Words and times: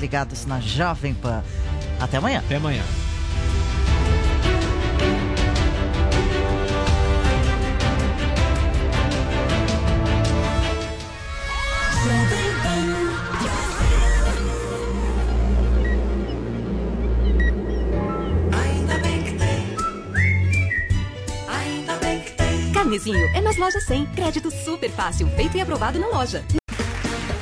Ligados 0.00 0.44
na 0.46 0.60
Jovem 0.60 1.14
Pan. 1.14 1.42
Até 2.00 2.18
amanhã. 2.18 2.40
Até 2.40 2.56
amanhã. 2.56 2.82
Carnezinho 22.72 23.18
é 23.34 23.40
nas 23.40 23.56
lojas 23.56 23.84
100. 23.84 24.06
Crédito 24.06 24.50
super 24.50 24.90
fácil, 24.90 25.28
feito 25.30 25.56
e 25.56 25.60
aprovado 25.60 25.98
na 25.98 26.06
loja. 26.08 26.44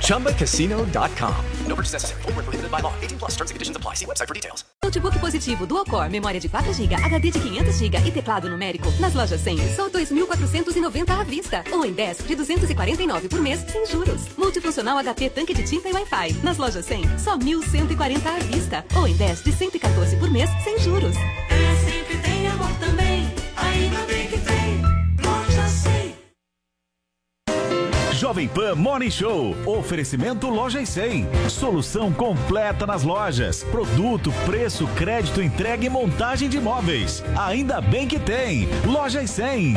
ChumbaCasino.com. 0.00 1.34
No 1.66 1.74
purchase 1.74 1.92
necessary. 1.92 2.22
Full 2.22 2.32
prohibited 2.32 2.70
by 2.70 2.80
law. 2.80 2.92
18 3.02 3.18
plus 3.18 3.32
terms 3.36 3.50
and 3.50 3.54
conditions 3.54 3.76
apply. 3.76 3.94
See 3.94 4.06
website 4.06 4.28
for 4.28 4.34
details. 4.34 4.64
Notebook 4.82 5.18
positivo 5.18 5.66
Dual-Core, 5.66 6.08
memória 6.08 6.40
de 6.40 6.48
4 6.48 6.72
GB, 6.72 6.94
HD 6.94 7.30
de 7.30 7.40
500 7.40 7.78
GB 7.78 8.08
e 8.08 8.12
teclado 8.12 8.48
numérico. 8.48 8.88
Nas 9.00 9.14
lojas 9.14 9.40
100, 9.40 9.74
só 9.74 9.88
2.490 9.88 11.10
à 11.10 11.24
vista. 11.24 11.64
Ou 11.72 11.84
em 11.84 11.92
10 11.92 12.18
de 12.18 12.36
249 12.36 13.28
por 13.28 13.40
mês, 13.40 13.60
sem 13.70 13.84
juros. 13.86 14.22
Multifuncional 14.36 14.98
HP 15.02 15.30
tanque 15.30 15.54
de 15.54 15.64
tinta 15.64 15.88
e 15.88 15.92
Wi-Fi. 15.92 16.40
Nas 16.44 16.56
lojas 16.56 16.84
100, 16.84 17.18
só 17.18 17.36
1.140 17.36 18.26
à 18.26 18.38
vista. 18.44 18.84
Ou 18.94 19.08
em 19.08 19.16
10 19.16 19.42
de 19.42 19.52
114 19.52 20.16
por 20.16 20.30
mês, 20.30 20.48
sem 20.62 20.78
juros. 20.78 21.16
É 21.16 22.05
Jovem 28.16 28.48
Pan 28.48 28.74
Morning 28.74 29.10
Show. 29.10 29.54
Oferecimento 29.66 30.48
Loja 30.48 30.80
e 30.80 30.86
100. 30.86 31.26
Solução 31.50 32.10
completa 32.10 32.86
nas 32.86 33.02
lojas. 33.02 33.62
Produto, 33.64 34.32
preço, 34.46 34.86
crédito, 34.96 35.42
entrega 35.42 35.84
e 35.84 35.90
montagem 35.90 36.48
de 36.48 36.58
móveis. 36.58 37.22
Ainda 37.36 37.78
bem 37.78 38.08
que 38.08 38.18
tem. 38.18 38.66
Loja 38.86 39.22
e 39.22 39.28
100. 39.28 39.74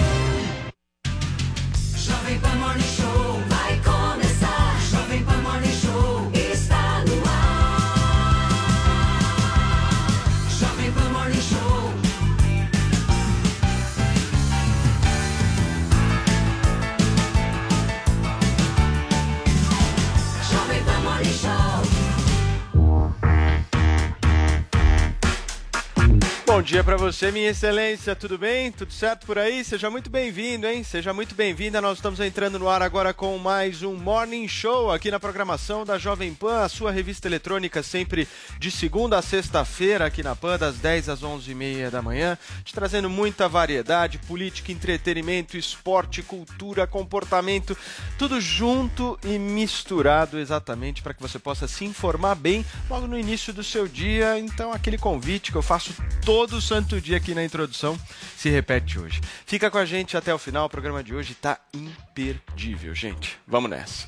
Bom 26.50 26.64
dia 26.64 26.84
para 26.84 26.98
você, 26.98 27.32
minha 27.32 27.52
excelência, 27.52 28.16
tudo 28.16 28.36
bem? 28.36 28.72
Tudo 28.72 28.92
certo 28.92 29.28
por 29.28 29.38
aí? 29.38 29.64
Seja 29.64 29.88
muito 29.88 30.10
bem-vindo, 30.10 30.66
hein? 30.66 30.84
Seja 30.84 31.14
muito 31.14 31.36
bem-vinda. 31.36 31.80
Nós 31.80 32.00
estamos 32.00 32.20
entrando 32.20 32.58
no 32.58 32.68
ar 32.68 32.82
agora 32.82 33.14
com 33.14 33.38
mais 33.38 33.84
um 33.84 33.94
Morning 33.94 34.48
Show 34.48 34.92
aqui 34.92 35.12
na 35.12 35.20
programação 35.20 35.86
da 35.86 36.00
Jovem 36.00 36.34
Pan, 36.34 36.64
a 36.64 36.68
sua 36.68 36.90
revista 36.90 37.28
eletrônica 37.28 37.84
sempre 37.84 38.28
de 38.58 38.72
segunda 38.72 39.20
a 39.20 39.22
sexta-feira 39.22 40.08
aqui 40.08 40.24
na 40.24 40.36
Pan, 40.36 40.58
das 40.58 40.78
10 40.78 41.10
às 41.10 41.22
11h30 41.22 41.92
da 41.92 42.02
manhã, 42.02 42.36
te 42.64 42.74
trazendo 42.74 43.12
muita 43.12 43.48
variedade, 43.48 44.18
política, 44.18 44.72
entretenimento, 44.72 45.56
esporte, 45.56 46.24
cultura, 46.24 46.88
comportamento, 46.88 47.78
tudo 48.18 48.42
junto 48.42 49.20
e 49.24 49.38
misturado 49.38 50.40
exatamente 50.40 51.04
para 51.04 51.14
que 51.14 51.22
você 51.22 51.38
possa 51.38 51.68
se 51.68 51.86
informar 51.86 52.34
bem 52.34 52.66
logo 52.90 53.06
no 53.06 53.20
início 53.20 53.54
do 53.54 53.64
seu 53.64 53.88
dia. 53.88 54.40
Então, 54.40 54.74
aquele 54.74 54.98
convite 54.98 55.52
que 55.52 55.58
eu 55.58 55.62
faço 55.62 55.94
todo 56.26 56.39
santo 56.62 57.02
dia 57.02 57.18
aqui 57.18 57.36
na 57.36 57.44
introdução 57.44 58.00
se 58.38 58.50
repete 58.50 58.98
hoje. 58.98 59.20
Fica 59.46 59.70
com 59.70 59.78
a 59.78 59.86
gente 59.86 60.16
até 60.16 60.34
o 60.34 60.38
final, 60.38 60.68
o 60.68 60.70
programa 60.70 61.04
de 61.04 61.14
hoje 61.14 61.34
está 61.34 61.60
imperdível, 61.74 62.96
gente. 62.96 63.38
Vamos 63.46 63.70
nessa. 63.70 64.08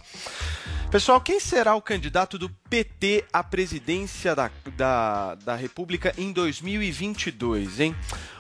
Pessoal, 0.90 1.20
quem 1.20 1.40
será 1.40 1.76
o 1.76 1.82
candidato 1.82 2.38
do 2.38 2.50
PT 2.70 3.26
à 3.34 3.44
presidência 3.44 4.34
da, 4.34 4.50
da, 4.78 5.36
da 5.36 5.56
República 5.56 6.14
em 6.18 6.32
2022, 6.32 7.82
hein? 7.82 7.96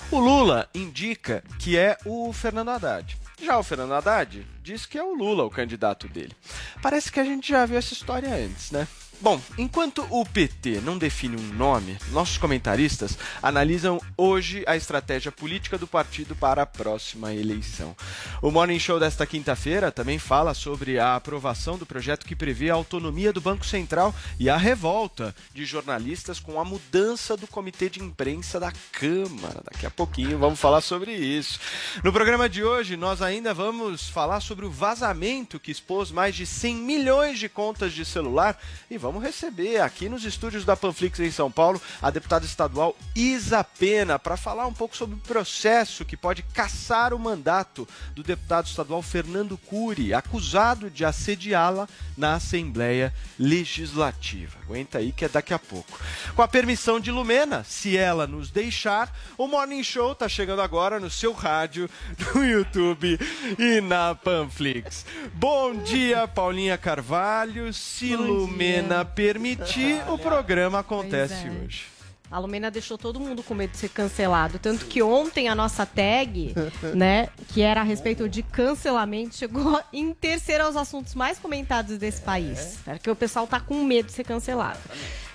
O 0.10 0.20
Lula 0.20 0.70
indica 0.74 1.44
que 1.60 1.78
é 1.78 1.98
o 2.06 2.32
Fernando 2.32 2.70
Haddad. 2.70 3.18
Já 3.42 3.58
o 3.58 3.64
Fernando 3.64 3.94
Haddad 3.94 4.46
diz 4.62 4.86
que 4.86 4.98
é 4.98 5.04
o 5.04 5.14
Lula 5.14 5.44
o 5.44 5.50
candidato 5.50 6.08
dele. 6.08 6.36
Parece 6.82 7.12
que 7.12 7.20
a 7.20 7.26
gente 7.26 7.50
já 7.50 7.66
viu 7.66 7.78
essa 7.78 7.94
história 7.94 8.34
antes, 8.34 8.72
né? 8.72 8.88
Bom, 9.22 9.40
enquanto 9.56 10.04
o 10.10 10.26
PT 10.26 10.82
não 10.82 10.98
define 10.98 11.36
um 11.40 11.54
nome, 11.54 11.96
nossos 12.10 12.40
comentaristas 12.40 13.16
analisam 13.40 14.02
hoje 14.18 14.64
a 14.66 14.76
estratégia 14.76 15.32
política 15.32 15.78
do 15.78 15.86
partido 15.86 16.36
para 16.36 16.64
a 16.64 16.66
próxima 16.66 17.32
eleição. 17.32 17.96
O 18.42 18.50
Morning 18.50 18.80
Show 18.80 19.00
desta 19.00 19.28
quinta-feira 19.28 19.92
também 19.92 20.18
fala 20.18 20.56
sobre 20.56 20.98
a 20.98 21.16
aprovação 21.16 21.78
do 21.78 21.86
projeto 21.86 22.26
que 22.26 22.36
prevê 22.36 22.72
a 22.72 22.74
autonomia 22.74 23.32
do 23.32 23.40
Banco 23.40 23.64
Central 23.64 24.12
e 24.40 24.50
a 24.50 24.58
revolta 24.58 25.36
de 25.54 25.66
jornalistas 25.66 26.40
com 26.40 26.60
a 26.60 26.66
mudança 26.66 27.38
do 27.38 27.46
comitê 27.46 27.92
de 27.92 28.02
imprensa 28.02 28.60
da 28.60 28.74
Câmara. 28.92 29.62
Daqui 29.72 29.86
a 29.86 29.92
pouquinho 29.92 30.40
vamos 30.40 30.60
falar 30.60 30.82
sobre 30.82 31.14
isso. 31.14 31.60
No 32.04 32.12
programa 32.12 32.50
de 32.50 32.64
hoje, 32.64 32.98
nós 32.98 33.22
ainda 33.22 33.54
vamos 33.54 34.10
falar 34.10 34.40
sobre 34.40 34.51
o 34.60 34.70
vazamento 34.70 35.60
que 35.60 35.72
expôs 35.72 36.12
mais 36.12 36.36
de 36.36 36.46
100 36.46 36.76
milhões 36.76 37.40
de 37.40 37.48
contas 37.48 37.94
de 37.94 38.04
celular 38.04 38.60
e 38.90 38.98
vamos 38.98 39.24
receber 39.24 39.80
aqui 39.80 40.10
nos 40.10 40.26
estúdios 40.26 40.66
da 40.66 40.76
Panflix 40.76 41.20
em 41.20 41.32
São 41.32 41.50
Paulo 41.50 41.82
a 42.02 42.10
deputada 42.10 42.46
estadual 42.46 42.96
Isa 43.16 43.64
Pena 43.64 44.20
para 44.20 44.36
falar 44.36 44.68
um 44.68 44.74
pouco 44.74 44.96
sobre 44.96 45.16
o 45.16 45.20
processo 45.20 46.04
que 46.04 46.18
pode 46.18 46.44
caçar 46.44 47.14
o 47.14 47.20
mandato 47.20 47.88
do 48.14 48.24
deputado 48.24 48.68
estadual 48.68 49.02
Fernando 49.02 49.58
Cury, 49.58 50.14
acusado 50.14 50.90
de 50.90 51.06
assediá-la 51.06 51.88
na 52.18 52.36
Assembleia 52.36 53.14
Legislativa. 53.40 54.61
Aguenta 54.72 55.00
aí 55.00 55.12
que 55.12 55.26
é 55.26 55.30
daqui 55.30 55.54
a 55.54 55.60
pouco. 55.60 56.00
Com 56.34 56.42
a 56.42 56.48
permissão 56.48 56.98
de 56.98 57.12
Lumena, 57.12 57.62
se 57.66 57.98
ela 57.98 58.26
nos 58.26 58.50
deixar, 58.50 59.14
o 59.38 59.46
Morning 59.46 59.84
Show 59.84 60.16
tá 60.16 60.30
chegando 60.30 60.62
agora 60.62 60.98
no 60.98 61.10
seu 61.10 61.34
rádio, 61.34 61.90
no 62.34 62.46
YouTube 62.46 63.20
e 63.60 63.82
na 63.82 64.16
Panflix. 64.16 65.06
Bom 65.34 65.76
dia, 65.76 66.26
Paulinha 66.26 66.78
Carvalho. 66.78 67.74
Se 67.74 68.16
Bom 68.16 68.24
Lumena 68.24 69.04
dia. 69.04 69.06
permitir, 69.06 70.02
o 70.10 70.16
programa 70.18 70.80
acontece 70.80 71.48
é. 71.48 71.52
hoje. 71.52 71.91
A 72.32 72.40
Lumena 72.40 72.72
deixou 72.72 72.98
todo 72.98 73.20
mundo 73.20 73.44
com 73.44 73.54
medo 73.54 73.72
de 73.72 73.78
ser 73.78 73.90
cancelado. 73.90 74.58
Tanto 74.58 74.86
que 74.86 75.02
ontem 75.04 75.50
a 75.50 75.56
nossa 75.56 75.86
tag, 75.86 76.56
né, 76.96 77.28
que 77.50 77.62
era 77.62 77.82
a 77.82 77.84
respeito 77.84 78.30
de 78.30 78.42
cancelamento, 78.42 79.36
chegou 79.36 79.82
em 79.92 80.14
terceiro 80.14 80.64
aos 80.64 80.76
assuntos 80.78 81.14
mais 81.14 81.38
comentados 81.38 81.98
desse 81.98 82.22
país. 82.22 82.78
Porque 82.86 83.10
o 83.12 83.16
pessoal 83.16 83.46
tá 83.46 83.60
com 83.60 83.84
medo 83.84 84.06
de 84.08 84.14
ser 84.14 84.24
cancelado. 84.24 84.80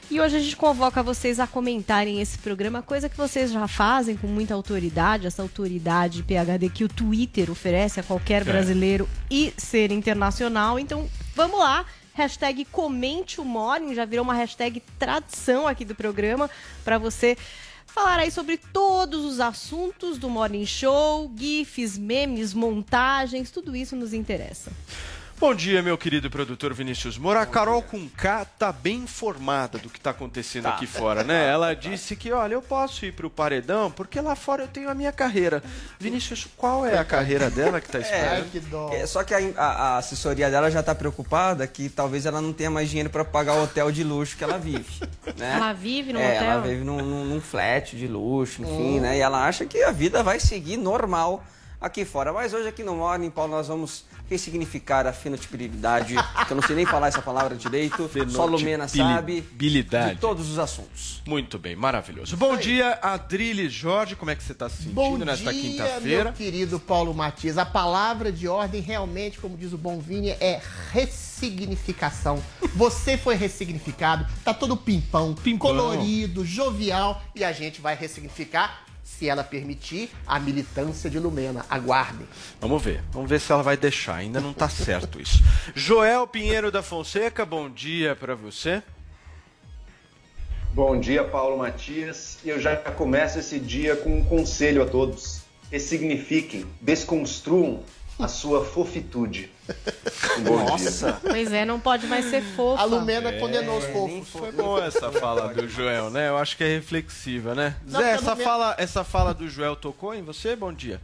E 0.08 0.20
hoje 0.20 0.36
a 0.36 0.40
gente 0.40 0.56
convoca 0.56 1.02
vocês 1.02 1.40
a 1.40 1.48
comentarem 1.48 2.20
esse 2.20 2.38
programa, 2.38 2.80
coisa 2.80 3.08
que 3.08 3.16
vocês 3.16 3.50
já 3.50 3.66
fazem 3.66 4.16
com 4.16 4.28
muita 4.28 4.54
autoridade, 4.54 5.26
essa 5.26 5.42
autoridade 5.42 6.22
PHD 6.22 6.68
que 6.70 6.84
o 6.84 6.88
Twitter 6.88 7.50
oferece 7.50 7.98
a 7.98 8.04
qualquer 8.04 8.42
É. 8.42 8.44
brasileiro 8.44 9.08
e 9.28 9.52
ser 9.56 9.90
internacional. 9.90 10.78
Então, 10.78 11.08
vamos 11.34 11.58
lá. 11.58 11.84
Hashtag 12.16 12.64
comente 12.64 13.42
o 13.42 13.44
Morning, 13.44 13.94
já 13.94 14.06
virou 14.06 14.24
uma 14.24 14.32
hashtag 14.32 14.82
tradição 14.98 15.66
aqui 15.66 15.84
do 15.84 15.94
programa 15.94 16.48
para 16.82 16.96
você 16.96 17.36
falar 17.84 18.20
aí 18.20 18.30
sobre 18.30 18.56
todos 18.56 19.22
os 19.22 19.38
assuntos 19.38 20.16
do 20.16 20.30
Morning 20.30 20.64
Show, 20.64 21.30
GIFs, 21.36 21.98
memes, 21.98 22.54
montagens, 22.54 23.50
tudo 23.50 23.76
isso 23.76 23.94
nos 23.94 24.14
interessa. 24.14 24.72
Bom 25.38 25.54
dia, 25.54 25.82
meu 25.82 25.98
querido 25.98 26.30
produtor 26.30 26.72
Vinícius 26.72 27.18
Moura. 27.18 27.42
A 27.42 27.46
Carol 27.46 27.82
com 27.82 28.08
K 28.08 28.46
tá 28.58 28.72
bem 28.72 29.00
informada 29.00 29.76
do 29.76 29.90
que 29.90 30.00
tá 30.00 30.08
acontecendo 30.10 30.62
Tá. 30.62 30.70
aqui 30.70 30.86
fora, 30.86 31.22
né? 31.22 31.46
Ela 31.52 31.74
disse 31.74 32.16
que, 32.16 32.32
olha, 32.32 32.54
eu 32.54 32.62
posso 32.62 33.04
ir 33.04 33.12
pro 33.12 33.28
paredão 33.28 33.90
porque 33.90 34.18
lá 34.18 34.34
fora 34.34 34.62
eu 34.62 34.66
tenho 34.68 34.88
a 34.88 34.94
minha 34.94 35.12
carreira. 35.12 35.62
Vinícius, 36.00 36.48
qual 36.56 36.86
é 36.86 36.96
a 36.96 37.04
carreira 37.04 37.50
dela 37.50 37.82
que 37.82 37.88
tá 37.88 37.98
esperando? 38.00 38.94
É, 38.94 39.06
só 39.06 39.22
que 39.22 39.34
a, 39.34 39.38
a- 39.58 39.98
assessoria 39.98 40.50
dela 40.50 40.70
já 40.70 40.82
tá 40.82 40.94
preocupada 40.94 41.66
que 41.66 41.90
talvez 41.90 42.24
ela 42.24 42.40
não 42.40 42.54
tenha 42.54 42.70
mais 42.70 42.88
dinheiro 42.88 43.10
pra 43.10 43.22
pagar 43.24 43.56
o 43.56 43.64
hotel 43.64 43.92
de 43.92 44.02
luxo 44.02 44.38
que 44.38 44.42
ela 44.44 44.58
vive. 44.58 44.86
Né? 45.36 45.52
Ela 45.56 45.74
vive 45.74 46.14
num 46.14 46.20
é, 46.20 46.36
hotel? 46.36 46.50
Ela 46.50 46.62
vive 46.62 46.82
num, 46.84 46.96
num- 47.02 47.24
num 47.26 47.40
flat 47.42 47.94
de 47.94 48.06
luxo, 48.06 48.62
enfim, 48.62 48.96
Hum. 48.96 49.00
né? 49.00 49.18
E 49.18 49.20
ela 49.20 49.44
acha 49.46 49.66
que 49.66 49.82
a 49.82 49.90
vida 49.90 50.22
vai 50.22 50.40
seguir 50.40 50.78
normal 50.78 51.44
aqui 51.80 52.04
fora. 52.04 52.32
Mas 52.32 52.52
hoje 52.52 52.68
aqui 52.68 52.82
no 52.82 52.96
Morning, 52.96 53.30
Paulo, 53.30 53.52
nós 53.52 53.68
vamos 53.68 54.04
ressignificar 54.28 55.06
a 55.06 55.12
fenotipibilidade, 55.12 56.14
que 56.46 56.52
eu 56.52 56.56
não 56.56 56.62
sei 56.62 56.76
nem 56.76 56.86
falar 56.86 57.08
essa 57.08 57.22
palavra 57.22 57.56
direito, 57.56 58.10
só 58.28 58.44
Lumena 58.44 58.88
sabe, 58.88 59.42
de 59.42 60.16
todos 60.20 60.50
os 60.50 60.58
assuntos. 60.58 61.22
Muito 61.26 61.58
bem, 61.58 61.76
maravilhoso. 61.76 62.36
Bom 62.36 62.56
dia, 62.56 62.98
Adriles 63.02 63.72
Jorge. 63.72 64.16
Como 64.16 64.30
é 64.30 64.36
que 64.36 64.42
você 64.42 64.54
tá 64.54 64.68
se 64.68 64.78
sentindo 64.78 64.94
Bom 64.94 65.18
nesta 65.18 65.52
quinta-feira? 65.52 66.24
meu 66.24 66.32
querido 66.32 66.80
Paulo 66.80 67.14
Matias. 67.14 67.58
A 67.58 67.66
palavra 67.66 68.32
de 68.32 68.48
ordem 68.48 68.80
realmente, 68.80 69.38
como 69.38 69.56
diz 69.56 69.72
o 69.72 69.78
Bom 69.78 70.00
Vini, 70.00 70.30
é 70.30 70.60
ressignificação. 70.92 72.42
Você 72.74 73.16
foi 73.16 73.34
ressignificado, 73.36 74.26
tá 74.44 74.52
todo 74.52 74.76
pimpão, 74.76 75.34
colorido, 75.58 76.44
jovial 76.44 77.22
e 77.34 77.44
a 77.44 77.52
gente 77.52 77.80
vai 77.80 77.94
ressignificar, 77.94 78.86
se 79.18 79.28
ela 79.28 79.42
permitir, 79.42 80.10
a 80.26 80.38
militância 80.38 81.08
de 81.08 81.18
Lumena. 81.18 81.64
Aguardem. 81.70 82.26
Vamos 82.60 82.82
ver. 82.82 83.02
Vamos 83.10 83.30
ver 83.30 83.40
se 83.40 83.50
ela 83.50 83.62
vai 83.62 83.76
deixar. 83.76 84.16
Ainda 84.16 84.40
não 84.40 84.52
tá 84.52 84.68
certo 84.68 85.20
isso. 85.20 85.42
Joel 85.74 86.26
Pinheiro 86.26 86.70
da 86.70 86.82
Fonseca, 86.82 87.44
bom 87.44 87.70
dia 87.70 88.14
pra 88.14 88.34
você. 88.34 88.82
Bom 90.74 91.00
dia, 91.00 91.24
Paulo 91.24 91.56
Matias. 91.56 92.38
Eu 92.44 92.60
já 92.60 92.76
começo 92.76 93.38
esse 93.38 93.58
dia 93.58 93.96
com 93.96 94.18
um 94.18 94.24
conselho 94.24 94.82
a 94.82 94.86
todos. 94.86 95.40
Ressignifiquem, 95.70 96.66
desconstruam 96.80 97.82
a 98.18 98.28
sua 98.28 98.64
fofitude. 98.64 99.50
Um 100.38 100.42
bom 100.44 100.76
dia. 100.76 100.90
Pois 101.22 101.52
é, 101.52 101.64
não 101.64 101.78
pode 101.78 102.06
mais 102.06 102.24
ser 102.26 102.42
fofa. 102.42 102.80
A 102.82 102.84
Lumena 102.84 103.30
É, 103.30 103.38
condenou 103.38 103.78
os 103.78 103.84
fofos. 103.86 104.28
Foi 104.28 104.52
bom 104.52 104.78
essa 104.78 105.10
fala 105.12 105.52
do 105.52 105.68
Joel, 105.68 106.08
né? 106.10 106.28
Eu 106.28 106.36
acho 106.38 106.56
que 106.56 106.64
é 106.64 106.68
reflexiva, 106.68 107.54
né? 107.54 107.76
Não, 107.86 108.00
Zé, 108.00 108.12
porque 108.12 108.22
essa 108.24 108.30
Lumena- 108.32 108.50
fala, 108.50 108.74
essa 108.78 109.04
fala 109.04 109.34
do 109.34 109.48
Joel 109.48 109.76
tocou 109.76 110.14
em 110.14 110.22
você? 110.22 110.56
Bom 110.56 110.72
dia. 110.72 111.00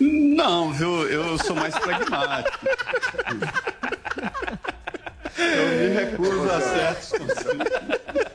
Não, 0.00 0.74
eu, 0.80 1.08
eu 1.10 1.38
sou 1.38 1.54
mais 1.54 1.74
pragmático. 1.78 2.58
Eu 5.38 5.68
me 5.68 5.88
recuso 5.94 6.50
a 6.50 6.60
certos 6.60 7.12
conselhos. 7.12 8.29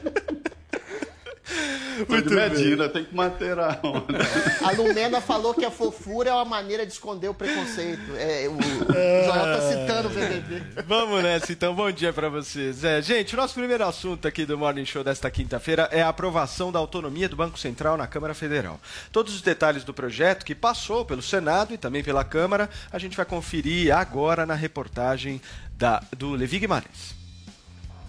Muito 2.08 2.34
Medina, 2.34 2.90
tem 2.90 3.06
que 3.06 3.16
manter 3.16 3.58
a 3.58 3.80
onda. 3.82 4.20
A 4.64 4.72
Lumena 4.72 5.22
falou 5.22 5.54
que 5.54 5.64
a 5.64 5.72
fofura 5.72 6.30
é 6.30 6.34
uma 6.34 6.46
maneira 6.46 6.86
de 6.86 6.92
esconder 6.92 7.30
o 7.30 7.34
preconceito. 7.34 8.16
É, 8.18 8.48
o, 8.50 8.54
o 8.54 9.24
Joel 9.26 9.58
tá 9.58 9.62
citando 9.62 10.10
o 10.10 10.12
BBB. 10.12 10.64
Vamos 10.86 11.24
nessa, 11.24 11.52
então. 11.52 11.74
Bom 11.74 11.92
dia 11.92 12.12
pra 12.12 12.28
vocês. 12.28 12.84
É, 12.84 13.02
gente, 13.02 13.34
o 13.34 13.38
nosso 13.38 13.54
primeiro 13.54 13.86
assunto 13.86 14.28
aqui 14.28 14.46
do 14.46 14.58
Morning 14.58 14.86
Show 14.86 15.04
desta 15.04 15.32
quinta-feira 15.32 15.88
é 15.92 16.02
a 16.02 16.10
aprovação 16.10 16.72
da 16.72 16.80
autonomia 16.80 17.30
do 17.30 17.36
Banco 17.36 17.58
Central 17.58 17.96
na 17.96 18.08
Câmara 18.08 18.34
Federal. 18.34 18.80
Todos 19.12 19.34
os 19.34 19.42
detalhes 19.42 19.84
do 19.84 19.94
projeto, 19.94 20.46
que 20.46 20.54
passou 20.54 21.06
pelo 21.06 21.22
Senado 21.22 21.74
e 21.74 21.78
também 21.78 22.04
pela 22.04 22.24
Câmara, 22.24 22.70
a 22.92 23.00
gente 23.00 23.16
vai 23.16 23.26
conferir 23.26 23.96
agora 23.96 24.46
na 24.46 24.56
reportagem 24.56 25.42
da, 25.78 26.04
do 26.16 26.32
Levi 26.32 26.60
Guimarães. 26.60 27.25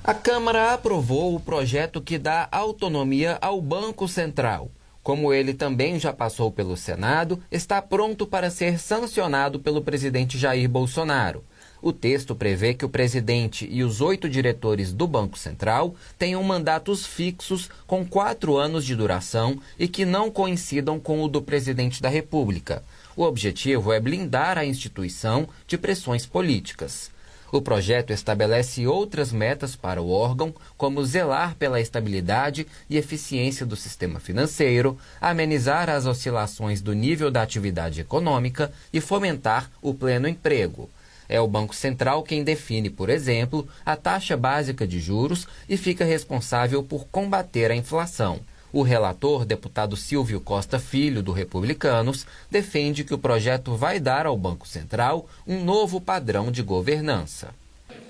A 0.06 0.14
Câmara 0.14 0.72
aprovou 0.72 1.34
o 1.34 1.40
projeto 1.40 2.00
que 2.00 2.16
dá 2.16 2.46
autonomia 2.52 3.38
ao 3.40 3.60
Banco 3.60 4.06
Central. 4.06 4.70
Como 5.02 5.34
ele 5.34 5.52
também 5.52 5.98
já 5.98 6.12
passou 6.12 6.52
pelo 6.52 6.76
Senado, 6.76 7.42
está 7.50 7.82
pronto 7.82 8.24
para 8.24 8.48
ser 8.48 8.78
sancionado 8.78 9.58
pelo 9.58 9.82
presidente 9.82 10.38
Jair 10.38 10.68
Bolsonaro. 10.68 11.42
O 11.82 11.92
texto 11.92 12.36
prevê 12.36 12.72
que 12.72 12.84
o 12.84 12.88
presidente 12.88 13.68
e 13.68 13.82
os 13.82 14.00
oito 14.00 14.28
diretores 14.28 14.92
do 14.92 15.08
Banco 15.08 15.36
Central 15.36 15.96
tenham 16.16 16.40
mandatos 16.44 17.04
fixos 17.04 17.68
com 17.84 18.06
quatro 18.06 18.56
anos 18.56 18.84
de 18.84 18.94
duração 18.94 19.58
e 19.76 19.88
que 19.88 20.04
não 20.04 20.30
coincidam 20.30 21.00
com 21.00 21.20
o 21.20 21.26
do 21.26 21.42
presidente 21.42 22.00
da 22.00 22.08
República. 22.08 22.84
O 23.16 23.24
objetivo 23.24 23.92
é 23.92 23.98
blindar 23.98 24.56
a 24.56 24.64
instituição 24.64 25.48
de 25.66 25.76
pressões 25.76 26.24
políticas. 26.24 27.10
O 27.52 27.62
projeto 27.62 28.12
estabelece 28.12 28.86
outras 28.86 29.32
metas 29.32 29.76
para 29.76 30.02
o 30.02 30.10
órgão, 30.10 30.54
como 30.76 31.04
zelar 31.04 31.54
pela 31.54 31.80
estabilidade 31.80 32.66
e 32.90 32.96
eficiência 32.96 33.64
do 33.64 33.76
sistema 33.76 34.18
financeiro, 34.18 34.98
amenizar 35.20 35.88
as 35.88 36.06
oscilações 36.06 36.80
do 36.80 36.92
nível 36.92 37.30
da 37.30 37.42
atividade 37.42 38.00
econômica 38.00 38.72
e 38.92 39.00
fomentar 39.00 39.70
o 39.80 39.94
pleno 39.94 40.26
emprego. 40.26 40.90
É 41.28 41.40
o 41.40 41.48
Banco 41.48 41.74
Central 41.74 42.22
quem 42.22 42.44
define, 42.44 42.90
por 42.90 43.08
exemplo, 43.08 43.66
a 43.84 43.96
taxa 43.96 44.36
básica 44.36 44.86
de 44.86 45.00
juros 45.00 45.46
e 45.68 45.76
fica 45.76 46.04
responsável 46.04 46.82
por 46.82 47.06
combater 47.08 47.70
a 47.70 47.76
inflação. 47.76 48.40
O 48.76 48.82
relator, 48.82 49.46
deputado 49.46 49.96
Silvio 49.96 50.38
Costa 50.38 50.78
Filho, 50.78 51.22
do 51.22 51.32
Republicanos, 51.32 52.26
defende 52.50 53.04
que 53.04 53.14
o 53.14 53.18
projeto 53.18 53.74
vai 53.74 53.98
dar 53.98 54.26
ao 54.26 54.36
Banco 54.36 54.68
Central 54.68 55.26
um 55.46 55.64
novo 55.64 55.98
padrão 55.98 56.50
de 56.52 56.62
governança. 56.62 57.54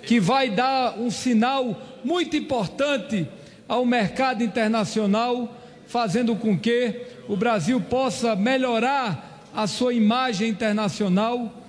que 0.02 0.18
vai 0.18 0.50
dar 0.50 0.98
um 0.98 1.08
sinal 1.08 1.80
muito 2.04 2.36
importante 2.36 3.28
ao 3.68 3.86
mercado 3.86 4.42
internacional, 4.42 5.56
fazendo 5.86 6.34
com 6.34 6.58
que 6.58 7.06
o 7.28 7.36
Brasil 7.36 7.80
possa 7.80 8.34
melhorar 8.34 9.46
a 9.54 9.68
sua 9.68 9.94
imagem 9.94 10.48
internacional 10.48 11.62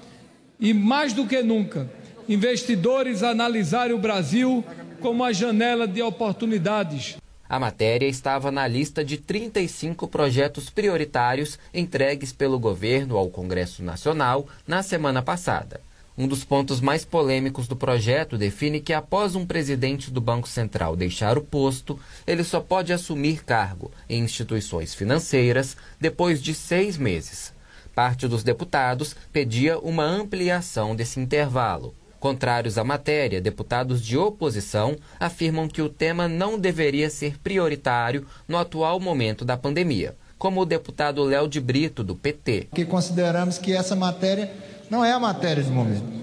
e, 0.59 0.73
mais 0.73 1.13
do 1.13 1.27
que 1.27 1.43
nunca, 1.43 1.87
investidores 2.27 3.21
analisarem 3.21 3.95
o 3.95 3.99
Brasil 3.99 4.65
como 4.99 5.23
a 5.23 5.31
janela 5.31 5.87
de 5.87 6.01
oportunidades. 6.01 7.17
A 7.49 7.59
matéria 7.59 8.07
estava 8.07 8.51
na 8.51 8.67
lista 8.67 9.03
de 9.05 9.17
35 9.17 10.07
projetos 10.07 10.69
prioritários 10.69 11.57
entregues 11.73 12.33
pelo 12.33 12.59
governo 12.59 13.15
ao 13.15 13.29
Congresso 13.29 13.81
Nacional 13.81 14.47
na 14.67 14.83
semana 14.83 15.21
passada. 15.21 15.79
Um 16.17 16.27
dos 16.27 16.43
pontos 16.43 16.81
mais 16.81 17.05
polêmicos 17.05 17.67
do 17.67 17.75
projeto 17.75 18.39
define 18.39 18.81
que, 18.81 18.91
após 18.91 19.35
um 19.35 19.45
presidente 19.45 20.09
do 20.09 20.19
Banco 20.19 20.47
Central 20.47 20.95
deixar 20.95 21.37
o 21.37 21.43
posto, 21.43 21.99
ele 22.25 22.43
só 22.43 22.59
pode 22.59 22.91
assumir 22.91 23.45
cargo 23.45 23.91
em 24.09 24.23
instituições 24.23 24.95
financeiras 24.95 25.77
depois 26.01 26.41
de 26.41 26.55
seis 26.55 26.97
meses. 26.97 27.53
Parte 27.93 28.27
dos 28.27 28.43
deputados 28.43 29.15
pedia 29.31 29.77
uma 29.77 30.03
ampliação 30.03 30.95
desse 30.95 31.19
intervalo. 31.19 31.93
Contrários 32.19 32.77
à 32.77 32.83
matéria, 32.83 33.39
deputados 33.39 34.01
de 34.01 34.17
oposição 34.17 34.95
afirmam 35.19 35.67
que 35.67 35.81
o 35.81 35.89
tema 35.89 36.27
não 36.27 36.57
deveria 36.57 37.09
ser 37.09 37.37
prioritário 37.39 38.25
no 38.47 38.57
atual 38.57 38.99
momento 38.99 39.45
da 39.45 39.55
pandemia, 39.55 40.15
como 40.37 40.61
o 40.61 40.65
deputado 40.65 41.23
Léo 41.23 41.47
de 41.47 41.61
Brito, 41.61 42.03
do 42.03 42.15
PT. 42.15 42.67
Porque 42.69 42.85
consideramos 42.85 43.59
que 43.59 43.71
essa 43.71 43.95
matéria 43.95 44.51
não 44.89 45.05
é 45.05 45.11
a 45.11 45.19
matéria 45.19 45.63
do 45.63 45.71
momento. 45.71 46.17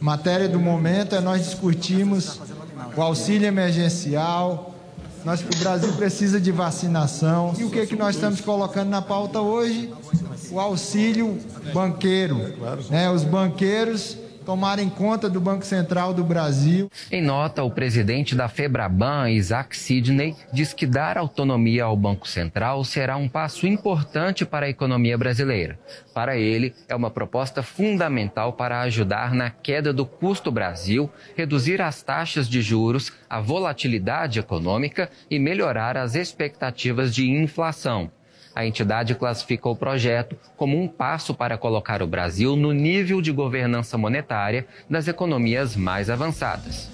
Matéria 0.00 0.48
do 0.48 0.58
momento 0.58 1.14
é 1.14 1.20
nós 1.20 1.44
discutirmos 1.44 2.40
o 2.96 3.02
auxílio 3.02 3.46
emergencial. 3.46 4.74
Nós, 5.24 5.40
o 5.40 5.58
Brasil 5.58 5.92
precisa 5.94 6.40
de 6.40 6.50
vacinação. 6.50 7.52
E 7.58 7.64
o 7.64 7.70
que, 7.70 7.80
é 7.80 7.86
que 7.86 7.96
nós 7.96 8.14
estamos 8.14 8.40
colocando 8.40 8.88
na 8.88 9.02
pauta 9.02 9.40
hoje? 9.40 9.92
O 10.50 10.58
auxílio 10.58 11.38
banqueiro. 11.72 12.36
Né? 12.88 13.10
Os 13.10 13.24
banqueiros 13.24 14.16
tomarem 14.48 14.88
conta 14.88 15.28
do 15.28 15.38
Banco 15.42 15.66
Central 15.66 16.14
do 16.14 16.24
Brasil. 16.24 16.90
Em 17.12 17.20
nota, 17.20 17.62
o 17.62 17.70
presidente 17.70 18.34
da 18.34 18.48
Febraban, 18.48 19.28
Isaac 19.28 19.76
Sidney, 19.76 20.34
diz 20.50 20.72
que 20.72 20.86
dar 20.86 21.18
autonomia 21.18 21.84
ao 21.84 21.94
Banco 21.94 22.26
Central 22.26 22.82
será 22.82 23.18
um 23.18 23.28
passo 23.28 23.66
importante 23.66 24.46
para 24.46 24.64
a 24.64 24.70
economia 24.70 25.18
brasileira. 25.18 25.78
Para 26.14 26.38
ele, 26.38 26.74
é 26.88 26.96
uma 26.96 27.10
proposta 27.10 27.62
fundamental 27.62 28.54
para 28.54 28.80
ajudar 28.80 29.34
na 29.34 29.50
queda 29.50 29.92
do 29.92 30.06
custo 30.06 30.50
Brasil, 30.50 31.10
reduzir 31.36 31.82
as 31.82 32.02
taxas 32.02 32.48
de 32.48 32.62
juros, 32.62 33.12
a 33.28 33.42
volatilidade 33.42 34.38
econômica 34.38 35.10
e 35.30 35.38
melhorar 35.38 35.98
as 35.98 36.14
expectativas 36.14 37.14
de 37.14 37.30
inflação. 37.30 38.10
A 38.58 38.66
entidade 38.66 39.14
classifica 39.14 39.68
o 39.68 39.76
projeto 39.76 40.36
como 40.56 40.82
um 40.82 40.88
passo 40.88 41.32
para 41.32 41.56
colocar 41.56 42.02
o 42.02 42.08
Brasil 42.08 42.56
no 42.56 42.72
nível 42.72 43.22
de 43.22 43.30
governança 43.30 43.96
monetária 43.96 44.66
das 44.90 45.06
economias 45.06 45.76
mais 45.76 46.10
avançadas. 46.10 46.90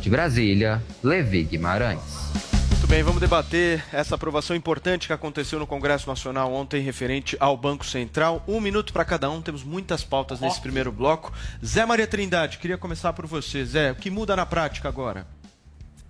De 0.00 0.10
Brasília, 0.10 0.82
Levi 1.04 1.44
Guimarães. 1.44 2.32
Muito 2.68 2.88
bem, 2.88 3.04
vamos 3.04 3.20
debater 3.20 3.84
essa 3.92 4.16
aprovação 4.16 4.56
importante 4.56 5.06
que 5.06 5.12
aconteceu 5.12 5.60
no 5.60 5.68
Congresso 5.68 6.08
Nacional 6.08 6.52
ontem 6.52 6.82
referente 6.82 7.36
ao 7.38 7.56
Banco 7.56 7.86
Central. 7.86 8.42
Um 8.48 8.60
minuto 8.60 8.92
para 8.92 9.04
cada 9.04 9.30
um, 9.30 9.40
temos 9.40 9.62
muitas 9.62 10.02
pautas 10.02 10.40
nesse 10.40 10.60
primeiro 10.60 10.90
bloco. 10.90 11.32
Zé 11.64 11.86
Maria 11.86 12.08
Trindade, 12.08 12.58
queria 12.58 12.76
começar 12.76 13.12
por 13.12 13.24
você. 13.24 13.64
Zé, 13.64 13.92
o 13.92 13.94
que 13.94 14.10
muda 14.10 14.34
na 14.34 14.44
prática 14.44 14.88
agora? 14.88 15.24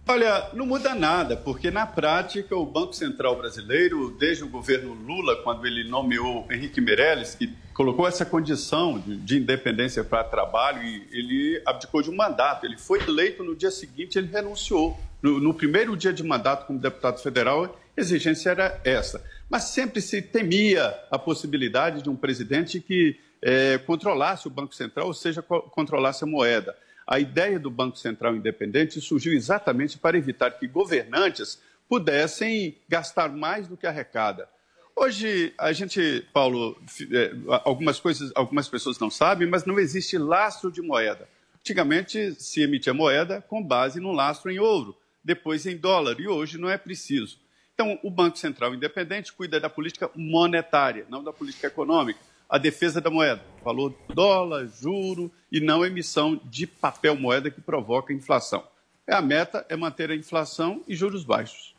Olha, 0.06 0.50
não 0.52 0.66
muda 0.66 0.94
nada, 0.94 1.34
porque 1.34 1.70
na 1.70 1.87
prática 1.87 2.54
o 2.54 2.66
Banco 2.66 2.92
Central 2.92 3.37
brasileiro, 3.37 4.14
desde 4.18 4.44
o 4.44 4.49
governo 4.49 4.92
Lula, 4.92 5.37
quando 5.42 5.66
ele 5.66 5.88
nomeou 5.88 6.46
Henrique 6.50 6.78
Meirelles, 6.78 7.34
que 7.34 7.50
colocou 7.73 8.06
essa 8.06 8.25
condição 8.25 8.99
de, 8.99 9.16
de 9.16 9.38
independência 9.38 10.04
para 10.04 10.23
trabalho, 10.23 10.82
ele 11.11 11.61
abdicou 11.64 12.02
de 12.02 12.11
um 12.11 12.14
mandato. 12.14 12.66
Ele 12.66 12.76
foi 12.76 13.02
eleito 13.02 13.42
no 13.42 13.56
dia 13.56 13.70
seguinte, 13.70 14.18
ele 14.18 14.28
renunciou. 14.30 15.00
No, 15.23 15.40
no 15.40 15.54
primeiro 15.54 15.96
dia 15.96 16.12
de 16.12 16.23
mandato 16.23 16.66
como 16.66 16.78
deputado 16.78 17.18
federal, 17.23 17.64
a 17.64 18.00
exigência 18.00 18.50
era 18.50 18.78
essa. 18.84 19.25
Mas 19.49 19.64
sempre 19.64 20.02
se 20.02 20.20
temia 20.20 20.94
a 21.11 21.18
possibilidade 21.18 22.02
de 22.02 22.11
um 22.11 22.16
presidente 22.16 22.78
que 22.78 23.18
eh, 23.40 23.78
controlasse 23.87 24.46
o 24.46 24.50
Banco 24.50 24.75
Central, 24.75 25.06
ou 25.06 25.14
seja, 25.14 25.40
co 25.40 25.62
controlasse 25.62 26.25
a 26.25 26.26
moeda. 26.26 26.76
A 27.06 27.18
ideia 27.18 27.58
do 27.58 27.70
Banco 27.70 27.99
Central 27.99 28.34
Independente 28.34 29.00
surgiu 29.00 29.32
exatamente 29.32 29.99
para 29.99 30.16
evitar 30.16 30.50
que 30.52 30.66
governantes 30.66 31.61
pudessem 31.88 32.76
gastar 32.88 33.28
mais 33.28 33.68
do 33.68 33.76
que 33.76 33.87
arrecada. 33.87 34.49
Hoje, 34.96 35.52
a 35.58 35.73
gente, 35.73 36.26
Paulo, 36.32 36.80
eh, 37.12 37.32
algumas 37.64 37.99
coisas, 38.00 38.32
algumas 38.34 38.68
pessoas 38.68 38.99
não 38.99 39.11
sabem, 39.11 39.46
mas 39.46 39.64
não 39.64 39.78
existe 39.78 40.16
lastro 40.16 40.70
de 40.70 40.80
moeda. 40.80 41.28
Antigamente 41.61 42.34
se 42.40 42.62
emitia 42.62 42.94
moeda 42.94 43.42
com 43.42 43.62
base 43.62 44.00
no 44.00 44.12
lastro 44.12 44.50
em 44.50 44.58
ouro, 44.58 44.96
depois 45.23 45.66
em 45.66 45.76
dólar, 45.76 46.20
e 46.20 46.28
hoje 46.28 46.58
não 46.58 46.70
é 46.70 46.78
preciso. 46.78 47.38
Então, 47.75 47.99
o 48.02 48.11
Banco 48.11 48.38
Central 48.38 48.73
Independente 48.73 49.32
cuida 49.32 49.58
da 49.58 49.68
política 49.68 50.08
monetária, 50.14 51.06
não 51.11 51.25
da 51.25 51.32
política 51.32 51.66
econômica 51.66 52.20
a 52.54 52.58
defesa 52.58 53.00
da 53.00 53.11
moeda, 53.11 53.42
valor 53.64 53.90
do 54.06 54.14
dólar, 54.14 54.68
juro 54.80 55.28
e 55.50 55.58
não 55.58 55.84
emissão 55.84 56.40
de 56.44 56.68
papel 56.68 57.16
moeda 57.16 57.50
que 57.50 57.61
provoca 57.61 58.12
inflação. 58.12 58.62
A 59.08 59.20
meta 59.20 59.66
é 59.68 59.75
manter 59.75 60.08
a 60.08 60.14
inflação 60.14 60.80
e 60.87 60.94
juros 60.94 61.25
baixos. 61.25 61.75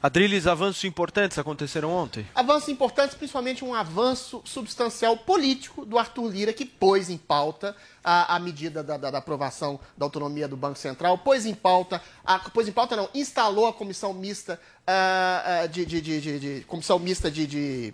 Adriles, 0.00 0.46
avanços 0.46 0.84
importantes 0.84 1.40
aconteceram 1.40 1.90
ontem? 1.90 2.24
Avanços 2.36 2.68
importantes, 2.68 3.16
principalmente 3.16 3.64
um 3.64 3.74
avanço 3.74 4.40
substancial 4.44 5.16
político 5.16 5.84
do 5.84 5.98
Arthur 5.98 6.30
Lira, 6.30 6.52
que 6.52 6.64
pôs 6.64 7.10
em 7.10 7.18
pauta 7.18 7.74
a, 8.04 8.36
a 8.36 8.38
medida 8.38 8.84
da, 8.84 8.96
da, 8.96 9.10
da, 9.10 9.18
aprovação 9.18 9.80
da 9.98 10.06
autonomia 10.06 10.46
do 10.46 10.56
Banco 10.56 10.78
Central, 10.78 11.18
pôs 11.18 11.44
em 11.46 11.54
pauta, 11.54 12.00
a, 12.24 12.38
pôs 12.38 12.68
em 12.68 12.72
pauta 12.72 12.94
não, 12.94 13.10
instalou 13.12 13.66
a 13.66 13.72
comissão 13.72 14.14
mista 14.14 14.60
uh, 14.86 15.64
uh, 15.64 15.68
de, 15.68 15.84
de, 15.84 16.00
de, 16.00 16.38
de, 16.38 16.64
comissão 16.68 16.96
mista 17.00 17.28
de 17.28 17.92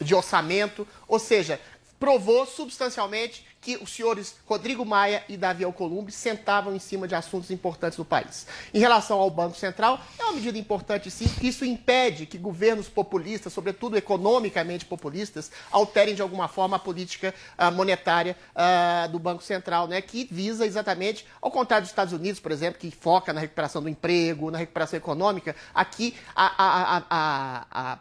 de 0.00 0.14
orçamento, 0.14 0.86
ou 1.06 1.18
seja, 1.18 1.60
provou 1.98 2.46
substancialmente 2.46 3.44
que 3.66 3.76
os 3.82 3.90
senhores 3.90 4.36
Rodrigo 4.46 4.84
Maia 4.84 5.24
e 5.28 5.36
Davi 5.36 5.64
Alcolumbre 5.64 6.12
sentavam 6.12 6.72
em 6.72 6.78
cima 6.78 7.08
de 7.08 7.16
assuntos 7.16 7.50
importantes 7.50 7.96
do 7.96 8.04
país. 8.04 8.46
Em 8.72 8.78
relação 8.78 9.18
ao 9.18 9.28
Banco 9.28 9.56
Central, 9.56 9.98
é 10.16 10.22
uma 10.22 10.34
medida 10.34 10.56
importante 10.56 11.10
sim, 11.10 11.26
que 11.26 11.48
isso 11.48 11.64
impede 11.64 12.26
que 12.26 12.38
governos 12.38 12.88
populistas, 12.88 13.52
sobretudo 13.52 13.96
economicamente 13.96 14.84
populistas, 14.84 15.50
alterem 15.72 16.14
de 16.14 16.22
alguma 16.22 16.46
forma 16.46 16.76
a 16.76 16.78
política 16.78 17.34
uh, 17.58 17.72
monetária 17.72 18.36
uh, 18.54 19.10
do 19.10 19.18
Banco 19.18 19.42
Central, 19.42 19.88
né, 19.88 20.00
que 20.00 20.28
visa 20.30 20.64
exatamente, 20.64 21.26
ao 21.42 21.50
contrário 21.50 21.82
dos 21.82 21.90
Estados 21.90 22.12
Unidos, 22.12 22.38
por 22.38 22.52
exemplo, 22.52 22.78
que 22.78 22.92
foca 22.92 23.32
na 23.32 23.40
recuperação 23.40 23.82
do 23.82 23.88
emprego, 23.88 24.48
na 24.48 24.58
recuperação 24.58 24.96
econômica, 24.96 25.56
aqui 25.74 26.14
a, 26.36 26.46
a, 26.46 27.02
a, 27.10 27.66
a 27.72 27.98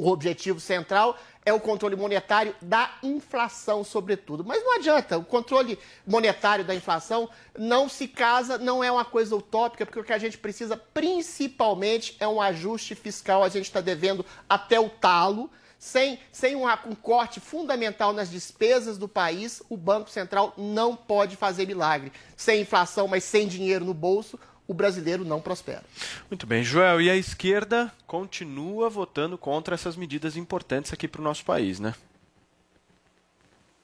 o 0.00 0.08
objetivo 0.08 0.58
central 0.58 1.18
é 1.44 1.52
o 1.52 1.60
controle 1.60 1.94
monetário 1.94 2.54
da 2.62 2.90
inflação, 3.02 3.84
sobretudo. 3.84 4.42
Mas 4.42 4.64
não 4.64 4.76
adianta, 4.76 5.18
o 5.18 5.24
controle 5.24 5.78
monetário 6.06 6.64
da 6.64 6.74
inflação 6.74 7.28
não 7.58 7.86
se 7.86 8.08
casa, 8.08 8.56
não 8.56 8.82
é 8.82 8.90
uma 8.90 9.04
coisa 9.04 9.36
utópica, 9.36 9.84
porque 9.84 10.00
o 10.00 10.04
que 10.04 10.12
a 10.12 10.18
gente 10.18 10.38
precisa 10.38 10.74
principalmente 10.74 12.16
é 12.18 12.26
um 12.26 12.40
ajuste 12.40 12.94
fiscal. 12.94 13.44
A 13.44 13.50
gente 13.50 13.66
está 13.66 13.82
devendo 13.82 14.24
até 14.48 14.80
o 14.80 14.88
talo. 14.88 15.50
Sem, 15.78 16.18
sem 16.30 16.54
um, 16.54 16.66
um 16.66 16.94
corte 16.94 17.40
fundamental 17.40 18.12
nas 18.12 18.30
despesas 18.30 18.98
do 18.98 19.08
país, 19.08 19.62
o 19.70 19.78
Banco 19.78 20.10
Central 20.10 20.52
não 20.58 20.94
pode 20.94 21.36
fazer 21.36 21.66
milagre. 21.66 22.12
Sem 22.36 22.60
inflação, 22.60 23.08
mas 23.08 23.24
sem 23.24 23.48
dinheiro 23.48 23.82
no 23.82 23.94
bolso, 23.94 24.38
o 24.70 24.74
brasileiro 24.74 25.24
não 25.24 25.40
prospera. 25.40 25.82
Muito 26.30 26.46
bem, 26.46 26.62
Joel. 26.62 27.00
E 27.00 27.10
a 27.10 27.16
esquerda 27.16 27.92
continua 28.06 28.88
votando 28.88 29.36
contra 29.36 29.74
essas 29.74 29.96
medidas 29.96 30.36
importantes 30.36 30.92
aqui 30.92 31.08
para 31.08 31.20
o 31.20 31.24
nosso 31.24 31.44
país, 31.44 31.80
né? 31.80 31.92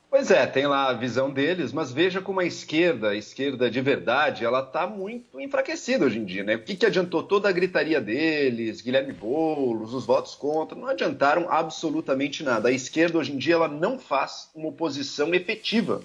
Pois 0.09 0.31
é, 0.31 0.47
tem 0.47 0.65
lá 0.69 0.89
a 0.89 0.93
visão 0.93 1.29
deles, 1.29 1.73
mas 1.73 1.91
veja 1.91 2.23
como 2.23 2.39
a 2.39 2.45
esquerda, 2.45 3.09
a 3.09 3.17
esquerda 3.17 3.69
de 3.69 3.81
verdade, 3.81 4.45
ela 4.45 4.61
está 4.61 4.87
muito 4.87 5.41
enfraquecida 5.41 6.05
hoje 6.05 6.21
em 6.21 6.25
dia, 6.25 6.45
né? 6.45 6.55
O 6.55 6.63
que, 6.63 6.77
que 6.77 6.87
adiantou 6.87 7.25
toda 7.25 7.49
a 7.49 7.53
gritaria 7.53 8.01
deles, 8.01 8.81
Guilherme 8.81 9.13
Boulos, 9.13 9.93
os 9.93 10.07
votos 10.07 10.37
contra, 10.37 10.79
não 10.79 10.87
adiantaram 10.87 11.51
absolutamente 11.51 12.45
nada. 12.45 12.69
A 12.69 12.73
esquerda 12.73 13.19
hoje 13.19 13.33
em 13.33 13.39
dia 13.39 13.55
ela 13.55 13.69
não 13.69 13.99
faz 13.99 14.51
uma 14.55 14.69
oposição 14.69 15.35
efetiva 15.35 16.01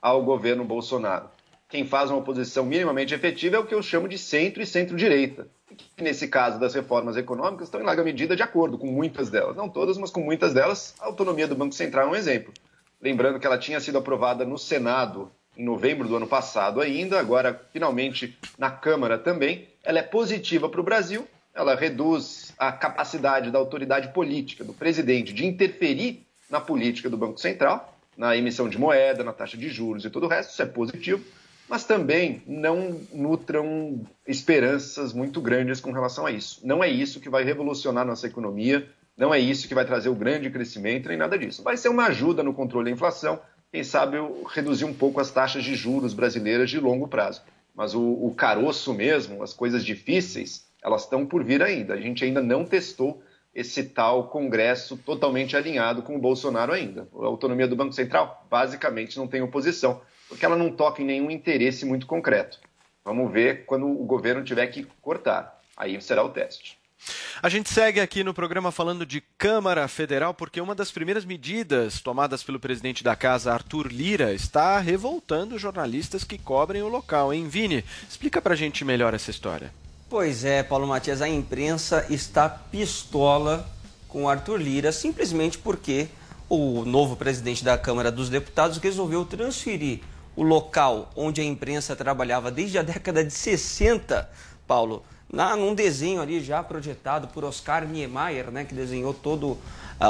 ao 0.00 0.22
governo 0.22 0.64
Bolsonaro 0.64 1.28
quem 1.70 1.86
faz 1.86 2.10
uma 2.10 2.18
oposição 2.18 2.66
minimamente 2.66 3.14
efetiva 3.14 3.56
é 3.56 3.58
o 3.60 3.64
que 3.64 3.74
eu 3.74 3.82
chamo 3.82 4.08
de 4.08 4.18
centro 4.18 4.60
e 4.60 4.66
centro-direita. 4.66 5.46
Que, 5.96 6.02
nesse 6.02 6.26
caso 6.26 6.58
das 6.58 6.74
reformas 6.74 7.16
econômicas, 7.16 7.68
estão 7.68 7.80
em 7.80 7.84
larga 7.84 8.02
medida 8.02 8.34
de 8.34 8.42
acordo 8.42 8.76
com 8.76 8.88
muitas 8.88 9.30
delas. 9.30 9.56
Não 9.56 9.68
todas, 9.68 9.96
mas 9.96 10.10
com 10.10 10.20
muitas 10.20 10.52
delas. 10.52 10.94
A 11.00 11.06
autonomia 11.06 11.46
do 11.46 11.54
Banco 11.54 11.72
Central 11.72 12.08
é 12.08 12.10
um 12.10 12.16
exemplo. 12.16 12.52
Lembrando 13.00 13.38
que 13.38 13.46
ela 13.46 13.56
tinha 13.56 13.78
sido 13.78 13.98
aprovada 13.98 14.44
no 14.44 14.58
Senado 14.58 15.30
em 15.56 15.64
novembro 15.64 16.08
do 16.08 16.16
ano 16.16 16.26
passado 16.26 16.80
ainda, 16.80 17.20
agora 17.20 17.68
finalmente 17.72 18.36
na 18.58 18.70
Câmara 18.70 19.16
também. 19.16 19.68
Ela 19.84 20.00
é 20.00 20.02
positiva 20.02 20.68
para 20.68 20.80
o 20.80 20.84
Brasil, 20.84 21.26
ela 21.54 21.76
reduz 21.76 22.52
a 22.58 22.72
capacidade 22.72 23.50
da 23.50 23.58
autoridade 23.58 24.08
política, 24.08 24.64
do 24.64 24.74
presidente, 24.74 25.32
de 25.32 25.46
interferir 25.46 26.26
na 26.50 26.60
política 26.60 27.08
do 27.08 27.16
Banco 27.16 27.38
Central, 27.38 27.96
na 28.16 28.36
emissão 28.36 28.68
de 28.68 28.76
moeda, 28.76 29.22
na 29.22 29.32
taxa 29.32 29.56
de 29.56 29.68
juros 29.68 30.04
e 30.04 30.10
todo 30.10 30.24
o 30.24 30.28
resto. 30.28 30.50
Isso 30.50 30.62
é 30.62 30.66
positivo 30.66 31.24
mas 31.70 31.84
também 31.84 32.42
não 32.48 33.00
nutram 33.12 34.04
esperanças 34.26 35.12
muito 35.12 35.40
grandes 35.40 35.80
com 35.80 35.92
relação 35.92 36.26
a 36.26 36.32
isso. 36.32 36.60
Não 36.64 36.82
é 36.82 36.88
isso 36.88 37.20
que 37.20 37.30
vai 37.30 37.44
revolucionar 37.44 38.04
nossa 38.04 38.26
economia, 38.26 38.88
não 39.16 39.32
é 39.32 39.38
isso 39.38 39.68
que 39.68 39.74
vai 39.74 39.84
trazer 39.84 40.08
o 40.08 40.14
grande 40.16 40.50
crescimento, 40.50 41.08
nem 41.08 41.16
nada 41.16 41.38
disso. 41.38 41.62
Vai 41.62 41.76
ser 41.76 41.88
uma 41.88 42.06
ajuda 42.06 42.42
no 42.42 42.52
controle 42.52 42.90
da 42.90 42.96
inflação, 42.96 43.38
quem 43.70 43.84
sabe 43.84 44.16
reduzir 44.48 44.84
um 44.84 44.92
pouco 44.92 45.20
as 45.20 45.30
taxas 45.30 45.62
de 45.62 45.76
juros 45.76 46.12
brasileiras 46.12 46.68
de 46.68 46.80
longo 46.80 47.06
prazo. 47.06 47.40
Mas 47.72 47.94
o, 47.94 48.02
o 48.02 48.34
caroço 48.34 48.92
mesmo, 48.92 49.40
as 49.40 49.52
coisas 49.52 49.84
difíceis, 49.84 50.66
elas 50.82 51.04
estão 51.04 51.24
por 51.24 51.44
vir 51.44 51.62
ainda. 51.62 51.94
A 51.94 52.00
gente 52.00 52.24
ainda 52.24 52.42
não 52.42 52.64
testou 52.64 53.22
esse 53.54 53.84
tal 53.84 54.26
Congresso 54.26 54.96
totalmente 54.96 55.56
alinhado 55.56 56.02
com 56.02 56.16
o 56.16 56.20
Bolsonaro 56.20 56.72
ainda. 56.72 57.06
A 57.14 57.26
autonomia 57.26 57.68
do 57.68 57.76
Banco 57.76 57.92
Central 57.92 58.44
basicamente 58.50 59.16
não 59.16 59.28
tem 59.28 59.40
oposição 59.40 60.00
porque 60.30 60.46
ela 60.46 60.56
não 60.56 60.70
toca 60.70 61.02
em 61.02 61.04
nenhum 61.04 61.30
interesse 61.30 61.84
muito 61.84 62.06
concreto. 62.06 62.60
Vamos 63.04 63.30
ver 63.32 63.66
quando 63.66 63.86
o 63.86 64.04
governo 64.04 64.44
tiver 64.44 64.68
que 64.68 64.86
cortar. 65.02 65.60
Aí 65.76 66.00
será 66.00 66.22
o 66.22 66.30
teste. 66.30 66.78
A 67.42 67.48
gente 67.48 67.70
segue 67.70 67.98
aqui 67.98 68.22
no 68.22 68.32
programa 68.32 68.70
falando 68.70 69.04
de 69.04 69.22
Câmara 69.36 69.88
Federal, 69.88 70.32
porque 70.32 70.60
uma 70.60 70.74
das 70.74 70.92
primeiras 70.92 71.24
medidas 71.24 72.00
tomadas 72.00 72.42
pelo 72.42 72.60
presidente 72.60 73.02
da 73.02 73.16
casa, 73.16 73.52
Arthur 73.52 73.88
Lira, 73.88 74.32
está 74.32 74.78
revoltando 74.78 75.58
jornalistas 75.58 76.22
que 76.22 76.38
cobrem 76.38 76.82
o 76.82 76.88
local, 76.88 77.32
hein, 77.32 77.48
Vini? 77.48 77.84
Explica 78.08 78.40
pra 78.40 78.54
gente 78.54 78.84
melhor 78.84 79.14
essa 79.14 79.30
história. 79.30 79.72
Pois 80.08 80.44
é, 80.44 80.62
Paulo 80.62 80.86
Matias, 80.86 81.22
a 81.22 81.28
imprensa 81.28 82.06
está 82.10 82.48
pistola 82.48 83.66
com 84.06 84.28
Arthur 84.28 84.60
Lira 84.60 84.92
simplesmente 84.92 85.56
porque 85.56 86.08
o 86.48 86.84
novo 86.84 87.16
presidente 87.16 87.64
da 87.64 87.78
Câmara 87.78 88.12
dos 88.12 88.28
Deputados 88.28 88.76
resolveu 88.78 89.24
transferir 89.24 90.00
o 90.36 90.42
local 90.42 91.10
onde 91.16 91.40
a 91.40 91.44
imprensa 91.44 91.94
trabalhava 91.96 92.50
desde 92.50 92.78
a 92.78 92.82
década 92.82 93.24
de 93.24 93.32
60, 93.32 94.30
Paulo, 94.66 95.02
na, 95.32 95.54
num 95.54 95.74
desenho 95.74 96.20
ali 96.20 96.42
já 96.42 96.62
projetado 96.62 97.28
por 97.28 97.44
Oscar 97.44 97.86
Niemeyer, 97.86 98.50
né, 98.50 98.64
que 98.64 98.74
desenhou 98.74 99.14
todo 99.14 99.52
uh, 99.52 99.58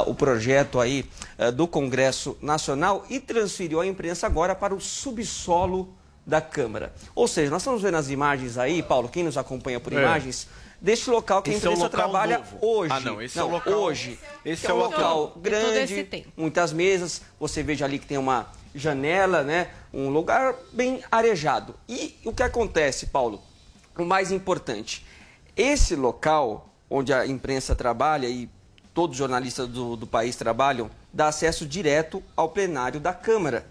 o 0.07 0.15
projeto 0.15 0.79
aí 0.79 1.05
uh, 1.37 1.51
do 1.51 1.67
Congresso 1.67 2.37
Nacional 2.41 3.05
e 3.09 3.19
transferiu 3.19 3.79
a 3.79 3.85
imprensa 3.85 4.25
agora 4.25 4.55
para 4.55 4.73
o 4.73 4.81
subsolo 4.81 5.93
da 6.25 6.41
Câmara. 6.41 6.93
Ou 7.13 7.27
seja, 7.27 7.51
nós 7.51 7.61
estamos 7.61 7.81
vendo 7.81 7.97
as 7.97 8.09
imagens 8.09 8.57
aí, 8.57 8.81
Paulo, 8.81 9.09
quem 9.09 9.23
nos 9.23 9.37
acompanha 9.37 9.79
por 9.79 9.93
é. 9.93 9.97
imagens, 9.97 10.47
deste 10.79 11.09
local 11.09 11.41
que 11.41 11.51
esse 11.51 11.67
a 11.67 11.71
imprensa 11.71 11.85
é 11.85 11.89
trabalha 11.89 12.37
novo. 12.39 12.57
hoje. 12.61 12.93
Ah, 12.93 12.99
não, 12.99 13.21
esse 13.21 13.37
não, 13.37 13.45
é 13.45 13.47
o 13.47 13.51
local. 13.51 13.73
Hoje. 13.73 14.19
Esse 14.43 14.65
é, 14.65 14.69
é 14.69 14.73
o 14.73 14.77
local 14.77 15.33
grande, 15.37 16.25
muitas 16.35 16.73
mesas. 16.73 17.21
Você 17.39 17.61
veja 17.61 17.85
ali 17.85 17.99
que 17.99 18.07
tem 18.07 18.17
uma 18.17 18.47
janela, 18.73 19.43
né? 19.43 19.69
Um 19.93 20.09
lugar 20.09 20.55
bem 20.71 21.03
arejado. 21.11 21.75
E 21.87 22.17
o 22.25 22.33
que 22.33 22.43
acontece, 22.43 23.07
Paulo? 23.07 23.41
O 23.97 24.05
mais 24.05 24.31
importante 24.31 25.05
Esse 25.55 25.95
local 25.95 26.69
onde 26.89 27.13
a 27.13 27.25
imprensa 27.25 27.73
trabalha 27.73 28.27
e 28.27 28.49
todos 28.93 29.15
os 29.15 29.17
jornalistas 29.17 29.67
do, 29.69 29.95
do 29.95 30.05
país 30.05 30.35
trabalham, 30.35 30.91
dá 31.13 31.27
acesso 31.27 31.65
direto 31.65 32.21
ao 32.35 32.49
plenário 32.49 32.99
da 32.99 33.13
Câmara. 33.13 33.65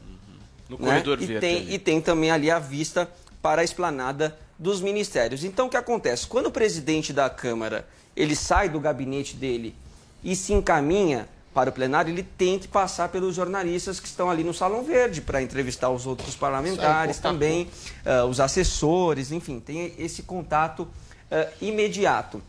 No 0.69 0.79
né? 0.79 0.87
corredor 0.87 1.21
e 1.21 1.27
verde 1.27 1.41
tem, 1.41 1.57
ali. 1.59 1.75
e 1.75 1.79
tem 1.79 2.01
também 2.01 2.31
ali 2.31 2.51
a 2.51 2.59
vista 2.59 3.11
para 3.43 3.61
a 3.61 3.65
esplanada 3.65 4.39
dos 4.59 4.81
ministérios. 4.81 5.45
Então, 5.45 5.67
o 5.67 5.71
que 5.71 5.77
acontece? 5.77 6.27
Quando 6.27 6.47
o 6.47 6.51
presidente 6.51 7.13
da 7.13 7.29
Câmara 7.29 7.87
ele 8.17 8.35
sai 8.35 8.69
do 8.69 8.81
gabinete 8.81 9.37
dele 9.37 9.75
e 10.25 10.35
se 10.35 10.53
encaminha 10.53 11.29
para 11.53 11.71
o 11.71 11.73
plenário, 11.73 12.13
ele 12.13 12.23
tem 12.23 12.59
que 12.59 12.69
passar 12.69 13.09
pelos 13.09 13.35
jornalistas 13.35 13.99
que 13.99 14.07
estão 14.07 14.31
ali 14.31 14.45
no 14.45 14.55
Salão 14.55 14.85
Verde 14.85 15.21
para 15.21 15.43
entrevistar 15.43 15.91
os 15.91 16.07
outros 16.07 16.37
parlamentares 16.37 17.17
aí, 17.17 17.23
também, 17.23 17.69
ah, 18.07 18.25
os 18.25 18.39
assessores, 18.39 19.33
enfim, 19.33 19.59
tem 19.59 19.93
esse 19.99 20.23
contato 20.23 20.87
ah, 21.31 21.49
imediato. 21.61 22.41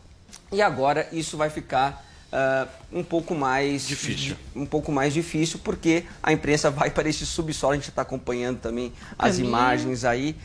E 0.52 0.62
agora 0.62 1.08
isso 1.10 1.36
vai 1.36 1.50
ficar 1.50 2.04
ah, 2.32 2.68
um 2.92 3.02
pouco 3.02 3.34
mais 3.34 3.88
Difícil. 3.88 4.36
um 4.54 4.64
pouco 4.64 4.92
mais 4.92 5.12
difícil 5.12 5.58
porque 5.64 6.04
a 6.22 6.32
imprensa 6.32 6.70
vai 6.70 6.88
para 6.88 7.08
esse 7.08 7.26
subsolo. 7.26 7.72
A 7.72 7.76
gente 7.76 7.88
está 7.88 8.02
acompanhando 8.02 8.60
também 8.60 8.92
as 9.18 9.38
imagens 9.38 10.04
aí 10.04 10.36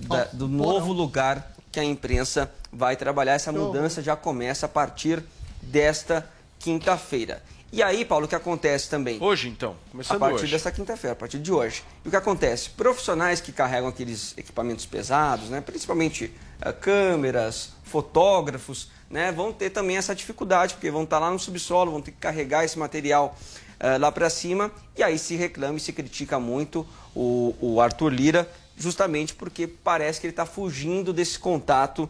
da- 0.00 0.24
do 0.32 0.48
novo 0.48 0.92
lugar 0.92 1.52
que 1.72 1.78
a 1.80 1.84
imprensa 1.84 2.50
vai 2.72 2.96
trabalhar. 2.96 3.34
Essa 3.34 3.52
mudança 3.52 4.02
já 4.02 4.16
começa 4.16 4.66
a 4.66 4.68
partir 4.68 5.22
desta 5.62 6.28
quinta-feira. 6.58 7.42
E 7.76 7.82
aí, 7.82 8.06
Paulo, 8.06 8.24
o 8.24 8.28
que 8.28 8.34
acontece 8.34 8.88
também? 8.88 9.18
Hoje, 9.22 9.50
então, 9.50 9.76
A 9.88 9.90
começando 9.90 10.18
partir 10.18 10.44
hoje. 10.44 10.52
dessa 10.52 10.72
quinta-feira, 10.72 11.12
a 11.12 11.14
partir 11.14 11.38
de 11.38 11.52
hoje. 11.52 11.84
E 12.02 12.08
o 12.08 12.10
que 12.10 12.16
acontece? 12.16 12.70
Profissionais 12.70 13.38
que 13.38 13.52
carregam 13.52 13.86
aqueles 13.86 14.32
equipamentos 14.38 14.86
pesados, 14.86 15.50
né, 15.50 15.60
principalmente 15.60 16.32
eh, 16.62 16.72
câmeras, 16.72 17.74
fotógrafos, 17.84 18.90
né, 19.10 19.30
vão 19.30 19.52
ter 19.52 19.68
também 19.68 19.98
essa 19.98 20.14
dificuldade, 20.14 20.72
porque 20.72 20.90
vão 20.90 21.02
estar 21.02 21.18
lá 21.18 21.30
no 21.30 21.38
subsolo, 21.38 21.90
vão 21.90 22.00
ter 22.00 22.12
que 22.12 22.16
carregar 22.16 22.64
esse 22.64 22.78
material 22.78 23.36
eh, 23.78 23.98
lá 23.98 24.10
para 24.10 24.30
cima. 24.30 24.72
E 24.96 25.02
aí 25.02 25.18
se 25.18 25.36
reclama 25.36 25.76
e 25.76 25.80
se 25.80 25.92
critica 25.92 26.40
muito 26.40 26.86
o, 27.14 27.54
o 27.60 27.78
Arthur 27.78 28.08
Lira, 28.08 28.50
justamente 28.74 29.34
porque 29.34 29.66
parece 29.66 30.18
que 30.18 30.26
ele 30.26 30.32
está 30.32 30.46
fugindo 30.46 31.12
desse 31.12 31.38
contato 31.38 32.08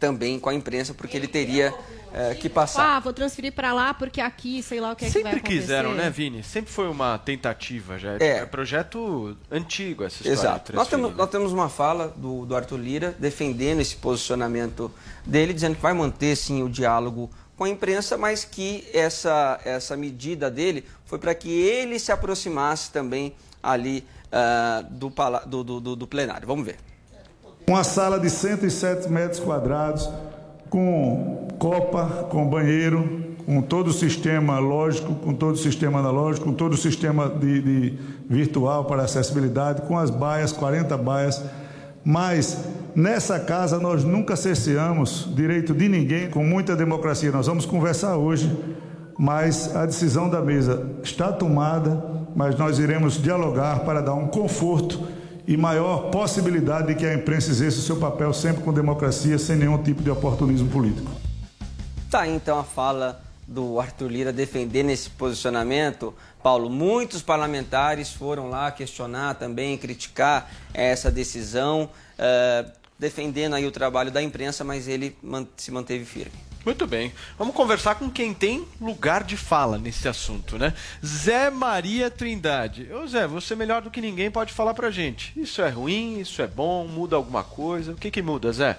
também 0.00 0.38
com 0.38 0.48
a 0.48 0.54
imprensa, 0.54 0.94
porque 0.94 1.18
ele 1.18 1.28
teria 1.28 1.74
eh, 2.12 2.34
que 2.34 2.48
passar. 2.48 2.96
Ah, 2.96 3.00
vou 3.00 3.12
transferir 3.12 3.52
pra 3.52 3.72
lá 3.72 3.92
porque 3.94 4.20
aqui, 4.20 4.62
sei 4.62 4.80
lá 4.80 4.92
o 4.92 4.96
que 4.96 5.04
é 5.04 5.10
que 5.10 5.22
vai 5.22 5.34
Sempre 5.34 5.48
quiseram, 5.48 5.92
né, 5.94 6.08
Vini? 6.10 6.42
Sempre 6.42 6.72
foi 6.72 6.88
uma 6.88 7.18
tentativa 7.18 7.98
já. 7.98 8.16
É. 8.20 8.44
projeto 8.46 9.36
antigo 9.50 10.04
essa 10.04 10.16
história. 10.16 10.32
Exato. 10.32 10.72
Nós 10.74 10.88
temos, 10.88 11.16
nós 11.16 11.28
temos 11.30 11.52
uma 11.52 11.68
fala 11.68 12.08
do, 12.16 12.46
do 12.46 12.54
Arthur 12.56 12.78
Lira 12.78 13.14
defendendo 13.18 13.80
esse 13.80 13.96
posicionamento 13.96 14.90
dele, 15.24 15.52
dizendo 15.52 15.76
que 15.76 15.82
vai 15.82 15.92
manter 15.94 16.36
sim 16.36 16.62
o 16.62 16.68
diálogo 16.68 17.30
com 17.56 17.64
a 17.64 17.68
imprensa, 17.68 18.18
mas 18.18 18.44
que 18.44 18.86
essa, 18.92 19.58
essa 19.64 19.96
medida 19.96 20.50
dele 20.50 20.84
foi 21.06 21.18
para 21.18 21.34
que 21.34 21.50
ele 21.50 21.98
se 21.98 22.12
aproximasse 22.12 22.90
também 22.90 23.34
ali 23.62 24.04
do, 24.90 25.10
pala- 25.10 25.40
do, 25.46 25.64
do, 25.64 25.80
do- 25.80 25.96
do 25.96 26.06
plenário. 26.06 26.46
Vamos 26.46 26.66
ver. 26.66 26.76
Uma 27.66 27.82
sala 27.82 28.20
de 28.20 28.28
107 28.28 29.08
metros 29.08 29.40
quadrados, 29.40 30.08
com 30.68 31.45
copa, 31.58 32.26
com 32.30 32.48
banheiro, 32.48 33.36
com 33.46 33.62
todo 33.62 33.88
o 33.88 33.92
sistema 33.92 34.58
lógico, 34.58 35.14
com 35.14 35.32
todo 35.32 35.54
o 35.54 35.58
sistema 35.58 36.00
analógico, 36.00 36.46
com 36.46 36.52
todo 36.52 36.72
o 36.72 36.76
sistema 36.76 37.28
de, 37.28 37.62
de 37.62 37.98
virtual 38.28 38.84
para 38.84 39.02
acessibilidade, 39.02 39.82
com 39.82 39.96
as 39.96 40.10
baias, 40.10 40.50
40 40.52 40.96
baias. 40.96 41.42
Mas 42.04 42.64
nessa 42.94 43.38
casa 43.38 43.78
nós 43.78 44.04
nunca 44.04 44.34
cerceamos 44.36 45.28
direito 45.34 45.72
de 45.72 45.88
ninguém, 45.88 46.28
com 46.28 46.44
muita 46.44 46.74
democracia. 46.74 47.30
Nós 47.30 47.46
vamos 47.46 47.64
conversar 47.64 48.16
hoje, 48.16 48.52
mas 49.18 49.74
a 49.74 49.86
decisão 49.86 50.28
da 50.28 50.40
mesa 50.40 50.84
está 51.02 51.32
tomada, 51.32 52.04
mas 52.34 52.56
nós 52.56 52.78
iremos 52.78 53.20
dialogar 53.20 53.80
para 53.80 54.00
dar 54.00 54.14
um 54.14 54.26
conforto 54.26 55.00
e 55.46 55.56
maior 55.56 56.10
possibilidade 56.10 56.88
de 56.88 56.94
que 56.96 57.06
a 57.06 57.14
imprensa 57.14 57.50
exerça 57.50 57.78
o 57.78 57.82
seu 57.82 57.96
papel 57.96 58.32
sempre 58.32 58.62
com 58.64 58.72
democracia, 58.72 59.38
sem 59.38 59.56
nenhum 59.56 59.78
tipo 59.78 60.02
de 60.02 60.10
oportunismo 60.10 60.68
político. 60.68 61.25
Tá 62.16 62.22
aí 62.22 62.34
então 62.34 62.58
a 62.58 62.64
fala 62.64 63.22
do 63.46 63.78
Arthur 63.78 64.08
Lira 64.08 64.32
defendendo 64.32 64.88
esse 64.88 65.10
posicionamento. 65.10 66.14
Paulo, 66.42 66.70
muitos 66.70 67.20
parlamentares 67.20 68.10
foram 68.10 68.48
lá 68.48 68.70
questionar 68.70 69.34
também, 69.34 69.76
criticar 69.76 70.50
essa 70.72 71.10
decisão, 71.10 71.90
eh, 72.16 72.64
defendendo 72.98 73.52
aí 73.52 73.66
o 73.66 73.70
trabalho 73.70 74.10
da 74.10 74.22
imprensa, 74.22 74.64
mas 74.64 74.88
ele 74.88 75.14
se 75.58 75.70
manteve 75.70 76.06
firme. 76.06 76.32
Muito 76.64 76.86
bem. 76.86 77.12
Vamos 77.36 77.54
conversar 77.54 77.96
com 77.96 78.08
quem 78.08 78.32
tem 78.32 78.66
lugar 78.80 79.22
de 79.22 79.36
fala 79.36 79.76
nesse 79.76 80.08
assunto, 80.08 80.56
né? 80.56 80.72
Zé 81.04 81.50
Maria 81.50 82.10
Trindade. 82.10 82.90
Ô 82.94 83.06
Zé, 83.06 83.26
você 83.26 83.54
melhor 83.54 83.82
do 83.82 83.90
que 83.90 84.00
ninguém 84.00 84.30
pode 84.30 84.54
falar 84.54 84.72
pra 84.72 84.90
gente. 84.90 85.38
Isso 85.38 85.60
é 85.60 85.68
ruim, 85.68 86.18
isso 86.18 86.40
é 86.40 86.46
bom, 86.46 86.88
muda 86.88 87.14
alguma 87.14 87.44
coisa? 87.44 87.92
O 87.92 87.94
que 87.94 88.10
que 88.10 88.22
muda, 88.22 88.50
Zé? 88.54 88.78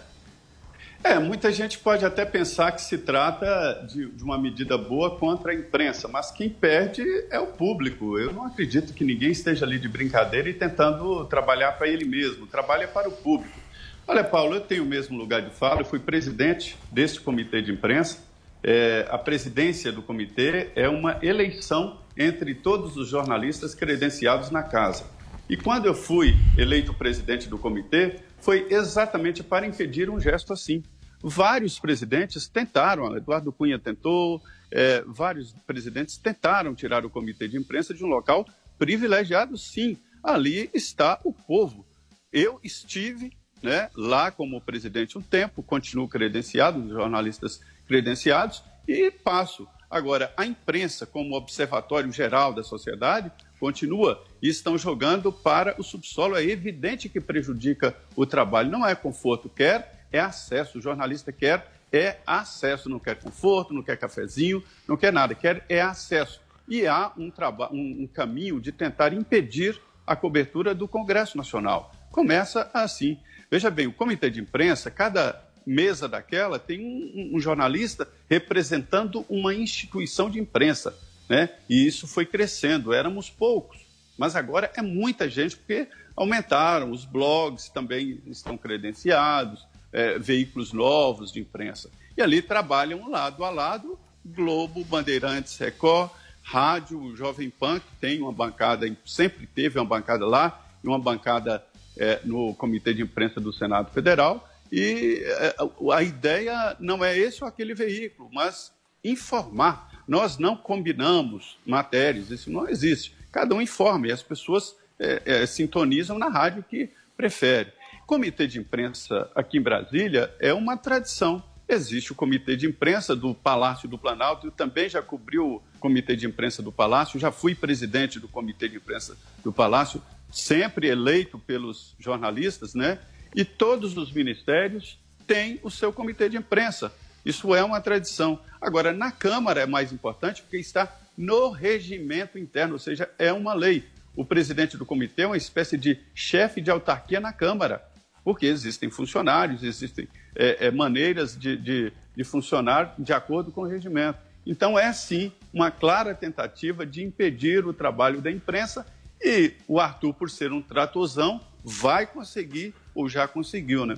É, 1.07 1.17
muita 1.19 1.53
gente 1.53 1.79
pode 1.79 2.03
até 2.03 2.25
pensar 2.25 2.73
que 2.73 2.81
se 2.81 2.97
trata 2.97 3.85
de, 3.87 4.07
de 4.07 4.21
uma 4.21 4.37
medida 4.37 4.77
boa 4.77 5.17
contra 5.17 5.53
a 5.53 5.55
imprensa, 5.55 6.05
mas 6.09 6.31
quem 6.31 6.49
perde 6.49 7.01
é 7.31 7.39
o 7.39 7.47
público. 7.47 8.19
Eu 8.19 8.33
não 8.33 8.45
acredito 8.45 8.93
que 8.93 9.05
ninguém 9.05 9.31
esteja 9.31 9.65
ali 9.65 9.79
de 9.79 9.87
brincadeira 9.87 10.49
e 10.49 10.53
tentando 10.53 11.23
trabalhar 11.23 11.71
para 11.77 11.87
ele 11.87 12.03
mesmo. 12.03 12.45
Trabalha 12.45 12.89
para 12.89 13.07
o 13.07 13.11
público. 13.13 13.57
Olha, 14.05 14.21
Paulo, 14.21 14.55
eu 14.55 14.59
tenho 14.59 14.83
o 14.83 14.85
mesmo 14.85 15.17
lugar 15.17 15.41
de 15.41 15.49
fala, 15.49 15.79
eu 15.79 15.85
fui 15.85 15.99
presidente 15.99 16.77
deste 16.91 17.21
comitê 17.21 17.61
de 17.61 17.71
imprensa. 17.71 18.17
É, 18.61 19.07
a 19.09 19.17
presidência 19.17 19.93
do 19.93 20.01
comitê 20.01 20.71
é 20.75 20.89
uma 20.89 21.19
eleição 21.23 22.01
entre 22.17 22.53
todos 22.53 22.97
os 22.97 23.07
jornalistas 23.07 23.73
credenciados 23.73 24.51
na 24.51 24.61
casa. 24.61 25.05
E 25.49 25.55
quando 25.55 25.85
eu 25.85 25.93
fui 25.93 26.35
eleito 26.57 26.93
presidente 26.93 27.47
do 27.47 27.57
comitê, 27.57 28.17
foi 28.41 28.67
exatamente 28.69 29.41
para 29.41 29.65
impedir 29.65 30.09
um 30.09 30.19
gesto 30.19 30.51
assim. 30.51 30.83
Vários 31.21 31.79
presidentes 31.79 32.47
tentaram, 32.47 33.15
Eduardo 33.15 33.51
Cunha 33.51 33.79
tentou, 33.79 34.41
é, 34.71 35.03
vários 35.07 35.53
presidentes 35.65 36.17
tentaram 36.17 36.75
tirar 36.75 37.05
o 37.05 37.09
comitê 37.09 37.47
de 37.47 37.57
imprensa 37.57 37.93
de 37.93 38.03
um 38.03 38.07
local 38.07 38.45
privilegiado, 38.77 39.57
sim. 39.57 39.97
Ali 40.23 40.69
está 40.73 41.19
o 41.23 41.33
povo. 41.33 41.85
Eu 42.31 42.59
estive 42.63 43.31
né, 43.63 43.89
lá 43.95 44.29
como 44.29 44.61
presidente 44.61 45.17
um 45.17 45.21
tempo, 45.21 45.63
continuo 45.63 46.07
credenciado, 46.07 46.87
jornalistas 46.89 47.61
credenciados, 47.87 48.63
e 48.87 49.09
passo. 49.11 49.67
Agora, 49.89 50.33
a 50.35 50.45
imprensa, 50.45 51.05
como 51.05 51.35
observatório 51.35 52.11
geral 52.11 52.53
da 52.53 52.63
sociedade, 52.63 53.31
continua 53.59 54.23
e 54.41 54.49
estão 54.49 54.77
jogando 54.77 55.31
para 55.31 55.79
o 55.79 55.83
subsolo. 55.83 56.35
É 56.35 56.43
evidente 56.43 57.09
que 57.09 57.21
prejudica 57.21 57.95
o 58.15 58.25
trabalho. 58.25 58.69
Não 58.69 58.85
é 58.85 58.93
conforto, 58.93 59.49
quer 59.49 59.96
é 60.11 60.19
acesso. 60.19 60.77
O 60.77 60.81
jornalista 60.81 61.31
quer 61.31 61.71
é 61.91 62.17
acesso, 62.25 62.89
não 62.89 62.99
quer 62.99 63.15
conforto, 63.15 63.73
não 63.73 63.83
quer 63.83 63.97
cafezinho, 63.97 64.63
não 64.87 64.97
quer 64.97 65.13
nada, 65.13 65.33
quer 65.33 65.65
é 65.69 65.81
acesso. 65.81 66.41
E 66.67 66.85
há 66.85 67.11
um, 67.17 67.31
um, 67.71 68.03
um 68.03 68.07
caminho 68.07 68.59
de 68.59 68.71
tentar 68.71 69.13
impedir 69.13 69.79
a 70.05 70.15
cobertura 70.15 70.75
do 70.75 70.87
Congresso 70.87 71.37
Nacional. 71.37 71.93
Começa 72.11 72.69
assim. 72.73 73.17
Veja 73.49 73.69
bem, 73.69 73.87
o 73.87 73.93
comitê 73.93 74.29
de 74.29 74.41
imprensa, 74.41 74.91
cada 74.91 75.41
mesa 75.65 76.07
daquela 76.07 76.57
tem 76.57 76.79
um, 76.81 77.35
um 77.35 77.39
jornalista 77.39 78.07
representando 78.29 79.25
uma 79.29 79.53
instituição 79.53 80.29
de 80.29 80.39
imprensa, 80.39 80.97
né? 81.29 81.49
E 81.69 81.85
isso 81.85 82.07
foi 82.07 82.25
crescendo. 82.25 82.93
Éramos 82.93 83.29
poucos, 83.29 83.85
mas 84.17 84.35
agora 84.35 84.71
é 84.75 84.81
muita 84.81 85.29
gente 85.29 85.57
porque 85.57 85.87
aumentaram. 86.15 86.91
Os 86.91 87.05
blogs 87.05 87.69
também 87.69 88.21
estão 88.27 88.57
credenciados, 88.57 89.67
é, 89.97 90.19
veículos 90.19 90.71
novos 90.71 91.31
de 91.31 91.39
imprensa. 91.39 91.89
E 92.15 92.21
ali 92.21 92.39
trabalham 92.39 93.09
lado 93.09 93.43
a 93.43 93.49
lado 93.49 93.97
Globo, 94.23 94.85
Bandeirantes, 94.85 95.57
Record, 95.57 96.11
Rádio, 96.43 97.15
Jovem 97.15 97.49
Pan, 97.49 97.79
que 97.79 97.95
tem 97.99 98.21
uma 98.21 98.31
bancada, 98.31 98.85
sempre 99.03 99.47
teve 99.47 99.79
uma 99.79 99.85
bancada 99.85 100.23
lá, 100.27 100.63
e 100.83 100.87
uma 100.87 100.99
bancada 100.99 101.65
é, 101.97 102.19
no 102.23 102.53
Comitê 102.53 102.93
de 102.93 103.01
Imprensa 103.01 103.39
do 103.39 103.51
Senado 103.51 103.91
Federal. 103.91 104.47
E 104.71 105.23
é, 105.25 105.55
a 105.91 106.03
ideia 106.03 106.75
não 106.79 107.03
é 107.03 107.17
esse 107.17 107.43
ou 107.43 107.47
aquele 107.47 107.73
veículo, 107.73 108.29
mas 108.31 108.71
informar. 109.03 110.03
Nós 110.07 110.37
não 110.37 110.55
combinamos 110.55 111.57
matérias, 111.65 112.29
isso 112.29 112.51
não 112.51 112.69
existe. 112.69 113.15
Cada 113.31 113.55
um 113.55 113.61
informa 113.61 114.07
e 114.07 114.11
as 114.11 114.21
pessoas 114.21 114.75
é, 114.99 115.21
é, 115.25 115.45
sintonizam 115.47 116.19
na 116.19 116.29
rádio 116.29 116.63
que 116.69 116.89
prefere. 117.15 117.71
Comitê 118.07 118.47
de 118.47 118.57
imprensa 118.57 119.29
aqui 119.35 119.57
em 119.57 119.61
Brasília 119.61 120.33
é 120.39 120.53
uma 120.53 120.77
tradição. 120.77 121.43
Existe 121.67 122.13
o 122.13 122.15
comitê 122.15 122.55
de 122.55 122.65
imprensa 122.65 123.13
do 123.13 123.35
Palácio 123.35 123.89
do 123.89 123.97
Planalto, 123.97 124.47
eu 124.47 124.51
também 124.51 124.87
já 124.87 125.01
cobri 125.01 125.37
o 125.37 125.61
comitê 125.77 126.15
de 126.15 126.25
imprensa 126.25 126.63
do 126.63 126.71
Palácio, 126.71 127.19
já 127.19 127.33
fui 127.33 127.53
presidente 127.53 128.17
do 128.17 128.29
comitê 128.29 128.69
de 128.69 128.77
imprensa 128.77 129.17
do 129.43 129.51
Palácio, 129.51 130.01
sempre 130.31 130.87
eleito 130.87 131.37
pelos 131.37 131.97
jornalistas, 131.99 132.73
né? 132.73 132.97
E 133.35 133.43
todos 133.43 133.97
os 133.97 134.09
ministérios 134.13 134.97
tem 135.27 135.59
o 135.61 135.69
seu 135.69 135.91
comitê 135.91 136.29
de 136.29 136.37
imprensa. 136.37 136.93
Isso 137.25 137.53
é 137.53 137.61
uma 137.61 137.81
tradição. 137.81 138.39
Agora, 138.61 138.93
na 138.93 139.11
Câmara 139.11 139.59
é 139.59 139.65
mais 139.65 139.91
importante 139.91 140.41
porque 140.41 140.55
está 140.55 140.97
no 141.17 141.49
regimento 141.49 142.39
interno, 142.39 142.75
ou 142.75 142.79
seja, 142.79 143.09
é 143.19 143.33
uma 143.33 143.53
lei. 143.53 143.83
O 144.15 144.23
presidente 144.25 144.77
do 144.77 144.85
comitê 144.85 145.23
é 145.23 145.27
uma 145.27 145.37
espécie 145.37 145.77
de 145.77 145.99
chefe 146.15 146.61
de 146.61 146.71
autarquia 146.71 147.19
na 147.19 147.31
Câmara, 147.31 147.86
porque 148.27 148.45
existem 148.45 148.89
funcionários, 148.89 149.63
existem 149.63 150.05
é, 150.35 150.67
é, 150.67 150.69
maneiras 150.69 151.39
de, 151.39 151.55
de, 151.55 151.93
de 152.13 152.23
funcionar 152.25 152.93
de 152.99 153.13
acordo 153.13 153.53
com 153.53 153.61
o 153.61 153.65
regimento. 153.65 154.19
Então, 154.45 154.77
é 154.77 154.91
sim 154.91 155.31
uma 155.53 155.71
clara 155.71 156.13
tentativa 156.13 156.85
de 156.85 157.01
impedir 157.01 157.65
o 157.65 157.71
trabalho 157.71 158.19
da 158.19 158.29
imprensa 158.29 158.85
e 159.23 159.53
o 159.65 159.79
Arthur, 159.79 160.13
por 160.13 160.29
ser 160.29 160.51
um 160.51 160.61
tratozão, 160.61 161.39
vai 161.63 162.05
conseguir, 162.05 162.75
ou 162.93 163.07
já 163.07 163.29
conseguiu, 163.29 163.85
né? 163.85 163.95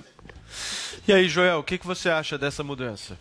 E 1.08 1.12
aí, 1.12 1.28
Joel, 1.28 1.58
o 1.58 1.64
que, 1.64 1.76
que 1.76 1.86
você 1.86 2.08
acha 2.08 2.38
dessa 2.38 2.62
mudança? 2.62 3.18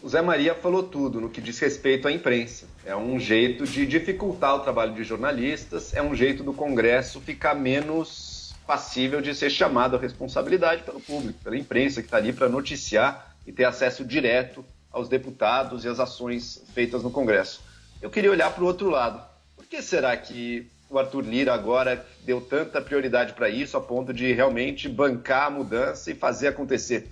O 0.00 0.08
Zé 0.08 0.22
Maria 0.22 0.54
falou 0.54 0.84
tudo 0.84 1.20
no 1.20 1.28
que 1.28 1.40
diz 1.40 1.58
respeito 1.58 2.06
à 2.06 2.12
imprensa. 2.12 2.68
É 2.86 2.94
um 2.94 3.18
jeito 3.18 3.66
de 3.66 3.84
dificultar 3.84 4.54
o 4.54 4.60
trabalho 4.60 4.94
de 4.94 5.02
jornalistas, 5.02 5.92
é 5.92 6.00
um 6.00 6.14
jeito 6.14 6.44
do 6.44 6.52
Congresso 6.52 7.20
ficar 7.20 7.56
menos 7.56 8.37
passível 8.68 9.22
de 9.22 9.34
ser 9.34 9.48
chamado 9.48 9.96
à 9.96 9.98
responsabilidade 9.98 10.82
pelo 10.82 11.00
público, 11.00 11.40
pela 11.42 11.56
imprensa 11.56 12.02
que 12.02 12.06
está 12.06 12.18
ali 12.18 12.34
para 12.34 12.50
noticiar 12.50 13.34
e 13.46 13.50
ter 13.50 13.64
acesso 13.64 14.04
direto 14.04 14.62
aos 14.92 15.08
deputados 15.08 15.86
e 15.86 15.88
às 15.88 15.98
ações 15.98 16.62
feitas 16.74 17.02
no 17.02 17.10
Congresso. 17.10 17.62
Eu 18.02 18.10
queria 18.10 18.30
olhar 18.30 18.52
para 18.52 18.62
o 18.62 18.66
outro 18.66 18.90
lado. 18.90 19.26
Por 19.56 19.64
que 19.64 19.80
será 19.80 20.14
que 20.18 20.70
o 20.90 20.98
Arthur 20.98 21.24
Lira 21.24 21.54
agora 21.54 22.06
deu 22.26 22.42
tanta 22.42 22.78
prioridade 22.78 23.32
para 23.32 23.48
isso 23.48 23.74
a 23.74 23.80
ponto 23.80 24.12
de 24.12 24.34
realmente 24.34 24.86
bancar 24.86 25.46
a 25.46 25.50
mudança 25.50 26.10
e 26.10 26.14
fazer 26.14 26.48
acontecer? 26.48 27.08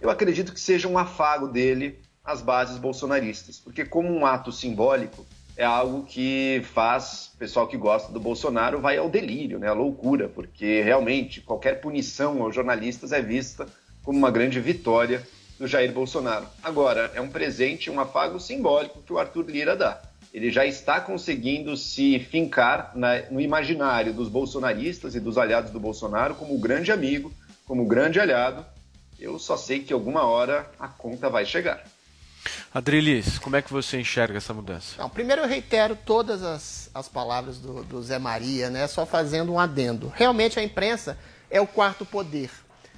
Eu 0.00 0.08
acredito 0.10 0.52
que 0.52 0.60
seja 0.60 0.86
um 0.86 0.96
afago 0.96 1.48
dele 1.48 1.98
às 2.22 2.40
bases 2.40 2.78
bolsonaristas, 2.78 3.58
porque 3.58 3.84
como 3.84 4.12
um 4.12 4.24
ato 4.24 4.52
simbólico 4.52 5.26
é 5.56 5.64
algo 5.64 6.04
que 6.04 6.62
faz 6.72 7.30
o 7.34 7.38
pessoal 7.38 7.66
que 7.66 7.76
gosta 7.76 8.12
do 8.12 8.18
Bolsonaro 8.18 8.80
vai 8.80 8.96
ao 8.96 9.08
delírio, 9.08 9.58
né, 9.58 9.68
à 9.68 9.72
loucura, 9.72 10.28
porque 10.28 10.82
realmente 10.82 11.40
qualquer 11.40 11.80
punição 11.80 12.42
aos 12.42 12.54
jornalistas 12.54 13.12
é 13.12 13.22
vista 13.22 13.66
como 14.02 14.18
uma 14.18 14.30
grande 14.30 14.60
vitória 14.60 15.22
do 15.58 15.66
Jair 15.66 15.92
Bolsonaro. 15.92 16.46
Agora, 16.62 17.10
é 17.14 17.20
um 17.20 17.28
presente, 17.28 17.90
um 17.90 18.00
afago 18.00 18.40
simbólico 18.40 19.02
que 19.02 19.12
o 19.12 19.18
Arthur 19.18 19.48
Lira 19.48 19.76
dá. 19.76 20.02
Ele 20.32 20.50
já 20.50 20.66
está 20.66 21.00
conseguindo 21.00 21.76
se 21.76 22.18
fincar 22.18 22.90
na, 22.96 23.20
no 23.30 23.40
imaginário 23.40 24.12
dos 24.12 24.28
bolsonaristas 24.28 25.14
e 25.14 25.20
dos 25.20 25.38
aliados 25.38 25.70
do 25.70 25.78
Bolsonaro 25.78 26.34
como 26.34 26.58
grande 26.58 26.90
amigo, 26.90 27.32
como 27.64 27.86
grande 27.86 28.18
aliado. 28.18 28.66
Eu 29.18 29.38
só 29.38 29.56
sei 29.56 29.78
que 29.78 29.92
alguma 29.92 30.24
hora 30.24 30.68
a 30.78 30.88
conta 30.88 31.30
vai 31.30 31.46
chegar. 31.46 31.84
Adrilis, 32.72 33.38
como 33.38 33.56
é 33.56 33.62
que 33.62 33.72
você 33.72 34.00
enxerga 34.00 34.38
essa 34.38 34.52
mudança? 34.52 34.96
Não, 34.98 35.08
primeiro 35.08 35.42
eu 35.42 35.48
reitero 35.48 35.96
todas 36.04 36.42
as, 36.42 36.90
as 36.94 37.08
palavras 37.08 37.58
do, 37.58 37.84
do 37.84 38.02
Zé 38.02 38.18
Maria, 38.18 38.70
né? 38.70 38.86
Só 38.86 39.06
fazendo 39.06 39.52
um 39.52 39.58
adendo. 39.58 40.12
Realmente 40.14 40.58
a 40.58 40.62
imprensa 40.62 41.18
é 41.50 41.60
o 41.60 41.66
quarto 41.66 42.04
poder. 42.04 42.50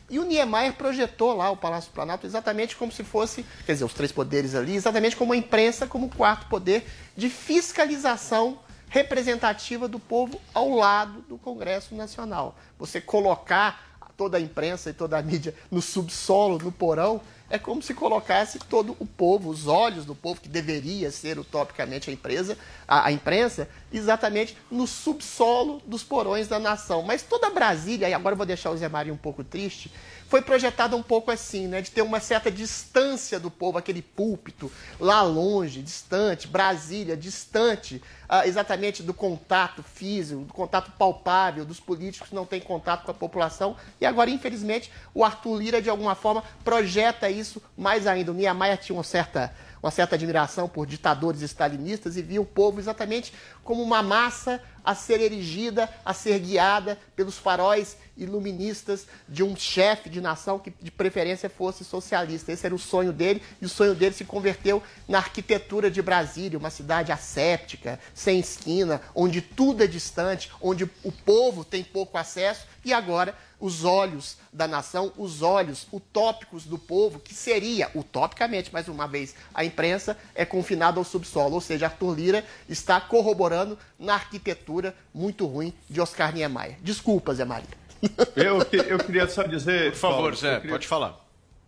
E 0.08 0.18
o 0.18 0.24
Niemeyer 0.24 0.74
projetou 0.74 1.34
lá 1.34 1.50
o 1.50 1.56
Palácio 1.56 1.90
do 1.90 1.94
Planalto 1.94 2.26
exatamente 2.26 2.76
como 2.76 2.92
se 2.92 3.02
fosse, 3.02 3.44
quer 3.64 3.72
dizer, 3.72 3.84
os 3.84 3.92
três 3.92 4.12
poderes 4.12 4.54
ali, 4.54 4.76
exatamente 4.76 5.16
como 5.16 5.32
a 5.32 5.36
imprensa 5.36 5.86
como 5.86 6.06
o 6.06 6.08
quarto 6.08 6.46
poder 6.46 6.86
de 7.16 7.28
fiscalização 7.28 8.60
representativa 8.88 9.88
do 9.88 9.98
povo 9.98 10.40
ao 10.54 10.70
lado 10.70 11.22
do 11.22 11.36
Congresso 11.36 11.94
Nacional. 11.94 12.56
Você 12.78 13.00
colocar 13.00 13.84
toda 14.16 14.38
a 14.38 14.40
imprensa 14.40 14.90
e 14.90 14.92
toda 14.92 15.18
a 15.18 15.22
mídia 15.22 15.54
no 15.70 15.82
subsolo, 15.82 16.58
no 16.58 16.72
porão, 16.72 17.20
é 17.48 17.58
como 17.58 17.82
se 17.82 17.94
colocasse 17.94 18.58
todo 18.58 18.96
o 18.98 19.06
povo, 19.06 19.50
os 19.50 19.66
olhos 19.66 20.04
do 20.04 20.14
povo, 20.14 20.40
que 20.40 20.48
deveria 20.48 21.10
ser 21.10 21.38
utopicamente 21.38 22.10
a, 22.10 22.12
empresa, 22.12 22.58
a, 22.86 23.06
a, 23.06 23.12
imprensa, 23.12 23.68
exatamente 23.92 24.56
no 24.70 24.86
subsolo 24.86 25.82
dos 25.86 26.02
porões 26.02 26.48
da 26.48 26.58
nação. 26.58 27.02
Mas 27.02 27.22
toda 27.22 27.50
Brasília, 27.50 28.08
e 28.08 28.14
agora 28.14 28.34
eu 28.34 28.36
vou 28.36 28.46
deixar 28.46 28.70
o 28.70 28.76
Zé 28.76 28.88
Maria 28.88 29.12
um 29.12 29.16
pouco 29.16 29.42
triste, 29.42 29.90
foi 30.28 30.42
projetada 30.42 30.96
um 30.96 31.02
pouco 31.02 31.30
assim, 31.30 31.68
né? 31.68 31.80
De 31.80 31.90
ter 31.90 32.02
uma 32.02 32.18
certa 32.18 32.50
distância 32.50 33.38
do 33.38 33.50
povo, 33.50 33.78
aquele 33.78 34.02
púlpito 34.02 34.70
lá 34.98 35.22
longe, 35.22 35.82
distante, 35.82 36.48
Brasília, 36.48 37.16
distante 37.16 38.02
ah, 38.28 38.46
exatamente 38.46 39.02
do 39.02 39.14
contato 39.14 39.82
físico, 39.82 40.42
do 40.42 40.52
contato 40.52 40.90
palpável, 40.98 41.64
dos 41.64 41.78
políticos 41.78 42.28
que 42.28 42.34
não 42.34 42.44
têm 42.44 42.60
contato 42.60 43.04
com 43.04 43.10
a 43.12 43.14
população. 43.14 43.76
E 44.00 44.06
agora, 44.06 44.28
infelizmente, 44.30 44.90
o 45.14 45.24
Arthur 45.24 45.56
Lira, 45.56 45.82
de 45.82 45.88
alguma 45.88 46.16
forma, 46.16 46.42
projeta 46.64 47.30
isso 47.30 47.62
mais 47.76 48.06
ainda. 48.06 48.32
O 48.32 48.34
Niemeyer 48.34 48.78
tinha 48.78 48.96
uma 48.96 49.04
certa 49.04 49.54
uma 49.82 49.90
certa 49.90 50.14
admiração 50.14 50.68
por 50.68 50.86
ditadores 50.86 51.42
stalinistas 51.42 52.16
e 52.16 52.22
via 52.22 52.40
o 52.40 52.46
povo 52.46 52.80
exatamente 52.80 53.32
como 53.62 53.82
uma 53.82 54.02
massa 54.02 54.62
a 54.84 54.94
ser 54.94 55.20
erigida, 55.20 55.90
a 56.04 56.14
ser 56.14 56.38
guiada 56.38 56.96
pelos 57.16 57.36
faróis 57.36 57.96
iluministas 58.16 59.06
de 59.28 59.42
um 59.42 59.56
chefe 59.56 60.08
de 60.08 60.20
nação 60.20 60.60
que 60.60 60.72
de 60.80 60.92
preferência 60.92 61.50
fosse 61.50 61.84
socialista. 61.84 62.52
Esse 62.52 62.66
era 62.66 62.74
o 62.74 62.78
sonho 62.78 63.12
dele 63.12 63.42
e 63.60 63.66
o 63.66 63.68
sonho 63.68 63.94
dele 63.94 64.14
se 64.14 64.24
converteu 64.24 64.80
na 65.08 65.18
arquitetura 65.18 65.90
de 65.90 66.00
Brasília, 66.00 66.58
uma 66.58 66.70
cidade 66.70 67.10
asséptica, 67.10 67.98
sem 68.14 68.38
esquina, 68.38 69.00
onde 69.14 69.40
tudo 69.40 69.82
é 69.82 69.86
distante, 69.88 70.50
onde 70.60 70.84
o 71.02 71.12
povo 71.12 71.64
tem 71.64 71.82
pouco 71.82 72.16
acesso 72.16 72.66
e 72.84 72.92
agora 72.92 73.34
os 73.60 73.84
olhos 73.84 74.36
da 74.52 74.66
nação, 74.68 75.12
os 75.16 75.42
olhos 75.42 75.86
utópicos 75.92 76.64
do 76.64 76.78
povo, 76.78 77.18
que 77.18 77.34
seria, 77.34 77.90
utopicamente, 77.94 78.72
mais 78.72 78.88
uma 78.88 79.06
vez, 79.06 79.34
a 79.54 79.64
imprensa, 79.64 80.16
é 80.34 80.44
confinado 80.44 80.98
ao 80.98 81.04
subsolo. 81.04 81.54
Ou 81.54 81.60
seja, 81.60 81.86
Arthur 81.86 82.14
Lira 82.14 82.44
está 82.68 83.00
corroborando 83.00 83.78
na 83.98 84.14
arquitetura 84.14 84.94
muito 85.14 85.46
ruim 85.46 85.72
de 85.88 86.00
Oscar 86.00 86.34
Niemeyer. 86.34 86.76
Desculpa, 86.82 87.34
Zé 87.34 87.44
Maria. 87.44 87.86
Eu, 88.36 88.58
eu 88.58 88.98
queria 88.98 89.26
só 89.26 89.42
dizer. 89.42 89.92
Por 89.92 89.98
favor, 89.98 90.16
Paulo, 90.16 90.36
Zé, 90.36 90.56
queria... 90.56 90.70
pode 90.70 90.86
falar. 90.86 91.18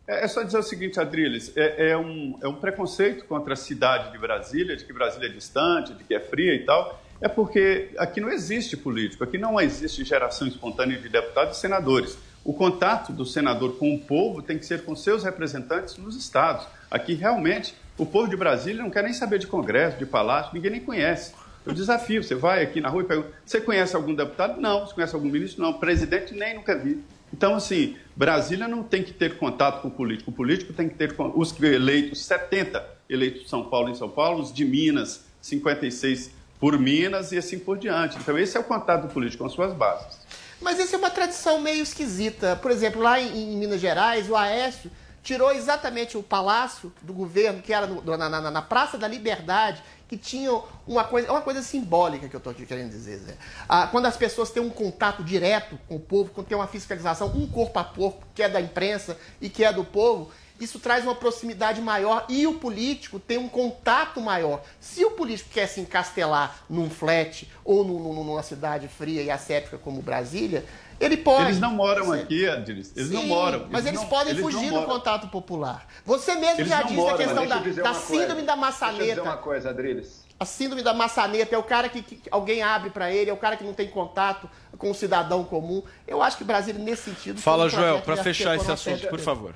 É, 0.06 0.24
é 0.24 0.28
só 0.28 0.42
dizer 0.42 0.58
o 0.58 0.62
seguinte, 0.62 1.00
Adriles, 1.00 1.52
é, 1.56 1.90
é, 1.90 1.96
um, 1.96 2.38
é 2.42 2.48
um 2.48 2.54
preconceito 2.54 3.24
contra 3.24 3.54
a 3.54 3.56
cidade 3.56 4.12
de 4.12 4.18
Brasília, 4.18 4.76
de 4.76 4.84
que 4.84 4.92
Brasília 4.92 5.28
é 5.28 5.32
distante, 5.32 5.94
de 5.94 6.04
que 6.04 6.14
é 6.14 6.20
fria 6.20 6.54
e 6.54 6.64
tal. 6.64 7.02
É 7.20 7.28
porque 7.28 7.90
aqui 7.98 8.20
não 8.20 8.30
existe 8.30 8.76
político, 8.76 9.24
aqui 9.24 9.38
não 9.38 9.60
existe 9.60 10.04
geração 10.04 10.46
espontânea 10.46 10.98
de 10.98 11.08
deputados 11.08 11.56
e 11.56 11.60
senadores. 11.60 12.16
O 12.44 12.52
contato 12.52 13.12
do 13.12 13.26
senador 13.26 13.76
com 13.76 13.92
o 13.94 13.98
povo 13.98 14.40
tem 14.40 14.56
que 14.56 14.64
ser 14.64 14.84
com 14.84 14.94
seus 14.94 15.24
representantes 15.24 15.96
nos 15.96 16.16
estados. 16.16 16.66
Aqui, 16.90 17.14
realmente, 17.14 17.74
o 17.98 18.06
povo 18.06 18.28
de 18.28 18.36
Brasília 18.36 18.82
não 18.82 18.90
quer 18.90 19.02
nem 19.02 19.12
saber 19.12 19.38
de 19.38 19.46
Congresso, 19.46 19.98
de 19.98 20.06
Palácio, 20.06 20.54
ninguém 20.54 20.70
nem 20.70 20.80
conhece. 20.80 21.34
Eu 21.66 21.74
desafio, 21.74 22.22
você 22.22 22.34
vai 22.34 22.62
aqui 22.62 22.80
na 22.80 22.88
rua 22.88 23.02
e 23.02 23.06
pergunta, 23.06 23.32
você 23.44 23.60
conhece 23.60 23.94
algum 23.94 24.14
deputado? 24.14 24.60
Não. 24.60 24.86
Você 24.86 24.94
conhece 24.94 25.14
algum 25.14 25.28
ministro? 25.28 25.60
Não. 25.60 25.74
Presidente, 25.74 26.32
nem 26.32 26.54
nunca 26.54 26.78
vi. 26.78 27.02
Então, 27.32 27.54
assim, 27.54 27.96
Brasília 28.16 28.66
não 28.66 28.82
tem 28.82 29.02
que 29.02 29.12
ter 29.12 29.36
contato 29.36 29.82
com 29.82 29.88
o 29.88 29.90
político. 29.90 30.30
O 30.30 30.32
político 30.32 30.72
tem 30.72 30.88
que 30.88 30.94
ter 30.94 31.14
os 31.34 31.60
eleitos, 31.60 32.24
70 32.24 32.82
eleitos 33.10 33.42
de 33.42 33.48
São 33.50 33.64
Paulo 33.64 33.90
em 33.90 33.94
São 33.94 34.08
Paulo, 34.08 34.40
os 34.40 34.52
de 34.52 34.64
Minas, 34.64 35.26
56 35.42 36.37
por 36.58 36.78
Minas 36.78 37.32
e 37.32 37.38
assim 37.38 37.58
por 37.58 37.78
diante. 37.78 38.18
Então, 38.18 38.38
esse 38.38 38.56
é 38.56 38.60
o 38.60 38.64
contato 38.64 39.08
político 39.08 39.44
com 39.44 39.50
suas 39.50 39.72
bases. 39.72 40.18
Mas 40.60 40.78
isso 40.78 40.94
é 40.94 40.98
uma 40.98 41.10
tradição 41.10 41.60
meio 41.60 41.82
esquisita. 41.82 42.56
Por 42.56 42.70
exemplo, 42.70 43.00
lá 43.00 43.20
em, 43.20 43.54
em 43.54 43.56
Minas 43.56 43.80
Gerais, 43.80 44.28
o 44.28 44.36
Aécio 44.36 44.90
tirou 45.22 45.52
exatamente 45.52 46.16
o 46.16 46.22
palácio 46.22 46.92
do 47.02 47.12
governo, 47.12 47.60
que 47.60 47.72
era 47.72 47.86
no, 47.86 48.16
na, 48.16 48.28
na, 48.28 48.50
na, 48.50 48.62
Praça 48.62 48.96
da 48.96 49.06
Liberdade, 49.06 49.82
que 50.08 50.16
tinha 50.16 50.50
uma 50.86 51.04
coisa, 51.04 51.30
uma 51.30 51.42
coisa 51.42 51.62
simbólica 51.62 52.28
que 52.28 52.34
eu 52.34 52.38
estou 52.38 52.54
querendo 52.54 52.90
dizer, 52.90 53.18
Zé. 53.18 53.36
Ah, 53.68 53.86
quando 53.88 54.06
as 54.06 54.16
pessoas 54.16 54.50
têm 54.50 54.62
um 54.62 54.70
contato 54.70 55.22
direto 55.22 55.78
com 55.86 55.96
o 55.96 56.00
povo, 56.00 56.30
quando 56.30 56.46
tem 56.46 56.56
uma 56.56 56.66
fiscalização, 56.66 57.28
um 57.28 57.46
corpo 57.46 57.78
a 57.78 57.84
corpo, 57.84 58.26
que 58.34 58.42
é 58.42 58.48
da 58.48 58.60
imprensa 58.60 59.18
e 59.40 59.50
que 59.50 59.64
é 59.64 59.72
do 59.72 59.84
povo, 59.84 60.30
isso 60.60 60.78
traz 60.78 61.04
uma 61.04 61.14
proximidade 61.14 61.80
maior 61.80 62.24
e 62.28 62.46
o 62.46 62.54
político 62.54 63.18
tem 63.18 63.38
um 63.38 63.48
contato 63.48 64.20
maior. 64.20 64.62
Se 64.80 65.04
o 65.04 65.12
político 65.12 65.50
quer 65.52 65.66
se 65.66 65.80
encastelar 65.80 66.56
num 66.68 66.90
flat 66.90 67.48
ou 67.64 67.84
numa 67.84 68.42
cidade 68.42 68.88
fria 68.88 69.22
e 69.22 69.30
asséptica 69.30 69.78
como 69.78 70.02
Brasília, 70.02 70.64
ele 71.00 71.16
pode. 71.16 71.44
Eles 71.44 71.60
não 71.60 71.72
moram 71.72 72.12
aqui, 72.12 72.48
Adriles. 72.48 72.92
Eles 72.96 73.08
Sim, 73.08 73.14
não 73.14 73.26
moram. 73.26 73.68
Mas 73.70 73.86
eles, 73.86 74.00
não, 74.00 74.08
podem 74.08 74.32
eles 74.32 74.42
fugir 74.42 74.70
do 74.72 74.82
contato 74.82 75.28
popular. 75.28 75.86
Você 76.04 76.34
mesmo 76.34 76.60
Eles 76.60 76.68
já 76.68 76.82
disse 76.82 76.94
moram, 76.94 77.14
a 77.14 77.18
questão 77.18 77.46
da, 77.46 77.58
da 77.58 77.94
síndrome 77.94 77.94
coisa. 77.94 78.26
da 78.26 78.34
Deixa 78.34 78.52
eu 78.52 78.56
maçaneta. 78.56 79.04
dizer 79.04 79.20
uma 79.20 79.36
coisa, 79.36 79.70
Adriles. 79.70 80.26
A 80.40 80.44
síndrome 80.44 80.82
da 80.82 80.94
maçaneta 80.94 81.54
é 81.54 81.58
o 81.58 81.62
cara 81.62 81.88
que, 81.88 82.02
que 82.02 82.22
alguém 82.30 82.62
abre 82.62 82.90
para 82.90 83.12
ele, 83.12 83.30
é 83.30 83.32
o 83.32 83.36
cara 83.36 83.56
que 83.56 83.64
não 83.64 83.74
tem 83.74 83.88
contato 83.88 84.48
com 84.76 84.90
o 84.90 84.94
cidadão 84.94 85.44
comum. 85.44 85.82
Eu 86.06 86.22
acho 86.22 86.36
que 86.36 86.44
Brasília, 86.44 86.82
nesse 86.82 87.10
sentido. 87.10 87.40
Fala, 87.40 87.66
um 87.66 87.68
Joel, 87.68 88.00
para 88.02 88.16
fechar 88.16 88.56
esse 88.56 88.70
assunto, 88.70 89.06
por 89.08 89.18
favor. 89.20 89.54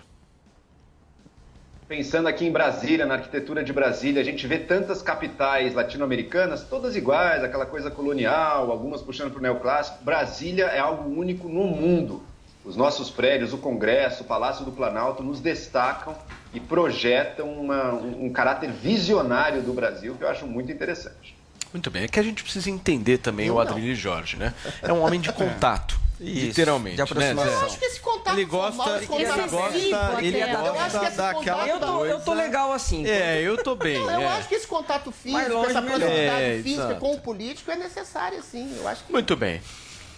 Pensando 1.89 2.27
aqui 2.27 2.47
em 2.47 2.51
Brasília, 2.53 3.05
na 3.05 3.15
arquitetura 3.15 3.63
de 3.63 3.73
Brasília, 3.73 4.23
a 4.23 4.25
gente 4.25 4.47
vê 4.47 4.59
tantas 4.59 5.03
capitais 5.03 5.75
latino-americanas, 5.75 6.63
todas 6.63 6.97
iguais, 6.97 7.45
aquela 7.45 7.67
coisa 7.67 7.91
colonial, 7.91 8.71
algumas 8.71 9.03
puxando 9.03 9.31
para 9.31 9.39
o 9.41 9.43
neoclássico. 9.43 10.03
Brasília 10.03 10.67
é 10.67 10.79
algo 10.79 11.11
único 11.11 11.49
no 11.49 11.65
mundo. 11.67 12.23
Os 12.65 12.77
nossos 12.77 13.11
prédios, 13.11 13.53
o 13.53 13.59
Congresso, 13.59 14.23
o 14.23 14.27
Palácio 14.27 14.65
do 14.65 14.73
Planalto, 14.73 15.23
nos 15.23 15.41
destacam 15.41 16.17
e 16.55 16.61
projetam 16.61 17.51
uma- 17.53 17.93
um, 17.93 18.27
um 18.27 18.33
caráter 18.33 18.71
visionário 18.71 19.61
do 19.63 19.73
Brasil 19.73 20.15
que 20.15 20.23
eu 20.25 20.29
acho 20.29 20.47
muito 20.47 20.71
interessante. 20.73 21.37
Muito 21.75 21.91
bem, 21.91 22.05
é 22.05 22.09
que 22.09 22.21
a 22.21 22.23
gente 22.23 22.43
precisa 22.43 22.71
entender 22.71 23.19
também 23.19 23.49
Eu 23.49 23.57
o. 23.57 23.61
Adrilho 23.61 23.95
Jorge, 23.97 24.37
né? 24.37 24.55
É 24.81 24.93
um 24.93 25.03
homem 25.03 25.21
de 25.21 25.33
contato, 25.33 25.99
Isso, 26.23 26.47
literalmente. 26.47 26.97
de 26.97 27.03
aproximação. 27.03 27.53
Né? 27.53 27.61
Eu 27.61 27.67
acho 27.67 27.79
que 27.79 27.85
esse 27.85 28.01
contato 28.01 28.35
Ele 28.35 28.45
gosta, 28.45 28.77
formal, 28.77 29.01
contato 29.01 29.21
ele 29.21 29.49
gosta, 29.49 30.23
ele 30.23 30.43
até. 30.43 30.53
Eu 30.53 30.81
acho 30.81 30.99
que 30.99 31.05
gosta 31.05 31.23
daquela 31.23 31.69
Eu 31.69 31.81
tô, 31.81 32.05
eu 32.05 32.21
tô 32.21 32.35
legal 32.35 32.73
assim. 32.73 33.07
É, 33.07 33.41
eu 33.43 33.63
tô 33.63 33.75
bem. 33.75 33.99
Não, 33.99 34.11
eu 34.11 34.21
é. 34.21 34.27
acho 34.27 34.49
que 34.49 34.55
esse 34.55 34.67
contato 34.67 35.11
físico, 35.11 35.65
essa 35.65 35.83
proximidade 35.83 36.43
É, 36.43 36.61
física 36.63 36.85
exato. 36.85 37.01
com 37.01 37.15
o 37.15 37.21
político 37.21 37.71
é 37.71 37.77
necessária, 37.77 38.43
sim. 38.43 38.75
Eu 38.79 38.89
acho 38.89 39.05
que 39.05 39.13
Muito 39.13 39.37
bem. 39.37 39.61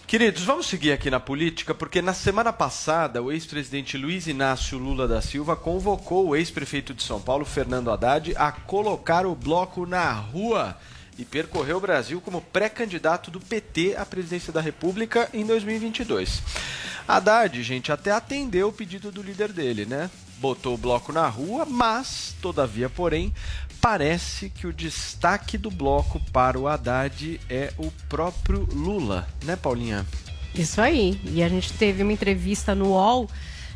Queridos, 0.07 0.43
vamos 0.43 0.67
seguir 0.67 0.91
aqui 0.91 1.09
na 1.09 1.19
política, 1.19 1.73
porque 1.73 1.99
na 1.99 2.13
semana 2.13 2.53
passada 2.53 3.23
o 3.23 3.31
ex-presidente 3.31 3.97
Luiz 3.97 4.27
Inácio 4.27 4.77
Lula 4.77 5.07
da 5.07 5.19
Silva 5.19 5.55
convocou 5.55 6.27
o 6.27 6.35
ex-prefeito 6.35 6.93
de 6.93 7.01
São 7.01 7.19
Paulo, 7.19 7.43
Fernando 7.43 7.89
Haddad, 7.89 8.35
a 8.37 8.51
colocar 8.51 9.25
o 9.25 9.33
bloco 9.33 9.83
na 9.87 10.11
rua 10.11 10.77
e 11.17 11.25
percorrer 11.25 11.75
o 11.75 11.79
Brasil 11.79 12.19
como 12.21 12.41
pré-candidato 12.41 13.31
do 13.31 13.39
PT 13.39 13.95
à 13.95 14.05
presidência 14.05 14.51
da 14.51 14.61
República 14.61 15.29
em 15.33 15.45
2022. 15.45 16.41
Haddad, 17.07 17.61
gente, 17.63 17.91
até 17.91 18.11
atendeu 18.11 18.69
o 18.69 18.73
pedido 18.73 19.11
do 19.11 19.21
líder 19.21 19.53
dele, 19.53 19.85
né? 19.85 20.09
Botou 20.37 20.73
o 20.73 20.77
bloco 20.77 21.13
na 21.13 21.27
rua, 21.27 21.65
mas, 21.65 22.35
todavia, 22.41 22.89
porém, 22.89 23.33
parece 23.79 24.49
que 24.49 24.67
o 24.67 24.73
destaque 24.73 25.57
do 25.57 25.69
bloco 25.69 26.19
para 26.31 26.59
o 26.59 26.67
Haddad 26.67 27.39
é 27.49 27.71
o 27.77 27.91
próprio 28.09 28.67
Lula, 28.73 29.27
né, 29.43 29.55
Paulinha? 29.55 30.05
Isso 30.53 30.81
aí. 30.81 31.19
E 31.25 31.43
a 31.43 31.47
gente 31.47 31.71
teve 31.73 32.01
uma 32.01 32.11
entrevista 32.11 32.73
no 32.73 32.89
UOL 32.89 33.29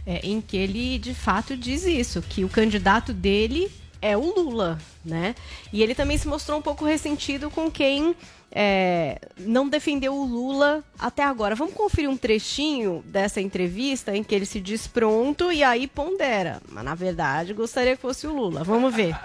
é, 0.05 0.19
em 0.23 0.41
que 0.41 0.57
ele 0.57 0.97
de 0.97 1.13
fato 1.13 1.55
diz 1.55 1.85
isso, 1.85 2.21
que 2.21 2.43
o 2.43 2.49
candidato 2.49 3.13
dele 3.13 3.71
é 4.01 4.15
o 4.15 4.33
Lula, 4.33 4.77
né? 5.03 5.35
E 5.71 5.83
ele 5.83 5.93
também 5.93 6.17
se 6.17 6.27
mostrou 6.27 6.59
um 6.59 6.61
pouco 6.61 6.85
ressentido 6.85 7.49
com 7.49 7.69
quem 7.69 8.15
é, 8.51 9.19
não 9.37 9.69
defendeu 9.69 10.13
o 10.15 10.25
Lula 10.25 10.83
até 10.97 11.23
agora. 11.23 11.55
Vamos 11.55 11.73
conferir 11.73 12.09
um 12.09 12.17
trechinho 12.17 13.03
dessa 13.05 13.39
entrevista 13.39 14.15
em 14.15 14.23
que 14.23 14.33
ele 14.33 14.45
se 14.45 14.59
diz 14.59 14.87
pronto 14.87 15.51
e 15.51 15.63
aí 15.63 15.87
pondera. 15.87 16.61
Mas 16.69 16.83
na 16.83 16.95
verdade 16.95 17.53
gostaria 17.53 17.95
que 17.95 18.01
fosse 18.01 18.25
o 18.25 18.33
Lula. 18.33 18.63
Vamos 18.63 18.93
ver. 18.93 19.15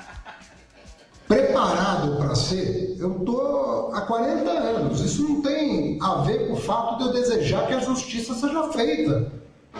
preparado 1.26 2.16
para 2.18 2.34
ser, 2.34 2.96
eu 2.98 3.20
tô 3.20 3.90
há 3.94 4.02
40 4.02 4.50
anos. 4.50 5.00
Isso 5.00 5.22
não 5.22 5.40
tem 5.40 5.98
a 6.02 6.22
ver 6.22 6.48
com 6.48 6.54
o 6.54 6.60
fato 6.60 6.98
de 6.98 7.04
eu 7.04 7.12
desejar 7.12 7.66
que 7.66 7.74
a 7.74 7.80
justiça 7.80 8.34
seja 8.34 8.72
feita. 8.72 9.32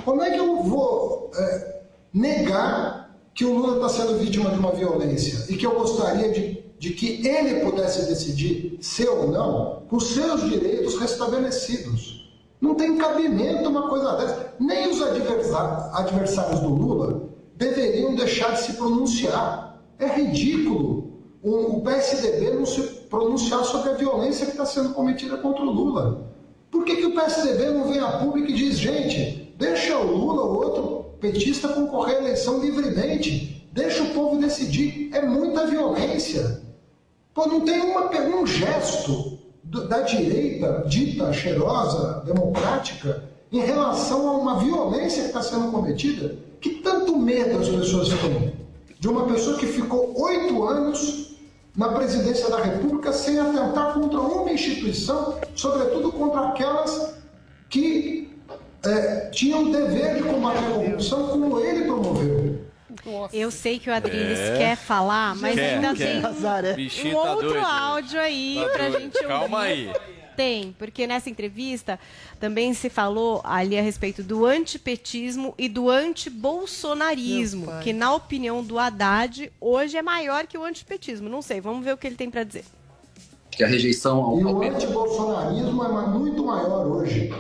Como 0.05 0.23
é 0.23 0.31
que 0.31 0.39
eu 0.39 0.63
vou 0.63 1.31
é, 1.37 1.83
negar 2.13 3.04
que 3.35 3.45
o 3.45 3.53
Lula 3.53 3.77
está 3.77 3.89
sendo 3.89 4.19
vítima 4.19 4.51
de 4.51 4.59
uma 4.59 4.71
violência 4.71 5.53
e 5.53 5.57
que 5.57 5.67
eu 5.67 5.75
gostaria 5.75 6.31
de, 6.31 6.65
de 6.79 6.91
que 6.91 7.27
ele 7.27 7.61
pudesse 7.61 8.07
decidir 8.07 8.79
se 8.81 9.07
ou 9.09 9.29
não, 9.29 9.83
com 9.89 9.99
seus 9.99 10.49
direitos 10.49 10.99
restabelecidos? 10.99 12.33
Não 12.61 12.75
tem 12.77 12.97
cabimento 12.97 13.69
uma 13.69 13.89
coisa 13.89 14.17
dessa. 14.17 14.55
Nem 14.59 14.89
os 14.89 15.03
adversários 15.03 16.61
do 16.61 16.69
Lula 16.69 17.29
deveriam 17.57 18.15
deixar 18.15 18.53
de 18.53 18.63
se 18.63 18.73
pronunciar. 18.75 19.83
É 19.99 20.07
ridículo 20.07 21.13
o, 21.43 21.77
o 21.77 21.81
PSDB 21.83 22.53
não 22.53 22.65
se 22.65 22.83
pronunciar 23.11 23.65
sobre 23.65 23.91
a 23.91 23.95
violência 23.95 24.47
que 24.47 24.53
está 24.53 24.65
sendo 24.65 24.95
cometida 24.95 25.37
contra 25.37 25.63
o 25.63 25.71
Lula. 25.71 26.33
Por 26.71 26.85
que, 26.85 26.97
que 26.97 27.07
o 27.07 27.15
PSDB 27.15 27.71
não 27.71 27.87
vem 27.87 28.01
a 28.01 28.19
público 28.19 28.51
e 28.51 28.55
diz, 28.55 28.79
gente, 28.79 29.55
deixa 29.59 29.99
o 29.99 30.17
Lula 30.17 30.43
ou 30.43 30.55
outro 30.65 30.94
petista 31.33 31.69
concorrer 31.69 32.17
à 32.17 32.21
eleição 32.21 32.61
livremente, 32.61 33.67
deixa 33.73 34.03
o 34.03 34.11
povo 34.11 34.39
decidir. 34.39 35.09
É 35.15 35.23
muita 35.23 35.67
violência. 35.67 36.61
Pô, 37.33 37.47
não 37.47 37.63
tem 37.63 37.81
uma, 37.81 38.11
um 38.41 38.47
gesto 38.47 39.39
do- 39.63 39.89
da 39.89 40.03
direita 40.03 40.85
dita 40.87 41.33
cheirosa, 41.33 42.23
democrática, 42.27 43.25
em 43.51 43.61
relação 43.61 44.29
a 44.29 44.33
uma 44.33 44.59
violência 44.59 45.23
que 45.23 45.29
está 45.29 45.43
sendo 45.43 45.71
cometida. 45.71 46.37
Que 46.61 46.71
tanto 46.83 47.17
medo 47.17 47.59
as 47.59 47.69
pessoas 47.69 48.09
têm 48.09 48.53
de 49.01 49.09
uma 49.09 49.27
pessoa 49.27 49.57
que 49.57 49.67
ficou 49.67 50.15
oito 50.23 50.63
anos 50.65 51.37
na 51.77 51.89
presidência 51.89 52.49
da 52.51 52.59
República 52.63 53.13
sem 53.13 53.39
atentar 53.39 53.95
contra 53.95 54.21
uma 54.21 54.51
instituição, 54.53 55.37
sobretudo 55.55 56.13
contra 56.13 56.49
aquelas 56.49 57.15
que 57.69 58.24
eh, 58.87 59.29
tinham 59.31 59.65
o 59.65 59.73
dever 59.73 60.15
de 60.17 60.23
combater 60.23 60.59
a 60.59 60.71
corrupção, 60.71 61.29
como 61.29 61.61
ele 61.61 61.85
promoveu. 61.85 62.65
Eu 63.33 63.51
sei 63.51 63.79
que 63.79 63.91
o 63.91 63.95
Adriles 63.95 64.39
É. 64.39 64.57
quer 64.57 64.77
falar, 64.77 65.35
mas 65.37 65.55
Quer, 65.57 65.75
ainda 65.75 65.95
quer. 65.95 66.23
tem 66.23 66.73
um, 66.73 66.75
Bichinho 66.77 67.19
um 67.19 67.23
tá 67.23 67.31
outro 67.33 67.49
doido. 67.51 67.65
áudio 67.67 68.21
aí 68.21 68.57
Tá 68.63 68.69
pra 68.71 68.89
doido. 68.89 69.03
gente 69.03 69.17
ouvir. 69.17 69.29
Calma 69.29 69.61
aí. 69.61 69.93
Tem, 70.37 70.75
porque 70.79 71.07
nessa 71.07 71.29
entrevista 71.31 71.99
também 72.41 72.73
se 72.75 72.89
falou 72.89 73.41
ali 73.45 73.79
a 73.79 73.83
respeito 73.83 74.23
do 74.23 74.45
antipetismo 74.47 75.55
e 75.59 75.69
do 75.69 75.89
antibolsonarismo, 75.91 77.69
que 77.83 77.93
na 77.93 78.15
opinião 78.15 78.63
do 78.63 78.79
Haddad 78.79 79.53
hoje 79.61 79.97
é 79.97 80.03
maior 80.03 80.47
que 80.47 80.57
o 80.59 80.65
antipetismo. 80.65 81.29
Não 81.29 81.43
sei, 81.43 81.61
vamos 81.61 81.85
ver 81.85 81.93
o 81.93 81.97
que 81.97 82.07
ele 82.07 82.17
tem 82.17 82.31
pra 82.31 82.43
dizer. 82.43 82.65
que 83.51 83.63
a 83.63 83.69
rejeição 83.69 84.21
ao, 84.21 84.41
e 84.41 84.45
o 84.45 84.63
antibolsonarismo 84.63 85.85
é 85.85 86.07
muito 86.09 86.45
maior 86.45 86.87
hoje. 86.87 87.33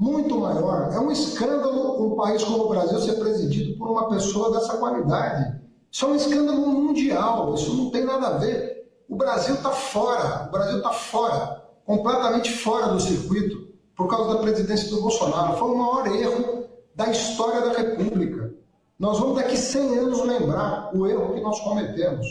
Muito 0.00 0.40
maior. 0.40 0.90
É 0.94 0.98
um 0.98 1.10
escândalo 1.10 2.06
um 2.06 2.16
país 2.16 2.42
como 2.42 2.64
o 2.64 2.68
Brasil 2.70 2.98
ser 3.00 3.16
presidido 3.16 3.76
por 3.76 3.90
uma 3.90 4.08
pessoa 4.08 4.50
dessa 4.50 4.78
qualidade. 4.78 5.60
Isso 5.92 6.06
é 6.06 6.08
um 6.08 6.16
escândalo 6.16 6.66
mundial. 6.68 7.54
Isso 7.54 7.74
não 7.74 7.90
tem 7.90 8.06
nada 8.06 8.28
a 8.28 8.38
ver. 8.38 8.90
O 9.06 9.14
Brasil 9.14 9.56
está 9.56 9.70
fora. 9.70 10.46
O 10.48 10.52
Brasil 10.52 10.78
está 10.78 10.90
fora. 10.90 11.66
Completamente 11.84 12.50
fora 12.50 12.86
do 12.86 12.98
circuito 12.98 13.68
por 13.94 14.08
causa 14.08 14.36
da 14.36 14.40
presidência 14.40 14.88
do 14.88 15.02
Bolsonaro. 15.02 15.58
Foi 15.58 15.68
o 15.68 15.76
maior 15.76 16.06
erro 16.06 16.64
da 16.94 17.10
história 17.10 17.60
da 17.60 17.72
República. 17.72 18.54
Nós 18.98 19.18
vamos 19.18 19.36
daqui 19.36 19.54
100 19.54 19.98
anos 19.98 20.24
lembrar 20.24 20.96
o 20.96 21.06
erro 21.06 21.34
que 21.34 21.42
nós 21.42 21.60
cometemos. 21.60 22.26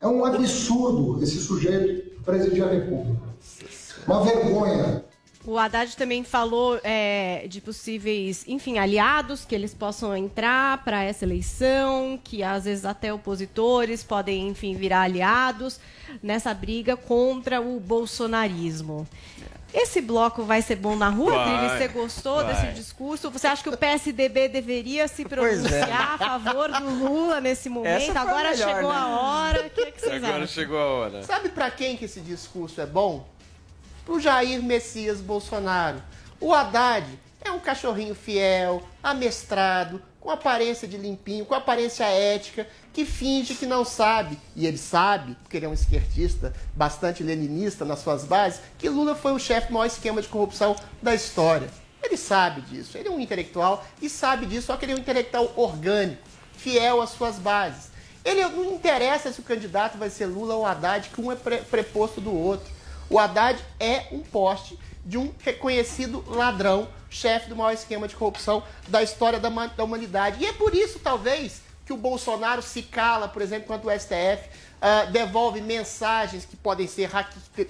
É 0.00 0.06
um 0.06 0.24
absurdo 0.24 1.20
esse 1.20 1.38
sujeito 1.38 2.22
presidir 2.22 2.62
a 2.62 2.68
República. 2.68 3.20
Uma 4.06 4.20
vergonha. 4.22 5.03
O 5.46 5.58
Haddad 5.58 5.94
também 5.94 6.24
falou 6.24 6.80
é, 6.82 7.46
de 7.48 7.60
possíveis, 7.60 8.44
enfim, 8.48 8.78
aliados 8.78 9.44
que 9.44 9.54
eles 9.54 9.74
possam 9.74 10.16
entrar 10.16 10.82
para 10.84 11.02
essa 11.02 11.26
eleição, 11.26 12.18
que 12.22 12.42
às 12.42 12.64
vezes 12.64 12.86
até 12.86 13.12
opositores 13.12 14.02
podem, 14.02 14.48
enfim, 14.48 14.74
virar 14.74 15.02
aliados 15.02 15.78
nessa 16.22 16.54
briga 16.54 16.96
contra 16.96 17.60
o 17.60 17.78
bolsonarismo. 17.78 19.06
Esse 19.74 20.00
bloco 20.00 20.44
vai 20.44 20.62
ser 20.62 20.76
bom 20.76 20.94
na 20.94 21.08
rua, 21.08 21.32
Vai, 21.32 21.54
Adriles? 21.56 21.78
Você 21.78 21.88
gostou 21.88 22.36
vai. 22.36 22.54
desse 22.54 22.74
discurso? 22.74 23.28
Você 23.30 23.46
acha 23.48 23.60
que 23.60 23.68
o 23.68 23.76
PSDB 23.76 24.48
deveria 24.48 25.08
se 25.08 25.22
é. 25.22 25.28
pronunciar 25.28 26.14
a 26.14 26.18
favor 26.18 26.70
do 26.70 26.88
Lula 26.90 27.40
nesse 27.40 27.68
momento? 27.68 28.16
Agora 28.16 28.52
melhor, 28.52 28.68
chegou 28.74 28.92
né? 28.92 28.98
a 28.98 29.08
hora. 29.08 29.66
O 29.66 29.70
que, 29.70 29.90
que 29.90 30.00
vocês 30.00 30.22
Agora 30.22 30.44
acham? 30.44 30.46
chegou 30.46 30.78
a 30.78 30.84
hora. 30.86 31.22
Sabe 31.24 31.48
pra 31.48 31.72
quem 31.72 31.96
que 31.96 32.04
esse 32.04 32.20
discurso 32.20 32.80
é 32.80 32.86
bom? 32.86 33.26
Pro 34.04 34.20
Jair 34.20 34.62
Messias 34.62 35.20
Bolsonaro. 35.20 36.02
O 36.40 36.52
Haddad 36.52 37.06
é 37.42 37.50
um 37.50 37.58
cachorrinho 37.58 38.14
fiel, 38.14 38.82
amestrado, 39.02 40.02
com 40.20 40.30
aparência 40.30 40.88
de 40.88 40.96
limpinho, 40.96 41.44
com 41.44 41.54
aparência 41.54 42.04
ética, 42.04 42.66
que 42.92 43.04
finge 43.04 43.54
que 43.54 43.66
não 43.66 43.84
sabe. 43.84 44.38
E 44.56 44.66
ele 44.66 44.78
sabe, 44.78 45.36
porque 45.42 45.56
ele 45.58 45.66
é 45.66 45.68
um 45.68 45.74
esquerdista 45.74 46.52
bastante 46.74 47.22
leninista 47.22 47.84
nas 47.84 47.98
suas 48.00 48.24
bases, 48.24 48.60
que 48.78 48.88
Lula 48.88 49.14
foi 49.14 49.32
o 49.32 49.38
chefe 49.38 49.68
do 49.68 49.74
maior 49.74 49.86
esquema 49.86 50.22
de 50.22 50.28
corrupção 50.28 50.76
da 51.02 51.14
história. 51.14 51.68
Ele 52.02 52.16
sabe 52.16 52.60
disso. 52.62 52.96
Ele 52.98 53.08
é 53.08 53.10
um 53.10 53.20
intelectual 53.20 53.84
e 54.00 54.08
sabe 54.08 54.46
disso, 54.46 54.66
só 54.66 54.76
que 54.76 54.84
ele 54.84 54.92
é 54.92 54.96
um 54.96 54.98
intelectual 54.98 55.52
orgânico, 55.56 56.22
fiel 56.56 57.00
às 57.00 57.10
suas 57.10 57.36
bases. 57.36 57.88
Ele 58.24 58.42
não 58.48 58.72
interessa 58.72 59.30
se 59.30 59.40
o 59.40 59.44
candidato 59.44 59.98
vai 59.98 60.08
ser 60.08 60.26
Lula 60.26 60.54
ou 60.54 60.64
Haddad, 60.64 61.10
que 61.10 61.20
um 61.20 61.30
é 61.30 61.36
pre- 61.36 61.58
preposto 61.58 62.20
do 62.20 62.34
outro. 62.34 62.72
O 63.14 63.18
Haddad 63.20 63.64
é 63.78 64.08
um 64.10 64.18
poste 64.18 64.76
de 65.06 65.16
um 65.16 65.32
reconhecido 65.38 66.24
ladrão, 66.26 66.88
chefe 67.08 67.48
do 67.48 67.54
maior 67.54 67.72
esquema 67.72 68.08
de 68.08 68.16
corrupção 68.16 68.60
da 68.88 69.04
história 69.04 69.38
da, 69.38 69.48
da 69.48 69.84
humanidade. 69.84 70.42
E 70.42 70.46
é 70.46 70.52
por 70.52 70.74
isso, 70.74 70.98
talvez, 70.98 71.62
que 71.86 71.92
o 71.92 71.96
Bolsonaro 71.96 72.60
se 72.60 72.82
cala, 72.82 73.28
por 73.28 73.40
exemplo, 73.40 73.68
quando 73.68 73.84
o 73.84 73.90
STF 73.92 74.50
ah, 74.82 75.04
devolve 75.04 75.60
mensagens 75.60 76.44
que 76.44 76.56
podem 76.56 76.88
ser 76.88 77.08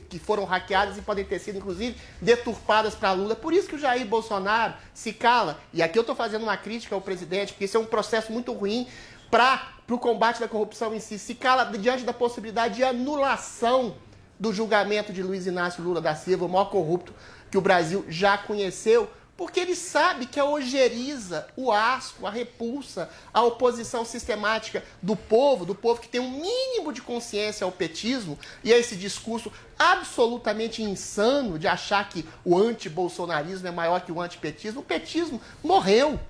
que 0.08 0.18
foram 0.18 0.46
hackeadas 0.46 0.96
e 0.96 1.02
podem 1.02 1.26
ter 1.26 1.38
sido, 1.38 1.58
inclusive, 1.58 1.94
deturpadas 2.22 2.94
para 2.94 3.12
Lula. 3.12 3.36
Por 3.36 3.52
isso 3.52 3.68
que 3.68 3.74
o 3.74 3.78
Jair 3.78 4.06
Bolsonaro 4.06 4.72
se 4.94 5.12
cala. 5.12 5.60
E 5.74 5.82
aqui 5.82 5.98
eu 5.98 6.00
estou 6.00 6.16
fazendo 6.16 6.44
uma 6.44 6.56
crítica 6.56 6.94
ao 6.94 7.02
presidente, 7.02 7.52
porque 7.52 7.66
isso 7.66 7.76
é 7.76 7.80
um 7.80 7.84
processo 7.84 8.32
muito 8.32 8.50
ruim 8.54 8.88
para 9.30 9.74
o 9.90 9.98
combate 9.98 10.40
da 10.40 10.48
corrupção 10.48 10.94
em 10.94 11.00
si. 11.00 11.18
Se 11.18 11.34
cala 11.34 11.66
diante 11.66 12.02
da 12.02 12.14
possibilidade 12.14 12.76
de 12.76 12.82
anulação 12.82 13.94
do 14.38 14.52
julgamento 14.52 15.12
de 15.12 15.22
Luiz 15.22 15.46
Inácio 15.46 15.82
Lula 15.82 16.00
da 16.00 16.14
Silva, 16.14 16.44
o 16.44 16.48
maior 16.48 16.70
corrupto 16.70 17.14
que 17.50 17.58
o 17.58 17.60
Brasil 17.60 18.04
já 18.08 18.36
conheceu, 18.36 19.08
Porque 19.36 19.58
ele 19.58 19.74
sabe 19.74 20.26
que 20.26 20.38
a 20.38 20.44
ojeriza, 20.44 21.48
o 21.56 21.72
asco, 21.72 22.24
a 22.24 22.30
repulsa, 22.30 23.10
a 23.32 23.42
oposição 23.42 24.04
sistemática 24.04 24.84
do 25.02 25.16
povo, 25.16 25.64
do 25.64 25.74
povo 25.74 26.00
que 26.00 26.08
tem 26.08 26.20
um 26.20 26.30
mínimo 26.30 26.92
de 26.92 27.02
consciência 27.02 27.64
ao 27.64 27.72
petismo 27.72 28.38
e 28.62 28.72
a 28.72 28.78
esse 28.78 28.94
discurso 28.94 29.52
absolutamente 29.76 30.82
insano 30.82 31.58
de 31.58 31.66
achar 31.66 32.08
que 32.08 32.24
o 32.44 32.56
anti-bolsonarismo 32.56 33.66
é 33.66 33.72
maior 33.72 34.02
que 34.02 34.12
o 34.12 34.20
antipetismo. 34.20 34.82
O 34.82 34.84
petismo 34.84 35.40
morreu. 35.62 36.20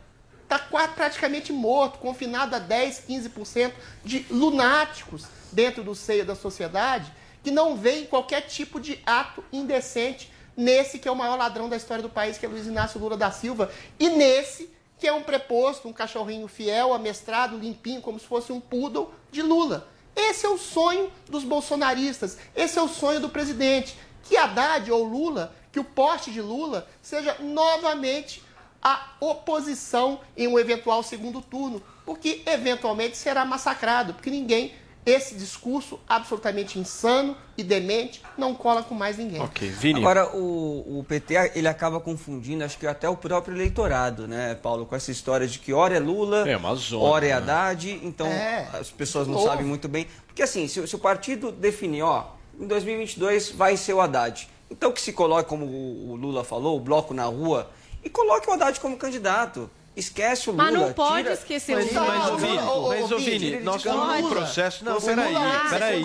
Está 0.42 0.58
praticamente 0.88 1.52
morto, 1.52 1.98
confinado 1.98 2.54
a 2.54 2.58
10, 2.58 3.04
15% 3.08 3.72
de 4.04 4.24
lunáticos 4.30 5.26
dentro 5.52 5.82
do 5.82 5.94
seio 5.94 6.24
da 6.24 6.34
sociedade 6.34 7.12
que 7.44 7.50
não 7.50 7.76
veem 7.76 8.06
qualquer 8.06 8.40
tipo 8.40 8.80
de 8.80 8.98
ato 9.04 9.44
indecente 9.52 10.32
nesse 10.56 10.98
que 10.98 11.06
é 11.06 11.10
o 11.12 11.16
maior 11.16 11.36
ladrão 11.36 11.68
da 11.68 11.76
história 11.76 12.02
do 12.02 12.08
país, 12.08 12.38
que 12.38 12.46
é 12.46 12.48
Luiz 12.48 12.66
Inácio 12.66 12.98
Lula 12.98 13.16
da 13.16 13.30
Silva, 13.30 13.70
e 14.00 14.08
nesse 14.08 14.70
que 14.98 15.06
é 15.06 15.12
um 15.12 15.22
preposto, 15.22 15.86
um 15.86 15.92
cachorrinho 15.92 16.48
fiel, 16.48 16.94
amestrado, 16.94 17.58
limpinho, 17.58 18.00
como 18.00 18.18
se 18.18 18.26
fosse 18.26 18.50
um 18.50 18.60
poodle 18.60 19.12
de 19.30 19.42
Lula. 19.42 19.86
Esse 20.16 20.46
é 20.46 20.48
o 20.48 20.56
sonho 20.56 21.12
dos 21.28 21.44
bolsonaristas, 21.44 22.38
esse 22.56 22.78
é 22.78 22.82
o 22.82 22.88
sonho 22.88 23.20
do 23.20 23.28
presidente. 23.28 23.94
Que 24.22 24.36
Haddad 24.38 24.90
ou 24.90 25.04
Lula, 25.04 25.54
que 25.70 25.78
o 25.78 25.84
poste 25.84 26.30
de 26.30 26.40
Lula 26.40 26.88
seja 27.02 27.36
novamente 27.40 28.42
a 28.82 29.10
oposição 29.20 30.20
em 30.36 30.46
um 30.46 30.58
eventual 30.58 31.02
segundo 31.02 31.42
turno, 31.42 31.82
porque 32.06 32.42
eventualmente 32.46 33.16
será 33.16 33.44
massacrado, 33.44 34.14
porque 34.14 34.30
ninguém 34.30 34.72
esse 35.06 35.34
discurso 35.34 36.00
absolutamente 36.08 36.78
insano 36.78 37.36
e 37.58 37.62
demente 37.62 38.22
não 38.38 38.54
cola 38.54 38.82
com 38.82 38.94
mais 38.94 39.18
ninguém. 39.18 39.40
Ok, 39.40 39.68
Vini. 39.68 40.00
Agora, 40.00 40.34
o, 40.34 40.98
o 41.00 41.04
PT 41.04 41.52
ele 41.54 41.68
acaba 41.68 42.00
confundindo, 42.00 42.64
acho 42.64 42.78
que 42.78 42.86
até 42.86 43.08
o 43.08 43.16
próprio 43.16 43.54
eleitorado, 43.54 44.26
né, 44.26 44.54
Paulo, 44.54 44.86
com 44.86 44.96
essa 44.96 45.10
história 45.10 45.46
de 45.46 45.58
que 45.58 45.72
hora 45.72 45.96
é 45.96 46.00
Lula, 46.00 46.48
É 46.48 46.58
zona, 46.76 47.02
hora 47.04 47.26
é 47.26 47.28
né? 47.28 47.34
Haddad, 47.34 48.00
então 48.02 48.26
É. 48.26 48.68
as 48.72 48.90
pessoas 48.90 49.26
não 49.26 49.34
Novo. 49.34 49.46
sabem 49.46 49.64
muito 49.66 49.88
bem. 49.88 50.06
Porque 50.26 50.42
assim, 50.42 50.66
se, 50.66 50.86
se 50.86 50.96
o 50.96 50.98
partido 50.98 51.52
definir, 51.52 52.02
ó, 52.02 52.28
em 52.58 52.66
2022 52.66 53.50
vai 53.50 53.76
ser 53.76 53.92
o 53.92 54.00
Haddad, 54.00 54.48
então 54.70 54.90
que 54.90 55.00
se 55.00 55.12
coloque, 55.12 55.48
como 55.48 55.66
o, 55.66 56.12
o 56.12 56.16
Lula 56.16 56.42
falou, 56.42 56.76
o 56.76 56.80
bloco 56.80 57.12
na 57.12 57.24
rua, 57.24 57.70
e 58.02 58.08
coloque 58.08 58.48
o 58.48 58.52
Haddad 58.52 58.80
como 58.80 58.96
candidato. 58.96 59.70
Esquece 59.96 60.48
o 60.48 60.52
Lula. 60.52 60.64
Mas 60.64 60.74
não 60.74 60.92
pode 60.92 61.22
tira- 61.22 61.34
esquecer 61.34 61.76
Mas, 61.76 61.90
o 61.90 61.94
Lula. 61.94 62.30
mas, 62.32 62.40
Vini, 62.40 62.56
mas, 62.56 63.12
ô, 63.12 63.18
Vini, 63.18 63.60
nós 63.60 63.76
estamos 63.76 64.20
num 64.20 64.28
processo... 64.28 64.84
Não, 64.84 65.00
peraí, 65.00 65.34
peraí, 65.70 66.04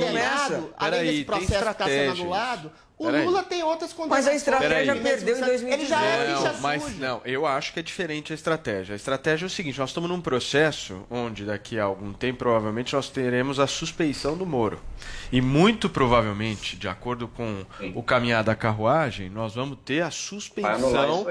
peraí, 0.79 1.25
tem 1.25 1.39
sendo 1.41 1.53
estratégia. 1.53 2.11
anulado, 2.11 2.71
o 2.99 3.05
Peraí. 3.05 3.25
Lula 3.25 3.43
tem 3.43 3.63
outras 3.63 3.91
Mas 3.91 3.97
condenações. 3.97 4.27
a 4.27 4.35
estratégia 4.35 4.93
Peraí. 4.93 5.01
perdeu 5.01 5.37
em 5.37 5.39
2018. 5.39 5.73
Ele 5.73 5.85
já 5.87 6.01
é 6.03 6.27
Não, 6.33 6.37
ficha 6.41 6.53
mas 6.61 6.83
suja. 6.83 6.95
não, 7.07 7.21
eu 7.23 7.45
acho 7.45 7.71
que 7.73 7.79
é 7.79 7.81
diferente 7.81 8.33
a 8.33 8.35
estratégia. 8.35 8.91
A 8.93 8.95
estratégia 8.97 9.45
é 9.45 9.47
o 9.47 9.49
seguinte: 9.49 9.79
nós 9.79 9.89
estamos 9.91 10.09
num 10.09 10.19
processo 10.19 11.01
onde 11.09 11.45
daqui 11.45 11.79
a 11.79 11.85
algum 11.85 12.11
tempo 12.11 12.39
provavelmente 12.39 12.93
nós 12.93 13.09
teremos 13.09 13.57
a 13.57 13.65
suspeição 13.67 14.35
do 14.37 14.45
Moro. 14.45 14.81
E 15.31 15.39
muito 15.39 15.89
provavelmente, 15.89 16.75
de 16.75 16.89
acordo 16.89 17.25
com 17.29 17.65
o 17.95 18.03
caminhar 18.03 18.43
da 18.43 18.53
carruagem, 18.53 19.29
nós 19.29 19.55
vamos 19.55 19.77
ter 19.85 20.01
a 20.03 20.11
suspeição. 20.11 21.25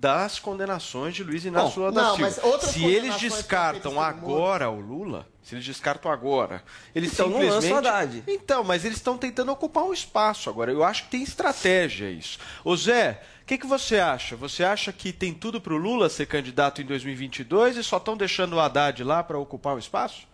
Das 0.00 0.38
condenações 0.38 1.14
de 1.14 1.22
Luiz 1.22 1.44
Inácio 1.44 1.74
Bom, 1.74 1.80
Lula 1.80 1.92
da 1.92 2.02
não, 2.02 2.16
Silva. 2.16 2.58
Se 2.66 2.84
eles 2.86 3.20
descartam 3.20 4.00
agora 4.00 4.70
o 4.70 4.80
Lula, 4.80 5.28
se 5.42 5.54
eles 5.54 5.64
descartam 5.64 6.10
agora, 6.10 6.64
eles 6.94 7.12
Então 7.12 7.28
não 7.28 7.38
simplesmente... 7.38 7.72
lança 7.74 7.74
o 7.74 7.92
Haddad. 7.92 8.24
Então, 8.26 8.64
mas 8.64 8.86
eles 8.86 8.96
estão 8.96 9.18
tentando 9.18 9.52
ocupar 9.52 9.84
um 9.84 9.92
espaço 9.92 10.48
agora. 10.48 10.72
Eu 10.72 10.82
acho 10.82 11.04
que 11.04 11.10
tem 11.10 11.22
estratégia 11.22 12.10
isso. 12.10 12.38
Ô 12.64 12.74
Zé, 12.74 13.20
o 13.42 13.44
que, 13.44 13.58
que 13.58 13.66
você 13.66 13.98
acha? 13.98 14.34
Você 14.36 14.64
acha 14.64 14.90
que 14.90 15.12
tem 15.12 15.34
tudo 15.34 15.60
para 15.60 15.74
o 15.74 15.76
Lula 15.76 16.08
ser 16.08 16.24
candidato 16.24 16.80
em 16.80 16.86
2022 16.86 17.76
e 17.76 17.84
só 17.84 17.98
estão 17.98 18.16
deixando 18.16 18.54
o 18.54 18.60
Haddad 18.60 19.04
lá 19.04 19.22
para 19.22 19.38
ocupar 19.38 19.74
o 19.74 19.78
espaço? 19.78 20.29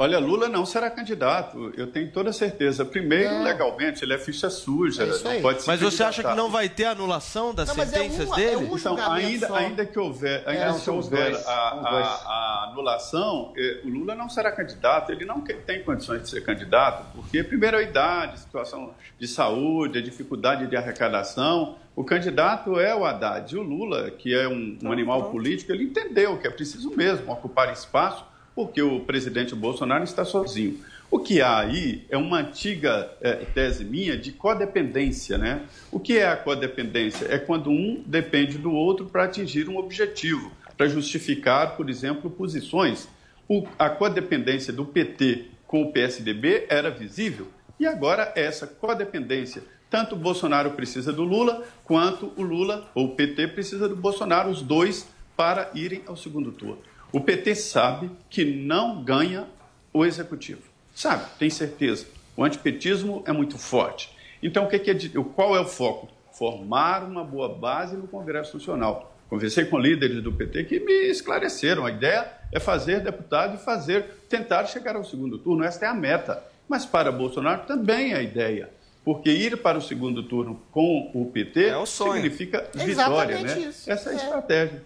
Olha, 0.00 0.18
Lula 0.18 0.48
não 0.48 0.64
será 0.64 0.88
candidato, 0.88 1.74
eu 1.76 1.86
tenho 1.86 2.10
toda 2.10 2.32
certeza. 2.32 2.86
Primeiro, 2.86 3.34
Não. 3.34 3.42
legalmente, 3.44 4.02
ele 4.02 4.14
é 4.14 4.18
ficha 4.18 4.48
suja, 4.48 5.02
É 5.04 5.40
pode 5.42 5.60
se 5.60 5.66
Mas 5.68 5.78
você 5.78 6.02
acha 6.02 6.22
que 6.24 6.34
não 6.34 6.48
vai 6.50 6.70
ter 6.70 6.86
anulação 6.86 7.52
das 7.54 7.68
Não, 7.68 7.82
é 7.82 7.86
sentenças 7.86 8.32
é 8.32 8.34
dele? 8.34 8.56
um 8.64 8.78
Então, 8.78 8.96
ainda, 9.12 9.46
só. 9.48 9.54
ainda 9.56 9.84
que 9.84 9.98
houver, 9.98 10.42
ainda 10.48 10.62
É, 10.64 10.72
se 10.72 10.88
houver 10.88 11.32
dois, 11.32 11.46
a, 11.46 11.52
a- 11.52 12.22
a 12.24 12.68
anulação, 12.70 13.52
eh, 13.54 13.80
o 13.84 13.90
Lula 13.90 14.14
não 14.14 14.30
será 14.30 14.50
candidato, 14.50 15.12
ele 15.12 15.26
não 15.26 15.42
tem 15.42 15.82
condições 15.82 16.22
de 16.22 16.30
ser 16.30 16.42
candidato, 16.46 17.04
porque, 17.14 17.44
primeiro, 17.44 17.76
a 17.76 17.82
idade, 17.82 18.40
situação 18.40 18.94
de 19.18 19.28
saúde, 19.28 19.98
a 19.98 20.02
dificuldade 20.02 20.66
de 20.66 20.76
arrecadação. 20.76 21.76
O 21.94 22.02
candidato 22.04 22.80
é 22.80 22.96
o 22.96 23.04
Haddad. 23.04 23.54
E 23.54 23.58
o 23.58 23.62
Lula, 23.62 24.10
que 24.12 24.34
é 24.34 24.48
um, 24.48 24.78
um 24.82 24.90
animal 24.90 25.24
político, 25.30 25.70
ele 25.72 25.84
entendeu 25.84 26.38
que 26.38 26.46
é 26.46 26.50
preciso 26.50 26.88
mesmo 26.96 27.30
ocupar 27.30 27.70
espaço, 27.70 28.24
porque 28.66 28.82
o 28.82 29.00
presidente 29.00 29.54
Bolsonaro 29.54 30.04
está 30.04 30.22
sozinho. 30.22 30.78
O 31.10 31.18
que 31.18 31.40
há 31.40 31.58
aí 31.60 32.04
é 32.10 32.16
uma 32.18 32.38
antiga 32.40 33.10
eh, 33.22 33.46
tese 33.54 33.84
minha 33.84 34.16
de 34.18 34.32
codependência, 34.32 35.38
né? 35.38 35.62
O 35.90 35.98
que 35.98 36.18
é 36.18 36.28
a 36.28 36.36
codependência? 36.36 37.26
É 37.30 37.38
quando 37.38 37.70
um 37.70 38.02
depende 38.06 38.58
do 38.58 38.70
outro 38.70 39.06
para 39.06 39.24
atingir 39.24 39.66
um 39.68 39.78
objetivo, 39.78 40.52
para 40.76 40.86
justificar, 40.88 41.74
por 41.76 41.88
exemplo, 41.88 42.30
posições. 42.30 43.08
O- 43.48 43.66
a 43.78 43.88
codependência 43.88 44.72
do 44.72 44.84
PT 44.84 45.46
com 45.66 45.82
o 45.82 45.90
PSDB 45.90 46.66
era 46.68 46.90
visível 46.90 47.48
e 47.78 47.86
agora 47.86 48.32
essa 48.36 48.66
codependência. 48.66 49.62
Tanto 49.88 50.14
o 50.14 50.18
Bolsonaro 50.18 50.72
precisa 50.72 51.12
do 51.12 51.24
Lula, 51.24 51.64
quanto 51.82 52.30
o 52.36 52.42
Lula 52.42 52.88
ou 52.94 53.06
o 53.06 53.14
PT 53.16 53.48
precisa 53.48 53.88
do 53.88 53.96
Bolsonaro, 53.96 54.50
os 54.50 54.60
dois, 54.62 55.08
para 55.36 55.70
irem 55.74 56.02
ao 56.06 56.16
segundo 56.16 56.52
turno. 56.52 56.78
O 57.12 57.20
PT 57.20 57.54
sabe 57.56 58.10
que 58.28 58.44
não 58.44 59.02
ganha 59.02 59.46
o 59.92 60.04
executivo. 60.04 60.62
Sabe, 60.94 61.24
tem 61.38 61.50
certeza. 61.50 62.06
O 62.36 62.44
antipetismo 62.44 63.22
é 63.26 63.32
muito 63.32 63.58
forte. 63.58 64.10
Então, 64.42 64.64
o 64.64 64.68
que 64.68 64.78
que 64.78 64.90
é 64.90 64.94
qual 65.34 65.56
é 65.56 65.60
o 65.60 65.66
foco? 65.66 66.08
Formar 66.32 67.02
uma 67.04 67.24
boa 67.24 67.48
base 67.48 67.96
no 67.96 68.06
Congresso 68.06 68.56
Nacional. 68.56 69.14
Conversei 69.28 69.64
com 69.64 69.78
líderes 69.78 70.22
do 70.22 70.32
PT 70.32 70.64
que 70.64 70.80
me 70.80 71.08
esclareceram. 71.10 71.84
A 71.86 71.90
ideia 71.90 72.26
é 72.52 72.58
fazer 72.58 73.00
deputado 73.00 73.54
e 73.56 73.58
fazer, 73.58 74.04
tentar 74.28 74.64
chegar 74.66 74.96
ao 74.96 75.04
segundo 75.04 75.38
turno. 75.38 75.62
Esta 75.64 75.86
é 75.86 75.88
a 75.88 75.94
meta. 75.94 76.42
Mas 76.68 76.86
para 76.86 77.12
Bolsonaro 77.12 77.62
também 77.66 78.12
é 78.12 78.16
a 78.16 78.22
ideia. 78.22 78.70
Porque 79.04 79.30
ir 79.30 79.56
para 79.58 79.78
o 79.78 79.82
segundo 79.82 80.22
turno 80.22 80.60
com 80.70 81.10
o 81.14 81.26
PT 81.32 81.64
É 81.68 81.76
o 81.76 81.86
sonho. 81.86 82.14
significa 82.14 82.68
vitória, 82.74 82.90
exatamente 83.34 83.44
né? 83.60 83.68
isso. 83.68 83.90
Essa 83.90 84.10
é 84.10 84.12
a 84.12 84.14
É. 84.14 84.16
estratégia. 84.24 84.82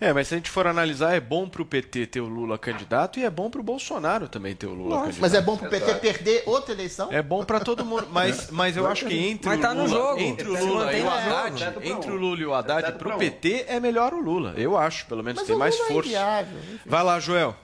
É, 0.00 0.14
mas 0.14 0.28
se 0.28 0.34
a 0.34 0.38
gente 0.38 0.48
for 0.48 0.66
analisar, 0.66 1.14
é 1.14 1.20
bom 1.20 1.46
para 1.46 1.60
o 1.60 1.64
PT 1.66 2.06
ter 2.06 2.20
o 2.20 2.26
Lula 2.26 2.56
candidato 2.56 3.20
e 3.20 3.24
é 3.24 3.28
bom 3.28 3.50
para 3.50 3.60
o 3.60 3.62
Bolsonaro 3.62 4.28
também 4.28 4.54
ter 4.56 4.66
o 4.66 4.70
Lula 4.72 4.88
Nossa, 4.88 5.00
candidato. 5.02 5.20
mas 5.20 5.34
é 5.34 5.40
bom 5.42 5.56
pro 5.58 5.68
PT 5.68 5.94
perder 5.96 6.42
outra 6.46 6.72
eleição? 6.72 7.08
É 7.12 7.20
bom 7.22 7.44
para 7.44 7.60
todo 7.60 7.84
mundo, 7.84 8.08
mas, 8.10 8.50
mas 8.50 8.78
eu 8.78 8.86
acho 8.86 9.04
que 9.06 9.14
entre 9.18 9.48
Mas 9.50 9.58
o 9.58 9.62
tá 9.62 9.74
no 9.74 9.82
Lula, 9.84 9.94
jogo. 9.94 10.20
entre 10.20 10.48
o 10.48 10.64
Lula 10.66 10.92
e 10.94 11.02
o 11.02 11.10
Haddad, 11.10 11.70
pra 11.72 11.86
entre 11.86 12.10
o 12.10 12.16
Lula 12.16 12.40
e 12.40 12.46
o 12.46 12.54
Haddad, 12.54 12.92
para 12.92 13.14
o. 13.14 13.18
PT 13.18 13.66
é 13.68 13.78
melhor 13.78 14.14
o 14.14 14.20
Lula. 14.20 14.54
Eu 14.56 14.74
acho, 14.78 15.04
pelo 15.06 15.22
menos 15.22 15.40
Mas 15.40 15.46
tem 15.46 15.54
o 15.56 15.58
mais 15.58 15.74
é 15.74 15.84
força. 15.84 16.08
inviável, 16.08 16.58
enfim. 16.58 16.80
Vai 16.86 17.02
lá, 17.04 17.20
Joel. 17.20 17.54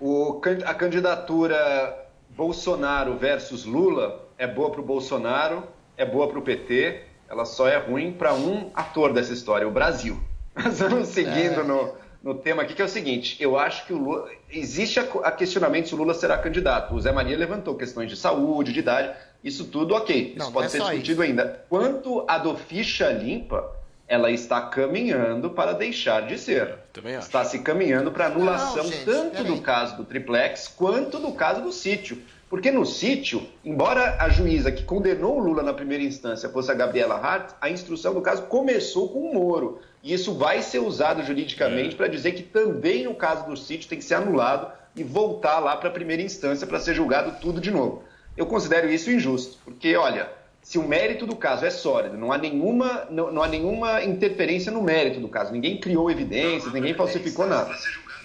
O 0.00 0.40
a 0.64 0.74
candidatura 0.74 2.06
Bolsonaro 2.30 3.16
versus 3.16 3.64
Lula 3.64 4.28
é 4.36 4.46
boa 4.46 4.70
para 4.70 4.80
o 4.80 4.84
Bolsonaro, 4.84 5.64
é 5.96 6.04
boa 6.04 6.28
para 6.28 6.38
o 6.38 6.42
PT, 6.42 7.04
ela 7.28 7.44
só 7.44 7.68
é 7.68 7.76
ruim 7.76 8.12
para 8.12 8.32
um 8.34 8.70
ator 8.74 9.12
dessa 9.12 9.32
história, 9.32 9.68
o 9.68 9.70
Brasil. 9.70 10.18
Nós 10.56 10.78
vamos 10.78 11.08
seguindo 11.08 11.62
no, 11.62 11.94
no 12.22 12.34
tema 12.34 12.62
aqui, 12.62 12.74
que 12.74 12.82
é 12.82 12.84
o 12.84 12.88
seguinte: 12.88 13.36
eu 13.40 13.58
acho 13.58 13.86
que 13.86 13.92
o 13.92 13.98
Lula. 13.98 14.28
Existe 14.50 14.98
a, 14.98 15.02
a 15.24 15.30
questionamento 15.30 15.88
se 15.88 15.94
o 15.94 15.98
Lula 15.98 16.14
será 16.14 16.38
candidato. 16.38 16.94
O 16.94 17.00
Zé 17.00 17.12
Maria 17.12 17.36
levantou 17.36 17.74
questões 17.74 18.08
de 18.08 18.16
saúde, 18.16 18.72
de 18.72 18.80
idade, 18.80 19.14
isso 19.44 19.66
tudo 19.66 19.94
ok. 19.94 20.30
Isso 20.30 20.38
Não, 20.38 20.46
não 20.46 20.52
pode 20.52 20.66
é 20.66 20.70
ser 20.70 20.80
discutido 20.80 21.22
ainda. 21.22 21.64
Quanto 21.68 22.24
à 22.26 22.38
do 22.38 22.56
ficha 22.56 23.10
limpa, 23.10 23.70
ela 24.06 24.30
está 24.30 24.62
caminhando 24.62 25.50
para 25.50 25.72
deixar 25.72 26.26
de 26.26 26.38
ser. 26.38 26.76
Também 26.92 27.14
acho. 27.14 27.26
Está 27.26 27.44
se 27.44 27.58
caminhando 27.58 28.10
para 28.10 28.26
anulação 28.26 28.84
Não, 28.84 28.90
gente, 28.90 29.04
tanto 29.04 29.44
do 29.44 29.60
caso 29.60 29.98
do 29.98 30.04
triplex 30.04 30.66
quanto 30.66 31.18
do 31.18 31.32
caso 31.32 31.60
do 31.60 31.70
sítio. 31.70 32.20
Porque 32.48 32.70
no 32.70 32.86
sítio, 32.86 33.46
embora 33.62 34.16
a 34.18 34.30
juíza 34.30 34.72
que 34.72 34.82
condenou 34.82 35.36
o 35.36 35.38
Lula 35.38 35.62
na 35.62 35.74
primeira 35.74 36.02
instância 36.02 36.48
fosse 36.48 36.70
a 36.70 36.74
Gabriela 36.74 37.14
Hart, 37.14 37.52
a 37.60 37.68
instrução 37.68 38.14
do 38.14 38.22
caso 38.22 38.44
começou 38.44 39.10
com 39.10 39.20
o 39.20 39.34
Moro. 39.34 39.80
E 40.02 40.14
isso 40.14 40.32
vai 40.32 40.62
ser 40.62 40.78
usado 40.78 41.22
juridicamente 41.22 41.94
para 41.94 42.08
dizer 42.08 42.32
que 42.32 42.42
também 42.42 43.04
no 43.04 43.14
caso 43.14 43.46
do 43.46 43.56
sítio 43.56 43.88
tem 43.88 43.98
que 43.98 44.04
ser 44.04 44.14
anulado 44.14 44.72
e 44.96 45.04
voltar 45.04 45.58
lá 45.58 45.76
para 45.76 45.90
a 45.90 45.92
primeira 45.92 46.22
instância 46.22 46.66
para 46.66 46.80
ser 46.80 46.94
julgado 46.94 47.38
tudo 47.38 47.60
de 47.60 47.70
novo. 47.70 48.02
Eu 48.34 48.46
considero 48.46 48.88
isso 48.88 49.10
injusto, 49.10 49.58
porque 49.64 49.94
olha, 49.96 50.30
se 50.62 50.78
o 50.78 50.86
mérito 50.86 51.26
do 51.26 51.36
caso 51.36 51.66
é 51.66 51.70
sólido, 51.70 52.16
não 52.16 52.32
há 52.32 52.38
nenhuma, 52.38 53.06
não, 53.10 53.30
não 53.30 53.42
há 53.42 53.48
nenhuma 53.48 54.02
interferência 54.02 54.72
no 54.72 54.82
mérito 54.82 55.20
do 55.20 55.28
caso, 55.28 55.52
ninguém 55.52 55.78
criou 55.78 56.10
evidências, 56.10 56.72
ninguém 56.72 56.94
falsificou 56.94 57.46
nada. 57.46 57.74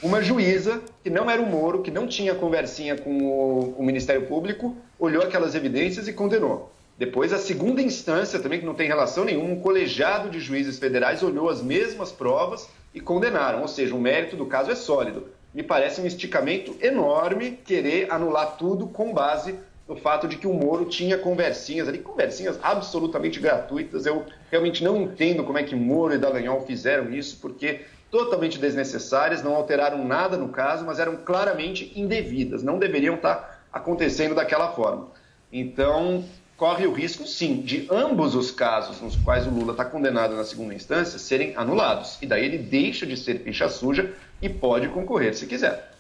Uma 0.04 0.22
juíza, 0.22 0.82
que 1.02 1.10
não 1.10 1.32
era 1.32 1.42
o 1.42 1.46
Moro, 1.46 1.82
que 1.82 1.90
não 1.90 2.06
tinha 2.06 2.36
conversinha 2.36 2.98
com 2.98 3.24
o, 3.24 3.76
o 3.80 3.86
Ministério 3.86 4.26
Público, 4.28 4.76
olhou 5.00 5.24
aquelas 5.24 5.56
evidências 5.56 6.10
e 6.10 6.14
condenou. 6.14 6.74
Depois, 6.98 7.32
a 7.32 7.38
segunda 7.38 7.82
instância, 7.82 8.38
também 8.38 8.60
que 8.60 8.66
não 8.66 8.74
tem 8.74 8.86
relação 8.86 9.24
nenhuma, 9.24 9.54
um 9.54 9.62
colegiado 9.62 10.30
de 10.30 10.42
juízes 10.42 10.78
federais 10.78 11.24
olhou 11.24 11.48
as 11.48 11.64
mesmas 11.64 12.12
provas 12.12 12.68
e 12.94 13.00
condenaram, 13.00 13.62
ou 13.62 13.68
seja, 13.70 13.96
o 13.96 14.00
mérito 14.00 14.36
do 14.36 14.46
caso 14.46 14.72
é 14.72 14.76
sólido. 14.76 15.30
Me 15.54 15.64
parece 15.64 16.02
um 16.02 16.06
esticamento 16.06 16.76
enorme 16.82 17.58
querer 17.64 18.12
anular 18.12 18.58
tudo 18.58 18.88
com 18.88 19.14
base 19.14 19.56
no 19.88 19.96
fato 19.96 20.28
de 20.28 20.36
que 20.36 20.48
o 20.48 20.54
Moro 20.54 20.84
tinha 20.84 21.18
conversinhas 21.18 21.88
ali, 21.88 22.00
conversinhas 22.00 22.60
absolutamente 22.62 23.40
gratuitas. 23.40 24.06
Eu 24.06 24.26
realmente 24.52 24.84
não 24.84 25.02
entendo 25.02 25.46
como 25.46 25.58
é 25.58 25.64
que 25.64 25.76
Moro 25.76 26.14
e 26.14 26.18
Dallagnol 26.18 26.66
fizeram 26.66 27.14
isso, 27.14 27.38
porque 27.42 27.82
totalmente 28.14 28.60
desnecessárias, 28.60 29.42
não 29.42 29.56
alteraram 29.56 30.06
nada 30.06 30.38
no 30.38 30.50
caso, 30.50 30.86
mas 30.86 31.00
eram 31.00 31.16
claramente 31.16 31.92
indevidas, 31.96 32.62
não 32.62 32.78
deveriam 32.78 33.16
estar 33.16 33.66
acontecendo 33.74 34.36
daquela 34.36 34.72
forma. 34.72 35.08
Então, 35.52 36.24
corre 36.56 36.86
o 36.86 36.94
risco, 36.94 37.26
sim, 37.26 37.64
de 37.64 37.88
ambos 37.90 38.36
os 38.36 38.52
casos 38.52 39.02
nos 39.02 39.16
quais 39.16 39.48
o 39.48 39.50
Lula 39.50 39.72
está 39.72 39.84
condenado 39.84 40.36
na 40.36 40.44
segunda 40.44 40.76
instância 40.76 41.18
serem 41.18 41.58
anulados. 41.58 42.20
E 42.22 42.28
daí 42.28 42.46
ele 42.46 42.60
deixa 42.60 43.04
de 43.04 43.18
ser 43.18 43.40
ficha 43.40 43.68
suja 43.68 44.14
e 44.40 44.48
pode 44.48 44.90
concorrer 44.90 45.34
se 45.34 45.48
quiser. 45.48 45.92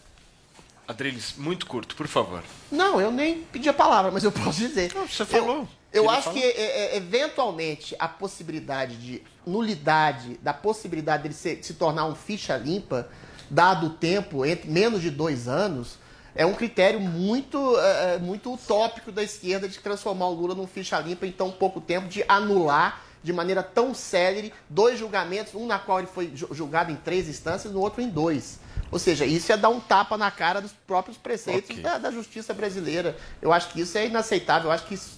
Adriles, 0.87 1.33
muito 1.35 1.65
curto, 1.65 1.95
por 1.95 2.07
favor. 2.07 2.43
Não, 2.71 3.01
eu 3.01 3.11
nem 3.11 3.41
pedi 3.41 3.67
a 3.69 3.73
palavra, 3.73 4.11
mas 4.11 4.23
eu 4.23 4.31
posso 4.31 4.59
dizer. 4.59 4.93
Não, 4.93 5.07
você 5.07 5.25
falou. 5.25 5.61
Eu, 5.61 5.67
eu 5.93 6.09
acho 6.09 6.23
falou. 6.23 6.39
que, 6.41 6.45
é, 6.45 6.95
é, 6.95 6.97
eventualmente, 6.97 7.95
a 7.99 8.07
possibilidade 8.07 8.97
de 8.97 9.21
nulidade, 9.45 10.37
da 10.41 10.53
possibilidade 10.53 11.23
dele 11.23 11.35
se, 11.35 11.59
se 11.61 11.73
tornar 11.75 12.05
um 12.05 12.15
ficha 12.15 12.57
limpa, 12.57 13.07
dado 13.49 13.87
o 13.87 13.89
tempo, 13.91 14.45
entre 14.45 14.69
menos 14.69 15.01
de 15.01 15.09
dois 15.09 15.47
anos, 15.47 15.97
é 16.35 16.45
um 16.45 16.53
critério 16.53 16.99
muito, 16.99 17.77
é, 17.79 18.15
é, 18.15 18.17
muito 18.17 18.53
utópico 18.53 19.11
da 19.11 19.21
esquerda 19.21 19.67
de 19.69 19.77
transformar 19.79 20.27
o 20.29 20.33
Lula 20.33 20.55
num 20.55 20.65
ficha 20.67 20.99
limpa 20.99 21.27
em 21.27 21.31
tão 21.31 21.51
pouco 21.51 21.79
tempo, 21.79 22.07
de 22.07 22.23
anular 22.27 23.01
de 23.21 23.31
maneira 23.31 23.63
tão 23.63 23.93
célere 23.93 24.51
dois 24.69 24.99
julgamentos, 24.99 25.53
um 25.55 25.65
na 25.65 25.79
qual 25.79 25.99
ele 25.99 26.07
foi 26.07 26.31
ju- 26.35 26.49
julgado 26.51 26.91
em 26.91 26.95
três 26.95 27.29
instâncias, 27.29 27.71
no 27.71 27.79
outro 27.79 28.01
em 28.01 28.09
dois. 28.09 28.59
Ou 28.93 28.99
seja, 28.99 29.25
isso 29.25 29.51
é 29.51 29.57
dar 29.57 29.69
um 29.69 29.79
tapa 29.79 30.15
na 30.19 30.29
cara 30.29 30.61
dos 30.61 30.71
próprios 30.85 31.17
preceitos 31.17 31.71
Ok. 31.71 31.81
da, 31.81 31.97
da 31.97 32.11
justiça 32.11 32.53
brasileira. 32.53 33.17
Eu 33.41 33.51
acho 33.51 33.69
que 33.69 33.81
isso 33.81 33.97
é 33.97 34.05
inaceitável. 34.05 34.69
Eu 34.69 34.71
acho 34.71 34.85
que 34.85 34.93
isso 34.93 35.17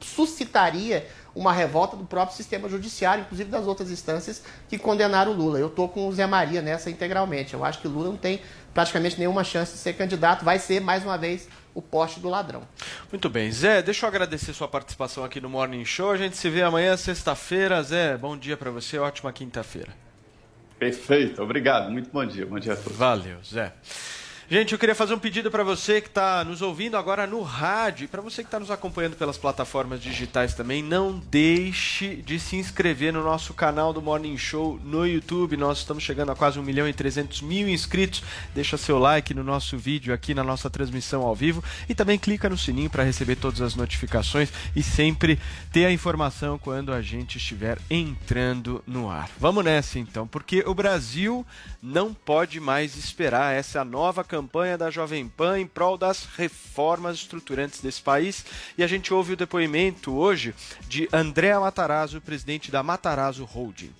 suscitaria 0.00 1.06
uma 1.32 1.52
revolta 1.52 1.96
do 1.96 2.04
próprio 2.04 2.36
sistema 2.36 2.68
judiciário, 2.68 3.22
inclusive 3.22 3.48
das 3.48 3.64
outras 3.64 3.92
instâncias 3.92 4.42
que 4.68 4.76
condenaram 4.76 5.30
o 5.30 5.34
Lula. 5.36 5.60
Eu 5.60 5.68
estou 5.68 5.88
com 5.88 6.08
o 6.08 6.12
Zé 6.12 6.26
Maria 6.26 6.60
nessa 6.60 6.90
integralmente. 6.90 7.54
Eu 7.54 7.64
acho 7.64 7.80
que 7.80 7.86
o 7.86 7.90
Lula 7.92 8.08
não 8.08 8.16
tem 8.16 8.42
praticamente 8.74 9.16
nenhuma 9.16 9.44
chance 9.44 9.72
de 9.72 9.78
ser 9.78 9.92
candidato. 9.92 10.44
Vai 10.44 10.58
ser, 10.58 10.80
mais 10.80 11.04
uma 11.04 11.16
vez, 11.16 11.48
o 11.72 11.80
poste 11.80 12.18
do 12.18 12.28
ladrão. 12.28 12.62
Muito 13.08 13.30
bem. 13.30 13.52
Zé, 13.52 13.82
deixa 13.82 14.04
eu 14.04 14.08
agradecer 14.08 14.52
sua 14.52 14.66
participação 14.66 15.22
aqui 15.22 15.40
no 15.40 15.48
Morning 15.48 15.84
Show. 15.84 16.10
A 16.10 16.16
gente 16.16 16.36
se 16.36 16.50
vê 16.50 16.62
amanhã, 16.62 16.96
sexta-feira. 16.96 17.80
Zé, 17.84 18.16
bom 18.16 18.36
dia 18.36 18.56
pra 18.56 18.72
você, 18.72 18.98
ótima 18.98 19.32
quinta-feira. 19.32 19.94
Perfeito, 20.82 21.40
obrigado. 21.40 21.92
Muito 21.92 22.10
bom 22.10 22.26
dia. 22.26 22.44
Bom 22.44 22.58
dia 22.58 22.72
a 22.72 22.76
todos. 22.76 22.98
Valeu, 22.98 23.36
Zé. 23.44 23.72
Gente, 24.52 24.74
eu 24.74 24.78
queria 24.78 24.94
fazer 24.94 25.14
um 25.14 25.18
pedido 25.18 25.50
para 25.50 25.64
você 25.64 25.98
que 25.98 26.08
está 26.08 26.44
nos 26.44 26.60
ouvindo 26.60 26.94
agora 26.98 27.26
no 27.26 27.40
rádio 27.40 28.04
e 28.04 28.06
para 28.06 28.20
você 28.20 28.42
que 28.42 28.48
está 28.48 28.60
nos 28.60 28.70
acompanhando 28.70 29.16
pelas 29.16 29.38
plataformas 29.38 29.98
digitais 29.98 30.52
também, 30.52 30.82
não 30.82 31.18
deixe 31.30 32.16
de 32.16 32.38
se 32.38 32.56
inscrever 32.56 33.14
no 33.14 33.24
nosso 33.24 33.54
canal 33.54 33.94
do 33.94 34.02
Morning 34.02 34.36
Show 34.36 34.78
no 34.84 35.06
YouTube. 35.06 35.56
Nós 35.56 35.78
estamos 35.78 36.02
chegando 36.04 36.32
a 36.32 36.36
quase 36.36 36.58
1 36.58 36.62
milhão 36.62 36.86
e 36.86 36.92
300 36.92 37.40
mil 37.40 37.66
inscritos. 37.66 38.22
Deixa 38.54 38.76
seu 38.76 38.98
like 38.98 39.32
no 39.32 39.42
nosso 39.42 39.78
vídeo 39.78 40.12
aqui 40.12 40.34
na 40.34 40.44
nossa 40.44 40.68
transmissão 40.68 41.22
ao 41.22 41.34
vivo 41.34 41.64
e 41.88 41.94
também 41.94 42.18
clica 42.18 42.50
no 42.50 42.58
sininho 42.58 42.90
para 42.90 43.04
receber 43.04 43.36
todas 43.36 43.62
as 43.62 43.74
notificações 43.74 44.50
e 44.76 44.82
sempre 44.82 45.40
ter 45.72 45.86
a 45.86 45.90
informação 45.90 46.58
quando 46.58 46.92
a 46.92 47.00
gente 47.00 47.38
estiver 47.38 47.78
entrando 47.88 48.84
no 48.86 49.08
ar. 49.08 49.30
Vamos 49.40 49.64
nessa 49.64 49.98
então, 49.98 50.26
porque 50.26 50.62
o 50.66 50.74
Brasil 50.74 51.46
não 51.82 52.12
pode 52.12 52.60
mais 52.60 52.98
esperar. 52.98 53.54
Essa 53.54 53.80
é 53.80 53.84
nova 53.84 54.22
campanha 54.22 54.41
da 54.78 54.90
Jovem 54.90 55.28
Pan 55.28 55.58
em 55.60 55.66
prol 55.66 55.96
das 55.96 56.26
reformas 56.36 57.16
estruturantes 57.16 57.80
desse 57.80 58.00
país. 58.00 58.44
E 58.76 58.82
a 58.82 58.86
gente 58.86 59.12
ouve 59.12 59.32
o 59.32 59.36
depoimento 59.36 60.12
hoje 60.14 60.54
de 60.88 61.08
Andréa 61.12 61.60
Matarazzo, 61.60 62.20
presidente 62.20 62.70
da 62.70 62.82
Matarazzo 62.82 63.44
Holding. 63.44 63.90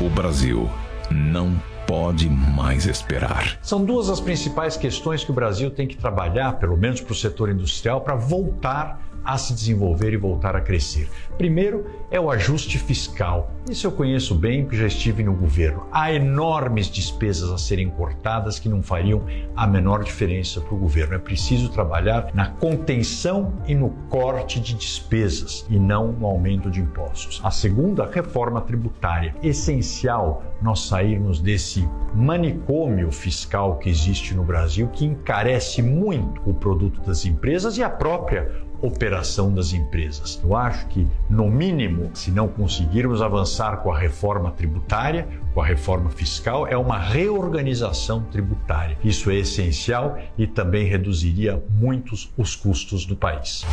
O 0.00 0.08
Brasil 0.10 0.68
não 1.10 1.60
pode 1.86 2.28
mais 2.28 2.86
esperar. 2.86 3.58
São 3.62 3.84
duas 3.84 4.08
as 4.08 4.20
principais 4.20 4.76
questões 4.76 5.22
que 5.22 5.30
o 5.30 5.34
Brasil 5.34 5.70
tem 5.70 5.86
que 5.86 5.96
trabalhar, 5.96 6.54
pelo 6.58 6.76
menos 6.76 7.00
para 7.00 7.12
o 7.12 7.14
setor 7.14 7.50
industrial, 7.50 8.00
para 8.00 8.14
voltar 8.14 9.00
a 9.24 9.38
se 9.38 9.54
desenvolver 9.54 10.12
e 10.12 10.16
voltar 10.16 10.56
a 10.56 10.60
crescer. 10.60 11.08
Primeiro 11.36 11.86
é 12.10 12.20
o 12.20 12.30
ajuste 12.30 12.78
fiscal. 12.78 13.50
Isso 13.70 13.86
eu 13.86 13.92
conheço 13.92 14.34
bem, 14.34 14.62
porque 14.62 14.76
já 14.76 14.86
estive 14.86 15.22
no 15.22 15.32
governo. 15.32 15.86
Há 15.92 16.12
enormes 16.12 16.88
despesas 16.88 17.50
a 17.50 17.58
serem 17.58 17.88
cortadas 17.90 18.58
que 18.58 18.68
não 18.68 18.82
fariam 18.82 19.24
a 19.56 19.66
menor 19.66 20.02
diferença 20.02 20.60
para 20.60 20.74
o 20.74 20.78
governo. 20.78 21.14
É 21.14 21.18
preciso 21.18 21.68
trabalhar 21.70 22.30
na 22.34 22.48
contenção 22.48 23.52
e 23.66 23.74
no 23.74 23.90
corte 24.08 24.60
de 24.60 24.74
despesas 24.74 25.64
e 25.70 25.78
não 25.78 26.12
no 26.12 26.26
aumento 26.26 26.70
de 26.70 26.80
impostos. 26.80 27.40
A 27.44 27.50
segunda, 27.50 28.08
reforma 28.10 28.60
tributária. 28.60 29.34
Essencial 29.42 30.42
nós 30.60 30.86
sairmos 30.86 31.40
desse 31.40 31.88
manicômio 32.14 33.10
fiscal 33.10 33.78
que 33.78 33.88
existe 33.88 34.34
no 34.34 34.44
Brasil, 34.44 34.88
que 34.88 35.04
encarece 35.04 35.82
muito 35.82 36.40
o 36.48 36.54
produto 36.54 37.00
das 37.00 37.24
empresas 37.24 37.76
e 37.78 37.82
a 37.82 37.90
própria 37.90 38.50
operação 38.82 39.54
das 39.54 39.72
empresas. 39.72 40.40
Eu 40.42 40.56
acho 40.56 40.86
que, 40.88 41.06
no 41.30 41.48
mínimo, 41.48 42.10
se 42.12 42.30
não 42.30 42.48
conseguirmos 42.48 43.22
avançar 43.22 43.78
com 43.78 43.92
a 43.92 43.98
reforma 43.98 44.50
tributária, 44.50 45.26
com 45.54 45.62
a 45.62 45.66
reforma 45.66 46.10
fiscal, 46.10 46.66
é 46.66 46.76
uma 46.76 46.98
reorganização 46.98 48.22
tributária. 48.24 48.98
Isso 49.04 49.30
é 49.30 49.36
essencial 49.36 50.18
e 50.36 50.46
também 50.46 50.84
reduziria 50.84 51.62
muitos 51.70 52.32
os 52.36 52.56
custos 52.56 53.06
do 53.06 53.16
país. 53.16 53.64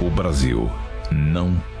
O 0.00 0.10
Brasil 0.10 0.70
não 1.10 1.56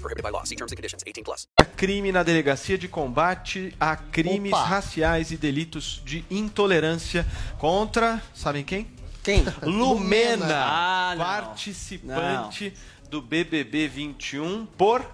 were 0.00 0.08
prohibited 0.08 0.22
by 0.24 0.30
law. 0.30 0.44
See 0.44 0.56
terms 0.56 0.72
and 0.72 0.76
conditions. 0.76 1.02
18 1.06 1.24
plus. 1.24 1.46
Crime 1.76 2.12
na 2.12 2.22
Delegacia 2.22 2.76
de 2.78 2.88
Combate 2.88 3.74
a 3.80 3.96
Crimes 3.96 4.52
Opa. 4.52 4.64
Raciais 4.64 5.30
e 5.30 5.36
Delitos 5.36 6.02
de 6.04 6.24
Intolerância 6.30 7.26
contra, 7.58 8.22
sabem 8.34 8.64
quem? 8.64 8.86
Quem? 9.22 9.44
Lumena, 9.62 10.46
Ah, 10.64 11.14
não. 11.16 11.24
participante 11.24 12.72
do 13.10 13.20
BBB 13.20 13.88
21 13.88 14.66
por 14.66 15.04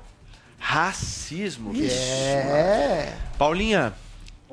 racismo. 0.58 1.72
É. 1.76 3.12
Paulinha, 3.38 3.92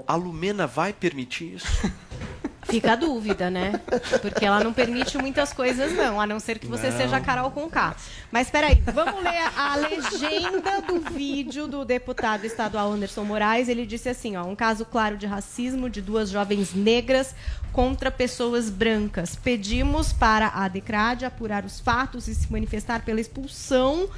a 0.07 0.15
Lumena 0.15 0.65
vai 0.67 0.91
permitir 0.93 1.55
isso? 1.55 1.67
Fica 2.73 2.93
a 2.93 2.95
dúvida, 2.95 3.51
né? 3.51 3.79
Porque 4.21 4.43
ela 4.45 4.63
não 4.63 4.73
permite 4.73 5.15
muitas 5.17 5.53
coisas, 5.53 5.93
não, 5.93 6.19
a 6.19 6.25
não 6.25 6.39
ser 6.39 6.57
que 6.57 6.65
você 6.65 6.89
Não. 6.89 6.97
seja 6.97 7.19
Carol 7.19 7.51
com 7.51 7.69
K. 7.69 7.95
Mas 8.31 8.49
peraí, 8.49 8.81
vamos 8.91 9.23
ler 9.23 9.43
a 9.55 9.75
legenda 9.75 10.81
do 10.81 10.99
vídeo 10.99 11.67
do 11.67 11.85
deputado 11.85 12.45
estadual 12.45 12.91
Anderson 12.91 13.23
Moraes. 13.23 13.69
Ele 13.69 13.85
disse 13.85 14.09
assim: 14.09 14.35
ó, 14.35 14.43
um 14.43 14.55
caso 14.55 14.85
claro 14.85 15.17
de 15.17 15.27
racismo 15.27 15.87
de 15.87 16.01
duas 16.01 16.31
jovens 16.31 16.73
negras 16.73 17.35
contra 17.71 18.09
pessoas 18.09 18.69
brancas. 18.71 19.35
Pedimos 19.35 20.11
para 20.11 20.47
a 20.47 20.67
Decrade 20.67 21.25
apurar 21.25 21.65
os 21.65 21.79
fatos 21.79 22.27
e 22.27 22.33
se 22.33 22.51
manifestar 22.51 23.03
pela 23.05 23.21
expulsão 23.21 24.09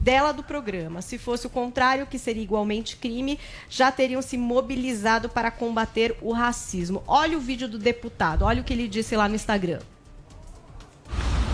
dela 0.00 0.32
do 0.32 0.42
programa. 0.42 1.02
Se 1.02 1.18
fosse 1.18 1.46
o 1.46 1.50
contrário, 1.50 2.06
que 2.06 2.18
seria 2.18 2.42
igualmente 2.42 2.96
crime, 2.96 3.38
já 3.68 3.92
teriam 3.92 4.22
se 4.22 4.38
mobilizado 4.38 5.28
para 5.28 5.50
combater 5.50 6.16
o 6.22 6.32
racismo. 6.32 7.04
Olha 7.06 7.36
o 7.36 7.40
vídeo 7.40 7.68
do 7.68 7.78
deputado, 7.78 8.44
olha 8.44 8.62
o 8.62 8.64
que 8.64 8.72
ele 8.72 8.88
disse 8.88 9.14
lá 9.14 9.28
no 9.28 9.34
Instagram. 9.34 9.80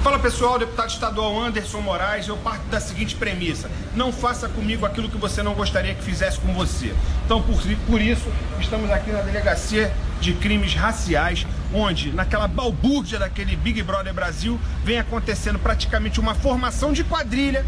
Fala 0.06 0.20
pessoal, 0.20 0.56
deputado 0.56 0.88
estadual 0.88 1.36
Anderson 1.36 1.80
Moraes, 1.80 2.28
eu 2.28 2.36
parto 2.36 2.64
da 2.68 2.78
seguinte 2.78 3.16
premissa: 3.16 3.68
não 3.92 4.12
faça 4.12 4.48
comigo 4.48 4.86
aquilo 4.86 5.08
que 5.08 5.16
você 5.16 5.42
não 5.42 5.52
gostaria 5.52 5.96
que 5.96 6.02
fizesse 6.02 6.38
com 6.38 6.54
você. 6.54 6.94
Então, 7.24 7.42
por, 7.42 7.60
por 7.88 8.00
isso, 8.00 8.28
estamos 8.60 8.88
aqui 8.88 9.10
na 9.10 9.22
Delegacia 9.22 9.92
de 10.20 10.32
Crimes 10.34 10.74
Raciais 10.74 11.46
onde, 11.72 12.12
naquela 12.12 12.48
balbúrdia 12.48 13.18
daquele 13.18 13.56
Big 13.56 13.82
Brother 13.82 14.14
Brasil, 14.14 14.58
vem 14.84 14.98
acontecendo 14.98 15.58
praticamente 15.58 16.20
uma 16.20 16.34
formação 16.34 16.92
de 16.92 17.04
quadrilha 17.04 17.64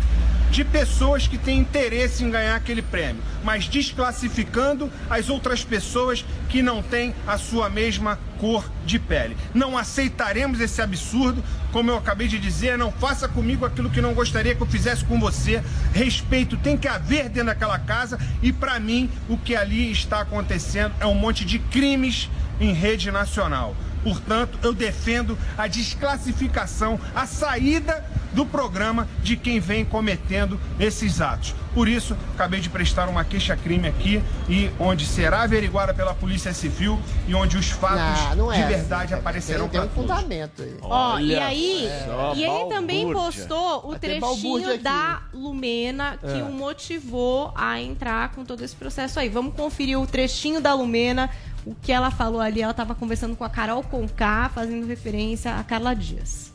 de 0.51 0.65
pessoas 0.65 1.27
que 1.27 1.37
têm 1.37 1.59
interesse 1.59 2.25
em 2.25 2.31
ganhar 2.31 2.57
aquele 2.57 2.81
prêmio, 2.81 3.23
mas 3.45 3.69
desclassificando 3.69 4.91
as 5.11 5.29
outras 5.29 5.63
pessoas 5.63 6.25
que 6.49 6.63
não 6.63 6.83
têm 6.83 7.15
a 7.27 7.37
sua 7.37 7.69
mesma 7.69 8.19
cor 8.39 8.65
de 8.87 8.99
pele. 8.99 9.37
Não 9.53 9.77
aceitaremos 9.77 10.59
esse 10.59 10.81
absurdo, 10.81 11.45
como 11.71 11.91
eu 11.91 11.99
acabei 11.99 12.29
de 12.29 12.39
dizer, 12.39 12.79
não 12.79 12.91
faça 12.91 13.29
comigo 13.29 13.67
aquilo 13.67 13.91
que 13.91 14.01
não 14.01 14.15
gostaria 14.15 14.55
que 14.55 14.63
eu 14.63 14.67
fizesse 14.67 15.05
com 15.05 15.21
você. 15.21 15.63
Respeito 15.93 16.57
tem 16.57 16.79
que 16.79 16.89
haver 16.89 17.29
dentro 17.29 17.49
daquela 17.49 17.79
casa 17.79 18.19
e 18.43 18.51
para 18.51 18.81
mim 18.81 19.11
o 19.29 19.37
que 19.37 19.55
ali 19.55 19.93
está 19.93 20.23
acontecendo 20.23 20.95
é 20.99 21.05
um 21.05 21.15
monte 21.15 21.45
de 21.45 21.59
crimes 21.59 22.31
em 22.61 22.73
rede 22.73 23.11
nacional. 23.11 23.75
Portanto, 24.03 24.59
eu 24.63 24.73
defendo 24.73 25.37
a 25.57 25.67
desclassificação, 25.67 26.99
a 27.15 27.27
saída 27.27 28.05
do 28.33 28.45
programa 28.45 29.09
de 29.23 29.37
quem 29.37 29.59
vem 29.59 29.85
cometendo 29.85 30.61
esses 30.79 31.21
atos. 31.21 31.55
Por 31.75 31.89
isso, 31.89 32.17
acabei 32.35 32.61
de 32.61 32.69
prestar 32.69 33.09
uma 33.09 33.25
queixa-crime 33.25 33.89
aqui 33.89 34.23
e 34.49 34.71
onde 34.79 35.07
será 35.07 35.43
averiguada 35.43 35.95
pela 35.95 36.15
Polícia 36.15 36.53
Civil 36.53 37.01
e 37.27 37.35
onde 37.35 37.57
os 37.57 37.71
fatos 37.71 38.21
Não, 38.31 38.47
não 38.47 38.53
é 38.53 38.57
de 38.57 38.63
assim, 38.63 38.73
verdade 38.75 39.09
cara. 39.11 39.21
aparecerão 39.21 39.69
Tem- 39.69 39.81
tem 39.81 39.89
para 39.89 40.01
um 40.03 40.07
todos. 40.07 40.17
fundamento 40.23 40.63
aí. 40.63 40.77
Ó, 40.83 41.19
e 41.19 41.37
aí, 41.37 41.89
só, 42.07 42.35
e 42.35 42.45
ele 42.45 42.65
também 42.75 43.13
postou 43.13 43.87
o 43.87 43.91
Vai 43.91 43.99
trechinho 43.99 44.79
da 44.83 45.23
Lumena 45.33 46.19
que 46.21 46.27
É. 46.41 46.43
o 46.43 46.53
motivou 46.53 47.53
a 47.57 47.81
entrar 47.81 48.31
com 48.33 48.45
todo 48.45 48.63
esse 48.65 48.75
processo 48.77 49.19
aí. 49.21 49.29
Vamos 49.29 49.55
conferir 49.55 49.99
o 49.99 50.07
trechinho 50.07 50.61
da 50.61 50.75
Lumena, 50.75 51.31
o 51.67 51.75
que 51.75 51.93
ela 51.93 52.11
falou 52.11 52.41
ali. 52.41 52.63
Ela 52.63 52.75
tava 52.75 52.95
conversando 52.95 53.37
com 53.37 53.45
a 53.45 53.51
Carol 53.51 53.83
Conká, 53.83 54.51
fazendo 54.55 54.87
referência 54.87 55.55
a 55.55 55.65
Carla 55.65 55.95
Dias. 55.95 56.53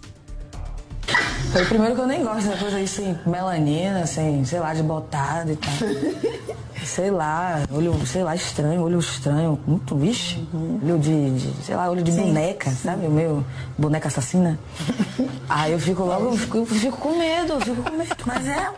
Foi 1.52 1.66
primeiro 1.66 1.96
que 1.96 2.02
eu 2.02 2.08
nem 2.08 2.24
gosto 2.24 2.50
da 2.50 2.58
coisa 2.58 2.78
aí 2.78 2.88
sem 2.88 3.18
melanina, 3.26 4.06
sem, 4.08 4.44
sei 4.46 4.60
lá, 4.60 4.74
de 4.74 4.82
botado 4.82 5.52
e 5.52 5.56
tal. 5.56 5.74
sei 6.86 7.12
lá, 7.12 7.64
olho, 7.72 7.94
sei 8.06 8.24
lá, 8.24 8.36
estranho, 8.36 8.82
olho 8.82 9.00
estranho, 9.00 9.60
muito, 9.66 9.96
vixe. 9.96 10.46
Olho 10.54 11.00
de, 11.00 11.32
de, 11.32 11.64
sei 11.64 11.76
lá, 11.76 11.90
olho 11.90 12.02
de 12.02 12.12
boneca, 12.12 12.72
sabe? 12.72 13.06
O 13.08 13.12
meu 13.12 13.46
boneca 13.78 14.08
assassina. 14.08 14.60
Aí 15.48 15.72
eu 15.72 15.80
fico 15.80 16.04
logo, 16.04 16.26
eu 16.26 16.38
fico, 16.38 16.58
eu 16.58 16.66
fico 16.66 16.98
com 16.98 17.18
medo, 17.18 17.54
eu 17.54 17.62
fico 17.62 17.84
com 17.84 17.98
medo. 17.98 18.16
Mas 18.26 18.48
é, 18.48 18.72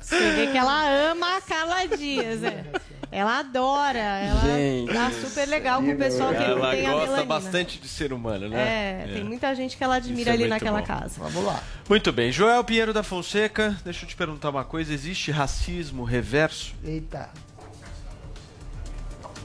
Você 0.00 0.32
vê 0.32 0.46
que 0.48 0.58
ela 0.58 1.10
ama 1.10 1.36
a 1.36 1.40
Carla 1.40 1.86
Dias, 1.96 2.42
é. 2.42 2.64
Ela 3.12 3.40
adora, 3.40 3.98
ela 3.98 4.40
Gente. 4.40 4.90
tá 4.90 5.10
super 5.10 5.46
legal 5.46 5.82
com 5.82 5.92
o 5.92 5.96
pessoal 5.98 6.30
que 6.30 6.38
não 6.38 6.56
Ela 6.56 6.70
tem 6.70 6.86
a 6.86 6.92
gosta 6.92 7.24
bastante 7.24 7.78
de 7.78 7.86
ser 7.86 8.10
humano, 8.10 8.48
né? 8.48 9.04
É, 9.04 9.12
tem 9.12 9.22
muita 9.22 9.54
gente 9.54 9.76
que 9.76 9.84
ela 9.84 9.96
admira 9.96 10.30
é 10.30 10.32
ali 10.32 10.48
naquela 10.48 10.80
bom. 10.80 10.86
casa. 10.86 11.16
Vamos 11.18 11.44
lá. 11.44 11.62
Muito 11.86 12.10
bem. 12.10 12.32
Joel 12.32 12.64
Pinheiro 12.64 12.94
da 12.94 13.02
Fonseca, 13.02 13.76
deixa 13.84 14.06
eu 14.06 14.08
te 14.08 14.16
perguntar 14.16 14.48
uma 14.48 14.64
coisa. 14.64 14.94
Existe 14.94 15.30
racismo 15.30 16.04
reverso? 16.04 16.74
Eita. 16.82 17.28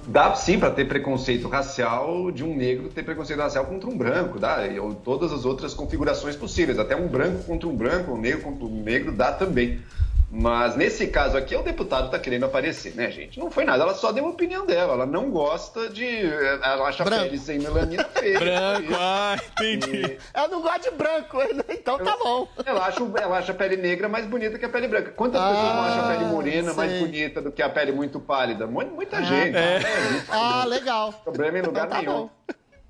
Dá 0.07 0.33
sim 0.35 0.57
para 0.57 0.71
ter 0.71 0.87
preconceito 0.87 1.49
racial 1.49 2.31
de 2.31 2.41
um 2.41 2.55
negro 2.55 2.87
ter 2.87 3.03
preconceito 3.03 3.39
racial 3.39 3.65
contra 3.65 3.89
um 3.89 3.97
branco, 3.97 4.39
dá, 4.39 4.59
ou 4.81 4.95
todas 4.95 5.33
as 5.33 5.43
outras 5.43 5.73
configurações 5.73 6.37
possíveis. 6.37 6.79
Até 6.79 6.95
um 6.95 7.09
branco 7.09 7.43
contra 7.43 7.67
um 7.67 7.75
branco, 7.75 8.13
um 8.13 8.17
negro 8.17 8.43
contra 8.43 8.63
um 8.65 8.81
negro 8.81 9.11
dá 9.11 9.33
também. 9.33 9.81
Mas 10.29 10.75
nesse 10.75 11.07
caso 11.07 11.37
aqui, 11.37 11.55
o 11.55 11.63
deputado 11.63 12.07
está 12.07 12.19
querendo 12.19 12.45
aparecer, 12.45 12.93
né, 12.95 13.09
gente? 13.09 13.39
Não 13.39 13.49
foi 13.49 13.63
nada, 13.63 13.83
ela 13.83 13.93
só 13.95 14.11
deu 14.11 14.25
a 14.25 14.29
opinião 14.29 14.65
dela. 14.65 14.93
Ela 14.93 15.05
não 15.05 15.31
gosta 15.31 15.87
de. 15.89 16.05
Ela 16.25 16.89
acha 16.89 17.05
Branco. 17.05 17.23
pele 17.23 17.37
sem 17.37 17.59
melanina 17.59 18.03
feia. 18.13 18.37
Branco, 18.37 18.93
ah, 18.99 19.37
entendi. 19.57 20.17
Ela 20.33 20.47
não 20.49 20.61
gosta 20.61 20.79
de 20.79 20.91
branco, 20.97 21.37
então 21.69 21.97
tá 21.97 22.17
bom. 22.21 22.45
Ela 22.65 22.85
acha, 22.87 22.99
ela 23.21 23.37
acha 23.37 23.51
a 23.53 23.55
pele 23.55 23.77
negra 23.77 24.09
mais 24.09 24.25
bonita 24.25 24.59
que 24.59 24.65
a 24.65 24.69
pele 24.69 24.89
branca. 24.89 25.11
Quantas 25.11 25.39
Ah, 25.41 25.47
pessoas 25.49 25.73
não 25.73 25.83
acham 25.85 26.05
a 26.05 26.07
pele 26.09 26.25
morena 26.25 26.73
mais 26.73 26.91
bonita 26.99 27.41
do 27.41 27.51
que 27.51 27.61
a 27.61 27.69
pele 27.69 27.93
muito 27.93 28.19
pálida? 28.19 28.67
Mu- 28.67 28.85
Muita 28.85 29.17
Ah, 29.19 29.21
gente. 29.23 29.55
é. 29.55 29.79
né? 29.79 30.25
Ah, 30.29 30.65
legal. 30.65 31.13
Problema 31.23 31.57
em 31.59 31.61
lugar 31.61 31.85
Então 31.87 31.97
tá 31.97 32.01
nenhum. 32.03 32.13
bom. 32.23 32.29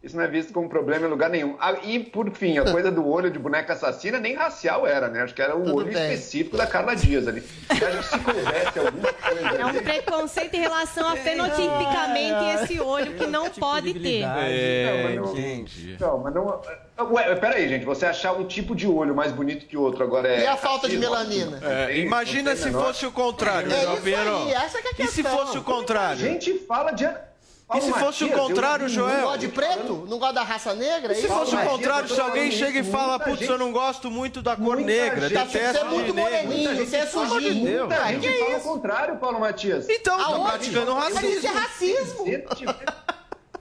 Isso 0.04 0.16
não 0.16 0.24
é 0.24 0.28
visto 0.28 0.54
como 0.54 0.70
problema 0.70 1.08
em 1.08 1.10
lugar 1.10 1.28
nenhum. 1.30 1.58
Ah, 1.60 1.74
e, 1.84 2.00
por 2.00 2.30
fim, 2.32 2.58
a 2.60 2.72
coisa 2.72 2.92
do 2.92 3.06
olho 3.08 3.32
de 3.32 3.40
boneca 3.40 3.74
assassina 3.74 4.20
nem 4.20 4.36
racial 4.36 4.86
era, 4.86 5.08
né? 5.10 5.24
Acho 5.24 5.34
que 5.34 5.42
era 5.42 5.56
o 5.58 5.64
Tudo 5.64 5.76
olho 5.76 5.92
bem. 5.92 6.14
específico 6.14 6.56
da 6.56 6.68
Carla 6.68 6.96
Dias 6.96 7.28
ali. 7.28 7.44
Eu 7.70 7.88
acho 8.00 8.10
que 8.20 8.74
se 8.74 8.80
alguma 8.80 9.12
coisa 9.14 9.58
É 9.60 9.66
um 9.66 9.74
preconceito 9.74 10.54
em 10.54 10.60
relação 10.60 11.10
a 11.10 11.16
fenotipicamente 11.16 12.64
esse 12.64 12.80
olho 12.80 13.16
que 13.16 13.26
não 13.26 13.50
pode 13.50 13.96
ter. 13.96 14.22
É, 14.22 15.16
não, 15.16 15.24
mas 15.26 15.36
não- 16.00 16.08
Não, 16.08 16.18
mas 16.20 16.34
não. 16.34 16.62
Ué, 17.14 17.36
peraí, 17.36 17.68
gente. 17.68 17.84
Você 17.86 18.06
achar 18.06 18.34
um 18.34 18.46
tipo 18.46 18.76
de 18.76 18.88
olho 18.88 19.16
mais 19.16 19.32
bonito 19.32 19.66
que 19.66 19.76
o 19.76 19.82
outro 19.82 20.04
agora 20.04 20.28
é. 20.30 20.44
E 20.44 20.48
a 20.48 20.56
falta 20.58 20.88
de 20.88 20.98
melanina? 20.98 21.60
É, 21.64 21.98
imagina 21.98 22.56
se 22.56 22.66
menor- 22.66 22.86
fosse 22.86 23.06
o 23.06 23.12
contrário, 23.12 23.72
É 23.72 23.82
Joel 23.82 23.94
isso 23.94 24.02
Pinheiro. 24.04 24.38
aí, 24.38 24.54
essa 24.54 24.82
que 24.82 24.88
é 25.02 25.06
a 25.06 25.06
E 25.06 25.12
se 25.12 25.24
fosse 25.24 25.58
o 25.58 25.64
contrário? 25.64 26.24
A 26.24 26.30
gente 26.30 26.54
fala 26.60 26.92
de. 26.92 27.08
E 27.76 27.82
se 27.82 27.92
fosse 27.92 28.24
o 28.24 28.30
contrário, 28.32 28.84
Não 28.84 28.90
Joel? 28.90 29.22
gosta 29.24 29.38
de 29.40 29.48
preto? 29.50 30.06
Não 30.08 30.18
gosta 30.18 30.36
da 30.36 30.44
raça 30.44 30.74
negra? 30.74 31.12
E 31.12 31.16
se 31.18 31.26
É 31.26 31.28
fosse 31.28 31.54
o 31.54 31.60
contrário, 31.60 32.08
se 32.08 32.20
alguém 32.22 32.50
chega 32.50 32.80
e 32.80 32.84
fala, 32.84 33.18
muita 33.18 33.26
putz, 33.26 33.50
eu 33.50 33.58
não 33.58 33.74
gosto 33.74 34.10
muito 34.10 34.42
da 34.42 34.56
cor 34.56 34.76
Muita 34.78 34.90
negra, 34.90 35.28
detesto 35.28 35.52
Você 35.52 35.78
é 35.80 35.84
muito 35.84 36.14
moreninho, 36.14 36.76
você 36.86 36.96
é 36.96 37.06
sujinho. 37.06 37.66
Deus. 37.66 37.92
A 37.92 38.06
que 38.14 38.22
gente 38.22 38.40
fala 38.40 38.58
o 38.58 38.62
contrário, 38.62 39.18
Paulo 39.18 39.40
Matias. 39.42 39.90
Então, 39.90 40.18
tá 40.18 40.40
praticando 40.50 40.96
Mas 40.96 41.22
isso 41.24 41.46
é 41.46 41.50
racismo. 41.50 42.26
racismo. 42.48 42.76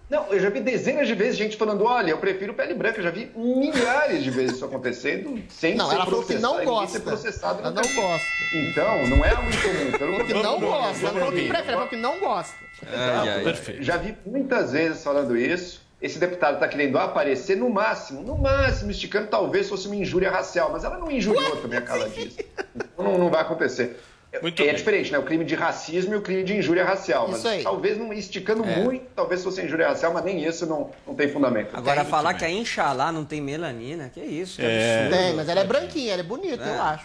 Não, 0.08 0.24
eu 0.28 0.38
já 0.38 0.50
vi 0.50 0.60
dezenas 0.60 1.08
de 1.08 1.14
vezes 1.14 1.36
gente 1.36 1.56
falando, 1.56 1.82
olha, 1.84 2.10
eu 2.12 2.18
prefiro 2.18 2.54
pele 2.54 2.74
branca. 2.74 3.00
Eu 3.00 3.02
já 3.02 3.10
vi 3.10 3.28
milhares 3.34 4.22
de 4.22 4.30
vezes 4.30 4.54
isso 4.54 4.64
acontecendo 4.64 5.42
sem 5.48 5.74
Não, 5.74 5.88
ser 5.88 5.96
ela 5.96 6.04
falou 6.04 6.22
que 6.24 6.34
não 6.34 6.64
gosta. 6.64 6.98
ser 6.98 7.00
processado 7.00 7.58
Ela 7.58 7.72
não 7.72 7.82
gosta. 7.82 8.26
Então, 8.54 9.06
não 9.08 9.24
é 9.24 9.30
algo 9.30 9.48
incomum. 9.50 9.98
Pelo 9.98 10.24
que 10.24 10.32
não 10.34 10.60
gosta. 10.60 11.06
Ela 11.08 11.12
falou 11.18 11.32
que 11.32 11.48
prefere, 11.48 11.72
ela 11.72 11.72
falou 11.72 11.88
que 11.88 11.96
não 11.96 12.20
gosta. 12.20 12.54
Exato. 12.82 13.82
Já 13.82 13.96
vi 13.96 14.16
muitas 14.24 14.72
vezes 14.72 15.02
falando 15.02 15.36
isso. 15.36 15.84
Esse 16.00 16.18
deputado 16.18 16.54
está 16.54 16.68
querendo 16.68 16.98
aparecer 16.98 17.56
no 17.56 17.70
máximo, 17.70 18.20
no 18.22 18.36
máximo, 18.36 18.90
esticando, 18.90 19.28
talvez 19.28 19.68
fosse 19.68 19.86
uma 19.86 19.96
injúria 19.96 20.30
racial, 20.30 20.70
mas 20.70 20.84
ela 20.84 20.98
não 20.98 21.10
injuriou 21.10 21.56
também 21.56 21.78
a 21.78 21.82
Carla 21.82 22.06
Dias. 22.10 22.34
Então 22.74 23.04
não, 23.04 23.16
não 23.18 23.30
vai 23.30 23.40
acontecer. 23.40 23.98
Muito 24.42 24.60
é 24.60 24.66
bem. 24.66 24.74
diferente, 24.74 25.10
né? 25.10 25.18
O 25.18 25.22
crime 25.22 25.46
de 25.46 25.54
racismo 25.54 26.12
e 26.12 26.16
o 26.18 26.20
crime 26.20 26.44
de 26.44 26.54
injúria 26.54 26.84
racial. 26.84 27.26
Mas 27.28 27.38
Isso 27.38 27.48
aí. 27.48 27.62
talvez 27.62 27.96
não 27.96 28.12
esticando 28.12 28.62
É. 28.66 28.76
muito, 28.80 29.06
talvez 29.16 29.42
fosse 29.42 29.62
injúria 29.62 29.88
racial, 29.88 30.12
mas 30.12 30.22
nem 30.24 30.44
isso 30.44 30.66
não, 30.66 30.90
não 31.06 31.14
tem 31.14 31.28
fundamento. 31.28 31.74
Agora, 31.74 32.02
Tem. 32.02 32.10
falar 32.10 32.34
que 32.34 32.44
a 32.44 32.50
Inxalá 32.50 33.10
não 33.10 33.24
tem 33.24 33.40
melanina, 33.40 34.10
que 34.12 34.20
isso, 34.20 34.56
que 34.60 34.66
É. 34.66 35.04
absurdo. 35.06 35.16
Tem, 35.22 35.34
mas 35.34 35.48
ela 35.48 35.60
é 35.60 35.64
branquinha, 35.64 36.12
ela 36.12 36.20
é 36.20 36.24
bonita, 36.24 36.62
É. 36.62 36.68
eu 36.76 36.82
acho. 36.82 37.04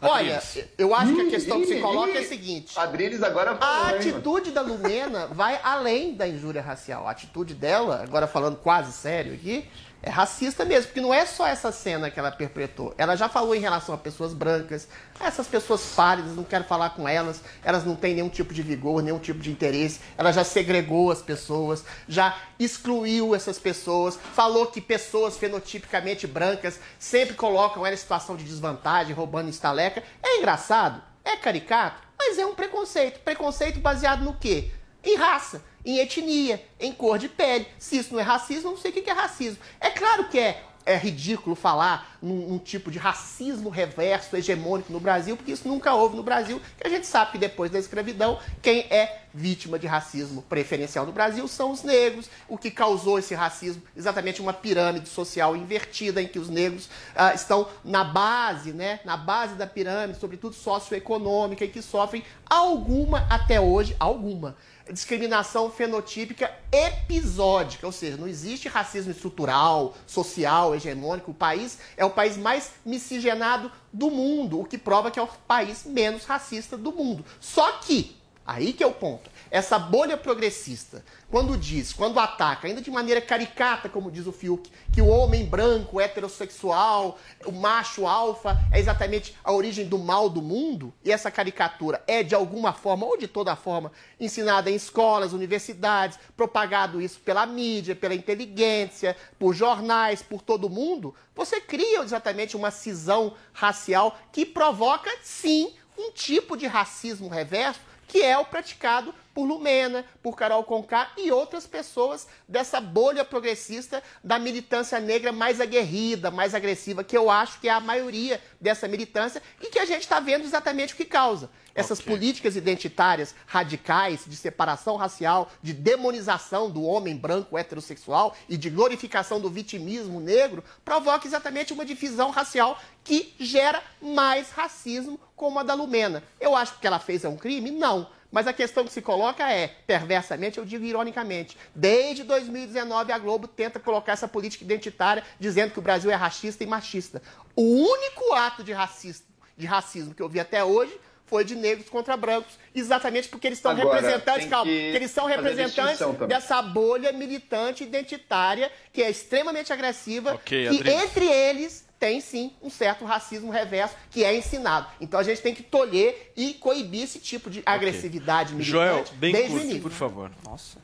Olha, 0.00 0.42
eu 0.76 0.94
acho 0.94 1.14
que 1.14 1.20
a 1.22 1.30
questão 1.30 1.60
que 1.60 1.66
se 1.66 1.80
coloca 1.80 2.12
é 2.12 2.18
a 2.18 2.24
seguinte. 2.24 2.78
Adriles 2.78 3.22
agora 3.22 3.56
A 3.60 3.88
atitude 3.90 4.50
da 4.50 4.60
Lumena 4.60 5.26
vai 5.28 5.58
além 5.62 6.14
da 6.14 6.28
injúria 6.28 6.60
racial. 6.60 7.06
A 7.06 7.10
atitude 7.10 7.54
dela, 7.54 8.02
agora 8.02 8.26
falando 8.26 8.56
quase 8.56 8.92
sério 8.92 9.34
aqui, 9.34 9.68
é 10.02 10.10
racista 10.10 10.64
mesmo, 10.64 10.86
porque 10.86 11.00
não 11.00 11.12
é 11.12 11.26
só 11.26 11.46
essa 11.46 11.72
cena 11.72 12.10
que 12.10 12.18
ela 12.18 12.30
perpetrou. 12.30 12.94
Ela 12.96 13.16
já 13.16 13.28
falou 13.28 13.54
em 13.54 13.60
relação 13.60 13.94
a 13.94 13.98
pessoas 13.98 14.32
brancas, 14.32 14.86
essas 15.18 15.46
pessoas 15.46 15.82
pálidas, 15.96 16.36
não 16.36 16.44
quero 16.44 16.64
falar 16.64 16.90
com 16.90 17.08
elas, 17.08 17.42
elas 17.64 17.84
não 17.84 17.96
têm 17.96 18.14
nenhum 18.14 18.28
tipo 18.28 18.54
de 18.54 18.62
vigor, 18.62 19.02
nenhum 19.02 19.18
tipo 19.18 19.40
de 19.40 19.50
interesse. 19.50 20.00
Ela 20.16 20.32
já 20.32 20.44
segregou 20.44 21.10
as 21.10 21.22
pessoas, 21.22 21.84
já 22.06 22.36
excluiu 22.58 23.34
essas 23.34 23.58
pessoas, 23.58 24.18
falou 24.34 24.66
que 24.66 24.80
pessoas 24.80 25.36
fenotipicamente 25.36 26.26
brancas 26.26 26.78
sempre 26.98 27.34
colocam 27.34 27.84
ela 27.84 27.94
em 27.94 27.98
situação 27.98 28.36
de 28.36 28.44
desvantagem, 28.44 29.14
roubando 29.14 29.48
estaleca. 29.48 30.02
É 30.22 30.38
engraçado, 30.38 31.02
é 31.24 31.36
caricato, 31.36 32.02
mas 32.18 32.38
é 32.38 32.46
um 32.46 32.54
preconceito. 32.54 33.20
Preconceito 33.20 33.80
baseado 33.80 34.22
no 34.22 34.34
quê? 34.34 34.70
Em 35.02 35.16
raça, 35.16 35.62
em 35.86 35.98
etnia, 36.00 36.62
em 36.80 36.92
cor 36.92 37.16
de 37.16 37.28
pele. 37.28 37.66
Se 37.78 37.96
isso 37.96 38.12
não 38.12 38.20
é 38.20 38.24
racismo, 38.24 38.72
não 38.72 38.76
sei 38.76 38.90
o 38.90 38.94
que 38.94 39.02
que 39.02 39.10
é 39.10 39.12
racismo. 39.12 39.58
É 39.80 39.88
claro 39.88 40.28
que 40.28 40.38
é, 40.38 40.64
é 40.84 40.96
ridículo 40.96 41.54
falar 41.54 42.18
num, 42.20 42.48
num 42.48 42.58
tipo 42.58 42.90
de 42.90 42.98
racismo 42.98 43.70
reverso, 43.70 44.36
hegemônico 44.36 44.92
no 44.92 44.98
Brasil, 44.98 45.36
porque 45.36 45.52
isso 45.52 45.68
nunca 45.68 45.94
houve 45.94 46.16
no 46.16 46.24
Brasil, 46.24 46.60
que 46.76 46.86
a 46.86 46.90
gente 46.90 47.06
sabe 47.06 47.32
que 47.32 47.38
depois 47.38 47.70
da 47.70 47.78
escravidão, 47.78 48.38
quem 48.60 48.80
é 48.90 49.25
vítima 49.36 49.78
de 49.78 49.86
racismo 49.86 50.42
preferencial 50.42 51.04
no 51.04 51.12
Brasil 51.12 51.46
são 51.46 51.70
os 51.70 51.82
negros. 51.82 52.30
O 52.48 52.56
que 52.56 52.70
causou 52.70 53.18
esse 53.18 53.34
racismo, 53.34 53.82
exatamente 53.94 54.40
uma 54.40 54.52
pirâmide 54.52 55.08
social 55.08 55.54
invertida, 55.54 56.22
em 56.22 56.26
que 56.26 56.38
os 56.38 56.48
negros 56.48 56.88
ah, 57.14 57.34
estão 57.34 57.68
na 57.84 58.02
base, 58.02 58.72
né, 58.72 59.00
na 59.04 59.16
base 59.16 59.54
da 59.54 59.66
pirâmide, 59.66 60.18
sobretudo 60.18 60.54
socioeconômica, 60.54 61.64
e 61.64 61.68
que 61.68 61.82
sofrem 61.82 62.24
alguma, 62.48 63.26
até 63.28 63.60
hoje, 63.60 63.94
alguma, 64.00 64.56
discriminação 64.90 65.70
fenotípica 65.70 66.50
episódica, 66.70 67.86
ou 67.86 67.92
seja, 67.92 68.16
não 68.16 68.28
existe 68.28 68.68
racismo 68.68 69.10
estrutural, 69.10 69.94
social, 70.06 70.74
hegemônico. 70.74 71.32
O 71.32 71.34
país 71.34 71.78
é 71.96 72.04
o 72.04 72.10
país 72.10 72.36
mais 72.36 72.70
miscigenado 72.84 73.70
do 73.92 74.10
mundo, 74.10 74.60
o 74.60 74.64
que 74.64 74.78
prova 74.78 75.10
que 75.10 75.18
é 75.18 75.22
o 75.22 75.26
país 75.26 75.84
menos 75.84 76.24
racista 76.24 76.76
do 76.76 76.92
mundo. 76.92 77.24
Só 77.40 77.72
que 77.72 78.16
Aí 78.46 78.72
que 78.72 78.84
é 78.84 78.86
o 78.86 78.92
ponto. 78.92 79.28
Essa 79.50 79.76
bolha 79.76 80.16
progressista, 80.16 81.04
quando 81.30 81.56
diz, 81.56 81.92
quando 81.92 82.20
ataca, 82.20 82.68
ainda 82.68 82.80
de 82.80 82.90
maneira 82.90 83.20
caricata, 83.20 83.88
como 83.88 84.10
diz 84.10 84.26
o 84.26 84.32
Fiuk, 84.32 84.70
que 84.92 85.02
o 85.02 85.08
homem 85.08 85.44
branco, 85.44 86.00
heterossexual, 86.00 87.18
o 87.44 87.50
macho 87.50 88.06
alfa 88.06 88.56
é 88.72 88.78
exatamente 88.78 89.36
a 89.42 89.52
origem 89.52 89.86
do 89.88 89.98
mal 89.98 90.28
do 90.28 90.40
mundo, 90.40 90.94
e 91.04 91.10
essa 91.10 91.30
caricatura 91.30 92.02
é 92.06 92.22
de 92.22 92.36
alguma 92.36 92.72
forma, 92.72 93.04
ou 93.04 93.16
de 93.16 93.26
toda 93.26 93.56
forma, 93.56 93.90
ensinada 94.20 94.70
em 94.70 94.76
escolas, 94.76 95.32
universidades, 95.32 96.18
propagado 96.36 97.00
isso 97.00 97.18
pela 97.20 97.46
mídia, 97.46 97.96
pela 97.96 98.14
inteligência, 98.14 99.16
por 99.38 99.54
jornais, 99.54 100.22
por 100.22 100.40
todo 100.40 100.70
mundo, 100.70 101.14
você 101.34 101.60
cria 101.60 102.00
exatamente 102.00 102.56
uma 102.56 102.70
cisão 102.70 103.34
racial 103.52 104.16
que 104.30 104.46
provoca, 104.46 105.10
sim, 105.22 105.74
um 105.98 106.12
tipo 106.12 106.56
de 106.56 106.66
racismo 106.66 107.28
reverso 107.28 107.80
que 108.06 108.22
é 108.22 108.36
o 108.38 108.44
praticado 108.44 109.14
por 109.36 109.44
Lumena, 109.44 110.02
por 110.22 110.34
Carol 110.34 110.64
Conká 110.64 111.12
e 111.14 111.30
outras 111.30 111.66
pessoas 111.66 112.26
dessa 112.48 112.80
bolha 112.80 113.22
progressista 113.22 114.02
da 114.24 114.38
militância 114.38 114.98
negra 114.98 115.30
mais 115.30 115.60
aguerrida, 115.60 116.30
mais 116.30 116.54
agressiva, 116.54 117.04
que 117.04 117.14
eu 117.14 117.30
acho 117.30 117.60
que 117.60 117.68
é 117.68 117.70
a 117.70 117.78
maioria 117.78 118.40
dessa 118.58 118.88
militância 118.88 119.42
e 119.60 119.66
que 119.66 119.78
a 119.78 119.84
gente 119.84 120.00
está 120.00 120.20
vendo 120.20 120.46
exatamente 120.46 120.94
o 120.94 120.96
que 120.96 121.04
causa. 121.04 121.50
Essas 121.74 122.00
políticas 122.00 122.56
identitárias 122.56 123.34
radicais 123.44 124.24
de 124.26 124.34
separação 124.34 124.96
racial, 124.96 125.50
de 125.62 125.74
demonização 125.74 126.70
do 126.70 126.82
homem 126.82 127.14
branco 127.14 127.58
heterossexual 127.58 128.34
e 128.48 128.56
de 128.56 128.70
glorificação 128.70 129.38
do 129.38 129.50
vitimismo 129.50 130.18
negro, 130.18 130.64
provoca 130.82 131.26
exatamente 131.26 131.74
uma 131.74 131.84
divisão 131.84 132.30
racial 132.30 132.80
que 133.04 133.34
gera 133.38 133.82
mais 134.00 134.48
racismo, 134.48 135.20
como 135.36 135.58
a 135.58 135.62
da 135.62 135.74
Lumena. 135.74 136.22
Eu 136.40 136.56
acho 136.56 136.72
que 136.72 136.78
o 136.78 136.80
que 136.80 136.86
ela 136.86 136.98
fez 136.98 137.22
é 137.22 137.28
um 137.28 137.36
crime? 137.36 137.70
Não. 137.70 138.15
Mas 138.36 138.46
a 138.46 138.52
questão 138.52 138.84
que 138.84 138.92
se 138.92 139.00
coloca 139.00 139.50
é, 139.50 139.66
perversamente, 139.86 140.58
eu 140.58 140.64
digo 140.66 140.84
ironicamente, 140.84 141.56
desde 141.74 142.22
2019 142.22 143.10
a 143.10 143.16
Globo 143.16 143.48
tenta 143.48 143.80
colocar 143.80 144.12
essa 144.12 144.28
política 144.28 144.62
identitária 144.62 145.24
dizendo 145.40 145.70
que 145.70 145.78
o 145.78 145.82
Brasil 145.82 146.10
é 146.10 146.14
racista 146.14 146.62
e 146.62 146.66
machista. 146.66 147.22
O 147.56 147.62
único 147.62 148.34
ato 148.34 148.62
de 148.62 148.74
racismo, 148.74 149.24
de 149.56 149.64
racismo 149.64 150.14
que 150.14 150.20
eu 150.20 150.28
vi 150.28 150.38
até 150.38 150.62
hoje 150.62 150.92
foi 151.24 151.46
de 151.46 151.54
negros 151.54 151.88
contra 151.88 152.14
brancos, 152.14 152.58
exatamente 152.74 153.26
porque 153.30 153.46
eles 153.46 153.58
estão 153.58 153.74
representantes, 153.74 154.50
calma, 154.50 154.70
que 154.70 154.96
eles 154.96 155.10
são 155.10 155.24
representantes 155.24 156.06
dessa 156.28 156.60
bolha 156.60 157.12
militante 157.12 157.84
identitária 157.84 158.70
que 158.92 159.02
é 159.02 159.08
extremamente 159.08 159.72
agressiva 159.72 160.34
Ok, 160.34 160.68
e 160.72 160.90
entre 160.90 161.24
eles 161.24 161.85
tem 161.98 162.20
sim 162.20 162.52
um 162.62 162.68
certo 162.70 163.04
racismo 163.04 163.50
reverso 163.50 163.94
que 164.10 164.22
é 164.24 164.36
ensinado. 164.36 164.86
Então 165.00 165.18
a 165.18 165.22
gente 165.22 165.40
tem 165.40 165.54
que 165.54 165.62
tolher 165.62 166.32
e 166.36 166.54
coibir 166.54 167.04
esse 167.04 167.18
tipo 167.18 167.48
de 167.50 167.62
agressividade 167.64 168.52
militante 168.54 168.70
Joel, 168.70 169.04
bem 169.14 169.32
desde 169.32 169.50
o 169.50 169.52
curto, 169.52 169.64
início. 169.64 169.82
por 169.82 169.90
favor. 169.92 170.30
Nossa. 170.44 170.78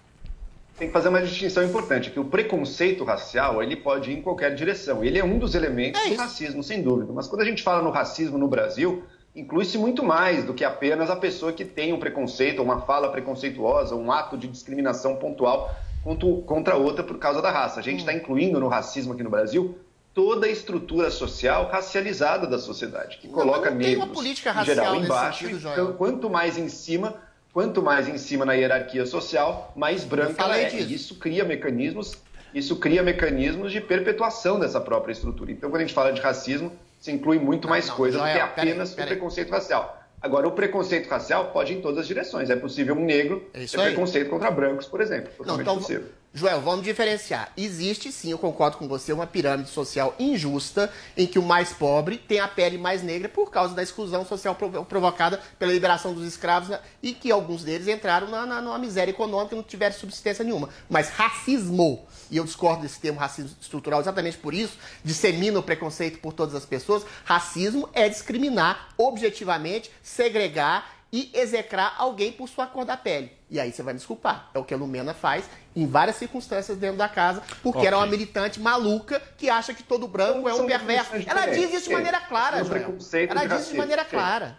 Tem 0.78 0.88
que 0.88 0.92
fazer 0.92 1.10
uma 1.10 1.20
distinção 1.22 1.62
importante, 1.62 2.10
que 2.10 2.18
o 2.18 2.24
preconceito 2.24 3.04
racial, 3.04 3.62
ele 3.62 3.76
pode 3.76 4.10
ir 4.10 4.18
em 4.18 4.22
qualquer 4.22 4.54
direção. 4.54 5.04
Ele 5.04 5.18
é 5.18 5.24
um 5.24 5.38
dos 5.38 5.54
elementos 5.54 6.02
do 6.02 6.14
racismo, 6.16 6.62
sem 6.62 6.82
dúvida. 6.82 7.12
Mas 7.12 7.28
quando 7.28 7.42
a 7.42 7.44
gente 7.44 7.62
fala 7.62 7.82
no 7.82 7.90
racismo 7.90 8.38
no 8.38 8.48
Brasil, 8.48 9.04
inclui-se 9.36 9.76
muito 9.78 10.02
mais 10.02 10.44
do 10.44 10.54
que 10.54 10.64
apenas 10.64 11.10
a 11.10 11.14
pessoa 11.16 11.52
que 11.52 11.64
tem 11.64 11.92
um 11.92 12.00
preconceito, 12.00 12.62
uma 12.62 12.80
fala 12.80 13.10
preconceituosa, 13.12 13.94
um 13.94 14.10
ato 14.10 14.36
de 14.36 14.48
discriminação 14.48 15.16
pontual 15.16 15.72
contra- 16.02 16.28
contra 16.46 16.76
outra 16.76 17.04
por 17.04 17.18
causa 17.18 17.40
da 17.42 17.50
raça. 17.50 17.78
A 17.78 17.82
gente 17.82 18.00
está 18.00 18.12
incluindo 18.12 18.58
no 18.58 18.66
racismo 18.68 19.12
aqui 19.12 19.22
no 19.22 19.30
Brasil 19.30 19.78
toda 20.14 20.46
a 20.46 20.50
estrutura 20.50 21.10
social 21.10 21.68
racializada 21.70 22.46
da 22.46 22.58
sociedade, 22.58 23.18
que 23.18 23.28
coloca 23.28 23.70
não 23.70 23.78
tem 23.78 23.96
uma 23.96 24.04
negros, 24.04 24.18
política 24.18 24.50
em 24.50 24.64
geral, 24.64 24.84
racial 24.86 25.04
embaixo, 25.04 25.38
sentido, 25.40 25.56
e 25.56 25.60
Joel. 25.60 25.94
quanto 25.94 26.28
mais 26.28 26.58
em 26.58 26.68
cima, 26.68 27.16
quanto 27.52 27.82
mais 27.82 28.08
em 28.08 28.18
cima 28.18 28.44
na 28.44 28.52
hierarquia 28.52 29.06
social, 29.06 29.72
mais 29.74 30.04
branca 30.04 30.42
ela 30.42 30.56
é. 30.56 30.68
disso. 30.68 30.92
Isso 30.92 31.14
cria 31.16 31.44
mecanismos, 31.44 32.16
isso 32.54 32.76
cria 32.76 33.02
mecanismos 33.02 33.72
de 33.72 33.80
perpetuação 33.80 34.60
dessa 34.60 34.80
própria 34.80 35.12
estrutura. 35.12 35.50
Então, 35.50 35.70
quando 35.70 35.80
a 35.82 35.84
gente 35.84 35.94
fala 35.94 36.12
de 36.12 36.20
racismo, 36.20 36.72
se 37.00 37.10
inclui 37.10 37.38
muito 37.38 37.68
mais 37.68 37.88
não, 37.88 37.96
coisas 37.96 38.20
do 38.20 38.26
que 38.26 38.38
apenas 38.38 38.92
peraí. 38.92 39.06
o 39.12 39.16
preconceito 39.16 39.50
racial. 39.50 39.98
Agora, 40.20 40.46
o 40.46 40.52
preconceito 40.52 41.08
racial 41.08 41.46
pode 41.46 41.72
ir 41.72 41.78
em 41.78 41.80
todas 41.80 41.98
as 41.98 42.06
direções. 42.06 42.48
É 42.48 42.54
possível 42.54 42.94
um 42.94 43.04
negro 43.04 43.44
É 43.52 43.64
ter 43.66 43.80
aí. 43.80 43.86
preconceito 43.88 44.30
contra 44.30 44.50
brancos, 44.52 44.86
por 44.86 45.00
exemplo. 45.00 45.30
Não, 45.30 45.36
Totalmente 45.38 45.62
então, 45.62 45.78
possível. 45.78 46.06
Joel, 46.34 46.62
vamos 46.62 46.82
diferenciar. 46.82 47.52
Existe 47.58 48.10
sim, 48.10 48.30
eu 48.30 48.38
concordo 48.38 48.78
com 48.78 48.88
você, 48.88 49.12
uma 49.12 49.26
pirâmide 49.26 49.68
social 49.68 50.14
injusta 50.18 50.90
em 51.14 51.26
que 51.26 51.38
o 51.38 51.42
mais 51.42 51.74
pobre 51.74 52.16
tem 52.16 52.40
a 52.40 52.48
pele 52.48 52.78
mais 52.78 53.02
negra 53.02 53.28
por 53.28 53.50
causa 53.50 53.74
da 53.74 53.82
exclusão 53.82 54.24
social 54.24 54.54
provo- 54.54 54.82
provocada 54.86 55.38
pela 55.58 55.70
liberação 55.70 56.14
dos 56.14 56.26
escravos 56.26 56.70
né, 56.70 56.80
e 57.02 57.12
que 57.12 57.30
alguns 57.30 57.62
deles 57.64 57.86
entraram 57.86 58.28
na, 58.28 58.46
na, 58.46 58.62
numa 58.62 58.78
miséria 58.78 59.10
econômica 59.10 59.54
e 59.54 59.58
não 59.58 59.62
tiveram 59.62 59.94
subsistência 59.94 60.42
nenhuma. 60.42 60.70
Mas 60.88 61.10
racismo, 61.10 62.06
e 62.30 62.38
eu 62.38 62.44
discordo 62.44 62.80
desse 62.80 62.98
termo 62.98 63.20
racismo 63.20 63.54
estrutural 63.60 64.00
exatamente 64.00 64.38
por 64.38 64.54
isso, 64.54 64.78
dissemina 65.04 65.58
o 65.58 65.62
preconceito 65.62 66.18
por 66.18 66.32
todas 66.32 66.54
as 66.54 66.64
pessoas. 66.64 67.04
Racismo 67.26 67.90
é 67.92 68.08
discriminar 68.08 68.88
objetivamente, 68.96 69.90
segregar 70.02 71.02
e 71.12 71.30
execrar 71.34 71.94
alguém 71.98 72.32
por 72.32 72.48
sua 72.48 72.66
cor 72.66 72.86
da 72.86 72.96
pele. 72.96 73.30
E 73.52 73.60
aí 73.60 73.70
você 73.70 73.82
vai 73.82 73.92
me 73.92 73.98
desculpar. 73.98 74.48
É 74.54 74.58
o 74.58 74.64
que 74.64 74.72
a 74.72 74.76
Lumena 74.78 75.12
faz 75.12 75.44
em 75.76 75.86
várias 75.86 76.16
circunstâncias 76.16 76.78
dentro 76.78 76.96
da 76.96 77.06
casa, 77.08 77.42
porque 77.62 77.76
Ok. 77.80 77.86
era 77.86 77.98
uma 77.98 78.06
militante 78.06 78.58
maluca 78.58 79.20
que 79.36 79.50
acha 79.50 79.74
que 79.74 79.82
todo 79.82 80.08
branco 80.08 80.48
é 80.48 80.54
um 80.54 80.64
perverso. 80.66 81.10
Ela 81.26 81.44
diz 81.44 81.50
diferentes. 81.56 81.74
isso 81.74 81.88
de 81.90 81.94
maneira 81.94 82.18
clara, 82.20 82.64
Joel. 82.64 82.70
preconceito 82.70 83.30
Ela 83.30 83.42
de 83.42 83.48
diz 83.48 83.60
isso 83.64 83.72
de 83.72 83.78
maneira 83.78 84.04
clara. 84.06 84.56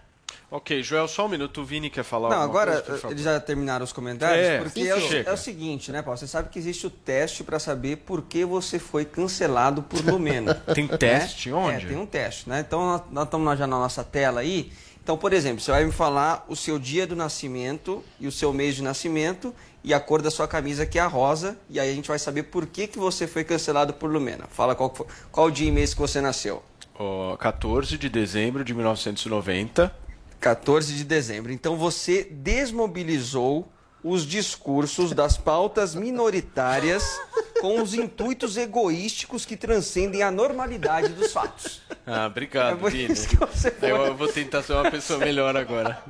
Ok, 0.51 0.83
Joel, 0.83 1.07
só 1.07 1.25
um 1.25 1.29
minuto. 1.29 1.61
O 1.61 1.65
Vini 1.65 1.89
quer 1.89 2.03
falar 2.03 2.29
Não, 2.29 2.39
agora 2.43 2.73
coisa, 2.73 2.85
por 2.85 2.97
favor. 2.99 3.11
eles 3.13 3.23
já 3.23 3.39
terminaram 3.39 3.83
os 3.83 3.91
comentários, 3.91 4.45
É, 4.47 4.59
porque 4.59 4.81
é 4.81 4.95
o, 4.95 5.29
é 5.29 5.33
o 5.33 5.37
seguinte, 5.37 5.91
né, 5.91 6.03
Paulo? 6.03 6.15
Você 6.15 6.27
sabe 6.27 6.49
que 6.49 6.59
existe 6.59 6.85
o 6.85 6.91
teste 6.91 7.43
para 7.43 7.57
saber 7.57 7.97
por 7.97 8.21
que 8.21 8.45
você 8.45 8.77
foi 8.77 9.05
cancelado 9.05 9.81
por 9.81 10.05
Lumena. 10.05 10.53
Tem 10.75 10.85
né? 10.87 10.95
teste? 10.97 11.51
Onde? 11.51 11.85
É, 11.85 11.87
tem 11.89 11.97
um 11.97 12.05
teste, 12.05 12.47
né? 12.47 12.59
Então 12.59 12.79
nós- 12.85 13.01
nós 13.09 13.23
estamos 13.25 13.57
já 13.57 13.65
na 13.65 13.79
nossa 13.79 14.03
tela 14.03 14.41
aí. 14.41 14.71
Então, 15.03 15.17
por 15.17 15.33
exemplo, 15.33 15.59
você 15.61 15.69
vai 15.69 15.83
me 15.83 15.91
falar 15.91 16.45
o 16.47 16.55
seu 16.55 16.79
dia 16.79 17.05
do 17.05 17.13
nascimento 17.13 18.01
e 18.21 18.25
o 18.25 18.31
seu 18.31 18.53
mês 18.53 18.73
de 18.75 18.81
nascimento 18.81 19.53
e 19.83 19.93
a 19.93 19.99
cor 19.99 20.21
da 20.21 20.31
sua 20.31 20.47
camisa, 20.47 20.85
que 20.85 20.97
é 20.97 21.01
a 21.01 21.07
rosa, 21.07 21.57
e 21.69 21.77
aí 21.77 21.91
a 21.91 21.93
gente 21.93 22.07
vai 22.07 22.17
saber 22.17 22.43
por 22.43 22.65
que, 22.65 22.87
que 22.87 22.97
você 22.97 23.27
foi 23.27 23.43
cancelado 23.43 23.93
por 23.93 24.09
Lumena. 24.09 24.45
Fala 24.49 24.73
qual, 24.75 24.93
foi- 24.95 25.05
qual 25.29 25.51
dia 25.51 25.67
e 25.67 25.71
mês 25.73 25.93
que 25.93 25.99
você 25.99 26.21
nasceu. 26.21 26.63
Ó, 26.97 27.35
14 27.35 27.97
de 27.97 28.07
dezembro 28.07 28.63
de 28.63 28.73
1990. 28.73 29.93
14 30.39 30.93
de 30.95 31.03
dezembro. 31.03 31.51
Então 31.51 31.75
você 31.75 32.23
desmobilizou 32.31 33.69
os 34.03 34.25
discursos 34.25 35.13
das 35.13 35.37
pautas 35.37 35.95
minoritárias 35.95 37.03
com 37.61 37.81
os 37.81 37.93
intuitos 37.93 38.57
egoísticos 38.57 39.45
que 39.45 39.55
transcendem 39.55 40.21
a 40.21 40.29
normalidade 40.29 41.09
dos 41.09 41.31
fatos. 41.31 41.81
Ah, 42.05 42.27
obrigado, 42.27 42.73
É 42.73 42.75
por 42.75 42.91
Vini. 42.91 43.13
Eu, 43.81 44.07
eu 44.07 44.15
vou 44.15 44.27
tentar 44.27 44.61
ser 44.61 44.73
uma 44.73 44.91
pessoa 44.91 45.19
melhor 45.19 45.55
agora. 45.55 46.01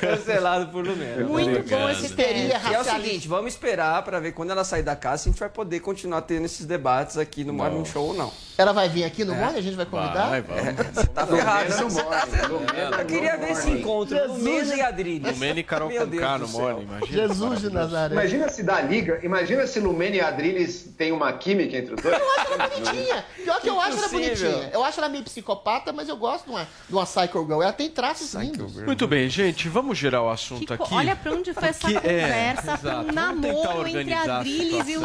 Cancelado 0.00 0.68
por 0.70 0.86
Lumena. 0.86 1.26
Muito 1.26 1.68
bom 1.68 1.88
esse 1.90 2.06
histeria 2.06 2.60
Que 2.60 2.72
é 2.74 2.80
o 2.80 2.84
seguinte, 2.84 3.26
vamos 3.26 3.52
esperar 3.52 4.02
para 4.04 4.20
ver 4.20 4.30
quando 4.32 4.50
ela 4.50 4.62
sair 4.62 4.84
da 4.84 4.94
casa 4.94 5.24
se 5.24 5.28
a 5.28 5.32
gente 5.32 5.40
vai 5.40 5.48
poder 5.48 5.80
continuar 5.80 6.22
tendo 6.22 6.44
esses 6.44 6.64
debates 6.64 7.18
aqui 7.18 7.42
no 7.42 7.52
Morning 7.52 7.84
Show 7.84 8.08
ou 8.08 8.14
não. 8.14 8.32
Ela 8.56 8.72
vai 8.72 8.88
vir 8.88 9.02
aqui 9.02 9.24
no 9.24 9.34
É. 9.34 9.36
Morning? 9.36 9.58
A 9.58 9.62
gente 9.62 9.74
vai 9.76 9.86
convidar? 9.86 10.28
Vai, 10.28 10.42
vamos. 10.42 10.62
Você 10.94 11.06
tá 11.08 11.26
ferrado. 11.26 11.72
Você 11.72 11.78
tá 11.78 12.48
Morning, 12.48 12.66
ferrado. 12.68 13.00
Eu 13.00 13.06
queria 13.06 13.36
ver 13.36 13.50
esse 13.50 13.70
encontro. 13.70 14.16
Lumena 14.28 14.74
e 14.76 14.80
Adrilles. 14.80 15.32
Lumena 15.32 15.58
e 15.58 15.64
Carol 15.64 15.90
Conká 15.90 16.38
no. 16.38 16.48
Morning, 16.48 16.82
imagina. 16.82 17.23
Jesus 17.28 17.60
de 17.60 17.70
Nazaré. 17.70 18.14
Imagina 18.14 18.48
se 18.48 18.62
dá 18.62 18.80
liga, 18.80 19.20
imagina 19.22 19.66
se 19.66 19.80
Lumene 19.80 20.16
e 20.18 20.20
Adriles 20.20 20.88
têm 20.96 21.12
uma 21.12 21.32
química 21.32 21.76
entre 21.76 21.94
os 21.94 22.02
dois. 22.02 22.14
Eu 22.18 22.30
acho 22.40 22.52
ela 22.52 22.68
bonitinha. 22.68 23.24
Pior 23.36 23.60
que 23.60 23.68
eu 23.70 23.80
acho 23.80 23.98
ela 23.98 24.08
bonitinha. 24.08 24.70
Eu 24.72 24.84
acho 24.84 25.00
ela 25.00 25.08
meio 25.08 25.24
psicopata, 25.24 25.92
mas 25.92 26.08
eu 26.08 26.16
gosto 26.16 26.44
de 26.46 26.50
uma, 26.50 26.64
de 26.88 26.94
uma 26.94 27.04
Psycho 27.06 27.44
Girl. 27.46 27.62
Ela 27.62 27.72
tem 27.72 27.88
traços 27.90 28.34
lindos. 28.34 28.76
Muito 28.76 29.06
bem, 29.06 29.28
gente, 29.28 29.68
vamos 29.68 29.96
girar 29.98 30.22
o 30.22 30.30
assunto 30.30 30.66
Que 30.66 30.72
aqui. 30.74 30.94
olha 30.94 31.16
pra 31.16 31.32
onde 31.32 31.52
foi 31.52 31.68
essa 31.68 31.90
Porque- 31.90 32.06
é, 32.06 32.20
conversa, 32.22 32.62
pra 32.78 32.90
exato. 32.92 33.08
um 33.08 33.12
namoro 33.12 33.48
entre 33.88 33.98
organizar 33.98 34.30
a 34.30 34.40
Adrilles 34.40 34.88
e 34.88 34.92
juro 34.94 35.04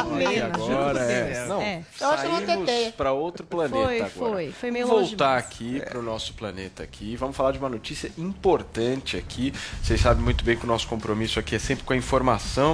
Agora, 0.52 1.00
é. 1.00 1.46
Não, 1.46 1.60
É. 1.60 1.82
Eu 2.00 2.08
acho 2.10 2.24
ela 2.26 2.38
saímos 2.46 2.66
teteia. 2.66 2.92
para 2.92 3.12
outro 3.12 3.46
planeta 3.46 3.74
Foi, 3.84 3.96
agora. 4.00 4.10
foi. 4.10 4.52
Foi 4.52 4.70
meio 4.70 4.86
Vamos 4.86 5.00
longe 5.02 5.10
voltar 5.16 5.38
aqui 5.38 5.80
para 5.80 5.98
o 5.98 6.02
nosso 6.02 6.34
planeta 6.34 6.82
aqui. 6.82 7.16
Vamos 7.16 7.36
falar 7.36 7.52
de 7.52 7.58
uma 7.58 7.68
notícia 7.68 8.10
importante 8.18 9.16
aqui. 9.16 9.52
Vocês 9.82 10.00
sabem 10.00 10.22
muito 10.22 10.44
bem 10.44 10.56
que 10.56 10.64
o 10.64 10.66
nosso 10.66 10.86
compromisso 10.88 11.38
aqui 11.38 11.54
é 11.54 11.58
sempre 11.58 11.84
com 11.84 11.92
a 11.92 11.96
informação 11.96 12.09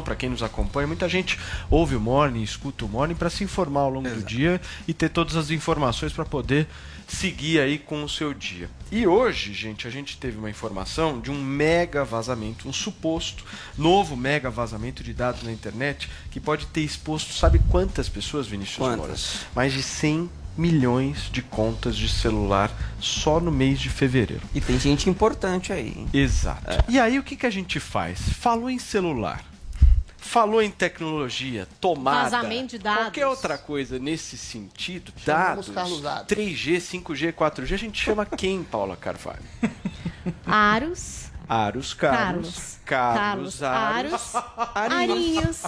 para 0.02 0.16
quem 0.16 0.30
nos 0.30 0.42
acompanha. 0.42 0.86
Muita 0.86 1.08
gente 1.08 1.38
ouve 1.68 1.94
o 1.94 2.00
Morning, 2.00 2.42
escuta 2.42 2.84
o 2.84 2.88
Morning 2.88 3.14
para 3.14 3.28
se 3.28 3.44
informar 3.44 3.80
ao 3.80 3.90
longo 3.90 4.08
do 4.08 4.22
dia 4.22 4.60
e 4.88 4.94
ter 4.94 5.10
todas 5.10 5.36
as 5.36 5.50
informações 5.50 6.12
para 6.12 6.24
poder 6.24 6.66
seguir 7.06 7.60
aí 7.60 7.78
com 7.78 8.02
o 8.02 8.08
seu 8.08 8.32
dia. 8.32 8.68
E 8.90 9.06
hoje, 9.06 9.52
gente, 9.52 9.86
a 9.86 9.90
gente 9.90 10.16
teve 10.16 10.38
uma 10.38 10.48
informação 10.48 11.20
de 11.20 11.30
um 11.30 11.40
mega 11.40 12.04
vazamento, 12.04 12.68
um 12.68 12.72
suposto 12.72 13.44
novo 13.76 14.16
mega 14.16 14.50
vazamento 14.50 15.04
de 15.04 15.12
dados 15.12 15.42
na 15.42 15.52
internet 15.52 16.08
que 16.30 16.40
pode 16.40 16.66
ter 16.66 16.80
exposto, 16.80 17.32
sabe 17.34 17.60
quantas 17.68 18.08
pessoas, 18.08 18.46
Vinícius 18.46 18.78
Quantas? 18.78 18.98
Moura? 18.98 19.50
Mais 19.54 19.72
de 19.72 19.82
100 19.82 20.30
milhões 20.56 21.28
de 21.30 21.42
contas 21.42 21.96
de 21.96 22.08
celular 22.08 22.70
só 23.00 23.38
no 23.40 23.50
mês 23.52 23.78
de 23.78 23.88
fevereiro. 23.90 24.42
E 24.54 24.60
tem 24.60 24.78
gente 24.78 25.08
importante 25.10 25.72
aí. 25.72 25.88
hein? 25.96 26.08
Exato. 26.12 26.84
E 26.88 26.98
aí 26.98 27.18
o 27.18 27.22
que, 27.22 27.36
que 27.36 27.46
a 27.46 27.50
gente 27.50 27.78
faz? 27.80 28.18
Falou 28.20 28.70
em 28.70 28.78
celular, 28.78 29.44
falou 30.16 30.60
em 30.62 30.70
tecnologia, 30.70 31.68
tomada, 31.80 32.30
Vazamento 32.30 32.76
de 32.76 32.78
dados. 32.82 33.02
qualquer 33.04 33.26
outra 33.26 33.56
coisa 33.58 33.98
nesse 33.98 34.36
sentido, 34.36 35.12
Chamamos 35.16 35.68
dados, 35.68 36.00
Dados. 36.00 36.26
3G, 36.36 36.76
5G, 36.78 37.32
4G, 37.32 37.74
a 37.74 37.78
gente 37.78 38.02
chama 38.02 38.24
quem, 38.26 38.62
Paula 38.62 38.96
Carvalho? 38.96 39.42
Aros. 40.44 41.26
Aros 41.48 41.94
Carlos. 41.94 42.80
Carlos. 42.84 43.60
Carlos 43.60 43.62
Aros. 43.62 44.34
Arinhos. 44.74 45.62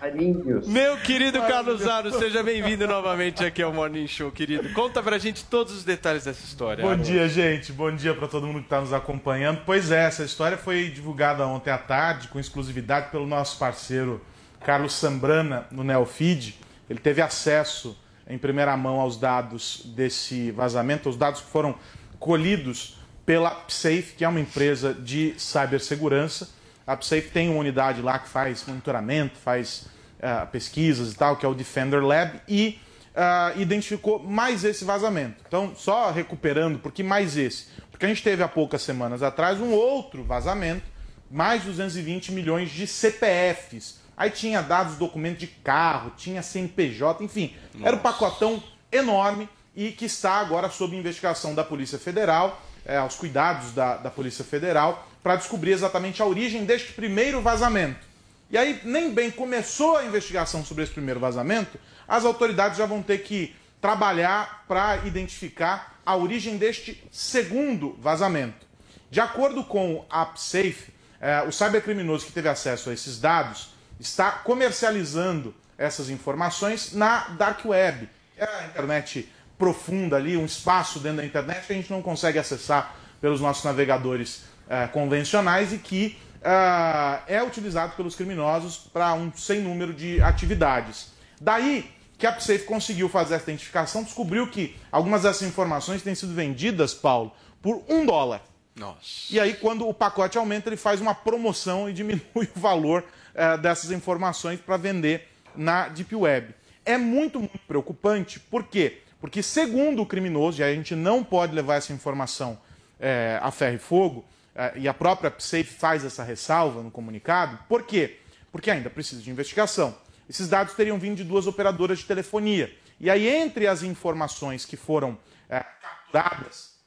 Arinhos. 0.00 0.68
Meu 0.68 0.96
querido 0.98 1.40
Carlos 1.40 1.84
Aros, 1.88 2.14
seja 2.14 2.40
bem-vindo 2.40 2.86
novamente 2.86 3.44
aqui 3.44 3.60
ao 3.60 3.72
Morning 3.72 4.06
Show, 4.06 4.30
querido. 4.30 4.72
Conta 4.72 5.02
pra 5.02 5.18
gente 5.18 5.44
todos 5.44 5.74
os 5.74 5.82
detalhes 5.82 6.24
dessa 6.24 6.44
história. 6.44 6.84
Bom 6.84 6.90
Aros. 6.90 7.06
dia, 7.06 7.28
gente. 7.28 7.72
Bom 7.72 7.90
dia 7.90 8.14
para 8.14 8.28
todo 8.28 8.46
mundo 8.46 8.60
que 8.60 8.66
está 8.66 8.80
nos 8.80 8.92
acompanhando. 8.92 9.62
Pois 9.66 9.90
é, 9.90 10.04
essa 10.04 10.22
história 10.22 10.56
foi 10.56 10.88
divulgada 10.88 11.44
ontem 11.44 11.70
à 11.70 11.78
tarde 11.78 12.28
com 12.28 12.38
exclusividade 12.38 13.10
pelo 13.10 13.26
nosso 13.26 13.58
parceiro 13.58 14.24
Carlos 14.64 14.92
Sambrana 14.92 15.66
no 15.72 15.82
Neofeed. 15.82 16.60
Ele 16.88 17.00
teve 17.00 17.20
acesso 17.20 17.98
em 18.28 18.38
primeira 18.38 18.76
mão 18.76 19.00
aos 19.00 19.16
dados 19.16 19.82
desse 19.84 20.52
vazamento, 20.52 21.08
os 21.08 21.16
dados 21.16 21.40
que 21.40 21.50
foram 21.50 21.74
colhidos 22.20 22.97
pela 23.28 23.50
PSAFE, 23.50 24.14
que 24.16 24.24
é 24.24 24.28
uma 24.28 24.40
empresa 24.40 24.94
de 24.94 25.34
cibersegurança. 25.36 26.48
A 26.86 26.96
PSAFE 26.96 27.28
tem 27.28 27.50
uma 27.50 27.58
unidade 27.58 28.00
lá 28.00 28.18
que 28.18 28.26
faz 28.26 28.64
monitoramento, 28.66 29.36
faz 29.36 29.84
ah, 30.22 30.46
pesquisas 30.46 31.12
e 31.12 31.14
tal, 31.14 31.36
que 31.36 31.44
é 31.44 31.48
o 31.48 31.52
Defender 31.52 32.02
Lab, 32.02 32.40
e 32.48 32.80
ah, 33.14 33.52
identificou 33.56 34.18
mais 34.18 34.64
esse 34.64 34.82
vazamento. 34.82 35.44
Então, 35.46 35.74
só 35.76 36.10
recuperando, 36.10 36.78
por 36.78 36.90
que 36.90 37.02
mais 37.02 37.36
esse? 37.36 37.66
Porque 37.90 38.06
a 38.06 38.08
gente 38.08 38.22
teve 38.22 38.42
há 38.42 38.48
poucas 38.48 38.80
semanas 38.80 39.22
atrás 39.22 39.60
um 39.60 39.72
outro 39.72 40.24
vazamento, 40.24 40.86
mais 41.30 41.62
220 41.64 42.32
milhões 42.32 42.70
de 42.70 42.86
CPFs. 42.86 44.00
Aí 44.16 44.30
tinha 44.30 44.62
dados, 44.62 44.96
documento 44.96 45.40
de 45.40 45.48
carro, 45.48 46.12
tinha 46.16 46.40
CNPJ, 46.42 47.22
enfim, 47.22 47.54
era 47.82 47.94
um 47.94 47.98
pacotão 47.98 48.62
enorme 48.90 49.50
e 49.76 49.92
que 49.92 50.06
está 50.06 50.40
agora 50.40 50.70
sob 50.70 50.96
investigação 50.96 51.54
da 51.54 51.62
Polícia 51.62 51.98
Federal, 51.98 52.58
é, 52.88 52.96
aos 52.96 53.14
cuidados 53.14 53.72
da, 53.72 53.98
da 53.98 54.10
Polícia 54.10 54.44
Federal, 54.44 55.06
para 55.22 55.36
descobrir 55.36 55.72
exatamente 55.72 56.22
a 56.22 56.26
origem 56.26 56.64
deste 56.64 56.92
primeiro 56.92 57.42
vazamento. 57.42 58.08
E 58.50 58.56
aí, 58.56 58.80
nem 58.82 59.12
bem 59.12 59.30
começou 59.30 59.98
a 59.98 60.04
investigação 60.04 60.64
sobre 60.64 60.82
esse 60.82 60.92
primeiro 60.92 61.20
vazamento, 61.20 61.78
as 62.08 62.24
autoridades 62.24 62.78
já 62.78 62.86
vão 62.86 63.02
ter 63.02 63.18
que 63.18 63.54
trabalhar 63.78 64.64
para 64.66 64.96
identificar 65.04 66.00
a 66.04 66.16
origem 66.16 66.56
deste 66.56 67.04
segundo 67.12 67.94
vazamento. 68.00 68.66
De 69.10 69.20
acordo 69.20 69.62
com 69.62 70.04
a 70.08 70.22
AppSafe, 70.22 70.92
eh, 71.20 71.42
o 71.46 71.52
cybercriminoso 71.52 72.24
que 72.24 72.32
teve 72.32 72.48
acesso 72.48 72.88
a 72.88 72.94
esses 72.94 73.20
dados 73.20 73.74
está 74.00 74.30
comercializando 74.30 75.54
essas 75.76 76.08
informações 76.08 76.92
na 76.94 77.28
Dark 77.30 77.64
Web. 77.64 78.08
É 78.36 78.44
a 78.44 78.66
internet 78.66 79.30
profunda 79.58 80.16
ali, 80.16 80.36
um 80.36 80.44
espaço 80.44 81.00
dentro 81.00 81.18
da 81.18 81.24
internet 81.24 81.66
que 81.66 81.72
a 81.72 81.76
gente 81.76 81.90
não 81.90 82.00
consegue 82.00 82.38
acessar 82.38 82.94
pelos 83.20 83.40
nossos 83.40 83.64
navegadores 83.64 84.44
eh, 84.68 84.86
convencionais 84.86 85.72
e 85.72 85.78
que 85.78 86.16
ah, 86.42 87.22
é 87.26 87.42
utilizado 87.42 87.96
pelos 87.96 88.14
criminosos 88.14 88.78
para 88.92 89.12
um 89.14 89.32
sem 89.34 89.60
número 89.60 89.92
de 89.92 90.22
atividades. 90.22 91.10
Daí 91.40 91.90
que 92.16 92.26
a 92.26 92.32
PSAFE 92.32 92.64
conseguiu 92.64 93.08
fazer 93.08 93.34
essa 93.34 93.44
identificação, 93.44 94.02
descobriu 94.02 94.48
que 94.48 94.76
algumas 94.90 95.22
dessas 95.22 95.42
informações 95.42 96.02
têm 96.02 96.14
sido 96.14 96.34
vendidas, 96.34 96.92
Paulo, 96.92 97.32
por 97.62 97.82
um 97.88 98.04
dólar. 98.04 98.42
Nossa. 98.74 99.00
E 99.30 99.38
aí, 99.38 99.54
quando 99.54 99.88
o 99.88 99.94
pacote 99.94 100.36
aumenta, 100.36 100.68
ele 100.68 100.76
faz 100.76 101.00
uma 101.00 101.14
promoção 101.14 101.88
e 101.88 101.92
diminui 101.92 102.20
o 102.56 102.58
valor 102.58 103.04
eh, 103.34 103.56
dessas 103.58 103.90
informações 103.92 104.60
para 104.60 104.76
vender 104.76 105.28
na 105.54 105.88
Deep 105.88 106.14
Web. 106.14 106.54
É 106.84 106.96
muito, 106.96 107.38
muito 107.38 107.58
preocupante, 107.66 108.40
por 108.40 108.64
quê? 108.64 109.02
Porque, 109.20 109.42
segundo 109.42 110.02
o 110.02 110.06
criminoso, 110.06 110.60
e 110.60 110.64
a 110.64 110.72
gente 110.72 110.94
não 110.94 111.24
pode 111.24 111.54
levar 111.54 111.76
essa 111.76 111.92
informação 111.92 112.58
eh, 113.00 113.38
a 113.42 113.50
ferro 113.50 113.76
e 113.76 113.78
fogo, 113.78 114.24
eh, 114.54 114.72
e 114.76 114.88
a 114.88 114.94
própria 114.94 115.30
PSAFE 115.30 115.64
faz 115.64 116.04
essa 116.04 116.22
ressalva 116.22 116.82
no 116.82 116.90
comunicado, 116.90 117.58
por 117.68 117.82
quê? 117.82 118.18
Porque 118.52 118.70
ainda 118.70 118.88
precisa 118.88 119.20
de 119.20 119.30
investigação. 119.30 119.96
Esses 120.28 120.48
dados 120.48 120.74
teriam 120.74 120.98
vindo 120.98 121.16
de 121.16 121.24
duas 121.24 121.46
operadoras 121.46 121.98
de 121.98 122.04
telefonia. 122.04 122.72
E 123.00 123.10
aí, 123.10 123.28
entre 123.28 123.66
as 123.66 123.82
informações 123.82 124.64
que 124.64 124.76
foram 124.76 125.18
eh, 125.48 125.64
capturadas 125.82 126.78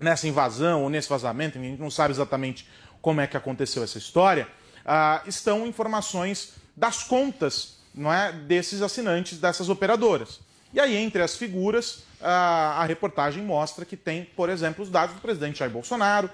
nessa 0.00 0.26
invasão 0.26 0.82
ou 0.82 0.90
nesse 0.90 1.08
vazamento, 1.08 1.58
a 1.58 1.62
gente 1.62 1.80
não 1.80 1.90
sabe 1.90 2.12
exatamente 2.12 2.66
como 3.02 3.20
é 3.20 3.26
que 3.26 3.36
aconteceu 3.36 3.82
essa 3.82 3.98
história, 3.98 4.48
ah, 4.84 5.22
estão 5.26 5.66
informações 5.66 6.54
das 6.76 7.02
contas 7.02 7.78
não 7.94 8.12
é, 8.12 8.32
desses 8.32 8.82
assinantes 8.82 9.38
dessas 9.38 9.68
operadoras. 9.68 10.40
E 10.72 10.80
aí, 10.80 10.96
entre 10.96 11.22
as 11.22 11.36
figuras, 11.36 12.04
a 12.20 12.84
reportagem 12.86 13.42
mostra 13.42 13.84
que 13.84 13.96
tem, 13.96 14.24
por 14.36 14.48
exemplo, 14.48 14.84
os 14.84 14.90
dados 14.90 15.14
do 15.14 15.20
presidente 15.20 15.58
Jair 15.58 15.70
Bolsonaro 15.70 16.30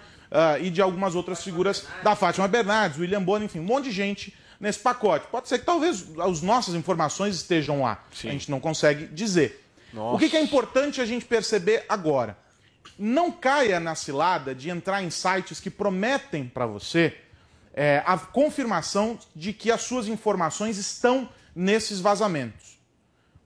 e 0.60 0.68
de 0.68 0.82
algumas 0.82 1.14
outras 1.14 1.42
figuras 1.42 1.86
da 2.02 2.14
Fátima 2.14 2.46
Bernardes, 2.46 2.98
William 2.98 3.22
Bonner, 3.22 3.46
enfim, 3.46 3.60
um 3.60 3.64
monte 3.64 3.84
de 3.84 3.92
gente 3.92 4.36
nesse 4.60 4.78
pacote. 4.78 5.26
Pode 5.28 5.48
ser 5.48 5.58
que 5.58 5.64
talvez 5.64 6.06
as 6.18 6.42
nossas 6.42 6.74
informações 6.74 7.36
estejam 7.36 7.82
lá. 7.82 8.04
A 8.12 8.28
gente 8.28 8.50
não 8.50 8.60
consegue 8.60 9.06
dizer. 9.06 9.64
O 9.94 10.18
que, 10.18 10.28
que 10.28 10.36
é 10.36 10.40
importante 10.42 11.00
a 11.00 11.06
gente 11.06 11.24
perceber 11.24 11.84
agora? 11.88 12.36
Não 12.98 13.30
caia 13.30 13.80
na 13.80 13.94
cilada 13.94 14.54
de 14.54 14.68
entrar 14.68 15.02
em 15.02 15.10
sites 15.10 15.60
que 15.60 15.70
prometem 15.70 16.46
para 16.46 16.66
você 16.66 17.16
é, 17.74 18.02
a 18.06 18.18
confirmação 18.18 19.18
de 19.34 19.52
que 19.52 19.70
as 19.70 19.82
suas 19.82 20.08
informações 20.08 20.78
estão 20.78 21.28
nesses 21.54 22.00
vazamentos. 22.00 22.78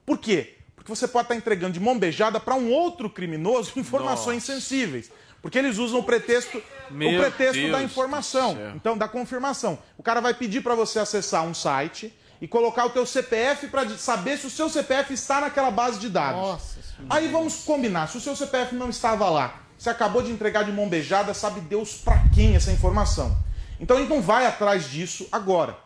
Por 0.06 0.18
quê? 0.18 0.56
Porque 0.80 0.96
você 0.96 1.06
pode 1.06 1.26
estar 1.26 1.34
entregando 1.34 1.74
de 1.74 1.80
mão 1.80 1.98
beijada 1.98 2.40
para 2.40 2.54
um 2.54 2.70
outro 2.70 3.10
criminoso 3.10 3.72
informações 3.76 4.44
sensíveis. 4.44 5.12
Porque 5.42 5.58
eles 5.58 5.76
usam 5.76 6.00
o 6.00 6.02
pretexto, 6.02 6.62
Meu 6.90 7.10
o 7.10 7.22
pretexto 7.22 7.60
Deus 7.60 7.72
da 7.72 7.82
informação. 7.82 8.56
Então, 8.74 8.96
da 8.96 9.06
confirmação. 9.06 9.78
O 9.98 10.02
cara 10.02 10.20
vai 10.20 10.32
pedir 10.32 10.62
para 10.62 10.74
você 10.74 10.98
acessar 10.98 11.44
um 11.44 11.52
site 11.52 12.14
e 12.40 12.48
colocar 12.48 12.86
o 12.86 12.90
teu 12.90 13.04
CPF 13.04 13.68
para 13.68 13.86
saber 13.90 14.38
se 14.38 14.46
o 14.46 14.50
seu 14.50 14.70
CPF 14.70 15.12
está 15.12 15.42
naquela 15.42 15.70
base 15.70 16.00
de 16.00 16.08
dados. 16.08 16.40
Nossa 16.40 16.80
Aí 17.10 17.28
vamos 17.28 17.56
combinar, 17.64 18.08
se 18.08 18.16
o 18.16 18.20
seu 18.20 18.34
CPF 18.34 18.74
não 18.74 18.88
estava 18.88 19.28
lá, 19.28 19.62
você 19.76 19.90
acabou 19.90 20.22
de 20.22 20.30
entregar 20.30 20.64
de 20.64 20.72
mão 20.72 20.88
beijada, 20.88 21.34
sabe 21.34 21.60
Deus 21.60 21.94
para 21.94 22.22
quem 22.34 22.56
essa 22.56 22.72
informação. 22.72 23.36
Então 23.78 23.96
a 23.96 24.00
gente 24.00 24.10
não 24.10 24.22
vai 24.22 24.46
atrás 24.46 24.90
disso 24.90 25.28
agora. 25.30 25.76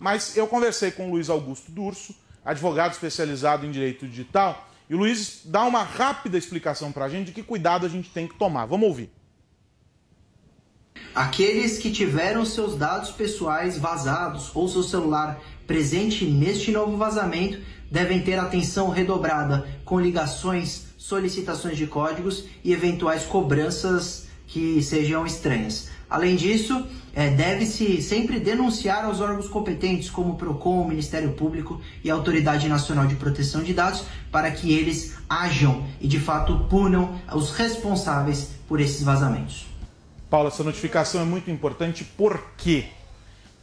Mas 0.00 0.36
eu 0.36 0.48
conversei 0.48 0.90
com 0.90 1.06
o 1.06 1.10
Luiz 1.12 1.30
Augusto 1.30 1.70
Durso, 1.70 2.14
advogado 2.44 2.92
especializado 2.92 3.66
em 3.66 3.70
direito 3.70 4.06
digital, 4.06 4.68
e 4.88 4.94
o 4.94 4.98
Luiz 4.98 5.42
dá 5.44 5.64
uma 5.64 5.82
rápida 5.82 6.36
explicação 6.36 6.92
para 6.92 7.06
a 7.06 7.08
gente 7.08 7.26
de 7.26 7.32
que 7.32 7.42
cuidado 7.42 7.86
a 7.86 7.88
gente 7.88 8.10
tem 8.10 8.26
que 8.26 8.34
tomar. 8.34 8.66
Vamos 8.66 8.88
ouvir. 8.88 9.10
Aqueles 11.14 11.78
que 11.78 11.90
tiveram 11.90 12.44
seus 12.44 12.76
dados 12.76 13.10
pessoais 13.10 13.78
vazados 13.78 14.50
ou 14.54 14.68
seu 14.68 14.82
celular 14.82 15.40
presente 15.66 16.24
neste 16.24 16.70
novo 16.70 16.96
vazamento 16.96 17.60
devem 17.90 18.22
ter 18.22 18.38
atenção 18.38 18.88
redobrada 18.88 19.66
com 19.84 20.00
ligações, 20.00 20.86
solicitações 20.96 21.76
de 21.76 21.86
códigos 21.86 22.46
e 22.64 22.72
eventuais 22.72 23.24
cobranças 23.24 24.26
que 24.46 24.82
sejam 24.82 25.26
estranhas. 25.26 25.90
Além 26.12 26.36
disso, 26.36 26.86
eh, 27.14 27.30
deve-se 27.30 28.02
sempre 28.02 28.38
denunciar 28.38 29.06
aos 29.06 29.18
órgãos 29.18 29.48
competentes, 29.48 30.10
como 30.10 30.34
o 30.34 30.36
PROCON, 30.36 30.82
o 30.82 30.86
Ministério 30.86 31.32
Público 31.32 31.80
e 32.04 32.10
a 32.10 32.14
Autoridade 32.14 32.68
Nacional 32.68 33.06
de 33.06 33.14
Proteção 33.14 33.62
de 33.62 33.72
Dados, 33.72 34.04
para 34.30 34.50
que 34.50 34.74
eles 34.74 35.14
ajam 35.26 35.86
e 36.02 36.06
de 36.06 36.20
fato 36.20 36.66
punam 36.68 37.18
os 37.34 37.52
responsáveis 37.52 38.50
por 38.68 38.78
esses 38.78 39.02
vazamentos. 39.02 39.64
Paulo, 40.28 40.48
essa 40.48 40.62
notificação 40.62 41.22
é 41.22 41.24
muito 41.24 41.50
importante, 41.50 42.04
por 42.04 42.38
quê? 42.58 42.88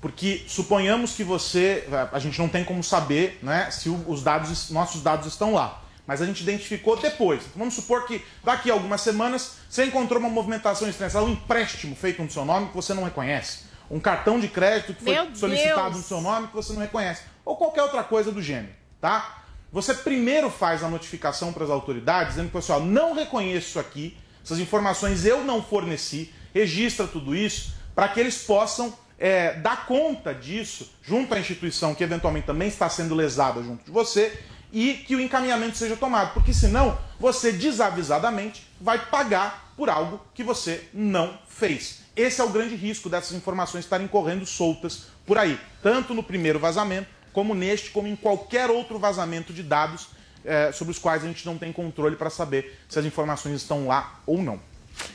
Porque 0.02 0.44
suponhamos 0.48 1.14
que 1.14 1.24
você. 1.24 1.88
A 2.12 2.18
gente 2.18 2.40
não 2.40 2.50
tem 2.50 2.64
como 2.64 2.84
saber 2.84 3.38
né, 3.44 3.70
se 3.70 3.90
os 3.90 4.24
dados, 4.24 4.72
nossos 4.72 5.04
dados 5.04 5.28
estão 5.28 5.54
lá. 5.54 5.84
Mas 6.10 6.24
a 6.24 6.26
gente 6.26 6.42
identificou 6.42 6.98
depois. 6.98 7.42
Então, 7.42 7.60
vamos 7.60 7.76
supor 7.76 8.08
que 8.08 8.26
daqui 8.44 8.72
a 8.72 8.74
algumas 8.74 9.00
semanas 9.00 9.58
você 9.70 9.86
encontrou 9.86 10.20
uma 10.20 10.28
movimentação 10.28 10.90
estranha, 10.90 11.22
um 11.22 11.34
empréstimo 11.34 11.96
feito 11.96 12.24
no 12.24 12.32
seu 12.32 12.44
nome 12.44 12.70
que 12.70 12.76
você 12.76 12.96
não 12.96 13.04
reconhece. 13.04 13.60
Um 13.92 14.00
cartão 14.00 14.40
de 14.40 14.48
crédito 14.48 14.96
que 14.96 15.04
foi 15.04 15.14
Meu 15.14 15.36
solicitado 15.36 15.92
Deus! 15.92 15.98
no 15.98 16.02
seu 16.02 16.20
nome 16.20 16.48
que 16.48 16.56
você 16.56 16.74
não 16.74 16.82
reconhece. 16.82 17.22
Ou 17.46 17.56
qualquer 17.56 17.84
outra 17.84 18.04
coisa 18.04 18.32
do 18.32 18.42
gênero, 18.42 18.74
tá? 19.00 19.44
Você 19.72 19.94
primeiro 19.94 20.50
faz 20.50 20.84
a 20.84 20.90
notificação 20.90 21.54
para 21.54 21.64
as 21.64 21.70
autoridades, 21.70 22.30
dizendo 22.30 22.48
que, 22.48 22.54
pessoal, 22.54 22.82
não 22.82 23.14
reconheço 23.14 23.68
isso 23.68 23.80
aqui, 23.80 24.18
essas 24.44 24.58
informações 24.58 25.26
eu 25.26 25.44
não 25.44 25.62
forneci, 25.62 26.34
registra 26.52 27.06
tudo 27.06 27.36
isso, 27.36 27.76
para 27.94 28.08
que 28.08 28.20
eles 28.20 28.40
possam 28.40 28.92
é, 29.20 29.54
dar 29.54 29.86
conta 29.86 30.34
disso 30.34 30.92
junto 31.04 31.36
à 31.36 31.40
instituição 31.40 31.94
que 31.94 32.04
eventualmente 32.04 32.48
também 32.48 32.68
está 32.68 32.90
sendo 32.90 33.14
lesada 33.14 33.62
junto 33.62 33.86
de 33.86 33.92
você 33.92 34.40
e 34.72 34.94
que 34.94 35.16
o 35.16 35.22
encaminhamento 35.22 35.78
seja 35.78 35.96
tomado, 35.96 36.34
porque 36.34 36.54
senão 36.54 36.98
você 37.20 37.52
desavisadamente 37.52 38.68
vai 38.80 39.00
pagar 39.08 39.74
por 39.76 39.90
algo 39.90 40.22
que 40.34 40.44
você 40.44 40.88
não 40.94 41.38
fez. 41.48 42.00
Esse 42.16 42.42
é 42.42 42.44
o 42.44 42.50
grande 42.50 42.76
risco 42.76 43.10
dessas 43.10 43.36
informações 43.36 43.86
estarem 43.86 44.08
correndo 44.08 44.46
soltas 44.46 45.08
por 45.26 45.38
aí, 45.38 45.60
tanto 45.82 46.14
no 46.14 46.22
primeiro 46.22 46.60
vazamento, 46.60 47.08
como 47.32 47.56
neste, 47.56 47.92
como 47.92 48.08
em 48.08 48.16
qualquer 48.16 48.70
outro 48.70 49.00
vazamento 49.00 49.54
de 49.54 49.64
dados 49.64 50.08
eh, 50.44 50.72
sobre 50.72 50.92
os 50.92 51.00
quais 51.00 51.24
a 51.24 51.28
gente 51.28 51.46
não 51.46 51.58
tem 51.58 51.72
controle 51.72 52.16
para 52.16 52.30
saber 52.30 52.78
se 52.90 53.00
as 53.00 53.06
informações 53.06 53.56
estão 53.56 53.88
lá 53.88 54.20
ou 54.26 54.42
não. 54.42 54.60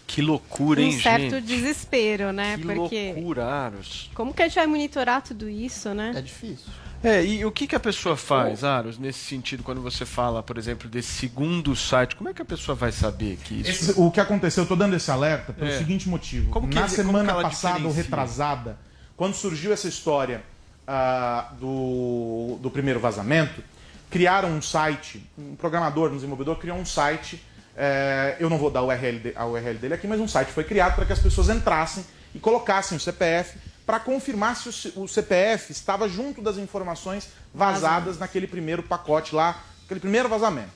Que 0.06 0.22
loucura, 0.22 0.80
hein, 0.80 0.96
um 0.96 1.00
certo 1.00 1.34
gente? 1.36 1.46
desespero, 1.46 2.32
né? 2.32 2.56
Que 2.56 2.62
Porque 2.62 3.12
loucura, 3.14 3.44
Aros. 3.44 4.10
como 4.14 4.32
que 4.32 4.42
a 4.42 4.46
gente 4.46 4.54
vai 4.54 4.66
monitorar 4.66 5.22
tudo 5.22 5.48
isso, 5.48 5.92
né? 5.92 6.12
É 6.14 6.22
difícil. 6.22 6.72
É, 7.04 7.22
e 7.22 7.44
o 7.44 7.52
que, 7.52 7.66
que 7.66 7.76
a 7.76 7.80
pessoa 7.80 8.16
faz, 8.16 8.64
Aros, 8.64 8.98
nesse 8.98 9.18
sentido, 9.18 9.62
quando 9.62 9.82
você 9.82 10.06
fala, 10.06 10.42
por 10.42 10.56
exemplo, 10.56 10.88
desse 10.88 11.12
segundo 11.12 11.76
site? 11.76 12.16
Como 12.16 12.30
é 12.30 12.32
que 12.34 12.40
a 12.40 12.44
pessoa 12.46 12.74
vai 12.74 12.90
saber 12.90 13.36
que 13.44 13.60
isso. 13.60 13.70
Esse- 13.90 14.00
o 14.00 14.10
que 14.10 14.18
aconteceu, 14.20 14.64
eu 14.64 14.68
tô 14.68 14.74
dando 14.74 14.96
esse 14.96 15.10
alerta 15.10 15.52
pelo 15.52 15.70
É. 15.70 15.76
seguinte 15.78 16.08
motivo. 16.08 16.50
Como 16.50 16.66
que 16.66 16.74
Na 16.74 16.82
como 16.82 16.94
semana 16.94 17.30
ela 17.32 17.42
passada 17.42 17.74
ou 17.74 17.80
diferencia? 17.88 18.02
retrasada, 18.04 18.78
quando 19.16 19.34
surgiu 19.34 19.72
essa 19.72 19.86
história 19.86 20.42
ah, 20.86 21.52
do, 21.60 22.58
do 22.60 22.70
primeiro 22.70 23.00
vazamento, 23.00 23.62
criaram 24.10 24.50
um 24.50 24.60
site, 24.62 25.22
um 25.38 25.54
programador, 25.56 26.10
um 26.10 26.14
desenvolvedor 26.16 26.56
criou 26.56 26.76
um 26.76 26.84
site, 26.84 27.42
eh, 27.76 28.36
eu 28.38 28.48
não 28.50 28.58
vou 28.58 28.70
dar 28.70 28.80
a 28.80 28.84
URL, 28.84 29.18
de- 29.18 29.32
a 29.34 29.46
URL 29.46 29.78
dele 29.78 29.94
aqui, 29.94 30.06
mas 30.06 30.20
um 30.20 30.28
site 30.28 30.52
foi 30.52 30.62
criado 30.62 30.94
para 30.94 31.04
que 31.06 31.12
as 31.12 31.18
pessoas 31.18 31.48
entrassem 31.48 32.04
e 32.34 32.38
colocassem 32.38 32.96
o 32.96 33.00
CPF 33.00 33.58
para 33.86 34.00
confirmar 34.00 34.56
se 34.56 34.92
o 34.96 35.06
CPF 35.06 35.70
estava 35.70 36.08
junto 36.08 36.40
das 36.40 36.56
informações 36.56 37.28
vazadas 37.52 38.18
naquele 38.18 38.46
primeiro 38.46 38.82
pacote 38.82 39.34
lá, 39.34 39.62
aquele 39.84 40.00
primeiro 40.00 40.28
vazamento. 40.28 40.70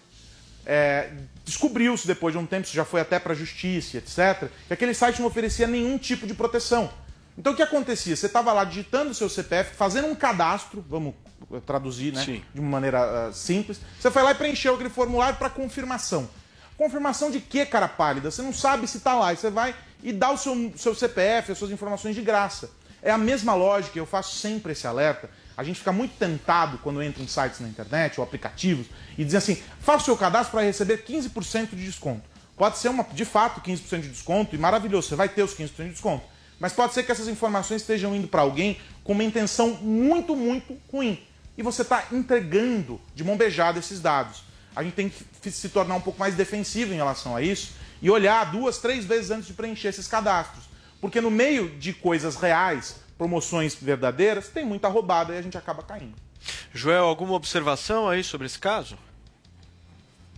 É, 0.67 1.11
Descobriu-se 1.45 2.07
depois 2.07 2.35
de 2.35 2.39
um 2.39 2.45
tempo, 2.45 2.67
isso 2.67 2.75
já 2.75 2.85
foi 2.85 3.01
até 3.01 3.19
para 3.19 3.33
a 3.33 3.37
justiça, 3.37 3.97
etc., 3.97 4.51
que 4.67 4.75
aquele 4.75 4.93
site 4.93 5.21
não 5.21 5.27
oferecia 5.27 5.67
nenhum 5.67 5.97
tipo 5.97 6.27
de 6.27 6.35
proteção. 6.35 6.91
Então 7.39 7.55
o 7.55 7.57
que 7.57 7.63
acontecia? 7.63 8.15
Você 8.15 8.27
estava 8.27 8.53
lá 8.53 8.65
digitando 8.65 9.13
o 9.13 9.15
seu 9.15 9.29
CPF, 9.29 9.75
fazendo 9.75 10.09
um 10.09 10.15
cadastro, 10.15 10.85
vamos 10.87 11.15
traduzir 11.65 12.13
né, 12.13 12.23
Sim. 12.23 12.43
de 12.53 12.61
uma 12.61 12.69
maneira 12.69 13.29
ah, 13.29 13.33
simples. 13.33 13.81
Você 13.99 14.11
foi 14.11 14.23
lá 14.23 14.33
e 14.33 14.35
preencheu 14.35 14.75
aquele 14.75 14.91
formulário 14.91 15.39
para 15.39 15.49
confirmação. 15.49 16.29
Confirmação 16.77 17.31
de 17.31 17.41
quê, 17.41 17.65
cara 17.65 17.89
pálida? 17.89 18.31
Você 18.31 18.43
não 18.43 18.53
sabe 18.53 18.87
se 18.87 18.99
está 18.99 19.15
lá. 19.15 19.33
E 19.33 19.37
você 19.37 19.51
vai 19.51 19.75
e 20.03 20.13
dá 20.13 20.31
o 20.31 20.37
seu, 20.37 20.73
seu 20.77 20.95
CPF, 20.95 21.53
as 21.53 21.59
suas 21.59 21.71
informações 21.71 22.15
de 22.15 22.23
graça. 22.23 22.71
É 23.03 23.11
a 23.11 23.19
mesma 23.19 23.55
lógica, 23.55 23.99
eu 23.99 24.07
faço 24.07 24.37
sempre 24.37 24.73
esse 24.73 24.87
alerta. 24.87 25.31
A 25.57 25.65
gente 25.65 25.79
fica 25.79 25.93
muito 25.93 26.17
tentado 26.17 26.79
quando 26.79 27.03
entra 27.03 27.23
em 27.23 27.27
sites 27.27 27.61
na 27.61 27.69
internet 27.69 28.19
ou 28.19 28.25
aplicativos 28.25 28.87
e 29.17 29.25
diz 29.25 29.35
assim: 29.35 29.63
faça 29.81 30.03
o 30.03 30.05
seu 30.07 30.17
cadastro 30.17 30.53
para 30.53 30.63
receber 30.63 31.05
15% 31.05 31.71
de 31.71 31.85
desconto. 31.85 32.23
Pode 32.57 32.79
ser 32.79 32.89
uma, 32.89 33.05
de 33.05 33.25
fato 33.25 33.61
15% 33.61 34.01
de 34.01 34.09
desconto 34.09 34.55
e 34.55 34.59
maravilhoso, 34.59 35.09
você 35.09 35.15
vai 35.15 35.29
ter 35.29 35.43
os 35.43 35.55
15% 35.55 35.77
de 35.77 35.91
desconto. 35.91 36.25
Mas 36.59 36.73
pode 36.73 36.93
ser 36.93 37.05
que 37.05 37.13
essas 37.13 37.29
informações 37.29 37.83
estejam 37.83 38.15
indo 38.17 38.27
para 38.27 38.43
alguém 38.43 38.79
com 39.05 39.13
uma 39.13 39.23
intenção 39.23 39.71
muito, 39.75 40.35
muito 40.35 40.77
ruim. 40.93 41.23
E 41.57 41.63
você 41.63 41.83
está 41.83 42.05
entregando 42.13 43.01
de 43.15 43.23
mão 43.23 43.37
beijada 43.37 43.79
esses 43.79 44.01
dados. 44.01 44.43
A 44.75 44.83
gente 44.83 44.95
tem 44.95 45.13
que 45.41 45.51
se 45.51 45.69
tornar 45.69 45.95
um 45.95 46.01
pouco 46.01 46.19
mais 46.19 46.35
defensivo 46.35 46.93
em 46.93 46.97
relação 46.97 47.35
a 47.35 47.43
isso 47.43 47.73
e 48.03 48.11
olhar 48.11 48.51
duas, 48.51 48.79
três 48.79 49.05
vezes 49.05 49.31
antes 49.31 49.47
de 49.47 49.55
preencher 49.55 49.89
esses 49.89 50.07
cadastros. 50.07 50.68
Porque 51.01 51.21
no 51.21 51.31
meio 51.31 51.69
de 51.71 51.93
coisas 51.93 52.37
reais, 52.37 52.97
promoções 53.17 53.75
verdadeiras, 53.75 54.49
tem 54.49 54.65
muita 54.65 54.89
roubada 54.89 55.35
e 55.35 55.39
a 55.39 55.43
gente 55.43 55.57
acaba 55.57 55.83
caindo. 55.83 56.15
Joel, 56.73 57.05
alguma 57.05 57.35
observação 57.35 58.09
aí 58.09 58.23
sobre 58.25 58.47
esse 58.47 58.59
caso? 58.59 58.97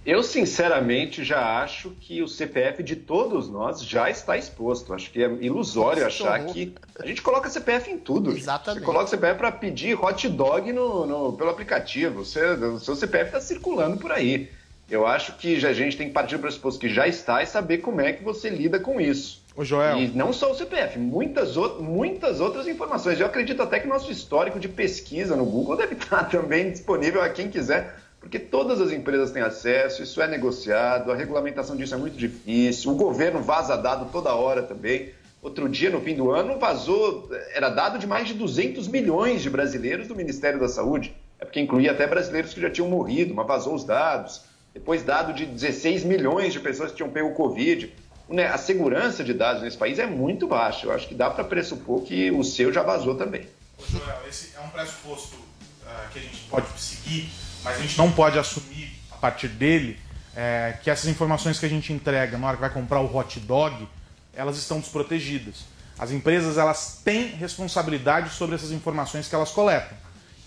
Eu, 0.04 0.22
sinceramente, 0.22 1.22
já 1.22 1.62
acho 1.62 1.90
que 2.00 2.22
o 2.22 2.28
CPF 2.28 2.82
de 2.82 2.96
todos 2.96 3.50
nós 3.50 3.82
já 3.84 4.08
está 4.08 4.36
exposto. 4.36 4.94
Acho 4.94 5.10
que 5.10 5.22
é 5.22 5.30
ilusório 5.42 6.02
Nossa, 6.02 6.06
achar 6.24 6.40
horror. 6.40 6.54
que. 6.54 6.74
A 6.98 7.06
gente 7.06 7.20
coloca 7.20 7.50
CPF 7.50 7.90
em 7.90 7.98
tudo. 7.98 8.32
Exatamente. 8.34 8.80
Você 8.80 8.86
coloca 8.86 9.06
CPF 9.08 9.36
para 9.38 9.52
pedir 9.52 9.94
hot 10.02 10.26
dog 10.30 10.72
no, 10.72 11.06
no- 11.06 11.32
pelo 11.34 11.50
aplicativo. 11.50 12.24
Você- 12.24 12.42
o 12.54 12.78
seu 12.80 12.96
CPF 12.96 13.26
está 13.26 13.40
circulando 13.42 13.98
por 13.98 14.10
aí. 14.10 14.50
Eu 14.90 15.06
acho 15.06 15.34
que 15.36 15.60
já- 15.60 15.68
a 15.68 15.72
gente 15.74 15.98
tem 15.98 16.08
que 16.08 16.14
partir 16.14 16.36
do 16.36 16.40
pressuposto 16.40 16.80
que 16.80 16.88
já 16.88 17.06
está 17.06 17.42
e 17.42 17.46
saber 17.46 17.78
como 17.78 18.00
é 18.00 18.12
que 18.14 18.24
você 18.24 18.48
lida 18.48 18.80
com 18.80 18.98
isso. 18.98 19.39
Ô, 19.60 19.64
Joel. 19.64 19.98
E 19.98 20.08
não 20.08 20.32
só 20.32 20.50
o 20.50 20.54
CPF, 20.54 20.98
muitas, 20.98 21.54
ou- 21.54 21.82
muitas 21.82 22.40
outras 22.40 22.66
informações. 22.66 23.20
Eu 23.20 23.26
acredito 23.26 23.62
até 23.62 23.78
que 23.78 23.86
nosso 23.86 24.10
histórico 24.10 24.58
de 24.58 24.68
pesquisa 24.68 25.36
no 25.36 25.44
Google 25.44 25.76
deve 25.78 25.96
estar 25.96 26.24
também 26.30 26.70
disponível 26.70 27.20
a 27.20 27.28
quem 27.28 27.50
quiser, 27.50 27.94
porque 28.18 28.38
todas 28.38 28.80
as 28.80 28.90
empresas 28.90 29.30
têm 29.32 29.42
acesso, 29.42 30.02
isso 30.02 30.22
é 30.22 30.26
negociado, 30.26 31.12
a 31.12 31.14
regulamentação 31.14 31.76
disso 31.76 31.94
é 31.94 31.98
muito 31.98 32.16
difícil, 32.16 32.90
o 32.92 32.94
governo 32.94 33.42
vaza 33.42 33.76
dado 33.76 34.10
toda 34.10 34.34
hora 34.34 34.62
também. 34.62 35.10
Outro 35.42 35.68
dia, 35.68 35.90
no 35.90 36.00
fim 36.00 36.14
do 36.14 36.30
ano, 36.30 36.58
vazou, 36.58 37.28
era 37.54 37.68
dado 37.68 37.98
de 37.98 38.06
mais 38.06 38.28
de 38.28 38.32
200 38.34 38.88
milhões 38.88 39.42
de 39.42 39.50
brasileiros 39.50 40.08
do 40.08 40.16
Ministério 40.16 40.58
da 40.58 40.68
Saúde. 40.68 41.14
É 41.38 41.44
porque 41.44 41.60
incluía 41.60 41.92
até 41.92 42.06
brasileiros 42.06 42.54
que 42.54 42.60
já 42.62 42.70
tinham 42.70 42.88
morrido, 42.88 43.34
mas 43.34 43.46
vazou 43.46 43.74
os 43.74 43.84
dados. 43.84 44.42
Depois, 44.72 45.02
dado 45.02 45.34
de 45.34 45.44
16 45.44 46.04
milhões 46.04 46.52
de 46.54 46.60
pessoas 46.60 46.90
que 46.92 46.96
tinham 46.98 47.10
pego 47.10 47.28
o 47.28 47.34
Covid. 47.34 47.92
Né, 48.30 48.46
A 48.46 48.56
segurança 48.56 49.24
de 49.24 49.34
dados 49.34 49.62
nesse 49.62 49.76
país 49.76 49.98
é 49.98 50.06
muito 50.06 50.46
baixa. 50.46 50.86
Eu 50.86 50.92
acho 50.92 51.08
que 51.08 51.14
dá 51.14 51.28
para 51.28 51.42
pressupor 51.42 52.02
que 52.02 52.30
o 52.30 52.44
seu 52.44 52.72
já 52.72 52.82
vazou 52.82 53.16
também. 53.16 53.46
Joel, 53.88 54.20
esse 54.28 54.56
é 54.56 54.60
um 54.60 54.68
pressuposto 54.68 55.36
ah, 55.84 56.06
que 56.12 56.20
a 56.20 56.22
gente 56.22 56.38
pode 56.48 56.66
seguir, 56.80 57.28
mas 57.64 57.76
a 57.76 57.82
gente 57.82 57.98
não 57.98 58.12
pode 58.12 58.38
assumir 58.38 58.92
a 59.10 59.16
partir 59.16 59.48
dele 59.48 59.98
eh, 60.36 60.78
que 60.82 60.90
essas 60.90 61.06
informações 61.06 61.58
que 61.58 61.66
a 61.66 61.68
gente 61.68 61.92
entrega 61.92 62.38
na 62.38 62.46
hora 62.46 62.56
que 62.56 62.60
vai 62.60 62.70
comprar 62.70 63.00
o 63.00 63.16
hot 63.16 63.40
dog, 63.40 63.88
elas 64.32 64.56
estão 64.56 64.78
desprotegidas. 64.78 65.64
As 65.98 66.12
empresas 66.12 66.56
elas 66.56 67.00
têm 67.04 67.26
responsabilidade 67.28 68.30
sobre 68.30 68.54
essas 68.54 68.70
informações 68.70 69.28
que 69.28 69.34
elas 69.34 69.50
coletam. 69.50 69.98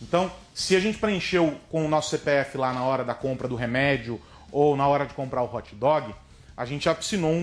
Então, 0.02 0.32
se 0.54 0.76
a 0.76 0.80
gente 0.80 0.98
preencheu 0.98 1.60
com 1.70 1.86
o 1.86 1.90
nosso 1.90 2.10
CPF 2.10 2.58
lá 2.58 2.74
na 2.74 2.84
hora 2.84 3.04
da 3.04 3.14
compra 3.14 3.48
do 3.48 3.56
remédio 3.56 4.20
ou 4.52 4.76
na 4.76 4.88
hora 4.88 5.06
de 5.06 5.14
comprar 5.14 5.44
o 5.44 5.54
hot 5.54 5.76
dog, 5.76 6.14
a 6.56 6.66
gente 6.66 6.88
assinou 6.90 7.32
um, 7.32 7.36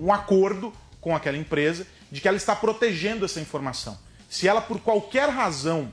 um- 0.00 0.06
um 0.06 0.12
acordo 0.12 0.72
com 1.00 1.14
aquela 1.14 1.36
empresa 1.36 1.86
de 2.10 2.20
que 2.20 2.28
ela 2.28 2.36
está 2.36 2.54
protegendo 2.56 3.24
essa 3.24 3.40
informação. 3.40 3.98
Se 4.28 4.48
ela, 4.48 4.60
por 4.60 4.80
qualquer 4.80 5.28
razão, 5.28 5.92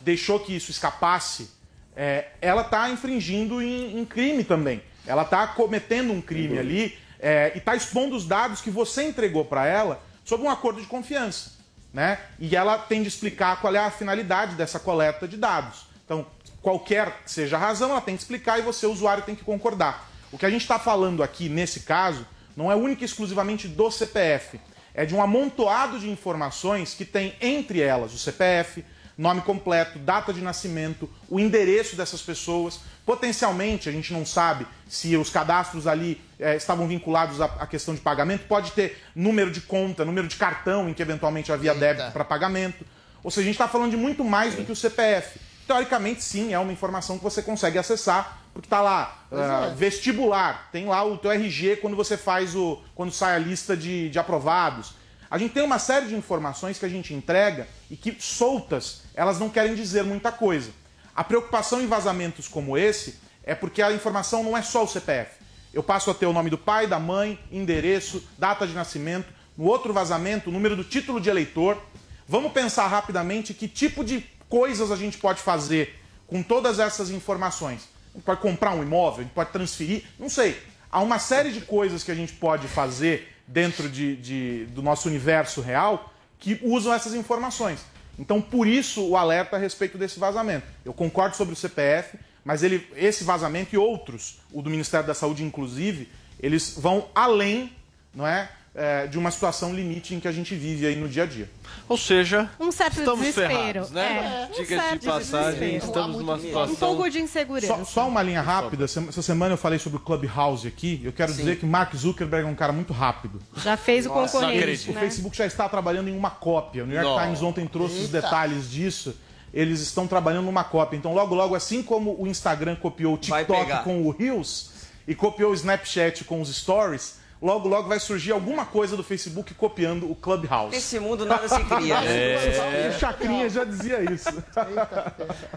deixou 0.00 0.38
que 0.40 0.54
isso 0.54 0.70
escapasse, 0.70 1.50
é, 1.96 2.28
ela 2.40 2.62
está 2.62 2.88
infringindo 2.90 3.60
em, 3.60 3.98
em 3.98 4.04
crime 4.04 4.44
também. 4.44 4.82
Ela 5.06 5.22
está 5.22 5.46
cometendo 5.48 6.12
um 6.12 6.20
crime 6.20 6.58
ali 6.58 6.98
é, 7.18 7.52
e 7.54 7.58
está 7.58 7.74
expondo 7.74 8.14
os 8.16 8.24
dados 8.24 8.60
que 8.60 8.70
você 8.70 9.02
entregou 9.02 9.44
para 9.44 9.66
ela 9.66 10.00
sob 10.24 10.42
um 10.44 10.50
acordo 10.50 10.80
de 10.80 10.86
confiança. 10.86 11.52
Né? 11.92 12.18
E 12.38 12.56
ela 12.56 12.78
tem 12.78 13.02
de 13.02 13.08
explicar 13.08 13.60
qual 13.60 13.74
é 13.74 13.78
a 13.78 13.90
finalidade 13.90 14.54
dessa 14.54 14.78
coleta 14.80 15.28
de 15.28 15.36
dados. 15.36 15.86
Então, 16.04 16.24
qualquer 16.62 17.22
que 17.24 17.30
seja 17.30 17.56
a 17.56 17.60
razão, 17.60 17.90
ela 17.90 18.00
tem 18.00 18.16
que 18.16 18.22
explicar 18.22 18.58
e 18.58 18.62
você, 18.62 18.86
usuário, 18.86 19.24
tem 19.24 19.34
que 19.34 19.44
concordar. 19.44 20.10
O 20.32 20.38
que 20.38 20.46
a 20.46 20.50
gente 20.50 20.62
está 20.62 20.78
falando 20.78 21.22
aqui, 21.22 21.50
nesse 21.50 21.80
caso, 21.80 22.26
não 22.56 22.72
é 22.72 22.74
única 22.74 23.02
e 23.02 23.04
exclusivamente 23.04 23.68
do 23.68 23.90
CPF. 23.90 24.58
É 24.94 25.04
de 25.04 25.14
um 25.14 25.22
amontoado 25.22 25.98
de 25.98 26.08
informações 26.08 26.94
que 26.94 27.04
tem 27.04 27.34
entre 27.40 27.80
elas 27.80 28.14
o 28.14 28.18
CPF, 28.18 28.82
nome 29.16 29.42
completo, 29.42 29.98
data 29.98 30.32
de 30.32 30.40
nascimento, 30.40 31.08
o 31.28 31.38
endereço 31.38 31.96
dessas 31.96 32.22
pessoas. 32.22 32.80
Potencialmente, 33.04 33.90
a 33.90 33.92
gente 33.92 34.10
não 34.12 34.24
sabe 34.24 34.66
se 34.88 35.16
os 35.18 35.28
cadastros 35.28 35.86
ali 35.86 36.18
eh, 36.38 36.56
estavam 36.56 36.88
vinculados 36.88 37.40
à, 37.40 37.44
à 37.44 37.66
questão 37.66 37.94
de 37.94 38.00
pagamento. 38.00 38.46
Pode 38.46 38.72
ter 38.72 39.02
número 39.14 39.50
de 39.50 39.60
conta, 39.60 40.02
número 40.02 40.28
de 40.28 40.36
cartão 40.36 40.88
em 40.88 40.94
que 40.94 41.02
eventualmente 41.02 41.52
havia 41.52 41.74
débito 41.74 42.10
para 42.10 42.24
pagamento. 42.24 42.86
Ou 43.22 43.30
seja, 43.30 43.42
a 43.42 43.46
gente 43.46 43.54
está 43.54 43.68
falando 43.68 43.90
de 43.90 43.96
muito 43.98 44.24
mais 44.24 44.54
do 44.54 44.64
que 44.64 44.72
o 44.72 44.76
CPF. 44.76 45.38
Teoricamente, 45.66 46.22
sim, 46.22 46.52
é 46.52 46.58
uma 46.58 46.72
informação 46.72 47.18
que 47.18 47.24
você 47.24 47.42
consegue 47.42 47.78
acessar, 47.78 48.42
porque 48.52 48.66
está 48.66 48.80
lá, 48.80 49.26
é. 49.30 49.74
vestibular, 49.74 50.68
tem 50.72 50.86
lá 50.86 51.04
o 51.04 51.16
teu 51.16 51.30
RG 51.30 51.76
quando 51.76 51.96
você 51.96 52.16
faz 52.16 52.54
o. 52.54 52.82
quando 52.94 53.12
sai 53.12 53.36
a 53.36 53.38
lista 53.38 53.76
de, 53.76 54.08
de 54.08 54.18
aprovados. 54.18 54.94
A 55.30 55.38
gente 55.38 55.54
tem 55.54 55.62
uma 55.62 55.78
série 55.78 56.08
de 56.08 56.14
informações 56.14 56.78
que 56.78 56.84
a 56.84 56.88
gente 56.88 57.14
entrega 57.14 57.66
e 57.90 57.96
que, 57.96 58.14
soltas, 58.20 59.02
elas 59.14 59.38
não 59.38 59.48
querem 59.48 59.74
dizer 59.74 60.04
muita 60.04 60.30
coisa. 60.30 60.70
A 61.16 61.24
preocupação 61.24 61.80
em 61.80 61.86
vazamentos 61.86 62.48
como 62.48 62.76
esse 62.76 63.18
é 63.42 63.54
porque 63.54 63.80
a 63.80 63.92
informação 63.92 64.44
não 64.44 64.56
é 64.56 64.60
só 64.60 64.84
o 64.84 64.88
CPF. 64.88 65.42
Eu 65.72 65.82
passo 65.82 66.10
a 66.10 66.14
ter 66.14 66.26
o 66.26 66.32
nome 66.34 66.50
do 66.50 66.58
pai, 66.58 66.86
da 66.86 66.98
mãe, 66.98 67.38
endereço, 67.50 68.22
data 68.36 68.66
de 68.66 68.74
nascimento. 68.74 69.32
No 69.56 69.64
outro 69.64 69.92
vazamento, 69.92 70.50
o 70.50 70.52
número 70.52 70.76
do 70.76 70.84
título 70.84 71.18
de 71.20 71.30
eleitor. 71.30 71.82
Vamos 72.28 72.52
pensar 72.52 72.86
rapidamente 72.86 73.54
que 73.54 73.66
tipo 73.66 74.04
de 74.04 74.20
coisas 74.52 74.90
a 74.90 74.96
gente 74.96 75.16
pode 75.16 75.40
fazer 75.40 75.82
com 76.26 76.42
todas 76.42 76.78
essas 76.78 77.08
informações. 77.10 77.88
A 78.12 78.16
gente 78.18 78.24
pode 78.26 78.40
comprar 78.40 78.72
um 78.74 78.82
imóvel, 78.82 79.20
a 79.20 79.22
gente 79.22 79.32
pode 79.32 79.50
transferir, 79.50 80.02
não 80.18 80.28
sei. 80.28 80.60
Há 80.90 81.00
uma 81.00 81.18
série 81.18 81.50
de 81.50 81.62
coisas 81.62 82.04
que 82.04 82.10
a 82.10 82.14
gente 82.14 82.34
pode 82.34 82.68
fazer 82.68 83.14
dentro 83.46 83.88
de, 83.88 84.14
de- 84.16 84.64
do 84.66 84.82
nosso 84.82 85.08
universo 85.08 85.62
real 85.62 86.12
que 86.38 86.60
usam 86.62 86.92
essas 86.92 87.14
informações. 87.14 87.80
Então, 88.18 88.42
por 88.42 88.66
isso, 88.66 89.02
o 89.08 89.16
alerta 89.16 89.56
a 89.56 89.58
respeito 89.58 89.96
desse 89.96 90.18
vazamento. 90.20 90.66
Eu 90.84 90.92
concordo 90.92 91.34
sobre 91.34 91.54
o 91.54 91.56
CPF, 91.56 92.18
Mas 92.44 92.62
ele, 92.62 92.86
esse 92.96 93.22
vazamento 93.24 93.74
e 93.74 93.78
outros, 93.78 94.40
o 94.52 94.60
do 94.60 94.68
Ministério 94.68 95.06
da 95.06 95.14
Saúde 95.14 95.42
inclusive, 95.44 96.08
eles 96.40 96.74
vão 96.76 97.08
além, 97.14 97.72
não 98.14 98.26
é, 98.26 98.50
é, 98.74 99.06
de 99.06 99.18
uma 99.18 99.30
situação 99.30 99.74
limite 99.74 100.14
em 100.14 100.20
que 100.20 100.26
a 100.26 100.32
gente 100.32 100.54
vive 100.54 100.86
aí 100.86 100.96
no 100.96 101.08
dia 101.08 101.24
a 101.24 101.26
dia. 101.26 101.50
Ou 101.88 101.96
seja, 101.98 102.48
Um 102.58 102.72
certo 102.72 103.00
estamos 103.00 103.20
desespero. 103.20 103.48
ferrados, 103.54 103.90
né? 103.90 104.02
É, 104.16 104.46
um 104.46 104.62
Diga-se 104.62 104.62
de 104.64 104.80
certo 104.80 105.04
passagem, 105.04 105.60
desespero. 105.60 105.84
estamos 105.86 106.16
numa 106.18 106.38
situação... 106.38 106.72
Um 106.72 106.76
pouco 106.76 107.10
de 107.10 107.20
insegurança. 107.20 107.66
Só, 107.66 107.84
só 107.84 108.08
uma 108.08 108.22
linha 108.22 108.40
rápida. 108.40 108.84
Essa 108.84 109.22
semana 109.22 109.52
eu 109.54 109.58
falei 109.58 109.78
sobre 109.78 109.98
o 109.98 110.00
Clubhouse 110.00 110.66
aqui. 110.66 111.00
Eu 111.04 111.12
quero 111.12 111.32
Sim. 111.32 111.38
dizer 111.38 111.58
que 111.58 111.66
Mark 111.66 111.94
Zuckerberg 111.94 112.46
é 112.46 112.50
um 112.50 112.54
cara 112.54 112.72
muito 112.72 112.92
rápido. 112.94 113.42
Já 113.56 113.76
fez 113.76 114.06
o 114.06 114.10
concorrente, 114.10 114.90
O 114.90 114.94
né? 114.94 115.00
Facebook 115.00 115.36
já 115.36 115.44
está 115.44 115.68
trabalhando 115.68 116.08
em 116.08 116.16
uma 116.16 116.30
cópia. 116.30 116.84
O 116.84 116.86
New 116.86 116.96
York 116.96 117.10
Não. 117.10 117.22
Times 117.22 117.42
ontem 117.42 117.66
trouxe 117.66 117.96
os 117.96 118.00
Eita. 118.14 118.22
detalhes 118.22 118.70
disso. 118.70 119.14
Eles 119.52 119.80
estão 119.80 120.06
trabalhando 120.06 120.46
numa 120.46 120.64
cópia. 120.64 120.96
Então, 120.96 121.12
logo, 121.12 121.34
logo, 121.34 121.54
assim 121.54 121.82
como 121.82 122.16
o 122.18 122.26
Instagram 122.26 122.74
copiou 122.76 123.14
o 123.14 123.18
TikTok 123.18 123.84
com 123.84 124.00
o 124.06 124.10
Reels 124.10 124.70
e 125.06 125.14
copiou 125.14 125.50
o 125.50 125.54
Snapchat 125.54 126.24
com 126.24 126.40
os 126.40 126.48
Stories, 126.54 127.16
logo, 127.42 127.68
logo 127.68 127.88
vai 127.88 127.98
surgir 127.98 128.32
alguma 128.32 128.64
coisa 128.64 128.96
do 128.96 129.02
Facebook 129.02 129.52
copiando 129.54 130.10
o 130.10 130.14
Clubhouse. 130.14 130.70
Nesse 130.70 130.98
mundo 131.00 131.26
nada 131.26 131.48
se 131.48 131.62
cria. 131.64 132.00
né? 132.00 132.06
É. 132.06 132.92
O 132.94 132.98
Chacrinha 132.98 133.48
já 133.48 133.64
dizia 133.64 134.00
isso. 134.12 134.28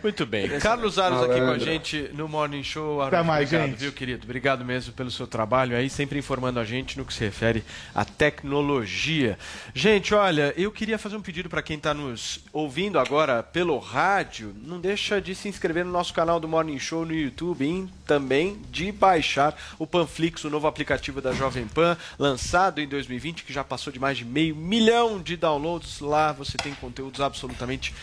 Muito 0.02 0.26
bem. 0.26 0.48
Carlos 0.60 0.98
Aros 0.98 1.24
aqui 1.24 1.40
com 1.40 1.52
a 1.52 1.58
gente 1.60 2.10
no 2.14 2.28
Morning 2.28 2.64
Show. 2.64 3.02
Aros, 3.02 3.14
Até 3.14 3.24
mais, 3.24 3.48
obrigado, 3.48 3.70
gente. 3.70 3.80
viu, 3.80 3.92
querido? 3.92 4.24
Obrigado 4.24 4.66
mesmo 4.66 4.94
pelo 4.94 5.12
seu 5.12 5.28
trabalho 5.28 5.76
aí, 5.76 5.90
sempre 5.90 6.18
informando 6.20 6.60
a 6.60 6.64
gente 6.66 6.98
no 6.98 7.06
que 7.06 7.14
se 7.14 7.24
refere 7.24 7.64
à 7.94 8.04
tecnologia. 8.06 9.38
Gente, 9.74 10.14
olha, 10.14 10.54
eu 10.58 10.72
queria 10.72 10.98
fazer 10.98 11.16
um 11.16 11.22
pedido 11.22 11.50
para 11.50 11.62
quem 11.62 11.78
está 11.78 11.94
nos 11.94 12.40
ouvindo 12.54 12.98
agora 13.00 13.44
pelo 13.44 13.78
rádio. 13.78 14.56
Não 14.64 14.80
deixa 14.80 15.20
de 15.22 15.36
se 15.36 15.48
inscrever 15.48 15.86
no 15.86 15.92
nosso 15.92 16.14
canal 16.14 16.40
do 16.40 16.48
Morning 16.48 16.80
Show 16.80 17.06
no 17.06 17.14
YouTube 17.14 17.66
e 17.66 17.88
também 18.06 18.60
de 18.72 18.92
baixar 18.92 19.56
o 19.78 19.86
Panflix, 19.86 20.44
o 20.44 20.50
novo 20.50 20.68
aplicativo 20.68 21.22
da 21.22 21.34
Jovem 21.34 21.68
Pan, 21.76 21.98
lançado 22.18 22.80
em 22.80 22.88
2020, 22.88 23.44
que 23.44 23.52
já 23.52 23.64
passou 23.64 23.92
de 23.92 24.00
mais 24.00 24.18
de 24.18 24.24
meio 24.24 24.56
milhão 24.56 25.22
de 25.22 25.36
downloads. 25.36 26.00
Lá 26.00 26.32
você 26.32 26.58
tem 26.58 26.74
conteúdos 26.74 27.20
absolutamente 27.20 27.94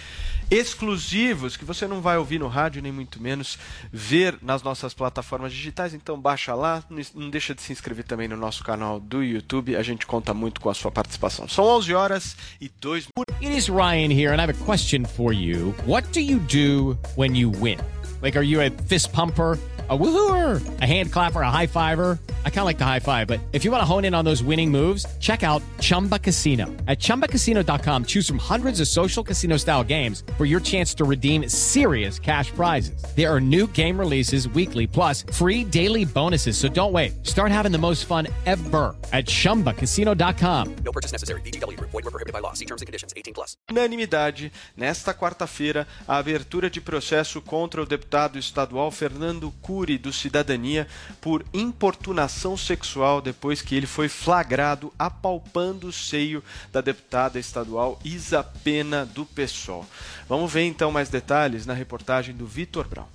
exclusivos 0.50 1.56
que 1.56 1.64
você 1.64 1.86
não 1.86 2.02
vai 2.02 2.18
ouvir 2.18 2.38
no 2.38 2.46
rádio, 2.46 2.82
nem 2.82 2.92
muito 2.92 3.20
menos 3.22 3.58
ver 3.90 4.36
nas 4.42 4.62
nossas 4.62 4.92
plataformas 4.92 5.50
digitais. 5.50 5.94
Então 5.94 6.20
baixa 6.20 6.54
lá, 6.54 6.84
não 7.14 7.30
deixa 7.30 7.54
de 7.54 7.62
se 7.62 7.72
inscrever 7.72 8.04
também 8.04 8.28
no 8.28 8.36
nosso 8.36 8.62
canal 8.62 9.00
do 9.00 9.22
YouTube. 9.22 9.74
A 9.74 9.82
gente 9.82 10.06
conta 10.06 10.34
muito 10.34 10.60
com 10.60 10.68
a 10.68 10.74
sua 10.74 10.90
participação. 10.90 11.48
São 11.48 11.64
11 11.64 11.94
horas 11.94 12.36
e 12.60 12.68
2 12.68 13.08
It 13.40 13.56
is 13.56 13.68
Ryan 13.68 14.12
here, 14.12 14.34
and 14.34 14.36
I 14.36 14.42
have 14.42 14.50
a 14.50 14.64
question 14.64 15.06
for 15.06 15.32
you. 15.32 15.74
What 15.86 16.12
do 16.12 16.20
you 16.20 16.38
do 16.40 16.98
when 17.16 17.34
you 17.34 17.50
win? 17.50 17.78
Like, 18.20 18.36
are 18.36 18.46
you 18.46 18.60
a 18.60 18.70
fist 18.86 19.10
pumper? 19.12 19.58
A 19.88 19.96
woohooer, 19.96 20.62
a 20.80 20.86
hand 20.86 21.10
clapper, 21.10 21.42
a 21.42 21.50
high 21.50 21.66
fiver. 21.66 22.18
I 22.44 22.50
kind 22.50 22.60
of 22.60 22.66
like 22.66 22.78
the 22.78 22.84
high 22.84 23.00
five, 23.00 23.26
but 23.26 23.40
if 23.52 23.64
you 23.64 23.72
want 23.72 23.82
to 23.82 23.84
hone 23.84 24.04
in 24.04 24.14
on 24.14 24.24
those 24.24 24.44
winning 24.44 24.70
moves, 24.70 25.04
check 25.18 25.42
out 25.42 25.60
Chumba 25.80 26.20
Casino. 26.20 26.66
At 26.86 27.00
chumbacasino.com, 27.00 28.04
choose 28.04 28.28
from 28.28 28.38
hundreds 28.38 28.78
of 28.78 28.86
social 28.86 29.24
casino 29.24 29.56
style 29.56 29.82
games 29.82 30.22
for 30.38 30.44
your 30.44 30.60
chance 30.60 30.94
to 30.94 31.04
redeem 31.04 31.48
serious 31.48 32.20
cash 32.20 32.52
prizes. 32.52 33.02
There 33.16 33.28
are 33.28 33.40
new 33.40 33.66
game 33.66 33.98
releases 33.98 34.48
weekly, 34.48 34.86
plus 34.86 35.24
free 35.32 35.64
daily 35.64 36.04
bonuses. 36.04 36.56
So 36.56 36.68
don't 36.68 36.92
wait. 36.92 37.26
Start 37.26 37.50
having 37.50 37.72
the 37.72 37.78
most 37.78 38.06
fun 38.06 38.28
ever 38.46 38.94
at 39.12 39.26
chumbacasino.com. 39.26 40.76
No 40.84 40.92
purchase 40.92 41.10
necessary. 41.10 41.40
VGW 41.40 41.76
Group. 41.76 41.90
Void 41.90 42.04
were 42.04 42.12
prohibited 42.12 42.32
by 42.32 42.38
law. 42.38 42.52
See 42.52 42.66
terms 42.66 42.82
and 42.82 42.86
conditions. 42.86 43.12
18 43.16 43.34
plus. 43.34 43.56
unanimidade, 43.68 44.52
nesta 44.76 45.12
quarta-feira, 45.12 45.86
a 46.06 46.16
abertura 46.18 46.70
de 46.70 46.80
processo 46.80 47.40
contra 47.40 47.82
o 47.82 47.86
deputado 47.86 48.38
estadual 48.38 48.90
Fernando 48.90 49.52
Cury, 49.60 49.98
do 49.98 50.12
Cidadania, 50.12 50.86
por 51.20 51.44
importunação 51.52 52.31
sexual 52.56 53.20
depois 53.20 53.62
que 53.62 53.74
ele 53.74 53.86
foi 53.86 54.08
flagrado 54.08 54.92
apalpando 54.98 55.88
o 55.88 55.92
seio 55.92 56.42
da 56.72 56.80
deputada 56.80 57.38
estadual 57.38 58.00
Isa 58.04 58.42
Pena, 58.42 59.04
do 59.04 59.24
PSOL. 59.24 59.86
Vamos 60.28 60.52
ver 60.52 60.64
então 60.64 60.90
mais 60.90 61.08
detalhes 61.08 61.66
na 61.66 61.74
reportagem 61.74 62.34
do 62.34 62.46
Vitor 62.46 62.88
Brown. 62.88 63.06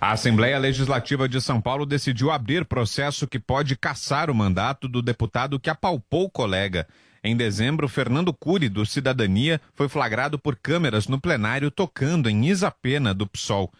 A 0.00 0.12
Assembleia 0.12 0.58
Legislativa 0.58 1.28
de 1.28 1.40
São 1.42 1.60
Paulo 1.60 1.84
decidiu 1.84 2.30
abrir 2.30 2.64
processo 2.64 3.26
que 3.26 3.38
pode 3.38 3.76
caçar 3.76 4.30
o 4.30 4.34
mandato 4.34 4.88
do 4.88 5.02
deputado 5.02 5.60
que 5.60 5.68
apalpou 5.68 6.24
o 6.24 6.30
colega. 6.30 6.86
Em 7.22 7.36
dezembro, 7.36 7.86
Fernando 7.86 8.32
Cury, 8.32 8.70
do 8.70 8.86
Cidadania, 8.86 9.60
foi 9.74 9.90
flagrado 9.90 10.38
por 10.38 10.56
câmeras 10.56 11.06
no 11.06 11.20
plenário 11.20 11.70
tocando 11.70 12.30
em 12.30 12.46
Isa 12.48 12.70
Pena, 12.70 13.12
do 13.12 13.26
PSOL. 13.26 13.70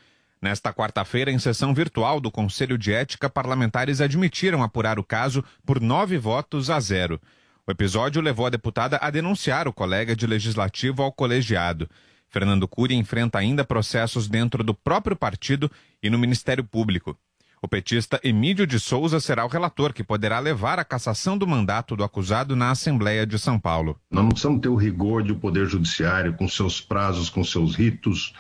Nesta 0.43 0.73
quarta-feira, 0.73 1.31
em 1.31 1.39
sessão 1.39 1.75
virtual 1.75 2.19
do 2.19 2.31
Conselho 2.31 2.79
de 2.79 2.93
Ética, 2.93 3.29
parlamentares 3.29 4.01
admitiram 4.01 4.63
apurar 4.63 4.99
o 4.99 5.05
caso 5.05 5.45
por 5.67 5.79
nove 5.81 6.17
votos 6.17 6.71
a 6.71 6.81
zero. 6.81 7.21
O 7.67 7.71
episódio 7.71 8.23
levou 8.23 8.47
a 8.47 8.51
deputada 8.51 8.99
a 9.03 9.11
denunciar 9.11 9.69
o 9.69 9.73
colega 9.73 10.17
de 10.17 10.27
legislativo 10.27 11.03
ao 11.03 11.13
colegiado. 11.13 11.87
Fernando 12.31 12.67
Cury 12.67 12.95
enfrenta 12.95 13.39
ainda 13.39 13.65
processos 13.65 14.29
dentro 14.29 14.65
do 14.65 14.73
próprio 14.73 15.15
partido 15.15 15.71
e 16.03 16.09
no 16.09 16.19
Ministério 16.19 16.65
Público. 16.65 17.19
O 17.61 17.69
petista 17.69 18.19
Emílio 18.25 18.67
de 18.67 18.81
Souza 18.81 19.21
será 19.21 19.45
o 19.45 19.49
relator 19.49 19.93
que 19.93 20.03
poderá 20.03 20.39
levar 20.39 20.79
a 20.79 20.85
cassação 20.85 21.37
do 21.37 21.47
mandato 21.47 21.95
do 21.95 22.03
acusado 22.03 22.57
na 22.57 22.71
Assembleia 22.71 23.27
de 23.27 23.39
São 23.39 23.61
Paulo. 23.61 24.01
Nós 24.11 24.23
não 24.23 24.31
precisamos 24.31 24.63
ter 24.63 24.69
o 24.71 24.75
rigor 24.75 25.23
de 25.23 25.33
o 25.33 25.37
Poder 25.37 25.67
Judiciário, 25.67 26.33
com 26.33 26.49
seus 26.49 26.81
prazos, 26.81 27.29
com 27.29 27.45
seus 27.45 27.75
ritos. 27.75 28.33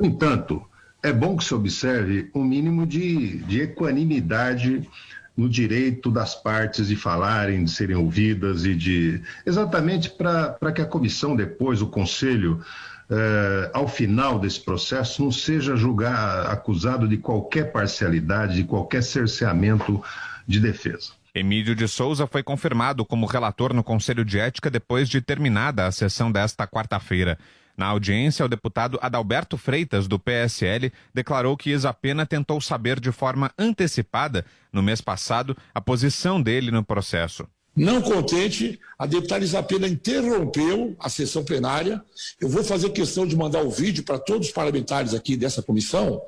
No 0.00 0.06
entanto, 0.06 0.64
é 1.02 1.12
bom 1.12 1.36
que 1.36 1.44
se 1.44 1.54
observe 1.54 2.30
um 2.34 2.44
mínimo 2.44 2.86
de, 2.86 3.38
de 3.38 3.62
equanimidade 3.62 4.88
no 5.36 5.48
direito 5.48 6.10
das 6.10 6.34
partes 6.34 6.88
de 6.88 6.96
falarem, 6.96 7.64
de 7.64 7.70
serem 7.70 7.96
ouvidas 7.96 8.64
e 8.64 8.74
de. 8.74 9.22
exatamente 9.46 10.10
para 10.10 10.72
que 10.72 10.82
a 10.82 10.86
comissão, 10.86 11.36
depois, 11.36 11.80
o 11.80 11.86
conselho, 11.86 12.60
eh, 13.08 13.70
ao 13.72 13.86
final 13.86 14.40
desse 14.40 14.60
processo, 14.60 15.22
não 15.22 15.30
seja 15.30 15.76
julgar, 15.76 16.46
acusado 16.50 17.06
de 17.06 17.16
qualquer 17.16 17.70
parcialidade, 17.70 18.56
de 18.56 18.64
qualquer 18.64 19.00
cerceamento 19.00 20.02
de 20.44 20.58
defesa. 20.58 21.12
Emílio 21.32 21.76
de 21.76 21.86
Souza 21.86 22.26
foi 22.26 22.42
confirmado 22.42 23.04
como 23.04 23.24
relator 23.24 23.72
no 23.72 23.84
Conselho 23.84 24.24
de 24.24 24.40
Ética 24.40 24.68
depois 24.68 25.08
de 25.08 25.20
terminada 25.20 25.86
a 25.86 25.92
sessão 25.92 26.32
desta 26.32 26.66
quarta-feira. 26.66 27.38
Na 27.78 27.86
audiência, 27.86 28.44
o 28.44 28.48
deputado 28.48 28.98
Adalberto 29.00 29.56
Freitas, 29.56 30.08
do 30.08 30.18
PSL, 30.18 30.92
declarou 31.14 31.56
que 31.56 31.70
Isa 31.70 31.94
Pena 31.94 32.26
tentou 32.26 32.60
saber 32.60 32.98
de 32.98 33.12
forma 33.12 33.52
antecipada, 33.56 34.44
no 34.72 34.82
mês 34.82 35.00
passado, 35.00 35.56
a 35.72 35.80
posição 35.80 36.42
dele 36.42 36.72
no 36.72 36.84
processo. 36.84 37.46
Não 37.76 38.02
contente, 38.02 38.80
a 38.98 39.06
deputada 39.06 39.44
Isapena 39.44 39.86
interrompeu 39.86 40.96
a 40.98 41.08
sessão 41.08 41.44
plenária. 41.44 42.02
Eu 42.40 42.48
vou 42.48 42.64
fazer 42.64 42.90
questão 42.90 43.24
de 43.24 43.36
mandar 43.36 43.62
o 43.62 43.70
vídeo 43.70 44.02
para 44.02 44.18
todos 44.18 44.48
os 44.48 44.52
parlamentares 44.52 45.14
aqui 45.14 45.36
dessa 45.36 45.62
comissão, 45.62 46.20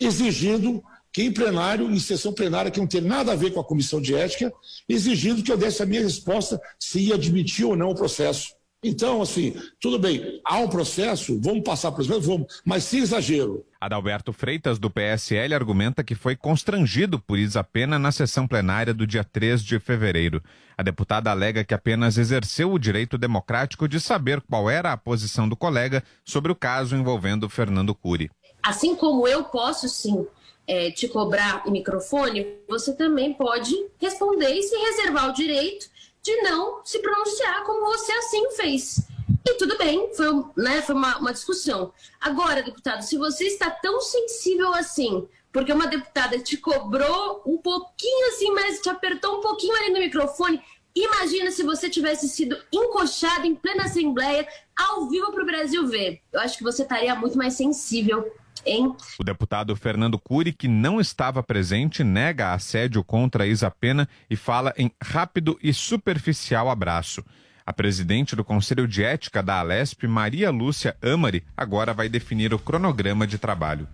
exigindo 0.00 0.82
que 1.12 1.22
em 1.22 1.32
plenário, 1.32 1.88
em 1.88 2.00
sessão 2.00 2.32
plenária 2.32 2.72
que 2.72 2.80
não 2.80 2.86
tem 2.88 3.00
nada 3.00 3.30
a 3.30 3.36
ver 3.36 3.52
com 3.52 3.60
a 3.60 3.64
comissão 3.64 4.00
de 4.00 4.12
ética, 4.12 4.52
exigindo 4.88 5.44
que 5.44 5.52
eu 5.52 5.56
desse 5.56 5.84
a 5.84 5.86
minha 5.86 6.02
resposta 6.02 6.60
se 6.80 6.98
ia 6.98 7.14
admitir 7.14 7.64
ou 7.64 7.76
não 7.76 7.90
o 7.90 7.94
processo. 7.94 8.58
Então, 8.82 9.20
assim, 9.20 9.54
tudo 9.78 9.98
bem, 9.98 10.40
há 10.42 10.56
um 10.56 10.68
processo, 10.68 11.38
vamos 11.38 11.62
passar 11.62 11.92
por 11.92 12.00
isso, 12.00 12.18
vamos, 12.18 12.62
mas 12.64 12.84
sem 12.84 13.00
exagero. 13.00 13.62
Adalberto 13.78 14.32
Freitas, 14.32 14.78
do 14.78 14.90
PSL, 14.90 15.54
argumenta 15.54 16.02
que 16.02 16.14
foi 16.14 16.34
constrangido 16.34 17.18
por 17.18 17.38
Isa 17.38 17.62
Pena 17.62 17.98
na 17.98 18.10
sessão 18.10 18.48
plenária 18.48 18.94
do 18.94 19.06
dia 19.06 19.22
3 19.22 19.62
de 19.62 19.78
fevereiro. 19.78 20.42
A 20.78 20.82
deputada 20.82 21.30
alega 21.30 21.62
que 21.62 21.74
apenas 21.74 22.16
exerceu 22.16 22.72
o 22.72 22.78
direito 22.78 23.18
democrático 23.18 23.86
de 23.86 24.00
saber 24.00 24.40
qual 24.40 24.70
era 24.70 24.92
a 24.92 24.96
posição 24.96 25.46
do 25.46 25.56
colega 25.56 26.02
sobre 26.24 26.50
o 26.50 26.56
caso 26.56 26.96
envolvendo 26.96 27.50
Fernando 27.50 27.94
Cury. 27.94 28.30
Assim 28.62 28.96
como 28.96 29.28
eu 29.28 29.44
posso 29.44 29.90
sim 29.90 30.26
é, 30.66 30.90
te 30.90 31.06
cobrar 31.06 31.64
em 31.66 31.70
microfone, 31.70 32.46
você 32.66 32.94
também 32.94 33.34
pode 33.34 33.74
responder 33.98 34.54
e 34.54 34.62
se 34.62 34.74
reservar 34.74 35.28
o 35.28 35.34
direito 35.34 35.99
de 36.22 36.36
não 36.42 36.84
se 36.84 36.98
pronunciar 36.98 37.64
como 37.64 37.86
você 37.86 38.12
assim 38.12 38.50
fez. 38.52 39.00
E 39.46 39.54
tudo 39.54 39.78
bem, 39.78 40.12
foi, 40.14 40.26
né, 40.56 40.82
foi 40.82 40.94
uma, 40.94 41.18
uma 41.18 41.32
discussão. 41.32 41.92
Agora, 42.20 42.62
deputado, 42.62 43.02
se 43.02 43.16
você 43.16 43.44
está 43.46 43.70
tão 43.70 44.00
sensível 44.00 44.74
assim, 44.74 45.26
porque 45.52 45.72
uma 45.72 45.86
deputada 45.86 46.38
te 46.38 46.56
cobrou 46.56 47.42
um 47.46 47.56
pouquinho 47.56 48.28
assim, 48.28 48.50
mas 48.52 48.80
te 48.80 48.88
apertou 48.88 49.38
um 49.38 49.40
pouquinho 49.40 49.74
ali 49.76 49.90
no 49.90 49.98
microfone, 49.98 50.62
imagina 50.94 51.50
se 51.50 51.62
você 51.62 51.88
tivesse 51.88 52.28
sido 52.28 52.56
encoxado 52.72 53.46
em 53.46 53.54
plena 53.54 53.84
Assembleia, 53.84 54.46
ao 54.76 55.08
vivo 55.08 55.32
para 55.32 55.42
o 55.42 55.46
Brasil 55.46 55.86
ver. 55.86 56.20
Eu 56.32 56.40
acho 56.40 56.58
que 56.58 56.64
você 56.64 56.82
estaria 56.82 57.14
muito 57.14 57.38
mais 57.38 57.54
sensível, 57.54 58.30
hein? 58.64 58.94
O 59.18 59.24
deputado 59.24 59.74
Fernando 59.76 60.18
Cury, 60.18 60.52
que 60.52 60.68
não 60.68 61.00
estava 61.00 61.42
presente, 61.42 62.04
nega 62.04 62.52
assédio 62.52 63.02
contra 63.02 63.46
Isa 63.46 63.70
Pena 63.70 64.08
e 64.28 64.36
fala 64.36 64.72
em 64.76 64.90
rápido 65.02 65.58
e 65.62 65.72
superficial 65.72 66.68
abraço. 66.70 67.24
A 67.64 67.72
presidente 67.72 68.34
do 68.34 68.44
Conselho 68.44 68.88
de 68.88 69.04
Ética 69.04 69.42
da 69.42 69.60
Alesp, 69.60 70.06
Maria 70.06 70.50
Lúcia 70.50 70.96
Amari, 71.02 71.44
agora 71.56 71.94
vai 71.94 72.08
definir 72.08 72.52
o 72.52 72.58
cronograma 72.58 73.26
de 73.26 73.38
trabalho. 73.38 73.86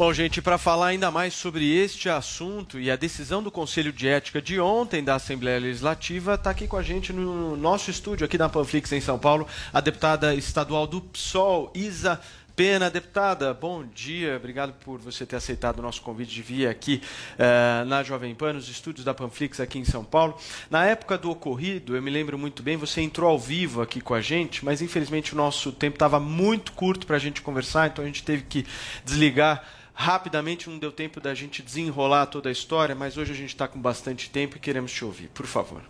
Bom, 0.00 0.14
gente, 0.14 0.40
para 0.40 0.56
falar 0.56 0.86
ainda 0.86 1.10
mais 1.10 1.34
sobre 1.34 1.76
este 1.76 2.08
assunto 2.08 2.80
e 2.80 2.90
a 2.90 2.96
decisão 2.96 3.42
do 3.42 3.50
Conselho 3.50 3.92
de 3.92 4.08
Ética 4.08 4.40
de 4.40 4.58
ontem 4.58 5.04
da 5.04 5.16
Assembleia 5.16 5.60
Legislativa, 5.60 6.36
está 6.36 6.48
aqui 6.48 6.66
com 6.66 6.78
a 6.78 6.82
gente 6.82 7.12
no 7.12 7.54
nosso 7.54 7.90
estúdio 7.90 8.24
aqui 8.24 8.38
na 8.38 8.48
Panflix 8.48 8.90
em 8.92 9.00
São 9.02 9.18
Paulo, 9.18 9.46
a 9.70 9.78
deputada 9.78 10.34
estadual 10.34 10.86
do 10.86 11.02
PSOL, 11.02 11.70
Isa 11.74 12.18
Pena, 12.60 12.90
deputada, 12.90 13.54
bom 13.54 13.86
dia, 13.86 14.36
obrigado 14.36 14.74
por 14.84 15.00
você 15.00 15.24
ter 15.24 15.36
aceitado 15.36 15.78
o 15.78 15.82
nosso 15.82 16.02
convite 16.02 16.30
de 16.30 16.42
vir 16.42 16.68
aqui 16.68 17.00
eh, 17.38 17.84
na 17.86 18.02
Jovem 18.02 18.34
Pan, 18.34 18.52
nos 18.52 18.68
estúdios 18.68 19.02
da 19.02 19.14
Panflix 19.14 19.60
aqui 19.60 19.78
em 19.78 19.84
São 19.86 20.04
Paulo. 20.04 20.36
Na 20.68 20.84
época 20.84 21.16
do 21.16 21.30
ocorrido, 21.30 21.96
eu 21.96 22.02
me 22.02 22.10
lembro 22.10 22.36
muito 22.36 22.62
bem, 22.62 22.76
você 22.76 23.00
entrou 23.00 23.30
ao 23.30 23.38
vivo 23.38 23.80
aqui 23.80 24.02
com 24.02 24.12
a 24.12 24.20
gente, 24.20 24.62
mas 24.62 24.82
infelizmente 24.82 25.32
o 25.32 25.38
nosso 25.38 25.72
tempo 25.72 25.96
estava 25.96 26.20
muito 26.20 26.72
curto 26.72 27.06
para 27.06 27.16
a 27.16 27.18
gente 27.18 27.40
conversar, 27.40 27.88
então 27.88 28.04
a 28.04 28.06
gente 28.06 28.22
teve 28.22 28.42
que 28.42 28.66
desligar 29.06 29.64
rapidamente, 29.94 30.68
não 30.68 30.78
deu 30.78 30.92
tempo 30.92 31.18
da 31.18 31.34
gente 31.34 31.62
desenrolar 31.62 32.26
toda 32.26 32.50
a 32.50 32.52
história, 32.52 32.94
mas 32.94 33.16
hoje 33.16 33.32
a 33.32 33.36
gente 33.36 33.54
está 33.54 33.66
com 33.66 33.80
bastante 33.80 34.28
tempo 34.28 34.58
e 34.58 34.60
queremos 34.60 34.92
te 34.92 35.02
ouvir, 35.02 35.28
por 35.28 35.46
favor. 35.46 35.80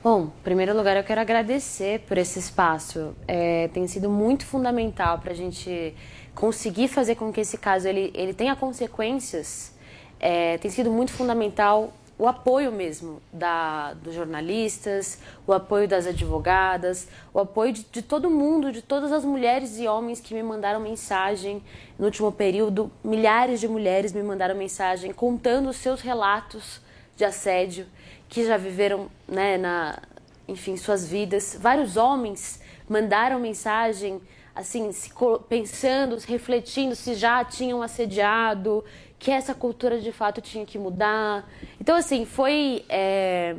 Bom, 0.00 0.26
em 0.26 0.42
primeiro 0.44 0.76
lugar 0.76 0.96
eu 0.96 1.02
quero 1.02 1.20
agradecer 1.20 2.04
por 2.06 2.16
esse 2.16 2.38
espaço. 2.38 3.16
É, 3.26 3.66
tem 3.68 3.84
sido 3.88 4.08
muito 4.08 4.46
fundamental 4.46 5.18
para 5.18 5.32
a 5.32 5.34
gente 5.34 5.92
conseguir 6.36 6.86
fazer 6.86 7.16
com 7.16 7.32
que 7.32 7.40
esse 7.40 7.58
caso 7.58 7.88
ele, 7.88 8.12
ele 8.14 8.32
tenha 8.32 8.54
consequências. 8.54 9.74
É, 10.20 10.56
tem 10.58 10.70
sido 10.70 10.88
muito 10.88 11.10
fundamental 11.10 11.92
o 12.16 12.28
apoio 12.28 12.70
mesmo 12.70 13.20
da, 13.32 13.92
dos 13.94 14.14
jornalistas, 14.14 15.18
o 15.44 15.52
apoio 15.52 15.88
das 15.88 16.06
advogadas, 16.06 17.08
o 17.34 17.40
apoio 17.40 17.72
de, 17.72 17.84
de 17.90 18.00
todo 18.00 18.30
mundo, 18.30 18.70
de 18.70 18.82
todas 18.82 19.10
as 19.10 19.24
mulheres 19.24 19.80
e 19.80 19.88
homens 19.88 20.20
que 20.20 20.32
me 20.32 20.44
mandaram 20.44 20.78
mensagem 20.78 21.60
no 21.98 22.04
último 22.04 22.30
período. 22.30 22.88
Milhares 23.02 23.58
de 23.58 23.66
mulheres 23.66 24.12
me 24.12 24.22
mandaram 24.22 24.54
mensagem 24.54 25.12
contando 25.12 25.68
os 25.68 25.76
seus 25.76 26.00
relatos 26.00 26.80
de 27.16 27.24
assédio 27.24 27.84
que 28.28 28.44
já 28.44 28.56
viveram, 28.56 29.10
né, 29.26 29.56
na, 29.56 29.98
enfim, 30.46 30.76
suas 30.76 31.08
vidas. 31.08 31.56
Vários 31.60 31.96
homens 31.96 32.60
mandaram 32.88 33.38
mensagem, 33.38 34.20
assim, 34.54 34.92
se 34.92 35.10
pensando, 35.48 36.16
refletindo 36.26 36.94
se 36.94 37.14
já 37.14 37.44
tinham 37.44 37.82
assediado, 37.82 38.84
que 39.18 39.30
essa 39.30 39.54
cultura 39.54 40.00
de 40.00 40.12
fato 40.12 40.40
tinha 40.40 40.64
que 40.64 40.78
mudar. 40.78 41.48
Então, 41.80 41.96
assim, 41.96 42.24
foi, 42.24 42.84
é, 42.88 43.56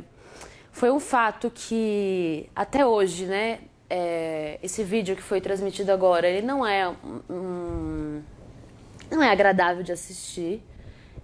foi 0.72 0.90
um 0.90 1.00
fato 1.00 1.50
que 1.50 2.48
até 2.54 2.86
hoje, 2.86 3.26
né, 3.26 3.60
é, 3.88 4.58
esse 4.62 4.84
vídeo 4.84 5.16
que 5.16 5.22
foi 5.22 5.40
transmitido 5.40 5.90
agora, 5.90 6.28
ele 6.28 6.46
não 6.46 6.64
é 6.64 6.94
não 9.10 9.20
é 9.20 9.28
agradável 9.28 9.82
de 9.82 9.90
assistir. 9.90 10.62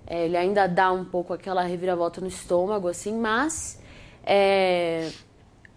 É, 0.07 0.25
ele 0.25 0.37
ainda 0.37 0.69
dá 0.69 0.93
um 0.93 1.05
pouco 1.05 1.33
aquela 1.33 1.63
reviravolta 1.63 2.21
no 2.21 2.29
estômago, 2.29 2.87
assim, 2.87 3.19
mas 3.19 3.83
é, 4.25 5.11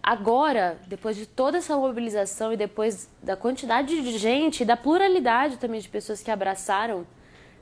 agora, 0.04 0.80
depois 0.88 1.16
de 1.16 1.26
toda 1.26 1.58
essa 1.58 1.76
mobilização 1.76 2.54
e 2.54 2.58
depois 2.58 3.10
da 3.24 3.36
quantidade 3.36 4.02
de 4.02 4.18
gente 4.18 4.64
da 4.64 4.78
pluralidade 4.78 5.58
também 5.58 5.80
de 5.82 5.90
pessoas 5.90 6.22
que 6.22 6.30
abraçaram 6.30 7.08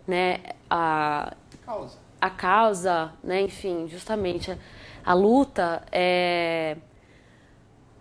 né, 0.05 0.39
a, 0.69 1.33
Causa. 1.65 1.97
a 2.19 2.29
causa, 2.29 3.13
né, 3.23 3.41
enfim, 3.41 3.87
justamente 3.89 4.51
a, 4.51 4.57
a 5.05 5.13
luta, 5.13 5.83
é, 5.91 6.77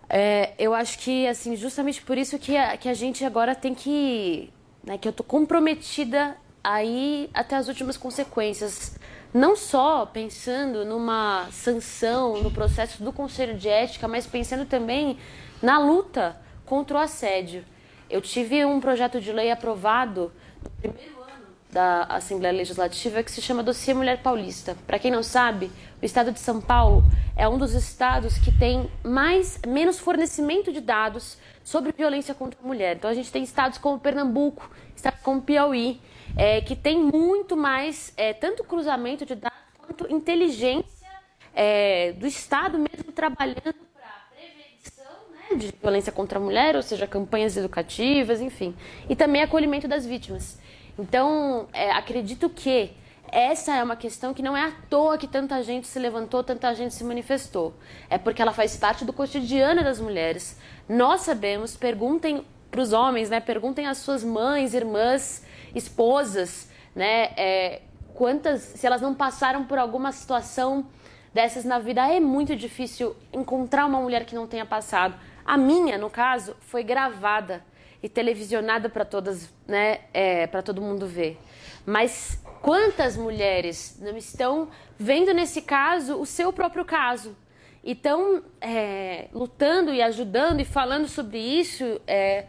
é, 0.09 0.53
eu 0.57 0.73
acho 0.73 0.99
que, 0.99 1.27
assim, 1.27 1.55
justamente 1.55 2.01
por 2.01 2.17
isso 2.17 2.39
que 2.39 2.55
a, 2.55 2.77
que 2.77 2.87
a 2.87 2.93
gente 2.93 3.25
agora 3.25 3.53
tem 3.53 3.75
que, 3.75 4.51
né, 4.83 4.97
que 4.97 5.07
eu 5.07 5.13
tô 5.13 5.23
comprometida 5.23 6.37
a 6.67 6.83
ir 6.83 7.29
até 7.33 7.55
as 7.55 7.69
últimas 7.69 7.95
consequências. 7.95 8.99
Não 9.33 9.55
só 9.55 10.05
pensando 10.05 10.83
numa 10.83 11.47
sanção, 11.49 12.43
no 12.43 12.51
processo 12.51 13.01
do 13.01 13.13
Conselho 13.13 13.57
de 13.57 13.69
Ética, 13.69 14.05
mas 14.05 14.27
pensando 14.27 14.65
também 14.65 15.17
na 15.61 15.79
luta 15.79 16.35
contra 16.65 16.97
o 16.97 16.99
assédio. 16.99 17.63
Eu 18.09 18.19
tive 18.19 18.65
um 18.65 18.81
projeto 18.81 19.21
de 19.21 19.31
lei 19.31 19.49
aprovado 19.49 20.29
no 20.61 20.69
primeiro 20.71 21.21
ano 21.21 21.45
da 21.71 22.03
Assembleia 22.03 22.53
Legislativa 22.53 23.23
que 23.23 23.31
se 23.31 23.41
chama 23.41 23.63
Dossiê 23.63 23.93
Mulher 23.93 24.21
Paulista. 24.21 24.75
Para 24.85 24.99
quem 24.99 25.09
não 25.09 25.23
sabe, 25.23 25.71
o 26.01 26.05
estado 26.05 26.33
de 26.33 26.39
São 26.39 26.59
Paulo 26.59 27.01
é 27.37 27.47
um 27.47 27.57
dos 27.57 27.73
estados 27.73 28.37
que 28.37 28.51
tem 28.51 28.91
mais 29.05 29.57
menos 29.65 29.99
fornecimento 29.99 30.73
de 30.73 30.81
dados 30.81 31.37
sobre 31.63 31.93
violência 31.93 32.35
contra 32.35 32.59
a 32.61 32.67
mulher. 32.67 32.97
Então 32.97 33.09
a 33.09 33.13
gente 33.13 33.31
tem 33.31 33.41
estados 33.41 33.77
como 33.77 33.97
Pernambuco, 33.97 34.69
estados 34.93 35.21
como 35.21 35.41
Piauí, 35.41 36.01
é, 36.37 36.61
que 36.61 36.75
tem 36.75 36.99
muito 36.99 37.57
mais 37.57 38.13
é, 38.15 38.33
tanto 38.33 38.63
cruzamento 38.63 39.25
de 39.25 39.35
dados 39.35 39.57
quanto 39.79 40.13
inteligência 40.13 41.07
é, 41.53 42.13
do 42.13 42.27
estado 42.27 42.77
mesmo 42.77 43.11
trabalhando 43.11 43.55
para 43.93 44.27
prevenção 44.29 45.05
né, 45.31 45.57
de 45.57 45.73
violência 45.81 46.11
contra 46.11 46.37
a 46.37 46.41
mulher, 46.41 46.75
ou 46.75 46.83
seja, 46.83 47.07
campanhas 47.07 47.57
educativas, 47.57 48.39
enfim, 48.39 48.75
e 49.09 49.15
também 49.15 49.41
acolhimento 49.41 49.87
das 49.87 50.05
vítimas. 50.05 50.59
Então, 50.99 51.67
é, 51.73 51.91
acredito 51.91 52.49
que 52.49 52.91
essa 53.29 53.75
é 53.75 53.83
uma 53.83 53.95
questão 53.95 54.33
que 54.33 54.41
não 54.41 54.55
é 54.55 54.63
à 54.63 54.71
toa 54.89 55.17
que 55.17 55.27
tanta 55.27 55.61
gente 55.61 55.87
se 55.87 55.99
levantou, 55.99 56.43
tanta 56.43 56.73
gente 56.73 56.93
se 56.93 57.03
manifestou. 57.03 57.73
É 58.09 58.17
porque 58.17 58.41
ela 58.41 58.53
faz 58.53 58.77
parte 58.77 59.03
do 59.03 59.11
cotidiano 59.11 59.83
das 59.83 59.99
mulheres. 59.99 60.57
Nós 60.87 61.21
sabemos, 61.21 61.75
perguntem 61.75 62.45
para 62.71 62.81
os 62.81 62.93
homens, 62.93 63.29
né? 63.29 63.39
Perguntem 63.39 63.85
às 63.85 63.97
suas 63.97 64.23
mães, 64.23 64.73
irmãs, 64.73 65.43
esposas, 65.77 66.69
né? 66.95 67.31
É, 67.37 67.81
quantas, 68.13 68.61
se 68.61 68.85
elas 68.85 69.01
não 69.01 69.13
passaram 69.13 69.63
por 69.65 69.77
alguma 69.77 70.11
situação 70.11 70.87
dessas 71.33 71.63
na 71.63 71.77
vida, 71.77 72.11
é 72.11 72.19
muito 72.19 72.55
difícil 72.55 73.15
encontrar 73.31 73.85
uma 73.85 73.99
mulher 73.99 74.25
que 74.25 74.33
não 74.33 74.47
tenha 74.47 74.65
passado. 74.65 75.15
A 75.45 75.55
minha, 75.55 75.97
no 75.97 76.09
caso, 76.09 76.55
foi 76.61 76.83
gravada 76.83 77.63
e 78.01 78.09
televisionada 78.09 78.89
para 78.89 79.05
todas, 79.05 79.53
né? 79.67 80.01
É, 80.13 80.47
para 80.47 80.61
todo 80.61 80.81
mundo 80.81 81.05
ver. 81.05 81.39
Mas 81.85 82.41
quantas 82.61 83.15
mulheres 83.15 83.97
não 84.01 84.17
estão 84.17 84.69
vendo 84.97 85.33
nesse 85.33 85.61
caso 85.61 86.19
o 86.19 86.25
seu 86.25 86.51
próprio 86.51 86.83
caso? 86.83 87.35
E 87.83 87.91
estão 87.93 88.43
é, 88.59 89.27
lutando 89.31 89.93
e 89.93 90.01
ajudando 90.01 90.59
e 90.59 90.65
falando 90.65 91.07
sobre 91.07 91.37
isso 91.37 92.01
é, 92.05 92.45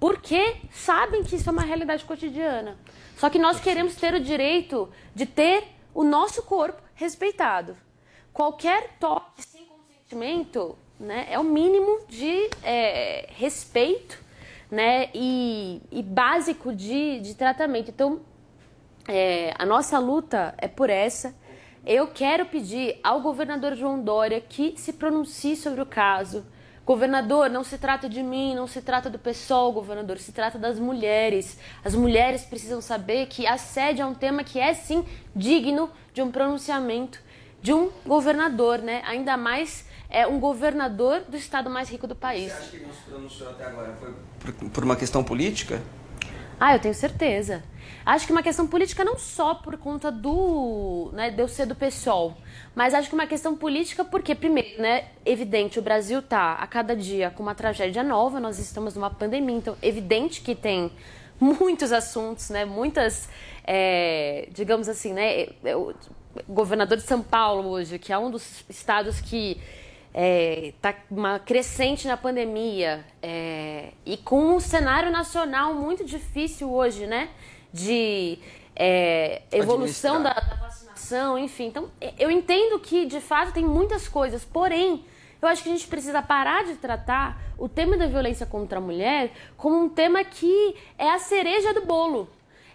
porque 0.00 0.56
sabem 0.72 1.22
que 1.22 1.36
isso 1.36 1.48
é 1.48 1.52
uma 1.52 1.62
realidade 1.62 2.04
cotidiana. 2.04 2.78
Só 3.18 3.28
que 3.28 3.38
nós 3.38 3.60
queremos 3.60 3.94
ter 3.94 4.14
o 4.14 4.20
direito 4.20 4.88
de 5.14 5.26
ter 5.26 5.64
o 5.92 6.02
nosso 6.02 6.42
corpo 6.42 6.82
respeitado. 6.94 7.76
Qualquer 8.32 8.96
toque 8.98 9.42
sem 9.42 9.66
consentimento 9.66 10.78
né, 10.98 11.26
é 11.30 11.38
o 11.38 11.44
mínimo 11.44 12.00
de 12.08 12.48
é, 12.62 13.28
respeito 13.36 14.18
né, 14.70 15.10
e, 15.12 15.82
e 15.90 16.02
básico 16.02 16.74
de, 16.74 17.20
de 17.20 17.34
tratamento. 17.34 17.90
Então, 17.90 18.22
é, 19.06 19.52
a 19.58 19.66
nossa 19.66 19.98
luta 19.98 20.54
é 20.56 20.66
por 20.66 20.88
essa. 20.88 21.34
Eu 21.84 22.06
quero 22.08 22.46
pedir 22.46 22.98
ao 23.02 23.20
governador 23.20 23.74
João 23.74 24.02
Dória 24.02 24.40
que 24.40 24.74
se 24.78 24.94
pronuncie 24.94 25.56
sobre 25.56 25.82
o 25.82 25.86
caso. 25.86 26.46
Governador, 26.90 27.48
não 27.48 27.62
se 27.62 27.78
trata 27.78 28.08
de 28.08 28.20
mim, 28.20 28.52
não 28.52 28.66
se 28.66 28.82
trata 28.82 29.08
do 29.08 29.16
pessoal, 29.16 29.72
governador, 29.72 30.18
se 30.18 30.32
trata 30.32 30.58
das 30.58 30.76
mulheres. 30.76 31.56
As 31.84 31.94
mulheres 31.94 32.42
precisam 32.42 32.80
saber 32.80 33.26
que 33.26 33.46
assédio 33.46 34.02
é 34.02 34.06
um 34.06 34.12
tema 34.12 34.42
que 34.42 34.58
é 34.58 34.74
sim 34.74 35.04
digno 35.32 35.88
de 36.12 36.20
um 36.20 36.32
pronunciamento 36.32 37.20
de 37.62 37.72
um 37.72 37.90
governador, 38.04 38.80
né? 38.80 39.02
Ainda 39.06 39.36
mais 39.36 39.84
é 40.08 40.26
um 40.26 40.40
governador 40.40 41.20
do 41.28 41.36
estado 41.36 41.70
mais 41.70 41.88
rico 41.88 42.08
do 42.08 42.16
país. 42.16 42.50
Você 42.50 42.58
acha 42.58 42.70
que 42.70 42.76
ele 42.78 42.86
não 42.86 42.92
se 42.92 43.02
pronunciou 43.02 43.50
até 43.50 43.66
agora 43.66 43.94
foi 43.94 44.12
por, 44.40 44.70
por 44.70 44.82
uma 44.82 44.96
questão 44.96 45.22
política? 45.22 45.80
Ah, 46.58 46.74
eu 46.74 46.80
tenho 46.80 46.94
certeza. 46.94 47.62
Acho 48.10 48.26
que 48.26 48.32
uma 48.32 48.42
questão 48.42 48.66
política 48.66 49.04
não 49.04 49.16
só 49.16 49.54
por 49.54 49.78
conta 49.78 50.10
do, 50.10 51.10
né, 51.12 51.30
de 51.30 51.40
eu 51.40 51.46
ser 51.46 51.64
do 51.64 51.76
PSOL, 51.76 52.36
mas 52.74 52.92
acho 52.92 53.08
que 53.08 53.14
uma 53.14 53.24
questão 53.24 53.54
política 53.54 54.04
porque, 54.04 54.34
primeiro, 54.34 54.82
né, 54.82 55.10
evidente, 55.24 55.78
o 55.78 55.82
Brasil 55.82 56.20
tá 56.20 56.54
a 56.54 56.66
cada 56.66 56.96
dia 56.96 57.30
com 57.30 57.40
uma 57.40 57.54
tragédia 57.54 58.02
nova, 58.02 58.40
nós 58.40 58.58
estamos 58.58 58.96
numa 58.96 59.10
pandemia, 59.10 59.54
então 59.54 59.76
evidente 59.80 60.40
que 60.40 60.56
tem 60.56 60.90
muitos 61.40 61.92
assuntos, 61.92 62.50
né, 62.50 62.64
muitas, 62.64 63.28
é, 63.64 64.48
digamos 64.50 64.88
assim, 64.88 65.12
né, 65.12 65.46
é, 65.62 65.76
o 65.76 65.94
governador 66.48 66.98
de 66.98 67.04
São 67.04 67.22
Paulo 67.22 67.68
hoje, 67.68 67.96
que 67.96 68.12
é 68.12 68.18
um 68.18 68.28
dos 68.28 68.64
estados 68.68 69.20
que 69.20 69.56
está 70.12 70.96
uma 71.08 71.38
crescente 71.38 72.08
na 72.08 72.16
pandemia 72.16 73.04
é, 73.22 73.92
e 74.04 74.16
com 74.16 74.56
um 74.56 74.58
cenário 74.58 75.12
nacional 75.12 75.74
muito 75.74 76.04
difícil 76.04 76.72
hoje, 76.72 77.06
né? 77.06 77.28
De 77.72 78.38
é, 78.74 79.42
evolução 79.52 80.22
da, 80.22 80.32
da 80.32 80.54
vacinação, 80.56 81.38
enfim. 81.38 81.66
Então, 81.66 81.90
e- 82.00 82.14
eu 82.18 82.30
entendo 82.30 82.78
que, 82.80 83.06
de 83.06 83.20
fato, 83.20 83.52
tem 83.52 83.64
muitas 83.64 84.08
coisas, 84.08 84.44
porém, 84.44 85.04
eu 85.40 85.48
acho 85.48 85.62
que 85.62 85.68
a 85.68 85.72
gente 85.72 85.86
precisa 85.86 86.20
parar 86.22 86.64
de 86.64 86.74
tratar 86.76 87.40
o 87.58 87.68
tema 87.68 87.96
da 87.96 88.06
violência 88.06 88.46
contra 88.46 88.78
a 88.78 88.80
mulher 88.80 89.32
como 89.56 89.78
um 89.78 89.88
tema 89.88 90.24
que 90.24 90.74
é 90.98 91.10
a 91.10 91.18
cereja 91.18 91.72
do 91.74 91.82
bolo. 91.82 92.28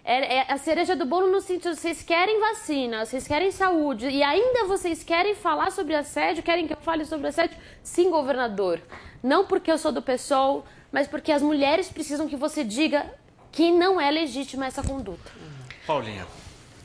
É, 0.04 0.36
é 0.36 0.52
a 0.52 0.56
cereja 0.56 0.94
do 0.94 1.04
bolo 1.04 1.26
no 1.28 1.40
sentido, 1.40 1.74
vocês 1.74 2.00
querem 2.02 2.38
vacina, 2.40 3.04
vocês 3.04 3.26
querem 3.26 3.50
saúde, 3.50 4.08
e 4.08 4.22
ainda 4.22 4.64
vocês 4.64 5.02
querem 5.02 5.34
falar 5.34 5.72
sobre 5.72 5.96
assédio, 5.96 6.44
querem 6.44 6.68
que 6.68 6.72
eu 6.72 6.80
fale 6.80 7.04
sobre 7.04 7.26
assédio? 7.26 7.56
Sim, 7.82 8.10
governador. 8.10 8.80
Não 9.20 9.44
porque 9.46 9.70
eu 9.70 9.76
sou 9.76 9.90
do 9.90 10.00
PSOL, 10.00 10.64
mas 10.92 11.08
porque 11.08 11.32
as 11.32 11.42
mulheres 11.42 11.88
precisam 11.88 12.28
que 12.28 12.36
você 12.36 12.62
diga 12.62 13.04
que 13.56 13.72
não 13.72 13.98
é 13.98 14.10
legítima 14.10 14.66
essa 14.66 14.82
conduta. 14.82 15.32
Paulinha. 15.86 16.26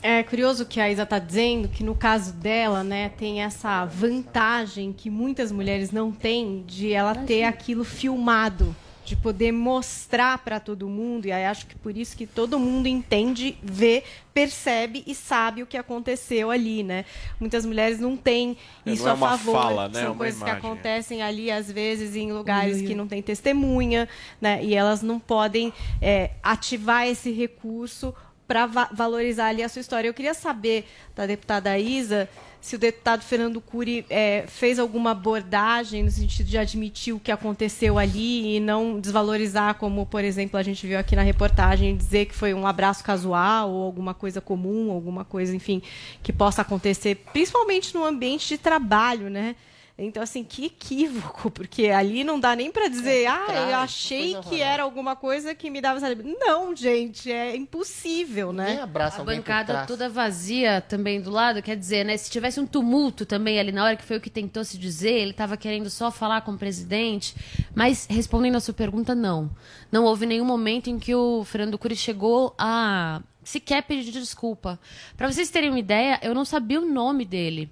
É 0.01 0.23
curioso 0.23 0.65
que 0.65 0.79
a 0.79 0.89
Isa 0.89 1.03
está 1.03 1.19
dizendo 1.19 1.67
que 1.67 1.83
no 1.83 1.93
caso 1.93 2.31
dela, 2.31 2.81
né, 2.81 3.09
tem 3.09 3.43
essa 3.43 3.85
vantagem 3.85 4.93
que 4.93 5.09
muitas 5.09 5.51
mulheres 5.51 5.91
não 5.91 6.13
têm 6.13 6.63
de 6.65 6.93
ela 6.93 7.13
ter 7.13 7.43
aquilo 7.43 7.83
filmado, 7.83 8.73
de 9.03 9.15
poder 9.15 9.51
mostrar 9.51 10.37
para 10.39 10.59
todo 10.59 10.87
mundo. 10.87 11.25
E 11.25 11.31
aí 11.31 11.45
acho 11.45 11.65
que 11.65 11.75
por 11.75 11.97
isso 11.97 12.15
que 12.15 12.27
todo 12.27 12.59
mundo 12.59 12.87
entende, 12.87 13.57
vê, 13.61 14.03
percebe 14.33 15.03
e 15.07 15.15
sabe 15.15 15.63
o 15.63 15.65
que 15.67 15.77
aconteceu 15.77 16.51
ali, 16.51 16.83
né? 16.83 17.05
Muitas 17.39 17.65
mulheres 17.65 17.99
não 17.99 18.15
têm 18.15 18.55
É, 18.85 18.91
isso 18.91 19.03
não 19.03 19.09
é 19.11 19.13
a 19.13 19.17
favor. 19.17 19.53
fala, 19.53 19.89
né? 19.89 19.99
É 19.99 20.03
São 20.03 20.11
uma 20.11 20.17
coisas 20.17 20.39
imagem. 20.39 20.59
que 20.59 20.65
acontecem 20.65 21.21
ali 21.21 21.51
às 21.51 21.71
vezes 21.71 22.15
em 22.15 22.31
lugares 22.31 22.77
Ui, 22.77 22.87
que 22.87 22.95
não 22.95 23.07
tem 23.07 23.21
testemunha, 23.21 24.07
né? 24.39 24.63
E 24.63 24.73
elas 24.75 25.01
não 25.01 25.19
podem 25.19 25.73
é, 26.01 26.31
ativar 26.43 27.07
esse 27.07 27.31
recurso 27.31 28.13
para 28.47 28.65
valorizar 28.91 29.47
ali 29.47 29.63
a 29.63 29.69
sua 29.69 29.79
história. 29.79 30.07
Eu 30.09 30.13
queria 30.13 30.33
saber 30.33 30.85
da 31.15 31.25
deputada 31.25 31.77
Isa 31.79 32.27
se 32.61 32.75
o 32.75 32.79
deputado 32.79 33.23
Fernando 33.23 33.59
Cury 33.59 34.05
é, 34.07 34.45
fez 34.47 34.77
alguma 34.77 35.11
abordagem 35.11 36.03
no 36.03 36.11
sentido 36.11 36.45
de 36.45 36.57
admitir 36.59 37.11
o 37.11 37.19
que 37.19 37.31
aconteceu 37.31 37.97
ali 37.97 38.55
e 38.55 38.59
não 38.59 38.99
desvalorizar, 38.99 39.75
como, 39.75 40.05
por 40.05 40.23
exemplo, 40.23 40.59
a 40.59 40.63
gente 40.63 40.85
viu 40.85 40.99
aqui 40.99 41.15
na 41.15 41.23
reportagem, 41.23 41.97
dizer 41.97 42.27
que 42.27 42.35
foi 42.35 42.53
um 42.53 42.67
abraço 42.67 43.03
casual 43.03 43.71
ou 43.71 43.83
alguma 43.83 44.13
coisa 44.13 44.39
comum, 44.39 44.91
alguma 44.91 45.25
coisa, 45.25 45.55
enfim, 45.55 45.81
que 46.21 46.31
possa 46.31 46.61
acontecer, 46.61 47.15
principalmente 47.33 47.95
no 47.95 48.05
ambiente 48.05 48.47
de 48.47 48.59
trabalho, 48.59 49.27
né? 49.27 49.55
Então, 50.03 50.23
assim, 50.23 50.43
que 50.43 50.65
equívoco, 50.65 51.51
porque 51.51 51.89
ali 51.89 52.23
não 52.23 52.39
dá 52.39 52.55
nem 52.55 52.71
para 52.71 52.87
dizer, 52.87 53.27
ah, 53.27 53.69
eu 53.69 53.75
achei 53.75 54.35
que 54.41 54.59
era 54.59 54.81
alguma 54.83 55.15
coisa 55.15 55.53
que 55.53 55.69
me 55.69 55.79
dava 55.79 55.99
sabe? 55.99 56.23
Não, 56.39 56.75
gente, 56.75 57.31
é 57.31 57.55
impossível, 57.55 58.51
né? 58.51 58.81
abraça 58.81 59.21
A 59.21 59.23
bancada 59.23 59.85
toda 59.85 60.09
vazia 60.09 60.81
também 60.81 61.21
do 61.21 61.29
lado, 61.29 61.61
quer 61.61 61.77
dizer, 61.77 62.03
né? 62.03 62.17
Se 62.17 62.31
tivesse 62.31 62.59
um 62.59 62.65
tumulto 62.65 63.25
também 63.25 63.59
ali 63.59 63.71
na 63.71 63.83
hora, 63.83 63.95
que 63.95 64.03
foi 64.03 64.17
o 64.17 64.21
que 64.21 64.29
tentou 64.29 64.63
se 64.63 64.77
dizer, 64.77 65.13
ele 65.13 65.31
estava 65.31 65.55
querendo 65.55 65.89
só 65.89 66.09
falar 66.09 66.41
com 66.41 66.53
o 66.53 66.57
presidente. 66.57 67.35
Mas, 67.75 68.07
respondendo 68.09 68.55
a 68.55 68.59
sua 68.59 68.73
pergunta, 68.73 69.13
não. 69.13 69.51
Não 69.91 70.05
houve 70.05 70.25
nenhum 70.25 70.45
momento 70.45 70.89
em 70.89 70.97
que 70.97 71.13
o 71.13 71.43
Fernando 71.43 71.77
Cury 71.77 71.95
chegou 71.95 72.55
a 72.57 73.21
sequer 73.43 73.83
pedir 73.83 74.11
desculpa. 74.11 74.79
Para 75.15 75.31
vocês 75.31 75.49
terem 75.49 75.69
uma 75.69 75.79
ideia, 75.79 76.19
eu 76.23 76.33
não 76.33 76.45
sabia 76.45 76.81
o 76.81 76.85
nome 76.85 77.25
dele. 77.25 77.69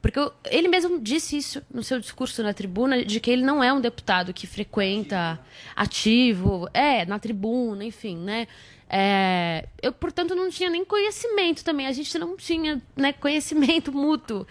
Porque 0.00 0.18
eu- 0.18 0.32
ele 0.44 0.68
mesmo 0.68 1.00
disse 1.00 1.36
isso 1.36 1.62
no 1.72 1.82
seu 1.82 1.98
discurso 1.98 2.42
na 2.42 2.54
tribuna, 2.54 3.04
de 3.04 3.18
que 3.20 3.30
ele 3.30 3.42
não 3.42 3.62
é 3.62 3.72
um 3.72 3.80
deputado 3.80 4.32
que 4.32 4.46
frequenta 4.46 5.38
ativo, 5.74 6.68
é, 6.72 7.04
na 7.04 7.18
tribuna, 7.18 7.84
enfim, 7.84 8.16
né? 8.16 8.46
É, 8.90 9.68
eu, 9.82 9.92
portanto, 9.92 10.34
não 10.34 10.48
tinha 10.48 10.70
nem 10.70 10.84
conhecimento 10.84 11.62
também. 11.62 11.86
A 11.86 11.92
gente 11.92 12.18
não 12.18 12.36
tinha 12.36 12.80
né, 12.96 13.12
conhecimento 13.12 13.92
mútuo. 13.92 14.46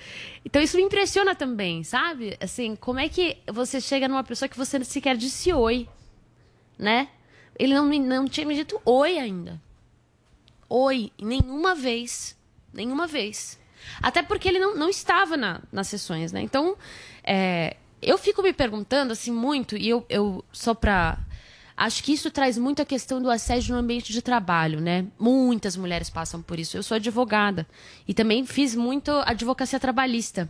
Então, 0.46 0.62
isso 0.62 0.78
me 0.78 0.84
impressiona 0.84 1.34
também, 1.34 1.84
sabe? 1.84 2.38
Assim, 2.40 2.76
como 2.76 3.00
é 3.00 3.10
que 3.10 3.38
você 3.52 3.82
chega 3.82 4.08
numa 4.08 4.24
pessoa 4.24 4.48
que 4.48 4.58
você 4.58 4.84
sequer 4.84 5.18
disse 5.18 5.52
oi, 5.52 5.88
né? 6.78 7.10
Ele 7.58 7.74
não, 7.74 7.88
não 7.88 8.28
tinha 8.28 8.46
me 8.46 8.54
dito 8.54 8.80
oi 8.86 9.18
ainda. 9.18 9.60
Oi, 10.70 11.12
nenhuma 11.20 11.74
vez. 11.74 12.38
Nenhuma 12.72 13.08
vez. 13.08 13.58
Até 14.02 14.22
porque 14.24 14.48
ele 14.48 14.60
não, 14.60 14.76
não 14.76 14.90
estava 14.90 15.36
na- 15.38 15.62
nas 15.72 15.88
sessões, 15.88 16.32
né? 16.32 16.42
Então, 16.42 16.76
é, 17.24 17.76
eu 18.02 18.18
fico 18.18 18.42
me 18.42 18.54
perguntando, 18.54 19.12
assim, 19.14 19.32
muito, 19.32 19.76
e 19.78 19.88
eu, 19.90 20.06
eu 20.10 20.44
só 20.52 20.74
pra. 20.74 21.18
Acho 21.76 22.04
que 22.04 22.12
isso 22.12 22.32
traz 22.32 22.58
muito 22.58 22.82
a 22.82 22.86
questão 22.86 23.22
do 23.22 23.30
assédio 23.30 23.74
no 23.76 23.80
ambiente 23.80 24.12
de 24.12 24.20
trabalho, 24.22 24.82
né? 24.82 25.06
Muitas 25.20 25.78
mulheres 25.78 26.10
passam 26.10 26.42
por 26.42 26.58
isso. 26.60 26.76
Eu 26.76 26.82
sou 26.82 26.96
advogada 26.96 27.68
e 28.08 28.16
também 28.16 28.44
fiz 28.48 28.74
muito 28.74 29.12
advocacia 29.12 29.80
trabalhista. 29.80 30.50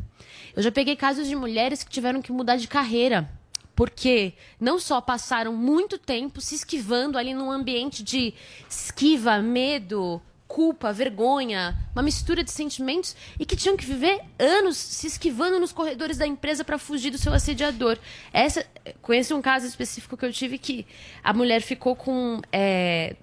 Eu 0.56 0.64
já 0.64 0.72
peguei 0.72 0.96
casos 0.96 1.28
de 1.28 1.36
mulheres 1.36 1.84
que 1.84 1.90
tiveram 1.92 2.22
que 2.22 2.32
mudar 2.32 2.56
de 2.56 2.68
carreira 2.70 3.30
porque 3.76 4.34
não 4.60 4.80
só 4.80 5.00
passaram 5.02 5.54
muito 5.54 5.98
tempo 6.00 6.40
se 6.42 6.56
esquivando 6.56 7.18
ali 7.18 7.34
num 7.34 7.52
ambiente 7.52 8.02
de 8.04 8.34
esquiva, 8.68 9.40
medo, 9.40 10.22
culpa, 10.48 10.94
vergonha, 10.94 11.78
uma 11.94 12.02
mistura 12.02 12.44
de 12.44 12.52
sentimentos 12.52 13.16
e 13.40 13.46
que 13.46 13.56
tinham 13.56 13.76
que 13.76 13.86
viver 13.86 14.22
anos 14.40 14.78
se 14.78 15.08
esquivando 15.08 15.60
nos 15.60 15.74
corredores 15.74 16.18
da 16.18 16.26
empresa 16.26 16.64
para 16.64 16.78
fugir 16.78 17.12
do 17.12 17.18
seu 17.18 17.34
assediador. 17.34 17.98
Essa, 18.32 18.66
conheço 19.02 19.36
um 19.36 19.42
caso 19.42 19.66
específico 19.66 20.16
que 20.16 20.26
eu 20.26 20.32
tive 20.32 20.58
que 20.58 20.88
a 21.24 21.34
mulher 21.34 21.62
ficou 21.62 21.96
com 21.96 22.42
é, 22.52 23.16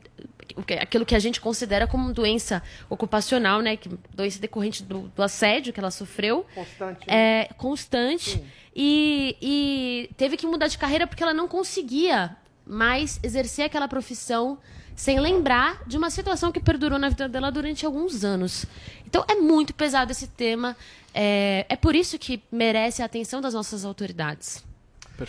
aquilo 0.81 1.07
que 1.07 1.15
a 1.15 1.19
gente 1.19 1.41
considera 1.41 1.87
como 1.87 2.13
doença 2.13 2.63
ocupacional, 2.89 3.61
né, 3.61 3.77
que 3.77 3.89
doença 4.15 4.39
decorrente 4.39 4.83
do, 4.83 5.09
do 5.09 5.23
assédio 5.23 5.73
que 5.73 5.81
ela 5.81 5.91
sofreu 5.91 6.47
Constante. 6.55 7.11
é, 7.11 7.49
constante 7.57 8.45
e, 8.75 9.37
e 9.41 10.11
teve 10.17 10.37
que 10.37 10.47
mudar 10.47 10.69
de 10.69 10.77
carreira 10.79 11.07
porque 11.07 11.23
ela 11.23 11.35
não 11.35 11.49
conseguia 11.49 12.37
mais 12.67 13.21
exercer 13.23 13.65
aquela 13.65 13.89
profissão 13.89 14.59
sem 14.95 15.19
lembrar 15.19 15.83
de 15.87 15.97
uma 15.97 16.11
situação 16.11 16.53
que 16.53 16.61
perdurou 16.61 16.99
na 16.99 17.09
vida 17.09 17.29
dela 17.29 17.51
durante 17.51 17.85
alguns 17.85 18.25
anos. 18.25 18.65
Então 19.07 19.25
é 19.29 19.35
muito 19.35 19.75
pesado 19.75 20.13
esse 20.13 20.27
tema. 20.27 20.77
É, 21.13 21.67
é 21.69 21.77
por 21.77 21.95
isso 21.95 22.19
que 22.19 22.43
merece 22.51 23.03
a 23.03 23.07
atenção 23.07 23.41
das 23.41 23.55
nossas 23.55 23.85
autoridades. 23.85 24.63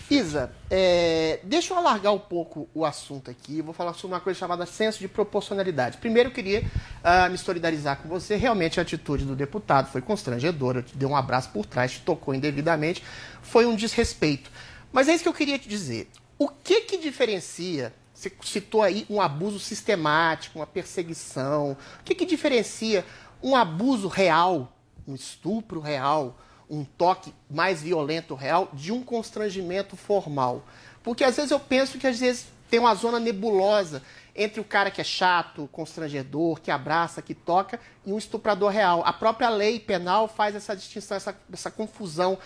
Isa, 0.10 0.52
é, 0.70 1.40
deixa 1.44 1.72
eu 1.72 1.78
alargar 1.78 2.12
um 2.12 2.20
pouco 2.20 2.68
o 2.74 2.84
assunto 2.84 3.30
aqui. 3.30 3.62
Vou 3.62 3.74
falar 3.74 3.94
sobre 3.94 4.16
uma 4.16 4.20
coisa 4.20 4.40
chamada 4.40 4.66
senso 4.66 4.98
de 4.98 5.08
proporcionalidade. 5.08 5.98
Primeiro, 5.98 6.30
eu 6.30 6.34
queria 6.34 6.64
ah, 7.04 7.30
me 7.30 7.38
solidarizar 7.38 7.98
com 7.98 8.10
você. 8.10 8.36
Realmente, 8.36 8.80
a 8.80 8.84
atitude 8.84 9.26
do 9.26 9.36
deputado 9.36 9.92
foi 9.92 10.02
constrangedora. 10.02 10.82
Te 10.82 10.98
deu 10.98 11.10
um 11.10 11.16
abraço 11.16 11.52
por 11.52 11.68
trás, 11.68 11.92
te 11.92 12.02
tocou 12.02 12.34
indevidamente. 12.34 13.04
Foi 13.44 13.68
um 13.68 13.76
desrespeito. 13.76 14.50
Mas 14.92 15.08
é 15.08 15.14
isso 15.14 15.24
que 15.24 15.30
eu 15.30 15.34
queria 15.34 15.60
te 15.60 15.70
dizer. 15.70 16.10
O 16.40 16.48
que 16.48 16.82
que 16.82 16.98
diferencia? 16.98 17.94
Você 18.26 18.34
citou 18.44 18.82
aí 18.82 19.06
um 19.10 19.22
abuso 19.22 19.60
sistemático, 19.60 20.58
uma 20.58 20.66
perseguição. 20.66 21.78
O 22.00 22.04
que 22.04 22.16
que 22.16 22.26
diferencia 22.26 23.06
um 23.44 23.56
abuso 23.56 24.08
real, 24.08 24.74
um 25.08 25.14
estupro 25.14 25.80
real, 25.80 26.36
um 26.68 26.84
toque 26.84 27.34
mais 27.50 27.84
violento 27.84 28.34
real 28.34 28.70
de 28.74 28.92
um 28.92 29.04
constrangimento 29.04 29.96
formal. 29.96 30.66
Porque 31.04 31.24
às 31.24 31.36
vezes 31.36 31.52
eu 31.52 31.60
penso 31.60 32.00
que 32.00 32.08
às 32.08 32.20
vezes 32.20 32.48
tem 32.70 32.80
uma 32.80 32.96
zona 32.96 33.20
nebulosa 33.20 34.02
entre 34.36 34.60
o 34.60 34.64
cara 34.64 34.90
que 34.90 35.00
é 35.00 35.04
chato, 35.04 35.70
constrangedor, 35.72 36.60
que 36.60 36.72
abraça, 36.72 37.22
que 37.22 37.36
toca, 37.36 37.80
e 38.06 38.12
um 38.12 38.18
estuprador 38.18 38.72
real. 38.72 39.04
A 39.06 39.14
própria 39.14 39.50
lei 39.50 39.80
penal 39.80 40.28
faz 40.28 40.56
essa 40.56 40.76
distinção, 40.76 41.16
essa, 41.16 41.38
essa 41.54 41.70
confusão 41.70 42.38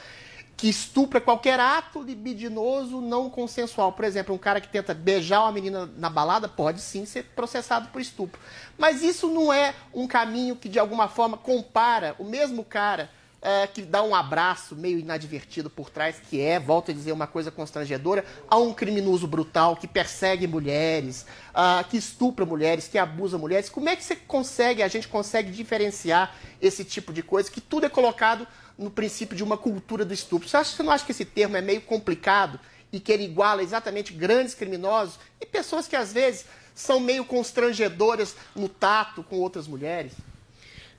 que 0.60 0.68
estupra 0.68 1.22
qualquer 1.22 1.58
ato 1.58 2.04
libidinoso 2.04 3.00
não 3.00 3.30
consensual. 3.30 3.94
Por 3.94 4.04
exemplo, 4.04 4.36
um 4.36 4.38
cara 4.38 4.60
que 4.60 4.68
tenta 4.68 4.94
beijar 4.94 5.44
uma 5.44 5.54
menina 5.54 5.90
na 5.96 6.10
balada 6.10 6.50
pode 6.50 6.82
sim 6.82 7.06
ser 7.06 7.24
processado 7.34 7.88
por 7.94 8.02
estupro. 8.02 8.38
Mas 8.78 9.02
isso 9.02 9.30
não 9.30 9.54
é 9.54 9.74
um 9.94 10.06
caminho 10.06 10.58
que 10.58 10.68
de 10.68 10.78
alguma 10.78 11.08
forma 11.08 11.38
compara 11.38 12.14
o 12.20 12.26
mesmo 12.26 12.66
cara 12.66 13.10
é, 13.42 13.68
que 13.68 13.82
dá 13.82 14.04
um 14.04 14.14
abraço 14.14 14.76
meio 14.76 15.00
inadvertido 15.00 15.70
por 15.70 15.90
trás, 15.90 16.18
que 16.30 16.42
é, 16.42 16.60
volto 16.60 16.92
a 16.92 16.94
dizer, 16.94 17.12
uma 17.12 17.28
coisa 17.28 17.50
constrangedora, 17.50 18.26
a 18.50 18.58
um 18.58 18.74
criminoso 18.74 19.28
brutal 19.28 19.76
que 19.76 19.88
persegue 19.88 20.46
mulheres, 20.48 21.26
ah, 21.54 21.84
que 21.90 21.98
estupra 21.98 22.46
mulheres, 22.46 22.88
que 22.88 22.98
abusa 22.98 23.38
mulheres. 23.38 23.70
Como 23.70 23.88
é 23.88 23.96
que 23.96 24.04
você 24.04 24.16
consegue, 24.16 24.84
a 24.84 24.88
gente 24.88 25.08
consegue 25.08 25.52
diferenciar 25.52 26.36
esse 26.62 26.84
tipo 26.84 27.14
de 27.14 27.24
coisa, 27.24 27.50
que 27.50 27.62
tudo 27.62 27.86
é 27.86 27.90
colocado 27.90 28.48
no 28.78 28.92
princípio 28.92 29.36
de 29.36 29.44
uma 29.44 29.58
cultura 29.58 30.04
do 30.04 30.14
estupro? 30.14 30.48
Você, 30.48 30.58
acha, 30.58 30.76
você 30.76 30.84
não 30.84 30.92
acha 30.92 31.06
que 31.06 31.12
esse 31.12 31.26
termo 31.26 31.56
é 31.56 31.62
meio 31.62 31.82
complicado 31.82 32.60
e 32.92 33.00
que 33.00 33.12
ele 33.12 33.24
iguala 33.24 33.64
exatamente 33.64 34.14
grandes 34.14 34.54
criminosos 34.54 35.20
e 35.40 35.46
pessoas 35.46 35.88
que 35.88 35.96
às 35.96 36.12
vezes 36.12 36.46
são 36.74 37.00
meio 37.00 37.24
constrangedoras 37.24 38.36
no 38.56 38.68
tato 38.68 39.24
com 39.24 39.38
outras 39.38 39.68
mulheres? 39.68 40.14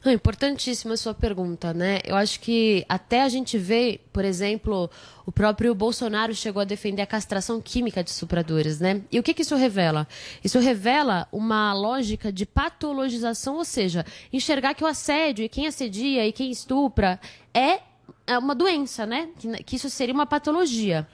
Ah, 0.02 0.12
importantíssima 0.14 0.94
a 0.94 0.96
sua 0.96 1.12
pergunta, 1.12 1.74
né? 1.74 1.98
Eu 2.04 2.16
acho 2.16 2.40
que 2.40 2.86
até 2.88 3.22
a 3.22 3.28
gente 3.28 3.58
vê, 3.58 4.00
por 4.10 4.24
exemplo, 4.24 4.88
o 5.26 5.30
próprio 5.30 5.74
Bolsonaro 5.74 6.34
chegou 6.34 6.62
a 6.62 6.64
defender 6.64 7.02
a 7.02 7.06
castração 7.06 7.60
química 7.60 8.02
de 8.02 8.08
estupradores, 8.08 8.80
né? 8.80 9.02
E 9.12 9.18
o 9.18 9.22
que, 9.22 9.34
que 9.34 9.42
isso 9.42 9.54
revela? 9.56 10.08
Isso 10.42 10.58
revela 10.58 11.28
uma 11.30 11.74
lógica 11.74 12.32
de 12.32 12.46
patologização, 12.46 13.56
ou 13.56 13.64
seja, 13.64 14.06
enxergar 14.32 14.72
que 14.72 14.82
o 14.82 14.86
assédio 14.86 15.44
e 15.44 15.50
quem 15.50 15.66
assedia 15.66 16.26
e 16.26 16.32
quem 16.32 16.50
estupra 16.50 17.20
é 17.52 17.80
é 18.26 18.38
uma 18.38 18.54
doença, 18.54 19.04
né? 19.04 19.28
Que, 19.38 19.64
que 19.64 19.76
isso 19.76 19.90
seria 19.90 20.14
uma 20.14 20.26
patologia. 20.26 21.06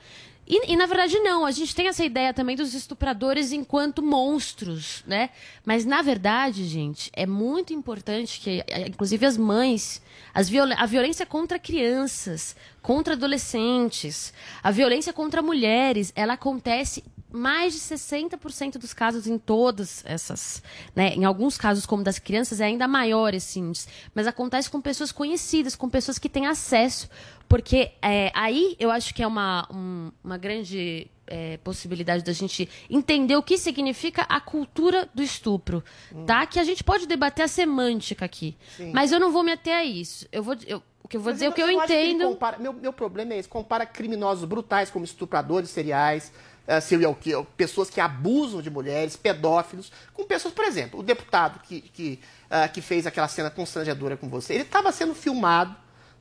E, 0.47 0.73
e, 0.73 0.77
na 0.77 0.87
verdade 0.87 1.19
não, 1.19 1.45
a 1.45 1.51
gente 1.51 1.75
tem 1.75 1.89
essa 1.89 2.05
ideia 2.05 2.33
também 2.33 2.55
dos 2.55 2.73
estupradores 2.73 3.53
enquanto 3.53 4.01
monstros, 4.01 5.03
né? 5.07 5.31
Mas 5.65 5.85
na 5.85 6.03
verdade, 6.03 6.65
gente, 6.67 7.11
é 7.13 7.27
muito 7.27 7.73
importante 7.73 8.39
que, 8.41 8.63
eh, 8.69 8.87
inclusive 8.89 9.27
as 9.27 9.37
mães, 9.37 10.01
as 10.33 10.49
viol 10.49 10.69
a 10.77 10.87
violência 10.87 11.27
contra 11.27 11.59
crianças, 11.59 12.55
contra 12.81 13.15
adolescentes, 13.15 14.33
a 14.63 14.71
violência 14.71 15.13
contra 15.13 15.43
mulheres, 15.43 16.13
ela 16.15 16.35
acontece 16.35 17.03
mais 17.31 17.73
de 17.75 17.81
60% 17.81 18.79
dos 18.79 18.95
casos 18.95 19.27
em 19.27 19.37
todas 19.39 20.03
essas, 20.07 20.63
né? 20.95 21.15
Em 21.15 21.25
alguns 21.25 21.59
casos, 21.59 21.85
como 21.87 22.03
das 22.03 22.19
crianças, 22.19 22.61
é 22.61 22.65
ainda 22.67 22.87
maior 22.89 23.35
esse 23.35 23.59
índice. 23.59 23.89
Mas 24.15 24.27
acontece 24.27 24.71
com 24.71 24.81
pessoas 24.81 25.13
conhecidas, 25.13 25.75
com 25.77 25.89
pessoas 25.89 26.19
que 26.19 26.29
têm 26.29 26.47
acesso. 26.47 27.09
Porque 27.49 27.93
é, 28.03 28.33
aí 28.35 28.75
eu 28.79 28.91
acho 28.91 29.15
que 29.15 29.23
é 29.23 29.27
uma, 29.27 29.69
um- 29.73 30.11
uma 30.25 30.37
grande 30.37 31.09
é, 31.29 31.57
possibilidade 31.59 32.25
da 32.25 32.33
gente 32.33 32.69
entender 32.91 33.37
o 33.37 33.43
que 33.43 33.59
significa 33.59 34.23
a 34.29 34.41
cultura 34.41 35.09
do 35.15 35.23
estupro, 35.23 35.83
tá? 36.27 36.47
Que 36.47 36.59
a 36.61 36.65
gente 36.65 36.83
pode 36.85 37.07
debater 37.07 37.45
a 37.45 37.49
semântica 37.49 38.25
aqui. 38.25 38.57
Sim. 38.77 38.91
Mas 38.93 39.11
eu 39.13 39.19
não 39.21 39.31
vou 39.33 39.43
me 39.43 39.53
ater 39.53 39.75
a 39.75 39.85
isso. 39.85 40.27
Eu 40.33 40.43
vou, 40.43 40.57
eu- 40.67 40.83
o 41.03 41.09
que 41.09 41.17
eu 41.17 41.21
vou 41.21 41.31
Mas 41.33 41.37
dizer 41.37 41.47
é 41.47 41.49
o 41.51 41.53
que 41.53 41.63
eu, 41.63 41.71
entendo. 41.71 42.25
compara- 42.29 42.59
meu, 42.59 42.73
meu 42.73 42.93
problema 42.93 43.35
é 43.35 43.39
esse. 43.39 43.49
Compara 43.49 43.87
criminosos 43.87 44.45
brutais 44.45 44.91
como 44.91 45.05
estupradores 45.05 45.71
seriais, 45.71 46.33
eh, 46.67 46.81
serial 46.81 47.15
kill, 47.15 47.47
pessoas 47.57 47.89
que 47.89 48.01
abusam 48.01 48.61
de 48.61 48.71
mulheres, 48.71 49.17
pedófilos, 49.17 49.93
com 50.13 50.25
pessoas, 50.25 50.53
por 50.53 50.65
exemplo, 50.65 51.01
o 51.01 51.03
deputado 51.03 51.61
que, 51.61 51.81
que, 51.81 52.21
ah, 52.51 52.69
que 52.69 52.81
fez 52.81 53.07
aquela 53.07 53.29
cena 53.29 53.51
constrangedora 53.51 54.17
com 54.17 54.29
você, 54.29 54.55
ele 54.55 54.63
estava 54.63 54.91
sendo 54.93 55.15
filmado, 55.15 55.77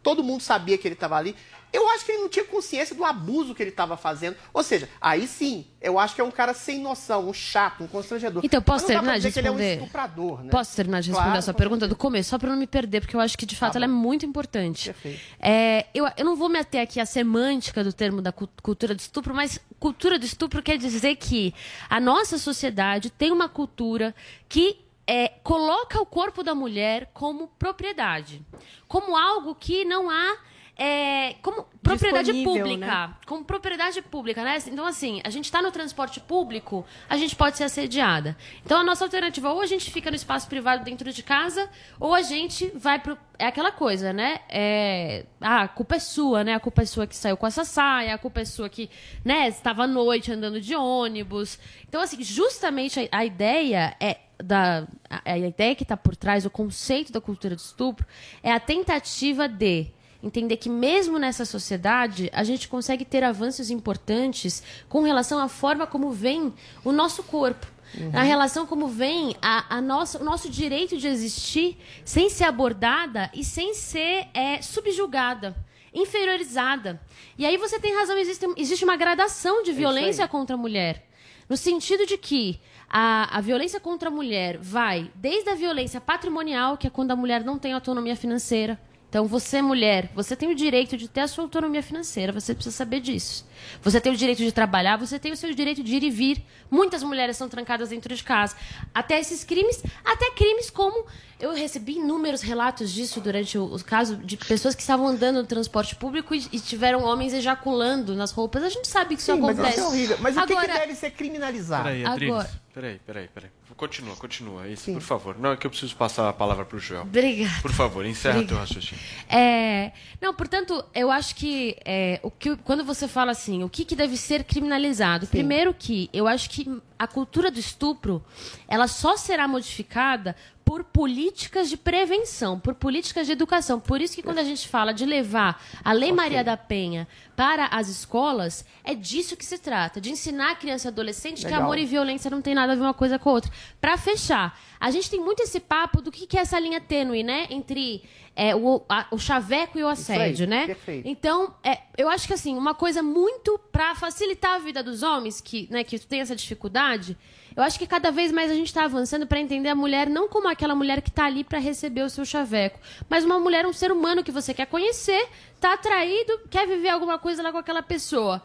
todo 0.05 0.23
mundo 0.23 0.41
sabia 0.41 0.77
que 0.77 0.87
ele 0.87 0.93
estava 0.93 1.15
ali. 1.17 1.35
Eu 1.73 1.89
acho 1.89 2.05
que 2.05 2.11
ele 2.13 2.21
não 2.21 2.29
tinha 2.29 2.45
consciência 2.45 2.95
do 2.95 3.03
abuso 3.03 3.53
que 3.53 3.61
ele 3.61 3.71
estava 3.71 3.97
fazendo. 3.97 4.37
Ou 4.53 4.63
seja, 4.63 4.87
aí 5.01 5.27
sim, 5.27 5.65
eu 5.81 5.99
acho 5.99 6.15
que 6.15 6.21
é 6.21 6.23
um 6.23 6.31
cara 6.31 6.53
sem 6.53 6.79
noção, 6.79 7.27
um 7.27 7.33
chato, 7.33 7.83
um 7.83 7.87
constrangedor. 7.87 8.41
Então, 8.45 8.61
posso 8.61 8.85
terminar 8.87 9.19
de 9.19 9.29
que 9.29 9.39
ele 9.39 9.47
é 9.49 9.51
um 9.51 9.55
responder? 9.55 9.81
estuprador, 9.81 10.43
né? 10.43 10.49
Posso 10.51 10.73
terminar 10.73 11.01
de 11.01 11.09
responder 11.09 11.25
Claro, 11.25 11.39
a 11.39 11.41
sua 11.41 11.53
pergunta 11.53 11.85
do 11.85 11.95
começo, 11.95 12.29
só 12.29 12.37
para 12.37 12.49
não 12.51 12.55
me 12.57 12.67
perder, 12.67 13.01
porque 13.01 13.13
eu 13.15 13.19
acho 13.19 13.37
que 13.37 13.45
de 13.45 13.57
fato 13.57 13.73
Tá 13.73 13.79
ela 13.79 13.85
é 13.85 13.89
bom. 13.89 13.93
muito 13.95 14.25
importante. 14.25 14.85
Perfeito. 14.93 15.19
É, 15.37 15.87
eu, 15.93 16.07
eu 16.15 16.23
não 16.23 16.37
vou 16.37 16.47
me 16.47 16.59
ater 16.59 16.81
aqui 16.81 16.99
à 17.01 17.05
semântica 17.05 17.83
do 17.83 17.91
termo 17.91 18.21
da 18.21 18.31
cu- 18.31 18.47
cultura 18.61 18.95
do 18.95 18.99
estupro, 18.99 19.33
mas 19.35 19.59
cultura 19.77 20.17
do 20.17 20.23
estupro 20.25 20.61
quer 20.63 20.77
dizer 20.77 21.17
que 21.17 21.53
a 21.89 21.99
nossa 21.99 22.37
sociedade 22.37 23.09
tem 23.09 23.31
uma 23.33 23.49
cultura 23.49 24.15
que 24.47 24.77
é, 25.07 25.29
coloca 25.43 26.01
o 26.01 26.05
corpo 26.05 26.43
da 26.43 26.55
mulher 26.55 27.09
como 27.13 27.47
propriedade, 27.59 28.41
como 28.87 29.15
algo 29.15 29.55
que 29.55 29.85
não 29.85 30.09
há. 30.09 30.37
é, 30.77 31.35
como 31.41 31.65
propriedade 31.81 32.33
Disponível, 32.33 32.63
pública, 32.65 33.07
né? 33.07 33.13
como 33.25 33.45
propriedade 33.45 34.01
pública, 34.01 34.43
né? 34.43 34.57
Então, 34.67 34.85
assim, 34.85 35.21
a 35.23 35.29
gente 35.29 35.45
está 35.45 35.61
no 35.61 35.71
transporte 35.71 36.19
público, 36.19 36.85
a 37.07 37.15
gente 37.15 37.33
pode 37.33 37.55
ser 37.55 37.63
assediada. 37.63 38.35
Então, 38.65 38.79
a 38.79 38.83
nossa 38.83 39.05
alternativa, 39.05 39.53
ou 39.53 39.61
a 39.61 39.65
gente 39.65 39.89
fica 39.89 40.09
no 40.09 40.17
espaço 40.17 40.49
privado 40.49 40.83
dentro 40.83 41.13
de 41.13 41.23
casa, 41.23 41.69
ou 41.97 42.13
a 42.13 42.21
gente 42.21 42.69
vai 42.75 42.99
pro. 42.99 43.17
É 43.39 43.45
aquela 43.47 43.71
coisa, 43.71 44.11
né? 44.11 44.39
É... 44.49 45.25
Ah, 45.39 45.61
a 45.61 45.67
culpa 45.67 45.95
é 45.95 45.99
sua, 45.99 46.43
né? 46.43 46.53
A 46.55 46.59
culpa 46.59 46.81
é 46.81 46.85
sua 46.85 47.07
que 47.07 47.15
saiu 47.15 47.37
com 47.37 47.47
essa 47.47 47.63
saia, 47.63 48.13
a 48.13 48.17
culpa 48.17 48.41
é 48.41 48.45
sua 48.45 48.67
que, 48.67 48.89
né, 49.23 49.47
estava 49.47 49.83
à 49.83 49.87
noite 49.87 50.31
andando 50.31 50.59
de 50.59 50.75
ônibus. 50.75 51.57
Então, 51.87 52.01
assim, 52.01 52.21
justamente 52.21 52.99
a, 53.11 53.19
a 53.19 53.25
ideia 53.25 53.95
é. 53.99 54.17
Da, 54.43 54.87
a, 55.09 55.31
a 55.31 55.37
ideia 55.37 55.75
que 55.75 55.83
está 55.83 55.95
por 55.95 56.15
trás, 56.15 56.45
o 56.45 56.49
conceito 56.49 57.11
da 57.11 57.21
cultura 57.21 57.55
do 57.55 57.59
estupro, 57.59 58.05
é 58.43 58.51
a 58.51 58.59
tentativa 58.59 59.47
de 59.47 59.87
entender 60.21 60.57
que 60.57 60.69
mesmo 60.69 61.19
nessa 61.19 61.45
sociedade 61.45 62.29
a 62.33 62.43
gente 62.43 62.67
consegue 62.67 63.05
ter 63.05 63.23
avanços 63.23 63.69
importantes 63.69 64.63
com 64.89 65.03
relação 65.03 65.39
à 65.39 65.47
forma 65.47 65.85
como 65.85 66.11
vem 66.11 66.53
o 66.83 66.91
nosso 66.91 67.23
corpo. 67.23 67.67
Na 68.11 68.23
relação 68.23 68.65
como 68.65 68.87
vem 68.87 69.37
a, 69.41 69.77
a 69.77 69.81
nossa, 69.81 70.19
o 70.19 70.23
nosso 70.23 70.49
direito 70.49 70.97
de 70.97 71.07
existir 71.07 71.77
sem 72.03 72.29
ser 72.29 72.43
abordada 72.43 73.29
e 73.33 73.43
sem 73.43 73.73
ser 73.73 74.27
é, 74.33 74.61
subjugada, 74.61 75.55
inferiorizada. 75.93 76.99
E 77.37 77.45
aí 77.45 77.55
você 77.57 77.79
tem 77.79 77.95
razão, 77.95 78.17
existe, 78.17 78.45
existe 78.57 78.83
uma 78.83 78.97
gradação 78.97 79.63
de 79.63 79.69
isso 79.69 79.79
violência 79.79 80.25
aí. 80.25 80.29
contra 80.29 80.55
a 80.55 80.57
mulher. 80.57 81.07
No 81.47 81.55
sentido 81.55 82.05
de 82.05 82.17
que 82.17 82.59
a, 82.97 83.39
a 83.39 83.41
violência 83.41 83.77
contra 83.77 84.07
a 84.07 84.11
mulher 84.11 84.57
vai 84.57 85.11
desde 85.15 85.49
a 85.49 85.53
violência 85.53 85.99
patrimonial, 85.99 86.77
que 86.77 86.87
é 86.87 86.89
quando 86.89 87.11
a 87.11 87.15
mulher 87.15 87.43
não 87.43 87.59
tem 87.59 87.73
autonomia 87.73 88.15
financeira. 88.15 88.79
Então, 89.09 89.27
você, 89.27 89.61
mulher, 89.61 90.09
você 90.15 90.33
tem 90.33 90.49
o 90.49 90.55
direito 90.55 90.95
de 90.95 91.09
ter 91.09 91.19
a 91.21 91.27
sua 91.27 91.43
autonomia 91.43 91.83
financeira, 91.83 92.31
você 92.31 92.53
precisa 92.53 92.73
saber 92.73 93.01
disso. 93.01 93.45
Você 93.81 93.99
tem 93.99 94.13
o 94.13 94.15
direito 94.15 94.39
de 94.39 94.51
trabalhar, 94.51 94.95
você 94.97 95.19
tem 95.19 95.33
o 95.33 95.35
seu 95.37 95.53
direito 95.53 95.83
de 95.83 95.93
ir 95.93 96.03
e 96.03 96.09
vir. 96.09 96.41
Muitas 96.71 97.03
mulheres 97.03 97.35
são 97.35 97.49
trancadas 97.49 97.89
dentro 97.89 98.15
de 98.15 98.23
casa. 98.23 98.55
Até 98.93 99.19
esses 99.19 99.43
crimes, 99.43 99.83
até 100.05 100.31
crimes 100.31 100.69
como. 100.69 101.05
Eu 101.37 101.53
recebi 101.53 101.97
inúmeros 101.97 102.41
relatos 102.41 102.93
disso 102.93 103.19
durante 103.19 103.57
o, 103.57 103.75
o 103.75 103.83
caso 103.83 104.15
de 104.15 104.37
pessoas 104.37 104.73
que 104.73 104.81
estavam 104.81 105.05
andando 105.05 105.41
no 105.41 105.45
transporte 105.45 105.97
público 105.97 106.33
e, 106.33 106.47
e 106.51 106.59
tiveram 106.61 107.03
homens 107.03 107.33
ejaculando 107.33 108.15
nas 108.15 108.31
roupas. 108.31 108.63
A 108.63 108.69
gente 108.69 108.87
sabe 108.87 109.15
que 109.15 109.21
isso 109.21 109.33
Sim, 109.33 109.41
mas 109.41 109.59
acontece. 109.59 109.79
isso 109.79 109.85
é 109.85 109.89
horrível. 109.89 110.17
Mas 110.21 110.37
o 110.37 110.41
que 110.41 110.47
que, 110.47 110.53
Agora, 110.53 110.79
deve 110.79 110.95
ser 110.95 111.11
criminalizado? 111.11 111.83
Peraí. 111.83 112.05
Agora- 112.05 112.64
Peraí, 112.75 112.99
peraí, 113.05 113.29
peraí. 113.33 113.49
Continua, 113.77 114.17
continua. 114.17 114.67
Isso, 114.67 114.91
por 114.91 115.01
favor. 115.01 115.39
Não, 115.39 115.53
é 115.53 115.55
que 115.55 115.65
eu 115.65 115.71
preciso 115.71 115.95
passar 115.95 116.27
a 116.27 116.33
palavra 116.33 116.65
para 116.65 116.75
o 116.75 116.79
Joel. 116.79 117.03
Obrigada. 117.03 117.61
Por 117.61 117.71
favor, 117.71 118.05
encerra 118.05 118.39
Obrigada. 118.39 118.65
teu 118.65 118.75
raciocínio. 118.75 119.01
É, 119.29 119.93
não, 120.19 120.33
portanto, 120.33 120.83
eu 120.93 121.09
acho 121.09 121.37
que, 121.37 121.77
é, 121.85 122.19
o 122.21 122.29
que 122.29 122.57
quando 122.57 122.83
você 122.83 123.07
fala 123.07 123.31
assim, 123.31 123.63
o 123.63 123.69
que, 123.69 123.85
que 123.85 123.95
deve 123.95 124.17
ser 124.17 124.43
criminalizado? 124.43 125.25
Primeiro 125.25 125.73
que 125.73 126.09
eu 126.11 126.27
acho 126.27 126.49
que 126.49 126.69
a 126.99 127.07
cultura 127.07 127.49
do 127.49 127.59
estupro, 127.59 128.21
ela 128.67 128.89
só 128.89 129.15
será 129.15 129.47
modificada 129.47 130.35
por 130.65 130.83
políticas 130.83 131.69
de 131.69 131.77
prevenção, 131.77 132.59
por 132.59 132.73
políticas 132.73 133.27
de 133.27 133.31
educação. 133.33 133.79
Por 133.79 134.01
isso 134.01 134.15
que 134.15 134.23
quando 134.23 134.39
a 134.39 134.43
gente 134.43 134.67
fala 134.67 134.91
de 134.91 135.05
levar 135.05 135.63
a 135.83 135.93
Lei 135.93 136.11
Maria 136.11 136.43
da 136.43 136.57
Penha 136.57 137.07
para 137.35 137.67
as 137.67 137.87
escolas, 137.87 138.65
é 138.83 138.95
disso 138.95 139.37
que 139.37 139.45
se 139.45 139.59
trata, 139.59 140.01
de 140.01 140.09
ensinar 140.09 140.51
a 140.51 140.55
criança 140.55 140.87
e 140.87 140.89
adolescente 140.89 141.39
que 141.41 141.45
Legal. 141.45 141.61
amor 141.61 141.77
e 141.77 141.85
violência 141.85 142.31
não 142.31 142.41
tem 142.41 142.55
nada 142.55 142.73
a 142.73 142.75
ver 142.75 142.81
uma 142.81 142.93
coisa 142.95 143.19
com 143.19 143.29
a 143.29 143.33
outra. 143.33 143.51
Para 143.79 143.95
fechar, 143.95 144.59
a 144.79 144.89
gente 144.89 145.07
tem 145.09 145.19
muito 145.19 145.43
esse 145.43 145.59
papo 145.59 146.01
do 146.01 146.11
que 146.11 146.25
que 146.25 146.35
é 146.37 146.41
essa 146.41 146.59
linha 146.59 146.81
tênue, 146.81 147.21
né, 147.21 147.45
entre 147.51 148.03
é, 148.35 148.55
o, 148.55 148.83
a- 148.89 149.05
o 149.11 149.17
chaveco 149.19 149.77
e 149.77 149.83
o 149.83 149.91
Isso 149.91 150.11
aí, 150.11 150.17
assédio, 150.17 150.47
né? 150.47 150.65
perfeito. 150.65 151.07
Então, 151.07 151.53
é, 151.63 151.77
eu 151.97 152.09
acho 152.09 152.25
que 152.27 152.33
assim, 152.33 152.57
uma 152.57 152.73
coisa 152.73 153.03
muito 153.03 153.59
para 153.71 153.93
facilitar 153.95 154.55
a 154.55 154.57
vida 154.59 154.81
dos 154.81 155.03
homens 155.03 155.39
que, 155.39 155.67
né, 155.71 155.83
que 155.83 155.99
tem 155.99 156.21
essa 156.21 156.35
dificuldade, 156.35 157.15
eu 157.55 157.63
acho 157.63 157.79
que 157.79 157.87
cada 157.87 158.11
vez 158.11 158.31
mais 158.31 158.51
a 158.51 158.53
gente 158.53 158.67
está 158.67 158.83
avançando 158.83 159.25
para 159.25 159.39
entender 159.39 159.69
a 159.69 159.75
mulher 159.75 160.09
não 160.09 160.27
como 160.27 160.47
aquela 160.47 160.75
mulher 160.75 161.01
que 161.01 161.09
está 161.09 161.25
ali 161.25 161.43
para 161.43 161.57
receber 161.59 162.01
o 162.03 162.09
seu 162.09 162.25
chaveco, 162.25 162.79
mas 163.09 163.23
uma 163.23 163.39
mulher, 163.39 163.65
um 163.65 163.73
ser 163.73 163.91
humano 163.91 164.23
que 164.23 164.31
você 164.31 164.53
quer 164.53 164.65
conhecer, 164.67 165.27
tá 165.59 165.73
atraído, 165.73 166.41
quer 166.49 166.67
viver 166.67 166.89
alguma 166.89 167.17
coisa 167.17 167.41
lá 167.41 167.51
com 167.51 167.57
aquela 167.57 167.81
pessoa. 167.81 168.43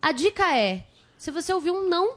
A 0.00 0.12
dica 0.12 0.56
é, 0.56 0.84
se 1.16 1.30
você 1.30 1.52
ouvir 1.54 1.70
um 1.70 1.88
não, 1.88 2.16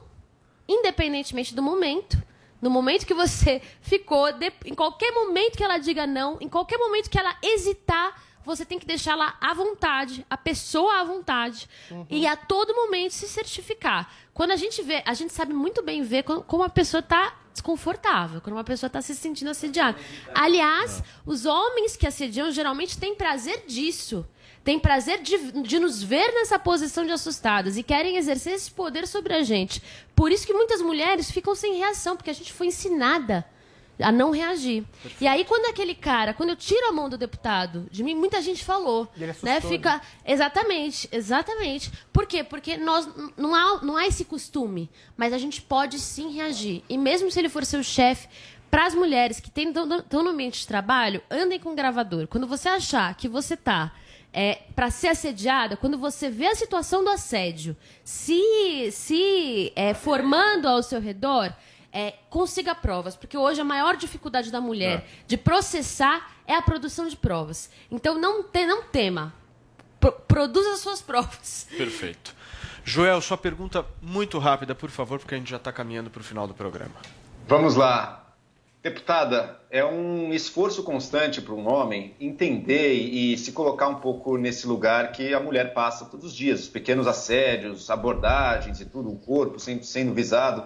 independentemente 0.68 1.54
do 1.54 1.62
momento, 1.62 2.20
no 2.60 2.70
momento 2.70 3.06
que 3.06 3.14
você 3.14 3.62
ficou, 3.80 4.32
de- 4.32 4.52
em 4.64 4.74
qualquer 4.74 5.12
momento 5.12 5.56
que 5.56 5.64
ela 5.64 5.78
diga 5.78 6.06
não, 6.06 6.36
em 6.40 6.48
qualquer 6.48 6.78
momento 6.78 7.08
que 7.10 7.18
ela 7.18 7.36
hesitar, 7.42 8.22
você 8.44 8.64
tem 8.64 8.78
que 8.78 8.86
deixá-la 8.86 9.36
à 9.40 9.52
vontade, 9.54 10.24
a 10.30 10.36
pessoa 10.36 11.00
à 11.00 11.04
vontade, 11.04 11.68
e 12.08 12.26
a 12.28 12.36
todo 12.36 12.74
momento 12.74 13.10
se 13.12 13.26
certificar. 13.26 14.08
Quando 14.36 14.50
a 14.50 14.56
gente 14.56 14.82
vê, 14.82 15.02
a 15.06 15.14
gente 15.14 15.32
sabe 15.32 15.54
muito 15.54 15.82
bem 15.82 16.02
ver 16.02 16.22
co- 16.22 16.42
como 16.42 16.62
a 16.62 16.68
pessoa 16.68 16.98
está 17.00 17.34
desconfortável, 17.54 18.38
quando 18.42 18.54
uma 18.54 18.62
pessoa 18.64 18.86
está 18.88 19.00
se 19.00 19.14
sentindo 19.14 19.50
assediada. 19.50 19.96
Aliás, 20.34 21.02
os 21.24 21.46
homens 21.46 21.96
que 21.96 22.06
assediam 22.06 22.50
geralmente 22.50 22.98
têm 22.98 23.14
prazer 23.14 23.64
disso. 23.66 24.26
Têm 24.62 24.78
prazer 24.78 25.22
de, 25.22 25.52
de 25.62 25.78
nos 25.78 26.02
ver 26.02 26.32
nessa 26.34 26.58
posição 26.58 27.06
de 27.06 27.12
assustadas 27.12 27.78
e 27.78 27.82
querem 27.82 28.18
exercer 28.18 28.52
esse 28.52 28.70
poder 28.70 29.06
sobre 29.06 29.32
a 29.32 29.42
gente. 29.42 29.82
Por 30.14 30.30
isso 30.30 30.46
que 30.46 30.52
muitas 30.52 30.82
mulheres 30.82 31.30
ficam 31.30 31.54
sem 31.54 31.76
reação, 31.78 32.14
porque 32.14 32.28
a 32.28 32.34
gente 32.34 32.52
foi 32.52 32.66
ensinada 32.66 33.42
a 34.00 34.12
não 34.12 34.30
reagir. 34.30 34.84
E 35.20 35.26
aí, 35.26 35.44
quando 35.44 35.66
aquele 35.66 35.94
cara, 35.94 36.34
quando 36.34 36.50
eu 36.50 36.56
tiro 36.56 36.86
a 36.88 36.92
mão 36.92 37.08
do 37.08 37.16
deputado, 37.16 37.86
de 37.90 38.02
mim, 38.02 38.14
muita 38.14 38.40
gente 38.42 38.64
falou. 38.64 39.08
Ele 39.16 39.30
assustou, 39.30 39.50
né? 39.50 39.60
Fica. 39.60 40.00
Exatamente, 40.24 41.08
exatamente. 41.12 41.90
Por 42.12 42.26
quê? 42.26 42.44
Porque 42.44 42.76
nós 42.76 43.08
não 43.36 43.54
há, 43.54 43.82
não 43.82 43.96
há 43.96 44.06
esse 44.06 44.24
costume, 44.24 44.90
mas 45.16 45.32
a 45.32 45.38
gente 45.38 45.62
pode 45.62 45.98
sim 45.98 46.32
reagir. 46.32 46.82
E 46.88 46.98
mesmo 46.98 47.30
se 47.30 47.38
ele 47.38 47.48
for 47.48 47.64
seu 47.64 47.82
chefe, 47.82 48.28
para 48.70 48.86
as 48.86 48.94
mulheres 48.94 49.40
que 49.40 49.48
estão 49.48 50.22
no 50.22 50.30
ambiente 50.30 50.60
de 50.60 50.66
trabalho, 50.66 51.22
andem 51.30 51.58
com 51.58 51.74
gravador. 51.74 52.26
Quando 52.26 52.46
você 52.46 52.68
achar 52.68 53.14
que 53.14 53.28
você 53.28 53.56
tá 53.56 53.92
é, 54.32 54.58
para 54.74 54.90
ser 54.90 55.08
assediada, 55.08 55.76
quando 55.76 55.96
você 55.96 56.28
vê 56.28 56.46
a 56.46 56.54
situação 56.54 57.02
do 57.02 57.08
assédio 57.08 57.74
se, 58.04 58.90
se 58.92 59.72
é, 59.74 59.94
formando 59.94 60.68
ao 60.68 60.82
seu 60.82 61.00
redor, 61.00 61.54
é, 61.96 62.14
consiga 62.28 62.74
provas, 62.74 63.16
porque 63.16 63.38
hoje 63.38 63.58
a 63.58 63.64
maior 63.64 63.96
dificuldade 63.96 64.50
da 64.50 64.60
mulher 64.60 65.06
de 65.26 65.38
processar 65.38 66.30
é 66.46 66.54
a 66.54 66.60
produção 66.60 67.08
de 67.08 67.16
provas. 67.16 67.70
Então 67.90 68.18
não, 68.18 68.42
te, 68.42 68.66
não 68.66 68.82
tema, 68.82 69.32
Pro- 69.98 70.12
produza 70.12 70.72
as 70.74 70.80
suas 70.80 71.00
provas. 71.02 71.66
Perfeito. 71.74 72.34
Joel, 72.84 73.20
sua 73.22 73.38
pergunta 73.38 73.84
muito 74.02 74.38
rápida, 74.38 74.74
por 74.74 74.90
favor, 74.90 75.18
porque 75.18 75.34
a 75.34 75.38
gente 75.38 75.48
já 75.50 75.56
está 75.56 75.72
caminhando 75.72 76.10
para 76.10 76.20
o 76.20 76.24
final 76.24 76.46
do 76.46 76.52
programa. 76.52 76.94
Vamos 77.48 77.76
lá. 77.76 78.22
Deputada, 78.82 79.58
é 79.70 79.84
um 79.84 80.32
esforço 80.34 80.82
constante 80.84 81.40
para 81.40 81.54
um 81.54 81.66
homem 81.66 82.14
entender 82.20 82.94
e, 82.94 83.32
e 83.32 83.38
se 83.38 83.50
colocar 83.52 83.88
um 83.88 83.96
pouco 83.96 84.36
nesse 84.36 84.66
lugar 84.66 85.10
que 85.12 85.32
a 85.34 85.40
mulher 85.40 85.72
passa 85.72 86.04
todos 86.04 86.26
os 86.26 86.34
dias, 86.34 86.60
os 86.60 86.68
pequenos 86.68 87.06
assédios, 87.08 87.90
abordagens 87.90 88.80
e 88.80 88.84
tudo, 88.84 89.10
o 89.10 89.18
corpo 89.18 89.58
sempre 89.58 89.86
sendo 89.86 90.12
visado. 90.14 90.62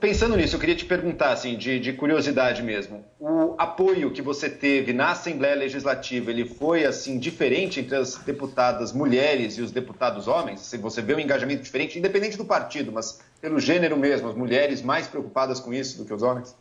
Pensando 0.00 0.36
nisso, 0.36 0.56
eu 0.56 0.60
queria 0.60 0.74
te 0.74 0.84
perguntar, 0.84 1.32
assim, 1.32 1.56
de, 1.56 1.78
de 1.78 1.92
curiosidade 1.92 2.60
mesmo, 2.60 3.04
o 3.20 3.54
apoio 3.56 4.10
que 4.10 4.20
você 4.20 4.50
teve 4.50 4.92
na 4.92 5.12
Assembleia 5.12 5.54
Legislativa, 5.54 6.30
ele 6.30 6.44
foi, 6.44 6.84
assim, 6.84 7.18
diferente 7.18 7.78
entre 7.78 7.94
as 7.94 8.16
deputadas 8.16 8.92
mulheres 8.92 9.56
e 9.58 9.62
os 9.62 9.70
deputados 9.70 10.26
homens? 10.26 10.60
Se 10.60 10.76
você 10.76 11.00
vê 11.00 11.14
um 11.14 11.20
engajamento 11.20 11.62
diferente, 11.62 11.98
independente 11.98 12.36
do 12.36 12.44
partido, 12.44 12.90
mas 12.90 13.20
pelo 13.40 13.60
gênero 13.60 13.96
mesmo, 13.96 14.28
as 14.28 14.34
mulheres 14.34 14.82
mais 14.82 15.06
preocupadas 15.06 15.60
com 15.60 15.72
isso 15.72 15.98
do 15.98 16.04
que 16.04 16.12
os 16.12 16.22
homens? 16.22 16.54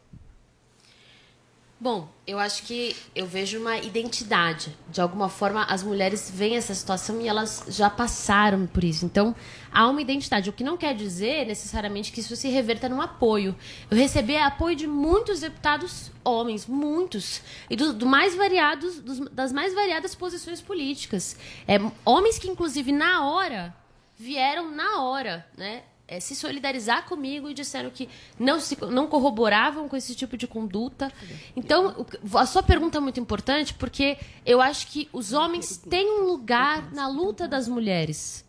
Bom, 1.77 2.07
eu 2.25 2.39
acho 2.39 2.63
que 2.63 2.95
eu 3.13 3.27
vejo 3.27 3.59
uma 3.59 3.77
identidade. 3.77 4.75
De 4.89 5.01
alguma 5.01 5.27
forma, 5.27 5.63
as 5.65 5.83
mulheres 5.83 6.31
veem 6.33 6.55
essa 6.55 6.73
situação 6.73 7.19
e 7.19 7.27
elas 7.27 7.65
já 7.67 7.89
passaram 7.89 8.65
por 8.65 8.81
isso. 8.83 9.05
Então, 9.05 9.35
há 9.73 9.85
uma 9.89 10.01
identidade. 10.01 10.49
O 10.49 10.53
que 10.53 10.63
não 10.63 10.77
quer 10.77 10.95
dizer 10.95 11.45
necessariamente 11.45 12.13
que 12.13 12.21
isso 12.21 12.33
se 12.37 12.47
reverta 12.47 12.87
num 12.87 13.01
apoio. 13.01 13.53
Eu 13.91 13.97
recebi 13.97 14.37
apoio 14.37 14.73
de 14.75 14.87
muitos 14.87 15.41
deputados 15.41 16.11
homens, 16.23 16.65
muitos, 16.65 17.41
e 17.69 17.75
do, 17.75 17.91
do 17.91 18.05
mais 18.05 18.33
variados, 18.35 18.99
dos- 19.01 19.19
das 19.31 19.51
mais 19.51 19.73
variadas 19.75 20.15
posições 20.15 20.61
políticas. 20.61 21.35
É, 21.67 21.75
homens 22.05 22.39
que, 22.39 22.47
inclusive, 22.47 22.93
na 22.93 23.25
hora, 23.25 23.75
vieram 24.17 24.71
na 24.71 25.01
hora, 25.03 25.45
né? 25.57 25.83
É, 26.07 26.19
se 26.19 26.35
solidarizar 26.35 27.05
comigo 27.05 27.49
e 27.49 27.53
disseram 27.53 27.89
que 27.89 28.07
não, 28.39 28.59
se, 28.59 28.77
não 28.85 29.07
corroboravam 29.07 29.89
com 29.89 29.95
esse 29.95 30.13
tipo 30.13 30.37
de 30.37 30.47
conduta. 30.47 31.11
Então, 31.55 32.05
o 32.31 32.37
a 32.37 32.45
sua 32.45 32.61
pergunta 32.61 32.97
é 32.97 33.01
muito 33.01 33.19
importante 33.19 33.73
porque 33.73 34.17
eu 34.45 34.61
acho 34.61 34.87
que 34.87 35.09
os 35.11 35.33
homens 35.33 35.77
têm 35.77 36.19
um 36.19 36.25
lugar 36.25 36.91
na 36.91 37.07
luta 37.07 37.47
das 37.47 37.67
mulheres. 37.67 38.45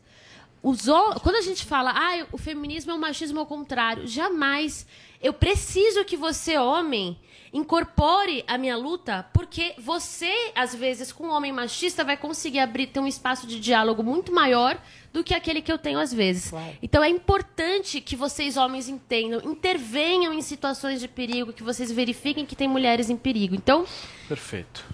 Os 0.63 0.87
quando 1.23 1.37
a 1.37 1.43
gente 1.43 1.65
fala, 1.65 1.93
ah, 1.95 2.27
o 2.33 2.39
feminismo 2.39 2.91
é 2.91 2.95
um 2.95 2.99
machismo 2.99 3.39
ao 3.39 3.47
contrário, 3.47 4.07
jamais. 4.07 4.87
Eu 5.23 5.33
preciso 5.33 6.05
que 6.05 6.17
você, 6.17 6.59
homem, 6.59 7.19
incorpore 7.57 8.45
a 8.47 8.59
minha 8.59 8.77
luta, 8.77 9.27
porque 9.33 9.75
você, 9.79 10.53
às 10.55 10.75
vezes, 10.75 11.11
com 11.11 11.29
um 11.29 11.31
homem 11.31 11.53
machista, 11.53 12.05
vai 12.05 12.17
conseguir 12.17 12.59
abrir 12.59 12.89
ter 12.89 13.01
um 13.01 13.07
espaço 13.07 13.47
de 13.47 13.59
diálogo 13.59 14.03
muito 14.03 14.33
maior 14.33 14.79
do 15.13 15.25
que 15.25 15.35
aquele 15.35 15.63
que 15.63 15.73
eu 15.73 15.79
tenho 15.79 15.99
às 15.99 16.13
vezes. 16.13 16.53
Então 16.83 17.03
é 17.03 17.09
importante 17.09 18.01
que 18.03 18.15
vocês, 18.15 18.57
homens, 18.57 18.89
entendam, 18.89 19.41
intervenham 19.51 20.35
em 20.35 20.43
situações 20.43 21.01
de 21.01 21.09
perigo, 21.09 21.53
que 21.53 21.63
vocês 21.63 21.91
verifiquem 21.91 22.45
que 22.45 22.55
tem 22.55 22.69
mulheres 22.69 23.09
em 23.09 23.17
perigo. 23.17 23.55
Então, 23.55 23.87
Perfeito. 24.29 24.85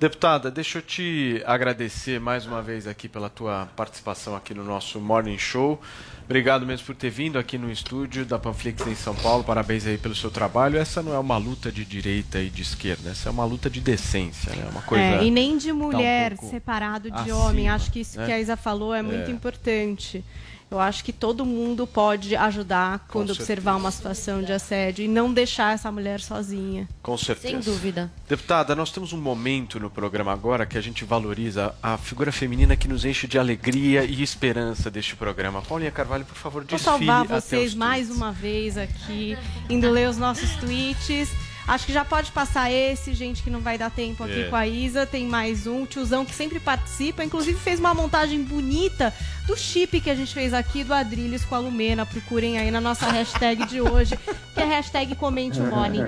Deputada, 0.00 0.50
deixa 0.50 0.78
eu 0.78 0.82
te 0.82 1.42
agradecer 1.44 2.18
mais 2.18 2.46
uma 2.46 2.62
vez 2.62 2.86
aqui 2.86 3.06
pela 3.06 3.28
tua 3.28 3.68
participação 3.76 4.34
aqui 4.34 4.54
no 4.54 4.64
nosso 4.64 4.98
Morning 4.98 5.36
Show. 5.36 5.78
Obrigado 6.24 6.64
mesmo 6.64 6.86
por 6.86 6.96
ter 6.96 7.10
vindo 7.10 7.38
aqui 7.38 7.58
no 7.58 7.70
estúdio 7.70 8.24
da 8.24 8.38
Panflix 8.38 8.86
em 8.86 8.94
São 8.94 9.14
Paulo. 9.14 9.44
Parabéns 9.44 9.86
aí 9.86 9.98
pelo 9.98 10.14
seu 10.14 10.30
trabalho. 10.30 10.78
Essa 10.78 11.02
não 11.02 11.12
é 11.12 11.18
uma 11.18 11.36
luta 11.36 11.70
de 11.70 11.84
direita 11.84 12.40
e 12.40 12.48
de 12.48 12.62
esquerda, 12.62 13.10
essa 13.10 13.28
é 13.28 13.30
uma 13.32 13.44
luta 13.44 13.68
de 13.68 13.78
decência, 13.82 14.56
né? 14.56 14.66
Uma 14.70 14.80
coisa 14.80 15.04
É, 15.04 15.22
e 15.22 15.30
nem 15.30 15.58
de 15.58 15.68
tá 15.68 15.74
um 15.74 15.76
mulher 15.76 16.34
separado 16.38 17.10
de 17.10 17.18
acima, 17.18 17.36
homem. 17.36 17.68
Acho 17.68 17.92
que 17.92 18.00
isso 18.00 18.18
né? 18.18 18.24
que 18.24 18.32
a 18.32 18.40
Isa 18.40 18.56
falou 18.56 18.94
é 18.94 19.02
muito 19.02 19.28
É. 19.28 19.30
importante. 19.30 20.24
Eu 20.70 20.78
acho 20.78 21.02
que 21.02 21.12
todo 21.12 21.44
mundo 21.44 21.84
pode 21.84 22.36
ajudar 22.36 23.04
quando 23.08 23.30
observar 23.30 23.74
uma 23.74 23.90
situação 23.90 24.40
de 24.40 24.52
assédio 24.52 25.04
e 25.04 25.08
não 25.08 25.32
deixar 25.32 25.74
essa 25.74 25.90
mulher 25.90 26.20
sozinha. 26.20 26.88
Com 27.02 27.18
certeza. 27.18 27.48
Sem 27.48 27.60
dúvida. 27.60 28.08
Deputada, 28.28 28.76
nós 28.76 28.92
temos 28.92 29.12
um 29.12 29.20
momento 29.20 29.80
no 29.80 29.90
programa 29.90 30.32
agora 30.32 30.64
que 30.64 30.78
a 30.78 30.80
gente 30.80 31.04
valoriza 31.04 31.74
a 31.82 31.98
figura 31.98 32.30
feminina 32.30 32.76
que 32.76 32.86
nos 32.86 33.04
enche 33.04 33.26
de 33.26 33.36
alegria 33.36 34.04
e 34.04 34.22
esperança 34.22 34.88
deste 34.88 35.16
programa. 35.16 35.60
Paulinha 35.60 35.90
Carvalho, 35.90 36.24
por 36.24 36.36
favor, 36.36 36.62
Vou 36.62 36.78
desfile 36.78 36.84
salvar 36.84 37.24
até 37.24 37.40
vocês 37.40 37.74
mais 37.74 38.08
uma 38.08 38.30
vez 38.30 38.78
aqui, 38.78 39.36
indo 39.68 39.90
ler 39.90 40.08
os 40.08 40.18
nossos 40.18 40.54
tweets. 40.56 41.30
Acho 41.66 41.86
que 41.86 41.92
já 41.92 42.04
pode 42.04 42.32
passar 42.32 42.70
esse, 42.70 43.14
gente, 43.14 43.42
que 43.42 43.50
não 43.50 43.60
vai 43.60 43.78
dar 43.78 43.90
tempo 43.90 44.24
aqui 44.24 44.42
É. 44.42 44.48
com 44.48 44.56
a 44.56 44.66
Isa. 44.66 45.06
Tem 45.06 45.26
mais 45.26 45.66
um, 45.66 45.86
tiozão 45.86 46.24
que 46.24 46.34
sempre 46.34 46.58
participa. 46.58 47.22
Inclusive 47.24 47.58
fez 47.58 47.78
uma 47.78 47.94
montagem 47.94 48.42
bonita 48.42 49.14
do 49.46 49.56
chip 49.56 50.00
que 50.00 50.10
a 50.10 50.14
gente 50.14 50.32
fez 50.34 50.52
aqui 50.52 50.82
do 50.82 50.92
Adrilhos 50.92 51.44
com 51.44 51.54
a 51.54 51.58
Lumena. 51.58 52.04
Procurem 52.04 52.58
aí 52.58 52.70
na 52.70 52.80
nossa 52.80 53.06
hashtag 53.10 53.66
de 53.66 53.80
hoje, 53.80 54.16
que 54.54 54.60
é 54.60 54.64
hashtag 54.64 55.14
comente 55.14 55.60
o 55.60 55.64
Morning. 55.64 56.04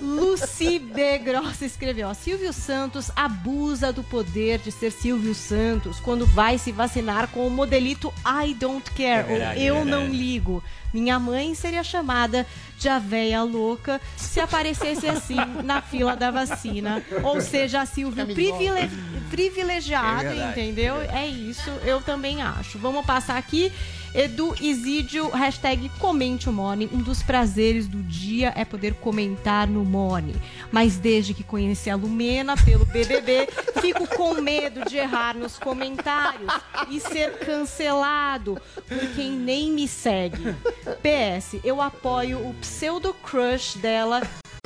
Lucy 0.00 0.78
B. 0.78 1.18
Grossa 1.18 1.64
escreveu: 1.64 2.08
ó, 2.08 2.14
Silvio 2.14 2.52
Santos 2.52 3.10
abusa 3.16 3.92
do 3.92 4.02
poder 4.02 4.58
de 4.58 4.70
ser 4.70 4.90
Silvio 4.92 5.34
Santos 5.34 6.00
quando 6.00 6.26
vai 6.26 6.58
se 6.58 6.72
vacinar 6.72 7.28
com 7.28 7.46
o 7.46 7.50
modelito 7.50 8.12
I 8.26 8.54
don't 8.54 8.90
care, 8.92 9.20
É 9.20 9.22
verdade, 9.22 9.60
ou 9.60 9.66
eu 9.66 9.76
é 9.78 9.84
não 9.84 10.06
ligo. 10.08 10.62
Minha 10.92 11.18
mãe 11.18 11.54
seria 11.54 11.82
chamada 11.84 12.46
de 12.78 12.88
a 12.88 12.98
véia 12.98 13.42
louca 13.42 14.00
se 14.16 14.40
aparecesse 14.40 15.06
assim 15.06 15.36
na 15.64 15.82
fila 15.82 16.16
da 16.16 16.30
vacina. 16.30 17.02
Ou 17.22 17.40
seja, 17.40 17.80
a 17.82 17.86
Silvio 17.86 18.24
privile- 18.34 18.90
privilegiado, 19.30 20.24
É 20.26 20.28
verdade, 20.28 20.50
entendeu? 20.60 20.96
É 21.02 21.26
isso, 21.26 21.70
eu 21.84 22.00
também 22.00 22.42
acho. 22.42 22.78
Vamos 22.78 23.04
passar 23.04 23.36
aqui. 23.36 23.72
Edu 24.14 24.54
Isídio, 24.60 25.28
hashtag 25.28 25.88
comente 25.98 26.48
o 26.48 26.52
Morning. 26.52 26.88
Um 26.92 26.98
dos 26.98 27.22
prazeres 27.22 27.86
do 27.86 28.02
dia 28.02 28.52
é 28.56 28.64
poder 28.64 28.94
comentar 28.94 29.66
no 29.66 29.84
Morning. 29.84 30.34
Mas 30.72 30.96
desde 30.96 31.34
que 31.34 31.44
conheci 31.44 31.90
a 31.90 31.96
Lumena 31.96 32.56
pelo 32.56 32.84
BBB, 32.86 33.48
fico 33.80 34.06
com 34.16 34.40
medo 34.40 34.84
de 34.84 34.96
errar 34.96 35.36
nos 35.36 35.58
comentários 35.58 36.52
e 36.88 37.00
ser 37.00 37.38
cancelado 37.38 38.60
por 38.88 39.14
quem 39.14 39.32
nem 39.32 39.72
me 39.72 39.86
segue. 39.86 40.54
PS, 41.02 41.60
eu 41.62 41.80
apoio 41.82 42.38
o 42.38 42.54
pseudo 42.54 43.12
crush 43.14 43.76
dela 43.76 44.22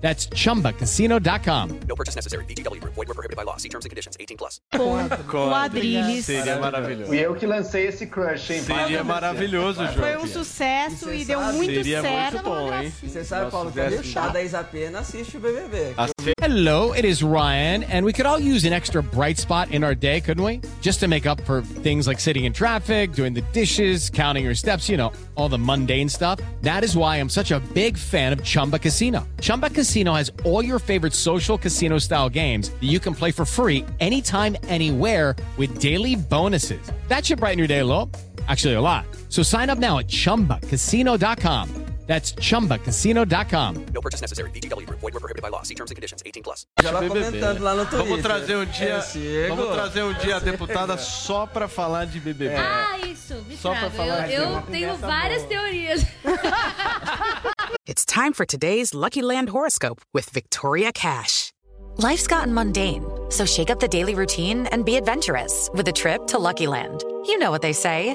That's 0.00 0.28
chumbacasino.com. 0.28 1.80
No 1.88 1.96
purchase 1.96 2.14
necessary. 2.14 2.44
VGW 2.44 2.80
Group. 2.80 2.94
Void 2.94 3.08
were 3.08 3.14
prohibited 3.14 3.36
by 3.36 3.42
law. 3.42 3.56
See 3.56 3.68
terms 3.68 3.84
and 3.84 3.90
conditions. 3.90 4.16
18 4.20 4.36
plus. 4.36 4.60
com 4.70 5.48
o 5.48 6.22
Seria 6.22 6.58
maravilhoso. 6.58 7.14
E 7.14 7.18
eu 7.20 7.34
que 7.34 7.46
lancei 7.46 7.86
esse 7.86 8.06
crush, 8.06 8.50
hein? 8.50 8.60
Seria 8.60 9.02
maravilhoso, 9.02 9.80
João. 9.86 9.94
Foi 9.94 10.16
um 10.16 10.26
sucesso 10.26 11.12
e 11.12 11.24
deu 11.24 11.40
sabe? 11.40 11.56
muito 11.56 11.74
Seria 11.74 12.02
certo. 12.02 12.32
muito 12.34 12.44
bom, 12.44 12.74
hein? 12.74 12.92
E 13.02 13.08
você 13.08 13.24
sabe, 13.24 13.42
Nós 13.44 13.52
Paulo, 13.52 13.72
que 13.72 13.80
ali 13.80 13.96
o 13.96 14.04
chá 14.04 14.28
da 14.28 14.42
Isapena 14.42 15.00
assiste 15.00 15.36
o 15.36 15.40
BBB. 15.40 15.94
Hello, 16.40 16.92
it 16.92 17.04
is 17.04 17.22
Ryan, 17.22 17.84
and 17.90 18.04
we 18.04 18.12
could 18.12 18.26
all 18.26 18.38
use 18.38 18.64
an 18.66 18.72
extra 18.72 19.02
bright 19.02 19.38
spot 19.38 19.70
in 19.72 19.82
our 19.82 19.94
day, 19.94 20.20
couldn't 20.20 20.44
we? 20.44 20.60
Just 20.80 21.00
to 21.00 21.08
make 21.08 21.26
up 21.26 21.40
for 21.42 21.62
things 21.82 22.06
like 22.06 22.20
sitting 22.20 22.44
in 22.44 22.52
traffic, 22.52 23.12
doing 23.12 23.34
the 23.34 23.42
dishes, 23.52 24.10
counting 24.10 24.44
your 24.44 24.54
steps, 24.54 24.88
you 24.88 24.96
know, 24.96 25.12
all 25.34 25.48
the 25.48 25.58
mundane 25.58 26.08
stuff. 26.08 26.38
That 26.62 26.84
is 26.84 26.96
why 26.96 27.16
I'm 27.16 27.28
such 27.28 27.50
a 27.50 27.60
big 27.74 27.96
fan 27.96 28.32
of 28.32 28.42
Chumba 28.44 28.78
Casino. 28.78 29.26
Chumba 29.40 29.70
Casino 29.70 29.86
has 30.04 30.30
all 30.44 30.62
your 30.62 30.78
favorite 30.78 31.14
social 31.14 31.56
casino 31.56 31.96
style 31.98 32.28
games 32.28 32.68
that 32.68 32.84
you 32.84 33.00
can 33.00 33.14
play 33.14 33.30
for 33.30 33.46
free 33.46 33.86
anytime, 33.98 34.54
anywhere 34.68 35.34
with 35.56 35.78
daily 35.78 36.16
bonuses. 36.16 36.92
That 37.08 37.24
should 37.24 37.38
brighten 37.38 37.58
your 37.58 37.68
day 37.68 37.78
a 37.78 37.86
little. 37.86 38.10
Actually, 38.46 38.74
a 38.74 38.80
lot. 38.80 39.06
So 39.30 39.42
sign 39.42 39.70
up 39.70 39.78
now 39.78 39.98
at 39.98 40.08
chumbacasino.com. 40.08 41.95
That's 42.06 42.32
chumbacasino.com. 42.34 43.86
No 43.92 44.00
purchase 44.00 44.20
necessary. 44.22 44.50
VGW 44.50 44.86
Group. 44.86 45.00
Void 45.00 45.14
were 45.14 45.20
prohibited 45.20 45.42
by 45.42 45.48
law. 45.50 45.62
See 45.64 45.74
terms 45.74 45.90
and 45.90 45.96
conditions. 45.96 46.22
18 46.24 46.42
plus. 46.42 46.64
Já 46.80 46.92
vai 46.92 47.08
comentando 47.08 47.60
lá 47.62 47.74
no 47.74 47.84
Twitter. 47.84 48.06
Vamos 48.06 48.22
trazer 48.22 48.56
um 48.56 48.64
dia, 48.66 48.88
Eu 48.96 49.02
chego. 49.02 49.56
vamos 49.56 49.74
trazer 49.74 50.02
um 50.04 50.12
dia 50.14 50.36
a 50.36 50.38
deputada 50.38 50.96
só 50.98 51.46
pra 51.46 51.66
falar 51.66 52.06
de 52.06 52.20
BBB. 52.20 52.54
Ah, 52.56 52.98
isso, 53.06 53.34
me 53.48 53.56
Só 53.56 53.74
pra 53.74 53.90
falar 53.90 54.30
Eu, 54.30 54.46
de- 54.46 54.52
eu 54.54 54.62
tenho 54.62 54.96
várias 54.96 55.42
teorias. 55.44 56.06
It's 57.86 58.04
time 58.04 58.32
for 58.32 58.44
today's 58.44 58.92
Lucky 58.94 59.22
Land 59.22 59.48
horoscope 59.50 60.02
with 60.12 60.30
Victoria 60.32 60.92
Cash. 60.92 61.52
Life's 61.98 62.26
gotten 62.26 62.52
mundane, 62.52 63.04
so 63.30 63.46
shake 63.46 63.70
up 63.70 63.80
the 63.80 63.88
daily 63.88 64.14
routine 64.14 64.66
and 64.70 64.84
be 64.84 64.96
adventurous 64.96 65.70
with 65.72 65.88
a 65.88 65.92
trip 65.92 66.26
to 66.28 66.38
Lucky 66.38 66.66
Land. 66.66 67.02
You 67.26 67.38
know 67.38 67.50
what 67.50 67.62
they 67.62 67.72
say. 67.72 68.14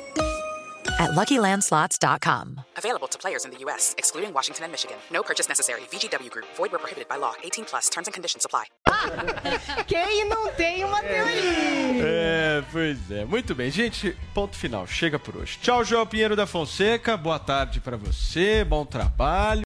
at 1.01 1.11
LuckyLandSlots.com. 1.11 2.61
Available 2.77 3.07
to 3.07 3.17
players 3.17 3.43
in 3.45 3.51
the 3.51 3.57
U.S., 3.65 3.95
excluding 3.97 4.33
Washington 4.33 4.65
and 4.65 4.71
Michigan. 4.71 4.97
No 5.11 5.23
purchase 5.23 5.49
necessary. 5.49 5.81
VGW 5.91 6.29
Group, 6.29 6.45
void 6.55 6.71
where 6.71 6.79
prohibited 6.79 7.07
by 7.07 7.17
law. 7.17 7.33
18 7.43 7.65
plus 7.65 7.89
terms 7.89 8.07
and 8.07 8.13
conditions 8.13 8.45
apply. 8.45 8.65
Quem 9.87 10.29
não 10.29 10.51
tem 10.51 10.83
uma 10.83 11.01
teoria? 11.01 12.03
É, 12.03 12.63
pois 12.71 13.11
é. 13.11 13.25
Muito 13.25 13.55
bem, 13.55 13.71
gente. 13.71 14.15
Ponto 14.33 14.55
final. 14.55 14.85
Chega 14.85 15.17
por 15.17 15.37
hoje. 15.37 15.57
Tchau, 15.61 15.83
João 15.83 16.05
Pinheiro 16.05 16.35
da 16.35 16.45
Fonseca. 16.45 17.17
Boa 17.17 17.39
tarde 17.39 17.79
para 17.79 17.97
você. 17.97 18.63
Bom 18.63 18.85
trabalho. 18.85 19.61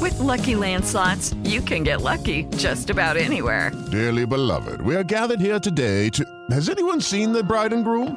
With 0.00 0.18
Lucky 0.18 0.54
Land 0.56 0.84
slots, 0.84 1.34
you 1.44 1.62
can 1.62 1.82
get 1.82 2.02
lucky 2.02 2.44
just 2.56 2.90
about 2.90 3.16
anywhere. 3.16 3.70
Dearly 3.90 4.26
beloved, 4.26 4.80
we 4.82 4.96
are 4.96 5.04
gathered 5.04 5.40
here 5.40 5.58
today 5.60 6.10
to. 6.10 6.24
Has 6.50 6.68
anyone 6.68 7.00
seen 7.00 7.32
the 7.32 7.42
bride 7.42 7.72
and 7.72 7.84
groom? 7.84 8.16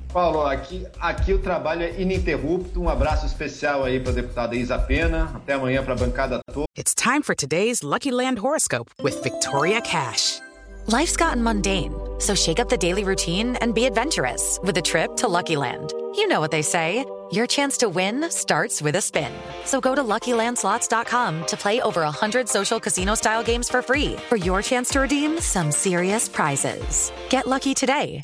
Paulo, 0.11 0.45
aqui, 0.45 0.85
aqui 0.99 1.33
o 1.33 1.39
trabalho 1.39 1.83
é 1.83 2.01
ininterrupto. 2.01 2.81
Um 2.81 2.89
abraço 2.89 3.25
especial 3.25 3.83
aí 3.83 3.99
para 3.99 4.11
a 4.11 4.15
deputada 4.15 4.55
Isa 4.55 4.77
Pena. 4.77 5.31
Até 5.33 5.53
amanhã 5.53 5.83
para 5.83 5.93
a 5.93 5.97
bancada 5.97 6.39
toda. 6.53 6.65
It's 6.77 6.93
time 6.93 7.21
for 7.21 7.33
today's 7.33 7.81
Lucky 7.81 8.11
Land 8.11 8.39
horoscope 8.39 8.89
with 9.01 9.23
Victoria 9.23 9.81
Cash. 9.81 10.39
Life's 10.87 11.15
gotten 11.15 11.43
mundane, 11.43 11.93
so 12.19 12.35
shake 12.35 12.59
up 12.59 12.67
the 12.67 12.77
daily 12.77 13.03
routine 13.03 13.55
and 13.61 13.73
be 13.73 13.85
adventurous 13.85 14.59
with 14.63 14.77
a 14.77 14.81
trip 14.81 15.15
to 15.17 15.27
Lucky 15.27 15.55
Land. 15.55 15.93
You 16.15 16.27
know 16.27 16.41
what 16.41 16.51
they 16.51 16.63
say. 16.63 17.05
Your 17.31 17.47
chance 17.47 17.77
to 17.77 17.87
win 17.87 18.29
starts 18.29 18.81
with 18.81 18.97
a 18.97 19.01
spin. 19.01 19.31
So 19.63 19.79
go 19.79 19.95
to 19.95 20.03
LuckyLandSlots.com 20.03 21.45
to 21.45 21.55
play 21.55 21.79
over 21.79 22.01
100 22.01 22.49
social 22.49 22.77
casino-style 22.77 23.43
games 23.43 23.69
for 23.69 23.81
free 23.81 24.17
for 24.27 24.35
your 24.35 24.61
chance 24.61 24.89
to 24.89 24.99
redeem 24.99 25.39
some 25.39 25.71
serious 25.71 26.27
prizes. 26.27 27.13
Get 27.29 27.47
lucky 27.47 27.73
today 27.73 28.19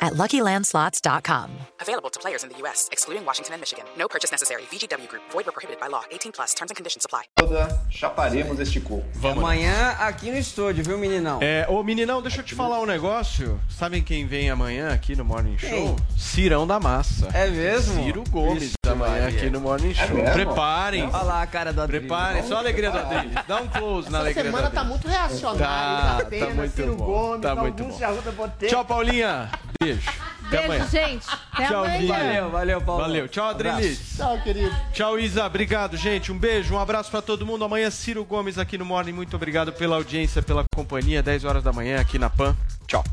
at 0.00 0.14
LuckyLandSlots.com. 0.14 1.50
Available 1.80 2.10
to 2.10 2.20
players 2.20 2.44
in 2.44 2.50
the 2.50 2.56
U.S., 2.62 2.88
excluding 2.92 3.24
Washington 3.26 3.54
and 3.54 3.60
Michigan. 3.60 3.84
No 3.98 4.08
purchase 4.08 4.30
necessary. 4.30 4.62
VGW 4.70 5.08
Group, 5.08 5.22
void 5.30 5.46
where 5.46 5.52
prohibited 5.52 5.80
by 5.80 5.88
law. 5.88 6.04
18 6.10 6.32
plus. 6.32 6.54
Terms 6.54 6.70
and 6.70 6.76
conditions 6.76 7.04
apply. 7.04 7.24
Toda 7.36 7.68
chaparemos 7.90 8.58
este 8.60 8.80
coco. 8.80 9.04
Vamos 9.14 9.38
Amanhã 9.44 9.96
aqui 9.98 10.30
no 10.30 10.38
estúdio, 10.38 10.84
viu, 10.84 10.96
meninão? 10.96 11.40
É, 11.42 11.66
ô 11.68 11.82
meninão, 11.82 12.22
deixa 12.22 12.40
eu 12.40 12.44
te 12.44 12.54
falar 12.54 12.80
um 12.80 12.86
negócio. 12.86 13.60
Sabem 13.68 14.02
quem 14.02 14.26
vem 14.26 14.50
amanhã 14.50 14.92
aqui 14.92 15.14
no 15.14 15.24
Morning 15.24 15.58
Show? 15.58 15.96
Cirão 16.16 16.66
da 16.66 16.80
Massa. 16.80 17.28
É 17.34 17.48
mesmo? 17.48 18.02
Ciro 18.02 18.24
Gomes 18.30 18.77
Amanhã 18.92 19.28
aqui 19.28 19.50
no 19.50 19.60
Morning 19.60 19.90
É 19.90 19.94
Show. 19.94 20.16
mesmo? 20.16 20.32
Preparem. 20.32 21.04
Olha 21.04 21.22
lá 21.22 21.42
a 21.42 21.46
cara 21.46 21.72
do 21.72 21.80
Adriles. 21.82 22.06
Preparem, 22.06 22.42
só 22.46 22.56
a 22.56 22.58
alegria 22.58 22.90
do 22.90 22.98
Adriles. 22.98 23.34
Dá 23.46 23.56
um 23.60 23.68
close 23.68 24.10
na 24.10 24.18
Essa 24.18 24.24
alegria 24.26 24.44
do 24.44 24.46
semana 24.56 24.70
tá 24.70 24.84
muito 24.84 25.08
reacionário. 25.08 25.58
Tá, 25.58 26.24
Tá, 26.38 26.46
tá 26.46 26.54
muito 26.54 26.74
Ciro 26.74 26.96
bom, 26.96 27.04
Gomes, 27.04 27.42
tá 27.42 27.54
muito 27.54 27.82
Augusto 27.82 28.32
bom. 28.32 28.50
Tchau, 28.66 28.84
Paulinha. 28.84 29.50
Beijo. 29.80 30.00
Até 30.46 30.56
Beijo, 30.56 30.64
amanhã. 30.72 30.86
gente. 30.88 31.26
Até 31.52 31.66
Tchau, 31.66 31.84
amanhã. 31.84 32.08
Valeu, 32.08 32.50
valeu, 32.50 32.80
Paulo. 32.80 33.02
Valeu. 33.02 33.28
Tchau, 33.28 33.48
Adrilis. 33.50 34.16
Tchau, 34.16 34.38
querido. 34.42 34.74
Tchau, 34.92 35.18
Isa. 35.18 35.44
Obrigado, 35.44 35.96
gente. 35.96 36.32
Um 36.32 36.38
beijo, 36.38 36.74
um 36.74 36.78
abraço 36.80 37.10
pra 37.10 37.20
todo 37.20 37.44
mundo. 37.44 37.64
Amanhã, 37.64 37.90
Ciro 37.90 38.24
Gomes 38.24 38.58
aqui 38.58 38.78
no 38.78 38.84
Morning. 38.84 39.12
Muito 39.12 39.36
obrigado 39.36 39.72
pela 39.72 39.96
audiência, 39.96 40.40
pela 40.42 40.64
companhia. 40.74 41.22
10 41.22 41.44
horas 41.44 41.62
da 41.62 41.72
manhã 41.72 42.00
aqui 42.00 42.18
na 42.18 42.30
PAN. 42.30 42.56
Tchau. 42.86 43.04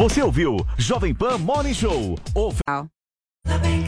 Você 0.00 0.22
ouviu 0.22 0.56
Jovem 0.78 1.14
Pan 1.14 1.36
Morning 1.36 1.74
Show. 1.74 2.18
O... 2.34 2.54
Ainda 2.66 3.58
bem 3.58 3.82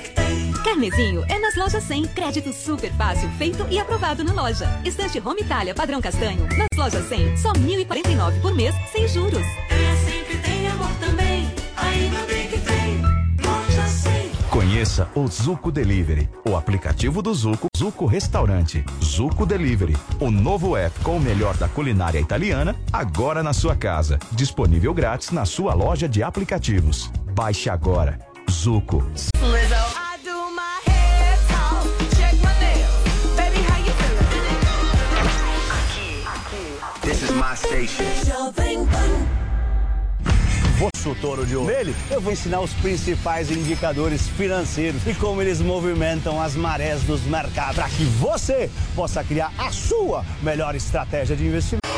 que 0.00 0.10
tem. 0.10 0.52
Carnezinho 0.64 1.24
é 1.28 1.36
nas 1.40 1.56
lojas 1.56 1.82
100. 1.82 2.06
Crédito 2.14 2.52
super 2.52 2.92
fácil, 2.92 3.28
feito 3.30 3.66
e 3.70 3.80
aprovado 3.80 4.22
na 4.22 4.32
loja. 4.32 4.68
Estante 4.84 5.18
Home 5.18 5.40
Itália 5.40 5.74
padrão 5.74 6.00
castanho. 6.00 6.46
Nas 6.56 6.68
lojas 6.78 7.08
100, 7.08 7.38
só 7.38 7.50
R$ 7.50 7.58
1.049 7.58 8.40
por 8.40 8.54
mês, 8.54 8.72
sem 8.92 9.08
juros. 9.08 9.42
É 9.68 9.96
sempre 10.08 10.38
tem 10.38 10.68
amor 10.68 10.92
também. 11.00 11.27
Conheça 14.58 15.08
o 15.14 15.28
Zuco 15.28 15.70
Delivery, 15.70 16.28
o 16.44 16.56
aplicativo 16.56 17.22
do 17.22 17.32
Zuco, 17.32 17.68
Zuco 17.78 18.06
Restaurante, 18.06 18.84
Zuco 19.00 19.46
Delivery, 19.46 19.96
o 20.18 20.32
novo 20.32 20.76
app 20.76 20.98
com 20.98 21.16
o 21.16 21.20
melhor 21.20 21.56
da 21.56 21.68
culinária 21.68 22.18
italiana, 22.18 22.74
agora 22.92 23.40
na 23.40 23.52
sua 23.52 23.76
casa. 23.76 24.18
Disponível 24.32 24.92
grátis 24.92 25.30
na 25.30 25.44
sua 25.44 25.74
loja 25.74 26.08
de 26.08 26.24
aplicativos. 26.24 27.08
Baixe 27.36 27.70
agora. 27.70 28.18
Zuco. 28.50 29.00
This 37.04 37.22
is 37.22 37.30
my 37.30 37.54
station. 37.54 39.47
Jovem 40.78 40.88
Pan. 40.88 40.88
Vou 40.88 40.90
ser 40.94 41.08
o 41.08 41.14
touro 41.14 41.44
de 41.44 41.56
ouro. 41.56 41.72
Nele, 41.72 41.94
eu 42.10 42.20
vou 42.20 42.32
ensinar 42.32 42.60
os 42.60 42.72
principais 42.74 43.50
indicadores 43.50 44.28
financeiros 44.28 45.06
e 45.06 45.14
como 45.14 45.42
eles 45.42 45.60
movimentam 45.60 46.40
as 46.40 46.54
marés 46.54 47.02
dos 47.02 47.22
mercados 47.22 47.76
para 47.76 47.88
que 47.88 48.04
você 48.04 48.70
possa 48.94 49.22
criar 49.24 49.52
a 49.58 49.70
sua 49.70 50.24
melhor 50.42 50.74
estratégia 50.74 51.36
de 51.36 51.44
investimento. 51.46 51.88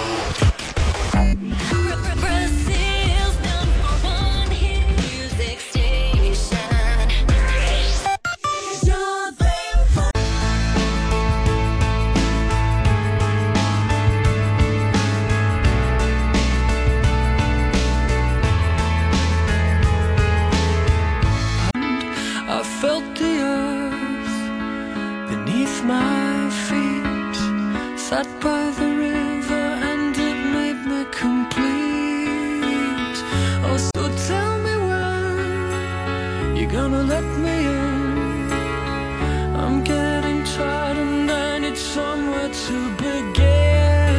Sat 28.11 28.27
by 28.41 28.73
the 28.73 28.90